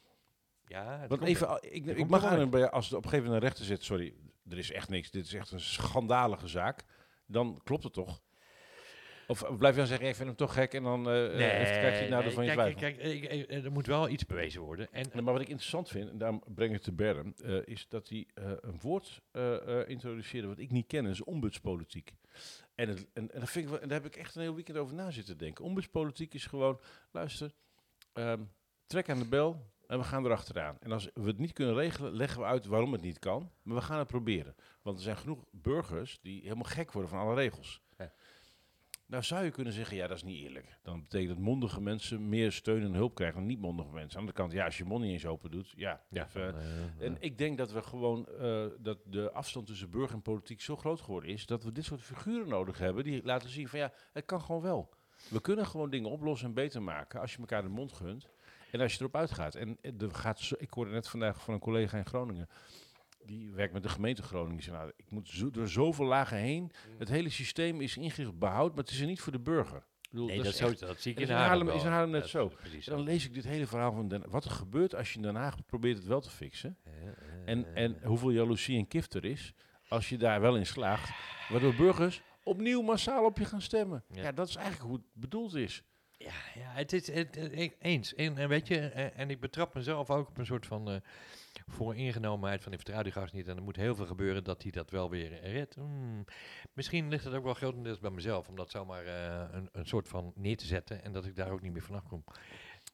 ja, 0.68 1.06
Want 1.08 1.22
even, 1.24 1.58
ik, 1.62 1.86
ik 1.86 2.08
mag 2.10 2.24
aan 2.24 2.50
bij 2.50 2.70
als 2.70 2.86
het 2.86 2.94
op 2.94 3.04
een 3.04 3.10
gegeven 3.10 3.26
moment 3.32 3.44
een 3.44 3.50
rechter 3.50 3.66
zit, 3.68 3.84
sorry, 3.84 4.14
er 4.50 4.58
is 4.58 4.72
echt 4.72 4.90
niks, 4.90 5.12
dit 5.12 5.26
is 5.26 5.34
echt 5.34 5.52
een 5.52 5.60
schandalige 5.60 6.48
zaak, 6.48 6.84
dan 7.26 7.62
klopt 7.64 7.84
het 7.84 7.94
toch? 7.94 8.22
Of 9.28 9.44
eh, 9.44 9.58
blijf 9.58 9.74
je 9.74 9.80
dan 9.80 9.90
zeggen, 9.90 10.08
ik 10.08 10.16
vind 10.16 10.28
hem 10.28 10.38
toch 10.38 10.54
gek 10.54 10.74
en 10.74 10.84
dan 10.84 11.00
eh 11.00 11.14
Nee, 11.14 11.28
nee, 11.30 11.64
krijg 11.64 11.96
je 11.96 12.02
het 12.02 12.10
nadeel 12.10 12.26
nee, 12.26 12.34
van 12.34 12.46
je 12.46 12.54
kijk, 12.54 12.78
twijfel. 12.78 13.00
kijk, 13.10 13.24
ik- 13.24 13.50
ik- 13.50 13.64
er 13.64 13.72
moet 13.72 13.86
wel 13.86 14.10
iets 14.10 14.26
bewezen 14.26 14.62
worden. 14.62 14.92
En, 14.92 15.06
Nee, 15.14 15.22
maar 15.24 15.34
wat 15.34 15.42
ik 15.42 15.48
interessant 15.50 15.90
vind, 15.90 16.10
en 16.10 16.18
daarom 16.18 16.44
breng 16.48 16.70
ik 16.70 16.76
het 16.76 16.84
te 16.84 16.92
Berm, 16.94 17.34
eh, 17.44 17.58
is 17.66 17.88
dat 17.88 18.10
hij 18.10 18.28
eh, 18.34 18.52
een 18.62 18.80
woord 18.82 19.22
eh, 19.32 19.80
eh, 19.82 19.90
introduceerde 19.90 20.48
wat 20.48 20.60
ik 20.60 20.72
niet 20.72 20.88
ken, 20.88 21.06
is 21.06 21.24
ombudspolitiek. 21.24 22.14
En, 22.76 22.90
het, 22.90 23.08
en, 23.14 23.32
en, 23.34 23.40
dat 23.40 23.50
vind 23.50 23.66
ik 23.66 23.72
wel, 23.72 23.80
en 23.82 23.88
daar 23.88 24.02
heb 24.02 24.12
ik 24.14 24.18
echt 24.20 24.36
een 24.36 24.42
heel 24.42 24.56
weekend 24.56 24.78
over 24.78 24.96
na 24.96 25.12
zitten 25.12 25.38
denken. 25.38 25.66
Ombudspolitiek 25.66 26.34
is 26.34 26.46
gewoon, 26.46 26.80
luister, 27.12 27.52
ehm, 28.14 28.42
trek 28.88 29.10
aan 29.10 29.20
de 29.20 29.28
bel 29.28 29.72
en 29.90 29.98
we 29.98 30.04
gaan 30.04 30.26
erachteraan. 30.26 30.78
En 30.80 30.92
als 30.92 31.10
we 31.14 31.28
het 31.28 31.38
niet 31.38 31.54
kunnen 31.54 31.76
regelen, 31.76 32.14
leggen 32.14 32.40
we 32.40 32.46
uit 32.46 32.66
waarom 32.66 32.92
het 32.92 33.02
niet 33.02 33.20
kan, 33.20 33.52
maar 33.62 33.76
we 33.76 33.82
gaan 33.82 34.00
het 34.00 34.08
proberen. 34.08 34.56
Want 34.82 34.98
er 34.98 35.04
zijn 35.04 35.18
genoeg 35.18 35.46
burgers 35.52 36.20
die 36.22 36.42
helemaal 36.42 36.64
gek 36.64 36.92
worden 36.92 37.12
van 37.12 37.20
alle 37.20 37.36
regels. 37.36 37.82
Ja. 37.98 38.12
Nou 39.06 39.24
zou 39.24 39.44
je 39.44 39.52
kunnen 39.52 39.74
zeggen, 39.74 39.98
ja, 39.98 40.08
dat 40.08 40.18
is 40.18 40.24
niet 40.24 40.44
eerlijk. 40.44 40.78
Dan 40.84 41.02
betekent 41.02 41.30
dat 41.30 41.38
mondige 41.38 41.82
mensen 41.82 42.30
meer 42.30 42.52
steun 42.52 42.82
en 42.82 42.94
hulp 42.94 43.16
krijgen 43.16 43.38
dan 43.38 43.48
niet 43.48 43.60
mondige 43.60 43.92
mensen. 43.92 44.20
Aan 44.20 44.26
de 44.26 44.32
andere 44.32 44.38
kant, 44.38 44.52
ja, 44.52 44.66
als 44.66 44.78
je 44.78 44.84
mond 44.84 45.04
niet 45.04 45.12
eens 45.12 45.26
open 45.26 45.52
doet, 45.52 45.74
ja. 45.76 46.04
ja, 46.10 46.28
eh, 46.34 46.48
en 47.00 47.18
ik 47.20 47.38
denk 47.38 47.58
dat 47.58 47.72
we 47.72 47.82
gewoon, 47.82 48.28
eh, 48.28 48.66
dat 48.80 48.98
de 49.06 49.32
afstand 49.32 49.68
tussen 49.68 49.90
burger 49.90 50.16
en 50.16 50.22
politiek 50.22 50.62
zo 50.62 50.76
groot 50.76 51.02
geworden 51.02 51.30
is, 51.30 51.46
dat 51.46 51.64
we 51.64 51.72
dit 51.72 51.86
soort 51.86 52.02
figuren 52.02 52.50
nodig 52.50 52.78
hebben 52.78 53.04
die 53.04 53.24
laten 53.24 53.50
zien 53.50 53.68
van 53.68 53.80
ja, 53.80 53.92
het 54.12 54.26
kan 54.26 54.42
gewoon 54.42 54.62
wel. 54.62 54.90
We 55.30 55.42
kunnen 55.42 55.66
gewoon 55.66 55.90
dingen 55.90 56.10
oplossen 56.10 56.48
en 56.48 56.54
beter 56.54 56.82
maken 56.82 57.20
als 57.22 57.34
je 57.34 57.40
elkaar 57.40 57.62
de 57.62 57.70
mond 57.70 57.92
gunt. 57.92 58.30
En 58.72 58.80
als 58.82 58.94
je 58.94 59.00
erop 59.00 59.16
uitgaat. 59.16 59.56
En 59.56 59.78
eh, 59.82 60.02
er 60.02 60.16
gaat 60.16 60.40
zo, 60.40 60.56
ik 60.58 60.70
hoorde 60.74 60.92
net 60.92 61.08
vandaag 61.08 61.44
van 61.44 61.54
een 61.54 61.60
collega 61.60 61.98
in 61.98 62.06
Groningen. 62.06 62.48
Die 63.26 63.52
werkt 63.52 63.74
met 63.74 63.84
de 63.84 63.90
gemeente 63.90 64.22
Groningen. 64.24 64.64
Zei, 64.64 64.76
nou, 64.78 64.92
ik 64.96 65.12
moet 65.12 65.28
zo, 65.28 65.52
door 65.52 65.68
zoveel 65.68 66.06
lagen 66.06 66.38
heen. 66.38 66.72
Het 66.98 67.10
hele 67.10 67.30
systeem 67.30 67.82
is 67.82 67.98
ingericht 67.98 68.40
behoud, 68.40 68.70
maar 68.76 68.84
het 68.84 68.94
is 68.94 69.00
er 69.00 69.08
niet 69.08 69.22
voor 69.22 69.32
de 69.32 69.40
burger. 69.40 69.78
Ik 69.78 70.10
bedoel, 70.16 70.28
Nee, 70.28 70.36
dat 70.36 70.46
dat, 70.46 70.54
is 70.54 70.60
zo, 70.60 70.68
echt- 70.70 70.80
dat 70.80 71.02
zie 71.02 71.12
ik 71.12 71.20
in 71.20 71.30
Haarlem 71.30 71.70
is 71.70 71.84
in. 71.84 71.90
Haarlem 71.90 72.10
net 72.12 72.22
Dat 72.22 72.30
zo. 72.30 72.52
En 72.64 72.82
dan 72.86 73.02
lees 73.02 73.26
ik 73.26 73.34
dit 73.34 73.44
hele 73.44 73.68
verhaal 73.68 73.92
van 73.92 74.08
Den, 74.08 74.24
wat 74.30 74.46
er 74.46 74.52
gebeurt 74.52 74.96
als 74.96 75.10
je 75.10 75.16
in 75.16 75.22
Den 75.22 75.36
Haag 75.36 75.66
probeert 75.66 75.98
het 75.98 76.06
wel 76.08 76.22
te 76.22 76.30
fixen. 76.30 76.78
En, 77.46 77.76
en 77.76 77.98
hoeveel 78.04 78.30
jaloezie 78.32 78.78
en 78.78 78.88
kift 78.88 79.14
er 79.14 79.26
is 79.26 79.54
als 79.88 80.10
je 80.10 80.18
daar 80.18 80.42
wel 80.42 80.56
in 80.58 80.66
slaagt. 80.66 81.12
Waardoor 81.50 81.76
burgers 81.76 82.22
opnieuw 82.44 82.82
massaal 82.82 83.26
op 83.26 83.38
je 83.38 83.46
gaan 83.46 83.62
stemmen. 83.62 84.04
Ja. 84.14 84.22
Ja, 84.22 84.32
dat 84.32 84.48
is 84.48 84.56
eigenlijk 84.56 84.86
hoe 84.88 84.96
het 84.98 85.06
bedoeld 85.14 85.56
is. 85.56 85.84
Ja, 86.20 86.34
ja 86.56 86.72
het 86.74 86.94
is 86.94 87.12
het, 87.12 87.36
eens. 87.80 88.16
En, 88.16 88.38
en 88.38 88.50
weet 88.50 88.68
je, 88.68 88.80
en, 88.80 89.14
en 89.16 89.30
ik 89.30 89.40
betrap 89.40 89.74
mezelf 89.74 90.10
ook 90.10 90.28
op 90.28 90.38
een 90.38 90.46
soort 90.46 90.66
van 90.66 90.90
eh 90.90 91.02
vooringenomenheid 91.68 92.64
van 92.64 92.72
ik 92.72 92.80
vertrouw 92.80 93.04
die 93.04 93.12
gast 93.12 93.34
niet. 93.34 93.48
En 93.48 93.58
er 93.58 93.64
moet 93.64 93.76
heel 93.76 93.96
veel 93.96 94.06
gebeuren 94.06 94.44
dat 94.44 94.62
hij 94.62 94.72
dat 94.72 94.90
wel 94.90 95.10
weer 95.10 95.42
redt. 95.42 95.76
Hmm. 95.76 96.26
Misschien 96.74 97.10
ligt 97.10 97.24
het 97.24 97.34
ook 97.34 97.44
wel 97.44 97.54
grotendeels 97.54 98.00
bij 98.00 98.10
mezelf 98.10 98.48
om 98.48 98.56
dat 98.56 98.72
zomaar 98.72 99.06
eh, 99.06 99.48
een, 99.52 99.70
een 99.72 99.88
soort 99.88 100.08
van 100.08 100.32
neer 100.36 100.58
te 100.58 100.66
zetten 100.66 101.04
en 101.04 101.12
dat 101.12 101.26
ik 101.26 101.36
daar 101.36 101.52
ook 101.52 101.62
niet 101.62 101.74
meer 101.74 101.82
vanaf 101.82 102.04
kom. 102.04 102.24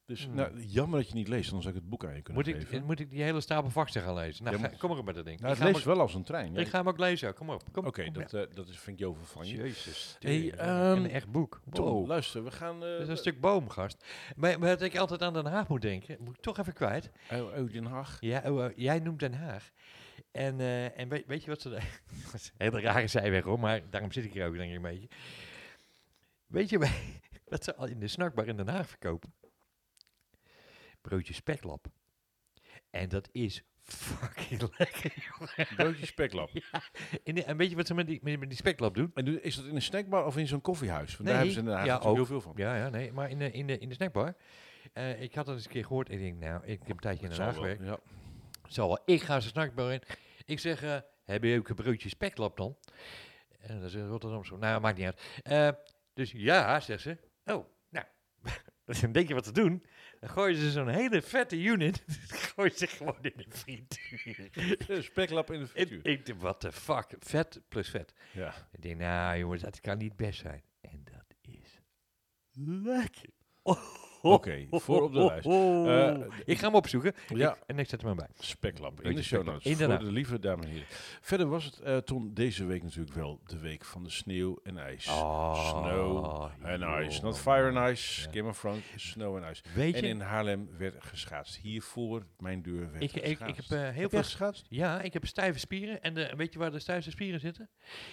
Dus 0.05 0.25
Hmm. 0.25 0.35
nou, 0.35 0.61
jammer 0.63 0.99
dat 0.99 1.07
je 1.07 1.13
niet 1.15 1.27
leest, 1.27 1.45
anders 1.47 1.63
zou 1.63 1.75
ik 1.75 1.81
het 1.81 1.89
boek 1.89 2.05
aan 2.05 2.15
je 2.15 2.21
kunnen 2.21 2.43
Moet 2.43 2.53
ik, 2.55 2.61
geven. 2.67 2.85
moet 2.85 2.99
ik 2.99 3.09
die 3.09 3.21
hele 3.23 3.41
stapel 3.41 3.69
vaksen 3.69 4.01
gaan 4.01 4.13
lezen? 4.13 4.43
Nou, 4.43 4.55
Ja, 4.55 4.61
ga- 4.63 4.69
maar- 4.69 4.79
kom 4.79 4.97
er 4.97 5.03
met 5.03 5.15
dat 5.15 5.25
ding. 5.25 5.39
nou, 5.39 5.51
ik, 5.53 5.57
het 5.57 5.67
ga 5.67 5.73
leest 5.73 5.85
wel 5.85 5.99
als 5.99 6.13
een 6.13 6.23
trein. 6.23 6.53
Ja. 6.53 6.59
ik 6.59 6.67
ga 6.67 6.77
hem 6.77 6.87
ook 6.87 6.97
lezen. 6.97 7.33
Kom 7.33 7.49
op. 7.49 7.63
Kom, 7.71 7.85
Oké, 7.85 8.03
kom, 8.03 8.13
dat, 8.13 8.33
eh, 8.33 8.41
dat 8.53 8.67
is, 8.67 8.79
vind 8.79 8.99
ik 8.99 9.05
Jovel 9.05 9.25
van 9.25 9.47
je. 9.47 9.55
Jezus. 9.57 10.15
Hey, 10.19 10.51
ehm, 10.53 10.71
een 11.03 11.09
echt 11.09 11.31
boek. 11.31 11.61
Tom, 11.71 11.85
Wow. 11.85 12.07
luister, 12.07 12.43
we 12.43 12.51
gaan... 12.51 12.83
eh, 12.83 12.89
Dat 12.91 13.01
is 13.01 13.07
een 13.07 13.17
stuk 13.17 13.41
boomgast. 13.41 14.05
Maar, 14.35 14.59
maar 14.59 14.69
wat 14.69 14.81
ik 14.81 14.97
altijd 14.97 15.21
aan 15.21 15.33
Den 15.33 15.45
Haag 15.45 15.67
moet 15.67 15.81
denken, 15.81 16.17
moet 16.19 16.35
ik 16.35 16.41
toch 16.41 16.57
even 16.57 16.73
kwijt. 16.73 17.09
Oh, 17.31 17.39
oh, 17.39 17.71
Den 17.71 17.85
Haag. 17.85 18.17
Ja, 18.19 18.41
oh, 18.51 18.65
eh, 18.65 18.71
jij 18.75 18.99
noemt 18.99 19.19
Den 19.19 19.33
Haag. 19.33 19.71
En, 20.31 20.59
eh, 20.59 20.99
en 20.99 21.09
weet, 21.09 21.25
weet 21.27 21.43
je 21.43 21.49
wat 21.49 21.61
ze... 21.61 21.69
dat 22.31 22.51
hele 22.57 22.79
rare 22.81 23.07
zijweg 23.07 23.43
hoor, 23.43 23.59
maar 23.59 23.81
daarom 23.89 24.11
zit 24.11 24.23
ik 24.25 24.33
hier 24.33 24.47
ook 24.47 24.55
denk 24.55 24.69
ik 24.69 24.75
een 24.75 24.81
beetje. 24.81 25.07
Weet 26.47 26.69
je 26.69 26.79
wat 27.49 27.63
ze 27.63 27.75
al 27.75 27.87
in 27.87 27.99
de 27.99 28.07
snackbar 28.07 28.47
in 28.47 28.57
Den 28.57 28.67
Haag 28.67 28.87
verkopen? 28.89 29.33
Broodje 31.09 31.33
speklap. 31.33 31.87
En 32.89 33.09
dat 33.09 33.29
is 33.31 33.63
fucking 33.81 34.61
lekker, 34.77 35.13
jongen. 35.29 35.75
Broodje 35.75 36.05
speklap. 36.05 36.49
In 37.23 37.35
de- 37.35 37.43
en 37.43 37.57
weet 37.57 37.69
je 37.69 37.75
wat 37.75 37.87
ze 37.87 37.93
met 37.93 38.07
die, 38.07 38.19
met, 38.23 38.39
met 38.39 38.49
die 38.49 38.57
speklap 38.57 38.95
doen? 38.95 39.11
En 39.13 39.43
is 39.43 39.55
dat 39.55 39.65
in 39.65 39.75
een 39.75 39.81
snackbar 39.81 40.25
of 40.25 40.37
in 40.37 40.47
zo'n 40.47 40.61
koffiehuis? 40.61 41.11
Want 41.17 41.19
Nee, 41.23 41.27
daar 41.27 41.35
hebben 41.35 41.53
ze 41.53 41.59
in 41.59 41.65
Den 41.65 41.75
Haag 41.75 41.85
ja, 41.85 41.97
ook. 41.97 42.15
heel 42.15 42.25
veel 42.25 42.41
van. 42.41 42.53
Ja, 42.55 42.75
ja, 42.75 42.89
nee, 42.89 43.11
maar 43.11 43.29
in 43.29 43.39
de, 43.39 43.51
in 43.51 43.67
de, 43.67 43.77
in 43.77 43.89
de 43.89 43.95
snackbar. 43.95 44.35
Eh, 44.93 45.21
ik 45.21 45.35
had 45.35 45.45
dat 45.45 45.55
eens 45.55 45.65
een 45.65 45.71
keer 45.71 45.85
gehoord 45.85 46.09
en 46.09 46.15
ik 46.15 46.21
denk, 46.21 46.39
nou, 46.39 46.65
ik 46.65 46.79
heb 46.79 46.89
een 46.89 46.97
tijdje 46.97 47.27
in 47.29 47.35
wel, 47.35 47.53
gewerkt. 47.53 47.83
ja. 47.83 47.99
Zal 48.67 48.87
wel. 48.87 48.99
Ik 49.05 49.21
ga 49.21 49.39
ze 49.39 49.47
snackbar 49.47 49.93
in. 49.93 50.01
Ik 50.45 50.59
zeg, 50.59 50.83
eh, 50.83 50.97
heb 51.23 51.43
je 51.43 51.57
ook 51.57 51.69
een 51.69 51.75
broodje 51.75 52.09
speklap 52.09 52.57
dan? 52.57 52.77
En 53.59 53.79
dan 53.79 53.89
zegt 53.89 54.07
Rotterdam 54.07 54.45
zo, 54.45 54.57
nou, 54.57 54.81
maakt 54.81 54.97
niet 54.97 55.05
uit. 55.05 55.21
Eh, 55.43 55.69
dus 56.13 56.31
ja, 56.31 56.79
zegt 56.79 57.01
ze. 57.01 57.17
Oh, 57.45 57.65
nou, 57.89 58.05
dan 59.01 59.11
denk 59.11 59.27
je 59.27 59.33
wat 59.33 59.43
te 59.43 59.51
doen. 59.51 59.85
Dan 60.25 60.33
gooien 60.33 60.57
ze 60.57 60.71
zo'n 60.71 60.87
hele 60.87 61.21
vette 61.21 61.61
unit, 61.61 62.03
gooien 62.55 62.77
ze 62.77 62.87
gewoon 62.87 63.17
in 63.21 63.33
de 63.35 63.45
frituur. 63.49 65.03
Speklap 65.03 65.51
in 65.51 65.59
de 65.59 65.67
frituur. 65.67 66.05
ik 66.05 66.25
denk, 66.25 66.41
what 66.41 66.59
the 66.59 66.71
fuck, 66.71 67.15
vet 67.19 67.61
plus 67.67 67.89
vet. 67.89 68.13
Ja. 68.33 68.53
Ik 68.71 68.81
denk, 68.81 68.99
nou 68.99 69.37
jongens, 69.37 69.61
dat 69.61 69.79
kan 69.79 69.97
niet 69.97 70.15
best 70.15 70.39
zijn. 70.39 70.63
En 70.81 71.01
dat 71.03 71.35
is 71.41 71.79
lekker. 72.83 73.29
Oh, 73.61 74.04
Oké, 74.33 74.65
voor 74.71 75.01
op 75.03 75.13
de 75.13 75.25
lijst. 75.25 75.45
Eh, 75.45 76.27
ik 76.45 76.57
ga 76.57 76.65
hem 76.65 76.75
opzoeken. 76.75 77.13
Ja. 77.27 77.51
Ik- 77.53 77.61
en 77.67 77.79
ik 77.79 77.89
zet 77.89 78.01
hem 78.01 78.09
erbij. 78.09 78.27
Speklap 78.39 79.01
in 79.01 79.15
de 79.15 79.23
show 79.23 79.43
notes. 79.45 79.63
Inderdaad. 79.65 79.97
Voor 79.97 80.05
de 80.07 80.13
lieve 80.13 80.39
dames 80.39 80.65
en 80.65 80.71
heren. 80.71 80.87
Verder 81.21 81.47
was 81.47 81.65
het, 81.65 81.79
eh 81.79 81.97
Ton, 81.97 82.33
deze 82.33 82.65
week 82.65 82.83
natuurlijk 82.83 83.15
wel 83.15 83.39
de 83.45 83.59
week 83.59 83.85
van 83.85 84.03
de 84.03 84.09
sneeuw 84.09 84.59
en 84.63 84.77
ijs. 84.77 85.07
Oh, 85.07 85.69
Snow 85.69 86.51
en 86.63 86.79
joh. 86.79 87.21
Not 87.21 87.39
fire 87.39 87.79
and 87.79 87.89
ice. 87.91 88.21
Ja. 88.21 88.33
Game 88.33 88.49
of 88.49 88.59
Thrones, 88.59 88.83
snow 88.95 89.35
en 89.37 89.51
ice. 89.51 89.61
Weet 89.75 89.95
En 89.95 90.01
je, 90.01 90.07
in 90.07 90.19
Haarlem 90.21 90.69
werd 90.77 90.95
geschaatst. 91.03 91.55
Hier 91.55 91.81
voor 91.81 92.25
mijn 92.39 92.61
deur 92.61 92.91
werd 92.91 93.03
ik, 93.03 93.11
ik, 93.13 93.39
ik 93.39 93.55
heb 93.55 93.65
eh, 93.69 93.79
heel 93.79 94.01
Heb 94.01 94.09
veel... 94.09 94.19
geschaatst? 94.23 94.65
Ja, 94.69 95.01
ik 95.01 95.13
heb 95.13 95.25
stijve 95.25 95.59
spieren. 95.59 96.01
En 96.01 96.13
de, 96.13 96.33
weet 96.37 96.53
je 96.53 96.59
waar 96.59 96.71
de 96.71 96.79
stijve 96.79 97.11
spieren 97.11 97.39
zitten? 97.39 97.69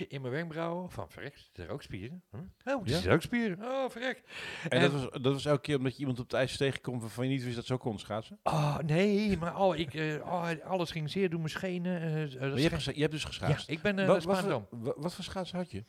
In 0.08 0.20
mijn 0.20 0.32
wenkbrauwen. 0.32 0.90
Van 0.90 1.10
verrek, 1.10 1.36
zitten 1.36 1.64
er 1.64 1.70
ook 1.70 1.82
spieren? 1.82 2.22
Oh, 2.32 2.40
er 2.64 2.78
Ja? 2.84 2.92
zitten 2.94 3.12
ook 3.12 3.22
spieren. 3.22 3.58
Oh, 3.64 3.90
verrek. 3.90 4.22
En 4.68 4.80
dat 4.80 4.92
was, 4.92 5.02
dat 5.10 5.32
was 5.32 5.44
elke 5.44 5.60
keer 5.60 5.76
omdat 5.76 5.96
je 5.96 6.01
iemand 6.02 6.18
op 6.20 6.24
het 6.30 6.34
ijs 6.34 6.56
tegenkomt 6.56 7.00
waarvan 7.00 7.24
je 7.24 7.30
niet 7.30 7.44
wist 7.44 7.56
dat 7.56 7.66
zo 7.66 7.76
kon 7.76 7.98
schaatsen? 7.98 8.38
Oh, 8.42 8.78
nee, 8.78 9.38
maar 9.38 9.60
oh, 9.60 9.76
ik, 9.76 9.94
eh, 9.94 10.14
oh, 10.24 10.48
alles 10.64 10.90
ging 10.90 11.10
zeer 11.10 11.30
door 11.30 11.38
mijn 11.38 11.50
schenen. 11.50 12.00
eh, 12.00 12.22
eh, 12.22 12.30
je, 12.56 12.62
hebt 12.62 12.74
gescha- 12.74 12.92
je 12.94 13.00
hebt 13.00 13.12
dus 13.12 13.22
ja, 13.22 13.28
geschaatst. 13.28 13.70
ik 13.70 13.80
ben 13.82 13.98
uh, 13.98 14.06
wat, 14.06 14.24
wat, 14.24 14.36
Spaandam. 14.36 14.66
voor, 14.70 14.78
wa- 14.82 14.94
wat 14.96 15.14
voor 15.14 15.24
schaatsen 15.24 15.56
had 15.58 15.70
je? 15.70 15.84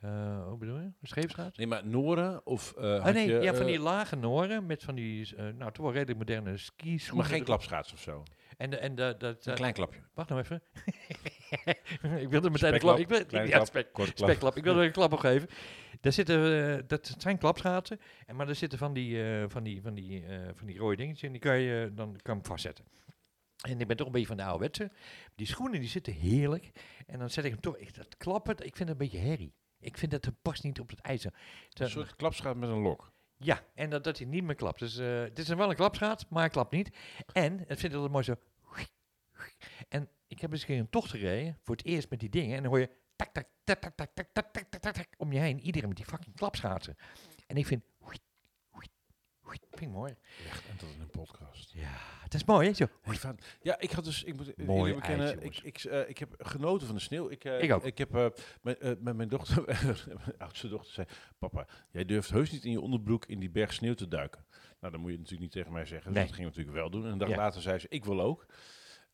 Eh, 0.00 0.44
hoe 0.46 0.56
bedoel 0.58 0.78
je? 0.78 0.90
Scheepschaat? 1.02 1.56
Nee, 1.56 1.66
maar 1.66 1.86
Noren 1.86 2.46
of 2.46 2.72
eh 2.76 2.84
Oh 2.84 3.02
had 3.04 3.14
nee, 3.14 3.28
je, 3.28 3.40
ja, 3.40 3.52
van 3.54 3.62
eh, 3.66 3.66
die 3.72 3.78
lage 3.80 4.16
noren 4.16 4.66
met 4.66 4.82
van 4.82 4.94
die, 4.94 5.36
eh, 5.36 5.44
nou 5.44 5.72
toch 5.72 5.84
wel 5.84 5.92
redelijk 5.92 6.18
moderne 6.18 6.56
skischoenen. 6.56 7.16
Maar 7.26 7.34
geen 7.34 7.44
klapschaats 7.44 7.92
of 7.92 8.00
zo. 8.00 8.22
En, 8.56 8.70
de, 8.70 8.76
en 8.76 8.94
de, 8.94 9.14
dat, 9.18 9.46
Een 9.46 9.52
eh, 9.52 9.58
klein 9.58 9.72
klapje. 9.72 10.00
wacht 10.14 10.28
nou 10.28 10.40
even. 10.40 10.62
ik 12.24 12.28
wilde 12.28 12.50
meteen 12.50 12.74
een 12.74 12.78
klap. 12.78 12.98
Ik 12.98 13.08
wil, 13.08 13.18
ja, 13.28 13.44
klap, 13.46 13.66
spek, 13.66 14.38
klap. 14.38 14.56
Ik 14.56 14.64
wilde 14.64 14.80
er 14.80 14.86
een 14.86 14.92
klap 14.92 15.12
op 15.12 15.18
geven. 15.18 15.48
Daar 16.00 16.12
zitten, 16.12 16.76
eh, 16.76 16.82
dat 16.86 17.14
zijn 17.18 17.38
klapschaatsen. 17.38 18.00
En, 18.26 18.36
maar 18.36 18.48
er 18.48 18.54
zitten 18.54 18.78
van 18.78 18.92
die, 18.92 19.22
eh, 19.22 19.44
van 19.48 19.62
die, 19.62 19.82
van 19.82 19.94
die, 19.94 20.26
eh, 20.26 20.48
van 20.54 20.66
die 20.66 20.78
rode 20.78 20.96
dingetjes 20.96 21.22
en 21.22 21.32
die 21.32 21.40
kan 21.40 21.58
je 21.58 21.90
dan 21.94 22.16
kan 22.22 22.36
je 22.36 22.44
vastzetten. 22.44 22.84
En 23.66 23.80
ik 23.80 23.86
ben 23.86 23.96
toch 23.96 24.06
een 24.06 24.12
beetje 24.12 24.26
van 24.26 24.36
de 24.36 24.42
ouderwetse. 24.42 24.90
Die 25.34 25.46
schoenen 25.46 25.80
die 25.80 25.88
zitten 25.88 26.12
heerlijk. 26.12 26.70
En 27.06 27.18
dan 27.18 27.30
zet 27.30 27.44
ik 27.44 27.50
hem 27.50 27.60
toch, 27.60 27.76
ik, 27.76 27.94
dat 27.94 28.16
klappen, 28.16 28.54
ik 28.54 28.76
vind 28.76 28.78
het 28.78 28.88
een 28.88 29.08
beetje 29.08 29.26
herrie. 29.26 29.54
Ik 29.80 29.98
vind 29.98 30.10
dat 30.10 30.24
het 30.24 30.42
past 30.42 30.62
niet 30.62 30.80
op 30.80 30.90
het 30.90 31.00
ijzer. 31.00 31.34
Een 31.72 31.90
soort 31.90 32.16
klapschaat 32.16 32.56
met 32.56 32.68
een 32.68 32.80
lok. 32.80 33.12
Ja, 33.36 33.64
en 33.74 33.90
dat, 33.90 34.04
dat 34.04 34.18
hij 34.18 34.26
niet 34.26 34.44
meer 34.44 34.54
klapt. 34.54 34.78
Dus 34.78 34.98
eh 34.98 35.20
het 35.20 35.38
is 35.38 35.48
wel 35.48 35.70
een 35.70 35.76
klapschaat, 35.76 36.26
maar 36.28 36.40
hij 36.40 36.50
klapt 36.50 36.72
niet. 36.72 36.96
En, 37.32 37.58
het 37.58 37.80
vind 37.80 37.92
ik 37.92 37.92
altijd 37.92 38.12
mooi 38.12 38.24
zo... 38.24 38.34
En 39.88 40.08
ik 40.26 40.40
heb 40.40 40.52
eens 40.52 40.60
een 40.60 40.66
keer 40.66 40.78
een 40.78 40.90
tocht 40.90 41.10
gereden, 41.10 41.58
voor 41.62 41.76
het 41.76 41.84
eerst 41.84 42.10
met 42.10 42.20
die 42.20 42.28
dingen. 42.28 42.56
En 42.56 42.62
dan 42.62 42.70
hoor 42.70 42.80
je 42.80 42.90
tak, 43.16 43.28
tak, 43.32 43.46
tak, 43.64 43.80
tak, 43.80 43.94
tak, 43.96 44.10
tak, 44.14 44.28
tak, 44.32 44.52
tak, 44.52 44.68
tak, 44.70 44.80
tak, 44.80 44.94
tak, 44.94 45.08
om 45.16 45.32
je 45.32 45.38
heen. 45.38 45.60
Iedereen 45.60 45.88
met 45.88 45.96
die 45.96 46.06
fucking 46.06 46.36
klapschaatsen. 46.36 46.96
En 47.46 47.56
ik 47.56 47.66
vind... 47.66 47.82
Vind 49.70 49.90
ik 49.90 49.96
mooi. 49.96 50.14
Echt, 50.48 50.66
en 50.68 50.76
dat 50.78 50.88
in 50.94 51.00
een 51.00 51.10
podcast. 51.10 51.72
Ja, 51.72 51.90
het 52.22 52.34
is 52.34 52.44
mooi, 52.44 52.66
hè? 52.68 52.74
Zo. 52.74 52.86
Hey, 53.02 53.14
van- 53.16 53.38
ja, 53.62 53.78
ik 53.80 53.90
had 53.90 54.04
dus, 54.04 54.22
ik 54.24 54.36
moet 54.36 54.56
Mooi 54.66 54.94
bekennen, 54.94 55.42
ik, 55.42 55.58
ik, 55.58 55.78
eh, 55.84 56.08
ik 56.08 56.18
heb 56.18 56.34
genoten 56.38 56.86
van 56.86 56.96
de 56.96 57.02
sneeuw. 57.02 57.28
Ik, 57.30 57.44
eh, 57.44 57.62
Ik 57.62 57.72
ook. 57.72 57.84
Ik 57.84 57.98
heb 57.98 58.14
eh, 58.14 58.26
met, 58.62 59.00
met 59.02 59.16
mijn 59.16 59.28
dochter, 59.28 59.62
mijn 59.66 59.96
oudste 60.38 60.68
dochter 60.68 60.92
zei, 60.92 61.06
papa, 61.38 61.66
jij 61.90 62.04
durft 62.04 62.30
heus 62.30 62.50
niet 62.50 62.64
in 62.64 62.70
je 62.70 62.80
onderbroek 62.80 63.26
in 63.26 63.38
die 63.40 63.50
berg 63.50 63.72
sneeuw 63.72 63.94
te 63.94 64.08
duiken. 64.08 64.44
Nou, 64.80 64.92
dan 64.92 65.00
moet 65.00 65.10
je 65.10 65.16
natuurlijk 65.16 65.42
niet 65.42 65.52
tegen 65.52 65.72
mij 65.72 65.86
zeggen. 65.86 66.06
Dus 66.06 66.16
Nee. 66.18 66.26
dat 66.26 66.34
ging 66.34 66.46
natuurlijk 66.46 66.76
wel 66.76 66.90
doen. 66.90 67.04
En 67.04 67.12
een 67.12 67.18
dag 67.18 67.28
Ja. 67.28 67.36
later 67.36 67.62
zei 67.62 67.78
ze, 67.78 67.86
ik 67.88 68.04
wil 68.04 68.20
ook. 68.20 68.46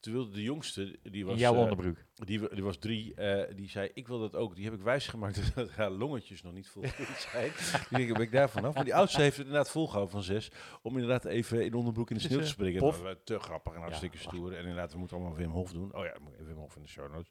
Toen 0.05 0.13
wilde 0.13 0.31
de 0.31 0.43
jongste, 0.43 0.99
die 1.03 1.27
was, 1.27 1.39
jouw 1.39 1.55
eh, 1.55 1.61
onderbroek. 1.61 1.97
die, 2.15 2.41
wa- 2.41 2.49
die 2.49 2.63
was 2.63 2.77
drie, 2.77 3.15
eh, 3.15 3.57
die 3.57 3.69
zei, 3.71 3.91
ik 3.95 4.07
wil 4.09 4.19
dat 4.21 4.35
ook. 4.37 4.55
Die 4.55 4.65
heb 4.65 4.75
ik 4.75 4.81
wijsgemaakt 4.81 5.55
dat 5.55 5.71
haar 5.71 5.91
longetjes 5.91 6.43
nog 6.43 6.53
niet 6.53 6.69
vol 6.69 6.83
zijn. 7.33 7.51
die 7.89 7.99
denk 7.99 8.09
ik, 8.09 8.13
ben 8.13 8.23
ik 8.23 8.33
daar 8.33 8.51
vanaf. 8.51 8.75
Maar 8.75 8.85
die 8.85 8.95
oudste 8.95 9.21
heeft 9.23 9.37
het 9.37 9.47
inderdaad 9.47 9.71
volgehouden 9.71 10.13
van 10.13 10.23
zes. 10.23 10.51
Om 10.83 10.93
inderdaad 10.95 11.25
even 11.25 11.65
in 11.65 11.75
onderbroek 11.75 12.11
in 12.11 12.17
de 12.17 12.23
Dus, 12.23 12.29
sneeuw 12.31 12.41
te 12.43 12.47
eh, 12.47 12.53
springen. 12.53 12.81
Was 12.83 12.97
te 13.25 13.39
grappig 13.39 13.75
en 13.75 13.81
hartstikke 13.81 14.17
Ja, 14.17 14.23
stoer. 14.23 14.53
En 14.53 14.61
inderdaad, 14.61 14.93
we 14.93 14.99
moeten 14.99 15.17
allemaal 15.17 15.37
Wim 15.37 15.51
Hof 15.51 15.73
doen. 15.73 15.95
Oh 15.95 16.05
ja, 16.05 16.15
Wim 16.47 16.57
Hof 16.57 16.77
in 16.77 16.83
de 16.83 16.89
show 16.89 17.13
notes. 17.13 17.29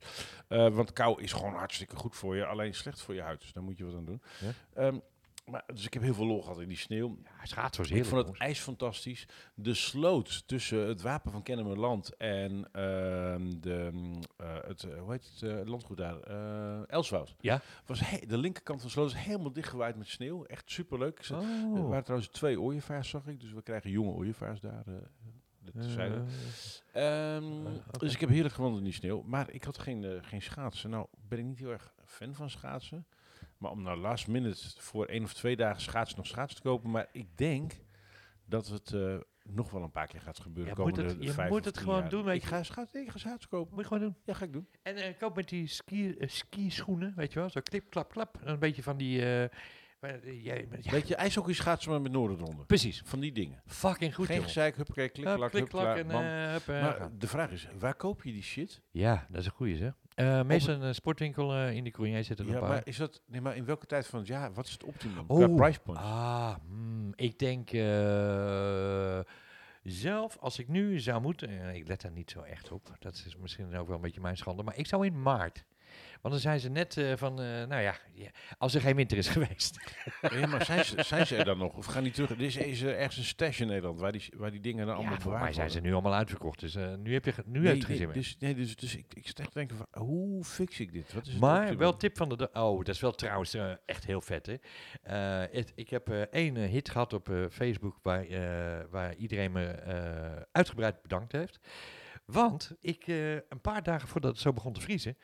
Want 0.76 0.94
kou 0.94 1.22
is 1.22 1.32
gewoon 1.34 1.54
hartstikke 1.54 1.96
goed 1.96 2.16
voor 2.16 2.36
je. 2.36 2.46
Alleen 2.46 2.74
slecht 2.74 3.02
voor 3.02 3.14
je 3.16 3.22
huid. 3.22 3.42
Dus 3.42 3.54
daar 3.54 3.64
moet 3.64 3.78
je 3.78 3.86
wat 3.86 3.96
aan 3.96 4.06
doen. 4.06 4.22
Ja. 4.40 4.82
Ehm, 4.82 4.98
maar, 5.46 5.64
dus 5.74 5.86
ik 5.86 5.94
heb 5.94 6.04
heel 6.04 6.14
veel 6.14 6.26
lol 6.26 6.42
gehad 6.42 6.60
in 6.62 6.68
die 6.68 6.78
sneeuw. 6.78 7.18
Ja, 7.24 7.46
schaats 7.46 7.78
was 7.78 7.90
Ik 7.90 7.96
vond 8.06 8.12
het 8.16 8.22
jongens. 8.22 8.40
ijs 8.40 8.60
fantastisch. 8.60 9.28
De 9.56 9.74
sloot 9.74 10.48
tussen 10.48 10.88
het 10.88 11.02
Wapen 11.02 11.32
van 11.32 11.44
Kennemerland 11.44 12.16
en 12.18 12.68
ehm, 12.72 13.50
de, 13.60 13.90
mm, 13.94 14.20
eh, 14.38 14.56
het, 14.62 14.84
eh, 14.84 15.00
hoe 15.00 15.12
heet 15.12 15.30
het 15.34 15.50
eh, 15.50 15.66
landgoed 15.66 15.98
daar? 15.98 16.20
Elswoud. 16.86 17.36
Ja. 17.40 17.62
Was 17.86 18.00
de 18.28 18.38
linkerkant 18.38 18.78
van 18.80 18.88
de 18.88 18.94
sloot 18.94 19.10
is 19.10 19.18
helemaal 19.18 19.54
dichtgewaaid 19.54 19.96
met 19.98 20.08
sneeuw. 20.08 20.44
Echt 20.46 20.72
superleuk. 20.72 21.18
Ik 21.20 21.26
zat- 21.26 21.44
Er 21.44 21.50
Oh. 21.80 21.88
waren 21.90 22.04
trouwens 22.04 22.30
twee 22.32 22.62
ooievaars, 22.62 23.10
zag 23.10 23.28
ik. 23.28 23.40
Dus 23.40 23.52
we 23.54 23.62
krijgen 23.62 23.90
jonge 23.90 24.12
ooievaars 24.12 24.60
daar. 24.60 24.84
eh. 24.88 24.94
Eh, 25.76 26.06
Ehm, 26.94 27.44
eh, 27.68 27.74
oké. 27.88 27.98
Dus 27.98 28.14
ik 28.14 28.20
heb 28.20 28.30
heerlijk 28.30 28.54
gewandeld 28.54 28.80
in 28.84 28.88
die 28.90 28.98
sneeuw. 28.98 29.22
Maar 29.26 29.50
ik 29.52 29.64
had 29.64 29.78
geen, 29.78 30.20
geen 30.24 30.42
schaatsen. 30.42 30.90
Nou 30.90 31.08
ben 31.28 31.40
ik 31.40 31.46
niet 31.46 31.60
heel 31.60 31.72
erg 31.72 31.94
fan 32.06 32.34
van 32.36 32.50
schaatsen. 32.50 33.06
Maar 33.64 33.72
om 33.72 33.82
nou 33.82 33.98
last 34.00 34.28
minute 34.28 34.64
voor 34.78 35.06
één 35.06 35.24
of 35.24 35.34
twee 35.34 35.56
dagen 35.56 35.82
schaatsen 35.82 36.18
nog 36.18 36.28
schaatsen 36.28 36.62
te 36.62 36.68
kopen. 36.68 36.92
Maar 36.92 37.08
ik 37.12 37.38
denk 37.38 37.74
dat 38.46 38.68
het 38.68 38.94
eh, 38.94 39.16
nog 39.44 39.72
wel 39.72 39.84
een 39.84 39.92
paar 39.92 40.08
keer 40.08 40.22
gaat 40.22 40.40
gebeuren. 40.40 40.74
Ja, 40.78 40.84
moet 40.84 40.92
komende 40.94 41.14
het- 41.14 41.24
je 41.24 41.32
vijf 41.34 41.50
moet 41.50 41.60
of 41.60 41.66
het 41.66 41.78
gewoon 41.78 42.00
jaar. 42.00 42.10
doen, 42.10 42.24
weet 42.24 42.36
Ik 42.36 42.42
je. 42.42 42.48
ga 42.48 42.64
schaatsen, 42.64 43.02
ik 43.02 43.10
ga 43.10 43.18
schaatsen 43.18 43.50
kopen. 43.50 43.74
Moet 43.74 43.82
je 43.82 43.88
gewoon 43.88 44.04
doen. 44.04 44.16
Ja, 44.26 44.34
ga 44.34 44.46
ik 44.46 44.54
doen. 44.54 44.68
En 44.82 44.96
eh, 44.96 45.18
koop 45.18 45.36
met 45.36 45.50
die 45.50 45.68
ski, 45.68 46.12
eh, 46.14 46.28
skischoenen, 46.30 47.14
weet 47.16 47.34
je 47.34 47.40
wel, 47.40 47.50
zo 47.50 47.62
klip, 47.62 47.90
klap, 47.90 48.10
klap. 48.12 48.38
En 48.42 48.48
Een 48.52 48.60
beetje 48.60 48.84
van 48.84 48.98
die, 48.98 49.16
jij- 49.20 49.50
ja, 50.82 50.92
Weet 50.92 51.08
je, 51.08 51.16
ijshockey 51.16 51.54
schaatsen 51.54 51.92
maar 51.92 52.02
met 52.02 52.12
Noorderronde. 52.12 52.66
precies. 52.66 53.02
Van 53.06 53.20
die 53.20 53.32
dingen. 53.32 53.62
Fucking 53.66 54.16
goed, 54.16 54.26
Geen 54.26 54.44
gezeik, 54.44 54.76
huppakee, 54.76 55.10
klik, 55.10 55.26
Hup, 55.26 55.36
klak, 55.36 55.50
klik, 55.50 55.62
hup, 55.62 55.72
klak 55.72 55.84
klaar, 55.84 55.98
en 55.98 56.08
bam. 56.08 56.24
hup, 56.24 56.68
Maar 56.68 57.10
de 57.18 57.28
vraag 57.28 57.52
is, 57.52 57.68
waar 57.80 57.96
koop 57.96 58.24
je 58.24 58.32
die 58.32 58.44
shit? 58.44 58.82
Ja, 58.92 59.26
dat 59.30 59.40
is 59.40 59.46
een 59.46 59.52
goeie, 59.52 59.76
zeg. 59.78 59.94
Eh 60.16 60.44
meestal 60.44 60.82
een 60.82 60.96
sportwinkel 60.96 61.54
eh, 61.54 61.72
in 61.76 61.84
die 61.84 61.94
Courrier 61.94 62.24
zit 62.24 62.40
er 62.40 62.46
Ja, 62.46 62.54
een 62.54 62.60
paar. 62.60 62.70
maar 62.70 62.82
is 62.84 62.98
dat, 62.98 63.22
nee, 63.26 63.42
maar 63.42 63.56
in 63.56 63.66
welke 63.66 63.86
tijd 63.86 64.08
van 64.08 64.20
het 64.20 64.28
jaar, 64.28 64.54
wat 64.54 64.66
is 64.66 64.72
het 64.72 64.84
optimum? 64.84 65.24
Oh, 65.28 65.38
Qua 65.38 65.48
price 65.56 65.80
point. 65.80 66.00
Ah, 66.00 66.56
hmm, 66.68 67.12
ik 67.16 67.40
denk 67.40 67.72
eh, 67.72 69.20
zelf, 69.84 70.38
als 70.38 70.60
ik 70.60 70.68
nu 70.68 71.00
zou 71.00 71.22
moeten, 71.22 71.50
eh, 71.50 71.76
ik 71.76 71.88
let 71.88 72.02
daar 72.02 72.12
niet 72.12 72.32
zo 72.32 72.42
echt 72.42 72.72
op, 72.72 72.96
dat 73.00 73.24
is 73.26 73.36
misschien 73.38 73.76
ook 73.76 73.88
wel 73.88 73.96
een 73.96 74.02
beetje 74.02 74.22
mijn 74.22 74.38
schande, 74.38 74.64
maar 74.64 74.78
ik 74.78 74.88
zou 74.88 75.06
in 75.06 75.22
maart. 75.22 75.66
Want 76.22 76.34
dan 76.34 76.40
zijn 76.44 76.60
ze 76.60 76.70
net 76.70 76.98
eh, 76.98 77.12
van, 77.16 77.40
eh, 77.42 77.46
nou 77.46 77.82
ja, 77.82 77.96
ja, 78.14 78.30
als 78.58 78.74
er 78.76 78.82
geen 78.82 78.96
winter 78.96 79.18
is 79.18 79.28
geweest. 79.38 79.80
Ja, 80.32 80.48
maar 80.48 80.66
zijn 80.66 80.86
ze, 80.86 81.04
zijn 81.04 81.28
ze 81.28 81.36
er 81.36 81.46
dan 81.46 81.58
nog? 81.58 81.74
Of 81.74 81.86
gaan 81.86 82.04
die 82.04 82.12
terug? 82.12 82.30
Er 82.30 82.42
is, 82.42 82.56
is 82.56 82.82
er 82.82 82.96
ergens 82.98 83.18
een 83.18 83.24
stash 83.24 83.60
in 83.60 83.68
Nederland 83.68 84.00
waar 84.00 84.12
die, 84.12 84.30
waar 84.38 84.52
die 84.52 84.60
dingen 84.60 84.86
dan 84.86 84.96
allemaal 84.96 85.14
ja, 85.14 85.20
voor 85.20 85.40
mij 85.40 85.54
zijn 85.54 85.70
ze 85.72 85.80
nu 85.80 85.94
allemaal 85.94 86.14
uitverkocht, 86.14 86.60
dus 86.60 86.76
eh, 86.76 86.94
nu 86.96 87.14
heb 87.14 87.26
je, 87.26 87.34
nu 87.46 87.60
Nee, 87.60 87.84
meer. 87.88 88.14
dus, 88.14 88.36
nee, 88.40 88.56
dus, 88.56 88.76
dus 88.76 88.96
ik, 88.96 89.06
ik 89.14 89.26
echt 89.26 89.36
te 89.36 89.44
denken 89.54 89.78
van, 89.78 89.88
hoe 90.04 90.44
fix 90.44 90.80
ik 90.80 90.92
dit? 90.94 91.14
Wat 91.14 91.26
is 91.26 91.32
het 91.32 91.42
Maar 91.42 91.78
wel 91.78 91.98
tip 91.98 92.18
van 92.18 92.30
de. 92.30 92.50
Oh, 92.54 92.78
dat 92.78 92.96
is 92.96 93.02
wel 93.02 93.12
trouwens 93.12 93.56
echt 93.86 94.06
heel 94.06 94.22
vet, 94.22 94.46
hè. 94.46 94.56
Het- 95.52 95.72
ik 95.76 95.90
heb 95.90 96.10
één 96.10 96.56
hit 96.58 96.90
gehad 96.90 97.14
op 97.14 97.30
Facebook 97.52 98.00
waar, 98.02 98.26
waar 98.90 99.16
iedereen 99.16 99.52
me 99.52 100.46
uitgebreid 100.52 101.02
bedankt 101.02 101.32
heeft. 101.32 101.60
Want 102.26 102.72
ik, 102.80 103.08
een 103.08 103.62
paar 103.62 103.84
dagen 103.84 104.08
voordat 104.08 104.32
het 104.32 104.40
zo 104.40 104.54
begon 104.54 104.74
te 104.74 104.82
vriezen, 104.82 105.18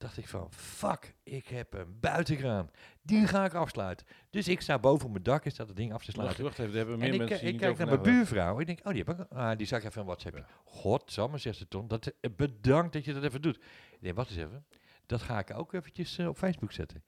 dacht 0.00 0.16
ik 0.16 0.28
van, 0.28 0.48
fuck, 0.52 1.14
ik 1.22 1.46
heb 1.46 1.74
een 1.74 2.00
buitenkraan. 2.00 2.70
Die 3.02 3.26
ga 3.26 3.44
ik 3.44 3.54
afsluiten. 3.54 4.06
Dus 4.30 4.48
ik 4.48 4.60
sta 4.60 4.78
boven 4.78 5.06
op 5.06 5.12
mijn 5.12 5.24
dak, 5.24 5.44
is 5.44 5.54
dat 5.54 5.68
het 5.68 5.76
ding 5.76 5.92
af 5.92 6.04
te 6.04 6.10
sluiten. 6.10 6.44
wacht 6.44 6.58
even, 6.58 6.76
hebben 6.76 6.98
meer 6.98 7.08
En 7.08 7.14
ik, 7.14 7.18
mensen 7.20 7.46
ik 7.46 7.52
niet 7.52 7.60
kijk 7.60 7.78
naar 7.78 7.86
mijn 7.86 8.02
buurvrouw. 8.02 8.60
Ik 8.60 8.66
denk, 8.66 8.78
oh, 8.78 8.92
die 8.92 9.04
heb 9.06 9.20
ik. 9.20 9.26
Ah, 9.32 9.56
die 9.56 9.66
zag 9.66 9.78
ik 9.78 9.84
even 9.84 10.00
een 10.00 10.06
WhatsApp. 10.06 10.46
Godsamme, 10.64 11.38
zegt 11.38 11.56
ze 11.56 11.68
Ton. 11.68 11.88
Dat, 11.88 12.12
eh, 12.20 12.30
bedankt 12.36 12.92
dat 12.92 13.04
je 13.04 13.12
dat 13.12 13.22
even 13.22 13.42
doet. 13.42 13.56
Ik 13.90 13.98
denk, 14.00 14.16
wat 14.16 14.28
eens 14.28 14.36
even. 14.36 14.64
Dat 15.06 15.22
ga 15.22 15.38
ik 15.38 15.58
ook 15.58 15.72
eventjes 15.72 16.18
eh, 16.18 16.28
op 16.28 16.36
Facebook 16.36 16.72
zetten. 16.72 17.04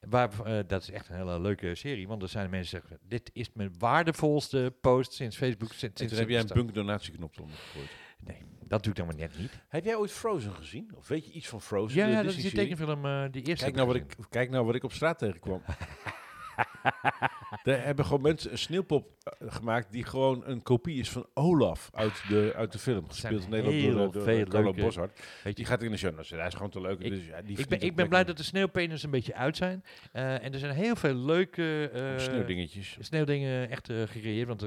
Waar, 0.00 0.44
eh, 0.44 0.58
dat 0.66 0.82
is 0.82 0.90
echt 0.90 1.08
een 1.08 1.16
hele 1.16 1.40
leuke 1.40 1.74
serie. 1.74 2.08
Want 2.08 2.22
er 2.22 2.28
zijn 2.28 2.50
mensen 2.50 2.80
die 2.80 2.88
zeggen, 2.88 3.08
dit 3.08 3.30
is 3.32 3.52
mijn 3.52 3.74
waardevolste 3.78 4.74
post 4.80 5.12
sinds 5.12 5.36
Facebook. 5.36 5.72
Sinds, 5.72 6.00
En 6.00 6.08
sinds 6.08 6.18
heb 6.18 6.28
jij 6.28 6.40
een 6.40 6.50
bunk 6.54 6.74
donatieknop 6.74 7.34
gegooid. 7.34 7.90
Nee, 8.24 8.42
dat 8.72 8.82
doe 8.82 8.92
ik 8.92 8.98
dan 8.98 9.06
maar 9.06 9.16
net 9.16 9.38
niet. 9.38 9.52
Heb 9.68 9.84
jij 9.84 9.96
ooit 9.96 10.12
Frozen 10.12 10.54
gezien? 10.54 10.90
Of 10.96 11.08
weet 11.08 11.26
je 11.26 11.32
iets 11.32 11.48
van 11.48 11.62
Frozen? 11.62 12.08
Ja, 12.08 12.22
dat 12.22 12.32
is 12.32 12.42
die 12.42 12.52
tekenfilm, 12.52 13.06
eh, 13.06 13.24
die 13.30 13.42
eerste. 13.42 13.64
Kijk 13.64 13.76
nou, 13.76 13.86
wat 13.86 13.96
ik, 13.96 14.14
kijk 14.30 14.50
nou 14.50 14.66
wat 14.66 14.74
ik 14.74 14.84
op 14.84 14.92
straat 14.92 15.18
tegenkwam. 15.18 15.62
Daar 17.62 17.84
hebben 17.86 18.04
gewoon 18.04 18.22
mensen 18.22 18.50
een 18.50 18.58
sneeuwpop 18.58 19.10
eh, 19.22 19.52
gemaakt 19.52 19.92
die 19.92 20.04
gewoon 20.04 20.42
een 20.46 20.62
kopie 20.62 20.98
is 21.00 21.10
van 21.10 21.26
Olaf 21.34 21.90
uit 21.94 22.22
de, 22.28 22.52
uit 22.56 22.72
de 22.72 22.78
film. 22.78 23.08
Gespeeld 23.08 23.42
in 23.44 23.50
Nederland 23.50 24.12
door, 24.12 24.26
eh, 24.26 24.36
door, 24.36 24.48
Carlo 24.48 24.72
Boshart. 24.72 25.20
Die 25.54 25.64
gaat 25.64 25.82
in 25.82 25.90
de 25.90 25.96
show. 25.96 26.20
Hij 26.28 26.46
is 26.46 26.54
gewoon 26.54 26.70
te 26.70 26.80
leuk. 26.80 27.00
Ik- 27.00 27.10
dus, 27.10 27.26
ja, 27.26 27.42
die 27.42 27.58
ik 27.58 27.68
ben, 27.68 27.80
ik 27.80 27.96
ben 27.96 28.08
blij 28.08 28.24
dat 28.24 28.36
de 28.36 28.42
sneeuwpenis 28.42 29.02
een 29.02 29.10
beetje 29.10 29.34
uit 29.34 29.56
zijn. 29.56 29.84
Eh, 30.12 30.44
en 30.44 30.52
er 30.52 30.58
zijn 30.58 30.74
heel 30.74 30.96
veel 30.96 31.14
leuke 31.14 31.90
eh, 31.92 32.18
sneeuwdingetjes. 32.18 32.96
sneeuwdingen 33.00 33.70
echt 33.70 33.88
eh, 33.88 34.02
gecreëerd. 34.02 34.48
Want 34.48 34.64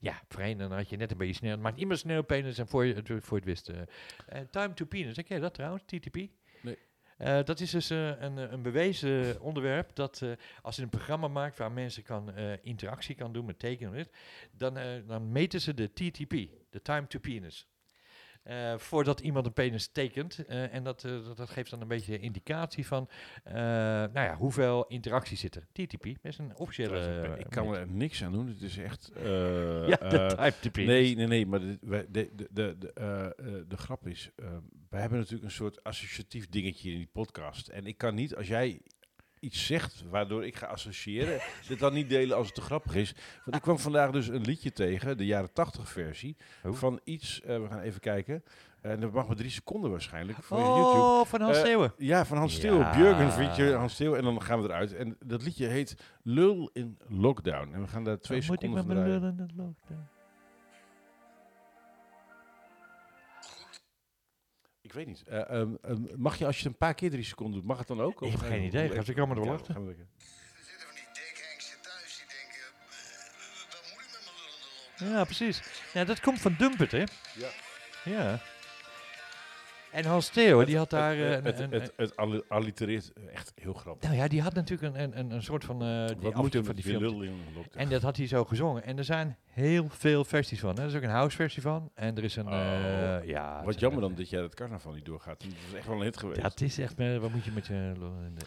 ja, 0.00 0.20
voorheen 0.28 0.58
dan 0.58 0.72
had 0.72 0.88
je 0.88 0.96
net 0.96 1.10
een 1.10 1.16
beetje 1.18 1.34
sneeuw. 1.34 1.50
Het 1.50 1.60
maakt 1.60 1.78
iemand 1.78 1.98
sneeuwpenis 1.98 2.58
en 2.58 2.68
voor 2.68 2.84
je, 2.84 3.02
voor 3.04 3.40
je 3.44 3.50
het 3.50 3.64
wist. 3.66 3.70
time 4.50 4.74
to 4.74 4.84
penis, 4.84 5.14
ken 5.14 5.36
je 5.36 5.40
dat 5.40 5.54
trouwens? 5.54 5.82
TTP? 5.86 6.16
Eh, 7.20 7.44
dat 7.44 7.60
is 7.60 7.70
dus 7.70 7.90
eh, 7.90 8.20
een, 8.20 8.38
eh, 8.38 8.50
een 8.50 8.62
bewezen 8.62 9.40
onderwerp 9.40 9.94
dat 9.94 10.22
als 10.62 10.76
je 10.76 10.82
een 10.82 10.88
programma 10.88 11.28
maakt 11.28 11.58
waar 11.58 11.72
mensen 11.72 12.02
kan, 12.02 12.32
interactie 12.62 13.14
kan 13.14 13.32
doen 13.32 13.44
met 13.44 13.58
tekenen, 13.58 14.06
dan, 14.52 14.78
dan 15.06 15.32
meten 15.32 15.60
ze 15.60 15.74
de 15.74 15.92
TTP, 15.92 16.30
de 16.70 16.82
time 16.82 17.06
to 17.06 17.18
penis. 17.18 17.66
Eh, 18.42 18.78
voordat 18.78 19.20
iemand 19.20 19.46
een 19.46 19.52
penis 19.52 19.88
tekent. 19.88 20.44
Eh, 20.46 20.74
en 20.74 20.84
dat, 20.84 21.04
eh, 21.04 21.10
dat, 21.24 21.36
dat 21.36 21.50
geeft 21.50 21.70
dan 21.70 21.80
een 21.80 21.88
beetje 21.88 22.18
indicatie 22.18 22.86
van 22.86 23.08
nou 23.44 24.12
ja, 24.12 24.36
hoeveel 24.36 24.86
interactie 24.86 25.36
zit 25.36 25.54
er. 25.54 25.66
TTP 25.72 26.06
is 26.22 26.38
een 26.38 26.56
officiële. 26.56 27.34
Ik 27.38 27.50
kan 27.50 27.74
er 27.74 27.88
niks 27.88 28.24
aan 28.24 28.32
doen. 28.32 28.46
Het 28.48 28.62
is 28.62 28.78
echt... 28.78 29.10
Ja, 29.86 29.96
de 30.60 30.70
penis. 30.72 30.88
Nee, 30.88 31.16
nee, 31.16 31.26
nee, 31.26 31.46
maar 31.46 31.60
de, 31.60 31.78
de, 31.80 32.06
de, 32.10 32.48
de, 32.50 32.76
de, 32.78 33.64
de 33.68 33.76
grap 33.76 34.06
is, 34.06 34.30
wij 34.88 35.00
hebben 35.00 35.18
natuurlijk 35.18 35.44
een 35.44 35.50
soort 35.50 35.84
associatief 35.84 36.48
dingetje 36.48 36.90
in 36.90 36.96
die 36.96 37.10
podcast. 37.12 37.68
En 37.68 37.86
ik 37.86 37.98
kan 37.98 38.14
niet, 38.14 38.36
als 38.36 38.46
jij 38.46 38.80
iets 39.40 39.66
zegt 39.66 40.04
waardoor 40.10 40.46
ik 40.46 40.56
ga 40.56 40.66
associëren, 40.66 41.40
dit 41.68 41.78
dan 41.78 41.92
niet 41.92 42.08
delen 42.08 42.36
als 42.36 42.46
het 42.46 42.54
te 42.54 42.60
grappig 42.60 42.94
is. 42.94 43.14
Want 43.44 43.56
ik 43.56 43.62
kwam 43.62 43.78
vandaag 43.78 44.10
dus 44.10 44.28
een 44.28 44.40
liedje 44.44 44.72
tegen, 44.72 45.16
de 45.16 45.26
jaren 45.26 45.52
80 45.52 45.88
versie, 45.88 46.36
Oh. 46.64 46.72
van 46.74 47.00
iets, 47.04 47.40
eh, 47.40 47.60
we 47.60 47.66
gaan 47.68 47.80
even 47.80 48.00
kijken, 48.00 48.44
en 48.80 49.00
dat 49.00 49.12
mag 49.12 49.26
maar 49.26 49.36
drie 49.36 49.50
seconden 49.50 49.90
waarschijnlijk, 49.90 50.42
voor 50.42 50.58
YouTube. 50.58 50.82
Oh, 50.98 51.24
van 51.24 51.40
Hans 51.40 51.56
Eh, 51.56 51.62
Steeuwen. 51.62 51.92
Ja, 51.96 52.24
van 52.26 52.36
Hans 52.38 52.54
Steeuwen. 52.54 52.80
Ja. 52.80 52.94
Björgen 52.96 53.32
feature 53.32 53.74
Hans 53.74 53.92
Steeuwen. 53.92 54.18
En 54.18 54.24
dan 54.24 54.42
gaan 54.42 54.62
we 54.62 54.68
eruit. 54.68 54.94
En 54.94 55.16
dat 55.24 55.42
liedje 55.42 55.66
heet 55.66 55.96
Lul 56.22 56.70
in 56.72 56.98
Lockdown. 57.08 57.72
En 57.74 57.80
we 57.80 57.86
gaan 57.88 58.04
daar 58.04 58.18
twee 58.18 58.38
Dan 58.38 58.46
moet 58.48 58.62
ik 58.62 58.68
seconden 58.68 58.96
met 58.96 58.96
mijn 59.06 59.20
lul 59.20 59.28
in 59.28 59.36
de 59.36 59.46
lockdown. 59.56 60.08
Ik 64.90 64.96
weet 64.96 65.06
niet. 65.06 65.22
Eh, 65.26 65.50
ehm, 65.60 65.74
ehm, 65.82 66.00
mag 66.16 66.36
je 66.38 66.46
als 66.46 66.56
je 66.56 66.62
het 66.62 66.72
een 66.72 66.78
paar 66.78 66.94
keer 66.94 67.10
drie 67.10 67.24
seconden 67.24 67.54
doet, 67.54 67.64
mag 67.68 67.78
het 67.78 67.86
dan 67.86 68.00
ook? 68.00 68.22
Ik 68.22 68.30
heb 68.30 68.40
geen 68.40 68.62
idee. 68.62 68.94
een 68.96 69.04
Ga 69.04 69.10
ik 69.12 69.18
allemaal 69.18 69.36
Ja, 69.36 69.42
wel 69.42 69.50
wachten. 69.52 69.74
gaan 69.74 69.82
we 69.82 69.88
lekker. 69.88 70.06
Er 70.18 70.64
zitten 70.64 70.86
van 70.86 70.94
die 70.94 71.04
dikhengsten 71.12 71.78
thuis 71.82 72.16
die 72.16 72.26
denken, 72.38 72.66
eh, 72.90 73.72
wat 73.72 73.82
moet 73.90 74.00
ik 74.04 74.10
met 74.12 74.22
mijn 74.24 74.36
lullende 74.40 74.70
lockdown? 74.98 75.12
Ja, 75.18 75.24
precies. 75.24 75.62
Ja, 75.92 76.04
dat 76.04 76.20
komt 76.20 76.40
van 76.40 76.54
Dumpert, 76.58 76.92
hè? 76.92 77.04
Ja. 77.34 77.50
Ja. 78.04 78.40
En 79.92 80.04
Hans 80.04 80.28
Theo, 80.28 80.64
die 80.64 80.76
had 80.76 80.90
daar... 80.90 81.14
eh, 81.16 81.30
Het, 81.30 81.44
het, 81.44 81.58
een- 81.58 82.30
het, 82.30 82.48
allitereert 82.48 83.12
echt 83.32 83.52
heel 83.54 83.72
grappig. 83.72 84.08
nou 84.08 84.20
ja, 84.22 84.28
die 84.28 84.42
had 84.42 84.54
natuurlijk 84.54 84.94
een, 84.96 85.18
een- 85.18 85.30
een, 85.30 85.42
soort 85.42 85.64
van... 85.64 85.82
eh 85.82 86.06
die 86.06 86.16
Wat 86.20 86.34
moet 86.34 86.52
je 86.52 86.64
van 86.64 86.74
die 86.74 86.84
film. 86.84 87.28
En 87.72 87.88
dat 87.88 88.02
had 88.02 88.16
hij 88.16 88.26
zo 88.26 88.44
gezongen. 88.44 88.84
En 88.84 88.98
er 88.98 89.04
zijn 89.04 89.36
heel 89.50 89.86
veel 89.88 90.24
versies 90.24 90.60
van. 90.60 90.74
Hè. 90.76 90.80
Er 90.82 90.88
is 90.88 90.94
ook 90.94 91.02
een 91.02 91.08
house 91.08 91.36
versie 91.36 91.62
van. 91.62 91.90
En 91.94 92.16
er 92.16 92.24
is 92.24 92.36
een... 92.36 92.46
Oh. 92.46 92.52
eh, 93.18 93.28
ja, 93.28 93.64
Wat 93.64 93.80
jammer 93.80 94.00
dan 94.00 94.14
dat 94.14 94.30
jij 94.30 94.40
dat 94.40 94.54
carnaval 94.54 94.92
niet 94.92 95.04
doorgaat. 95.04 95.40
Dat 95.40 95.48
is 95.68 95.74
echt 95.76 95.86
wel 95.86 95.96
een 95.96 96.02
hit 96.02 96.16
geweest. 96.18 96.40
Ja, 96.40 96.46
het 96.48 96.60
is 96.60 96.78
echt... 96.78 96.98
eh, 96.98 97.16
wat 97.16 97.30
moet 97.32 97.44
je 97.44 97.50
met 97.54 97.66
je... 97.66 97.92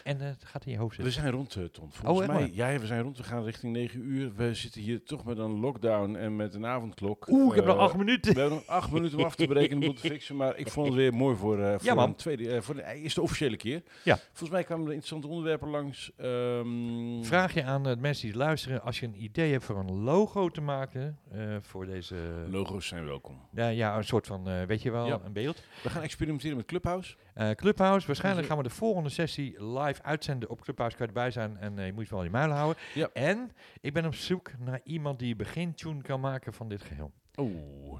En 0.02 0.20
eh, 0.20 0.26
het 0.26 0.44
gaat 0.44 0.64
in 0.66 0.72
je 0.72 0.78
hoofd 0.78 0.96
We 0.96 1.02
zitten. 1.02 1.20
zijn 1.22 1.34
rond, 1.34 1.54
eh, 1.56 1.64
Ton. 1.64 1.92
Volgens 1.92 2.28
echt 2.28 2.38
mij, 2.38 2.50
ja, 2.52 2.78
we 2.78 2.86
zijn 2.86 3.02
rond. 3.02 3.16
We 3.16 3.22
gaan 3.22 3.44
richting 3.44 3.72
9 3.72 4.00
uur. 4.00 4.32
We 4.34 4.54
zitten 4.54 4.80
hier 4.80 5.02
toch 5.04 5.24
met 5.24 5.38
een 5.38 5.60
lockdown 5.60 6.14
en 6.14 6.36
met 6.36 6.54
een 6.54 6.66
avondklok. 6.66 7.26
Oeh, 7.28 7.48
ik 7.48 7.54
heb 7.54 7.64
nog 7.64 7.76
Eh, 7.76 7.82
acht 7.82 7.96
minuten. 7.96 8.34
We 8.34 8.40
hebben 8.40 8.58
nog 8.58 8.66
acht 8.66 8.90
minuten 8.90 9.18
om 9.18 9.24
af 9.24 9.34
te 9.34 9.46
breken 9.46 9.70
en 9.70 9.80
de 9.80 9.86
boel 9.86 9.94
te 9.94 10.08
fixen. 10.08 10.36
Maar 10.36 10.56
ik 10.56 10.68
vond 10.68 10.86
het 10.86 10.96
weer 10.96 11.14
mooi 11.14 11.33
voor, 11.36 11.60
eh 11.62 11.70
voor 11.72 11.84
Ja, 11.84 11.94
man. 11.94 12.08
een 12.08 12.14
tweede, 12.14 12.50
eh, 12.54 12.60
voor 12.60 12.74
de 12.74 12.84
eerste 12.94 13.22
officiële 13.22 13.56
keer. 13.56 13.82
Ja. 14.04 14.16
Volgens 14.16 14.50
mij 14.50 14.64
kwamen 14.64 14.84
er 14.86 14.92
interessante 14.92 15.26
onderwerpen 15.28 15.68
langs. 15.68 16.10
Ehm, 16.16 17.22
Vraag 17.22 17.54
je 17.54 17.64
aan 17.64 17.82
de 17.82 17.96
mensen 17.98 18.26
die 18.28 18.36
luisteren, 18.36 18.82
als 18.82 19.00
je 19.00 19.06
een 19.06 19.22
idee 19.22 19.52
hebt 19.52 19.64
voor 19.64 19.76
een 19.78 19.92
logo 20.02 20.48
te 20.48 20.60
maken 20.60 21.18
eh, 21.32 21.56
voor 21.60 21.86
deze... 21.86 22.16
Logo's 22.50 22.86
zijn 22.86 23.04
welkom. 23.04 23.40
Ja, 23.52 23.68
ja, 23.68 23.96
een 23.96 24.04
soort 24.04 24.26
van, 24.26 24.48
eh, 24.48 24.62
weet 24.62 24.82
je 24.82 24.90
wel, 24.90 25.06
Ja. 25.06 25.20
een 25.24 25.32
beeld. 25.32 25.62
We 25.82 25.90
gaan 25.90 26.02
experimenteren 26.02 26.56
met 26.56 26.66
Clubhouse. 26.66 27.16
Eh, 27.34 27.50
Clubhouse, 27.50 28.06
waarschijnlijk 28.06 28.46
gaan 28.46 28.56
we 28.56 28.62
de 28.62 28.70
volgende 28.70 29.08
sessie 29.08 29.64
live 29.64 30.02
uitzenden 30.02 30.50
op 30.50 30.60
Clubhouse. 30.60 30.96
Kan 30.96 31.06
je 31.06 31.12
erbij 31.12 31.30
zijn 31.30 31.56
en 31.56 31.78
eh, 31.78 31.86
je 31.86 31.92
moet 31.92 32.04
je 32.04 32.10
wel 32.10 32.18
in 32.18 32.24
je 32.24 32.30
muil 32.32 32.50
houden. 32.50 32.82
Ja. 32.94 33.08
En 33.12 33.50
ik 33.80 33.92
ben 33.92 34.06
op 34.06 34.14
zoek 34.14 34.50
naar 34.58 34.80
iemand 34.84 35.18
die 35.18 35.36
begintune 35.36 36.02
kan 36.02 36.20
maken 36.20 36.52
van 36.52 36.68
dit 36.68 36.82
geheel. 36.82 37.12
Oeh, 37.36 37.98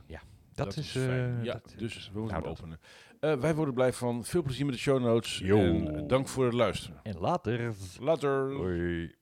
Dat, 0.55 0.77
is... 0.77 0.97
eh, 0.97 1.45
ja, 1.45 1.53
dat- 1.53 1.75
dus 1.77 2.11
we 2.13 2.19
moeten 2.21 2.39
nou, 2.41 2.51
openen. 2.51 2.79
Eh, 3.21 3.33
wij 3.33 3.55
worden 3.55 3.75
blij 3.75 3.93
van. 3.93 4.25
Veel 4.25 4.43
plezier 4.43 4.65
met 4.65 4.75
de 4.75 4.81
show 4.81 5.01
notes. 5.01 5.39
Yo. 5.39 5.59
En 5.59 6.07
dank 6.07 6.29
voor 6.29 6.45
het 6.45 6.55
luisteren. 6.55 7.01
En 7.03 7.19
later. 7.19 7.75
Later. 8.01 8.53
Hoi. 8.53 9.15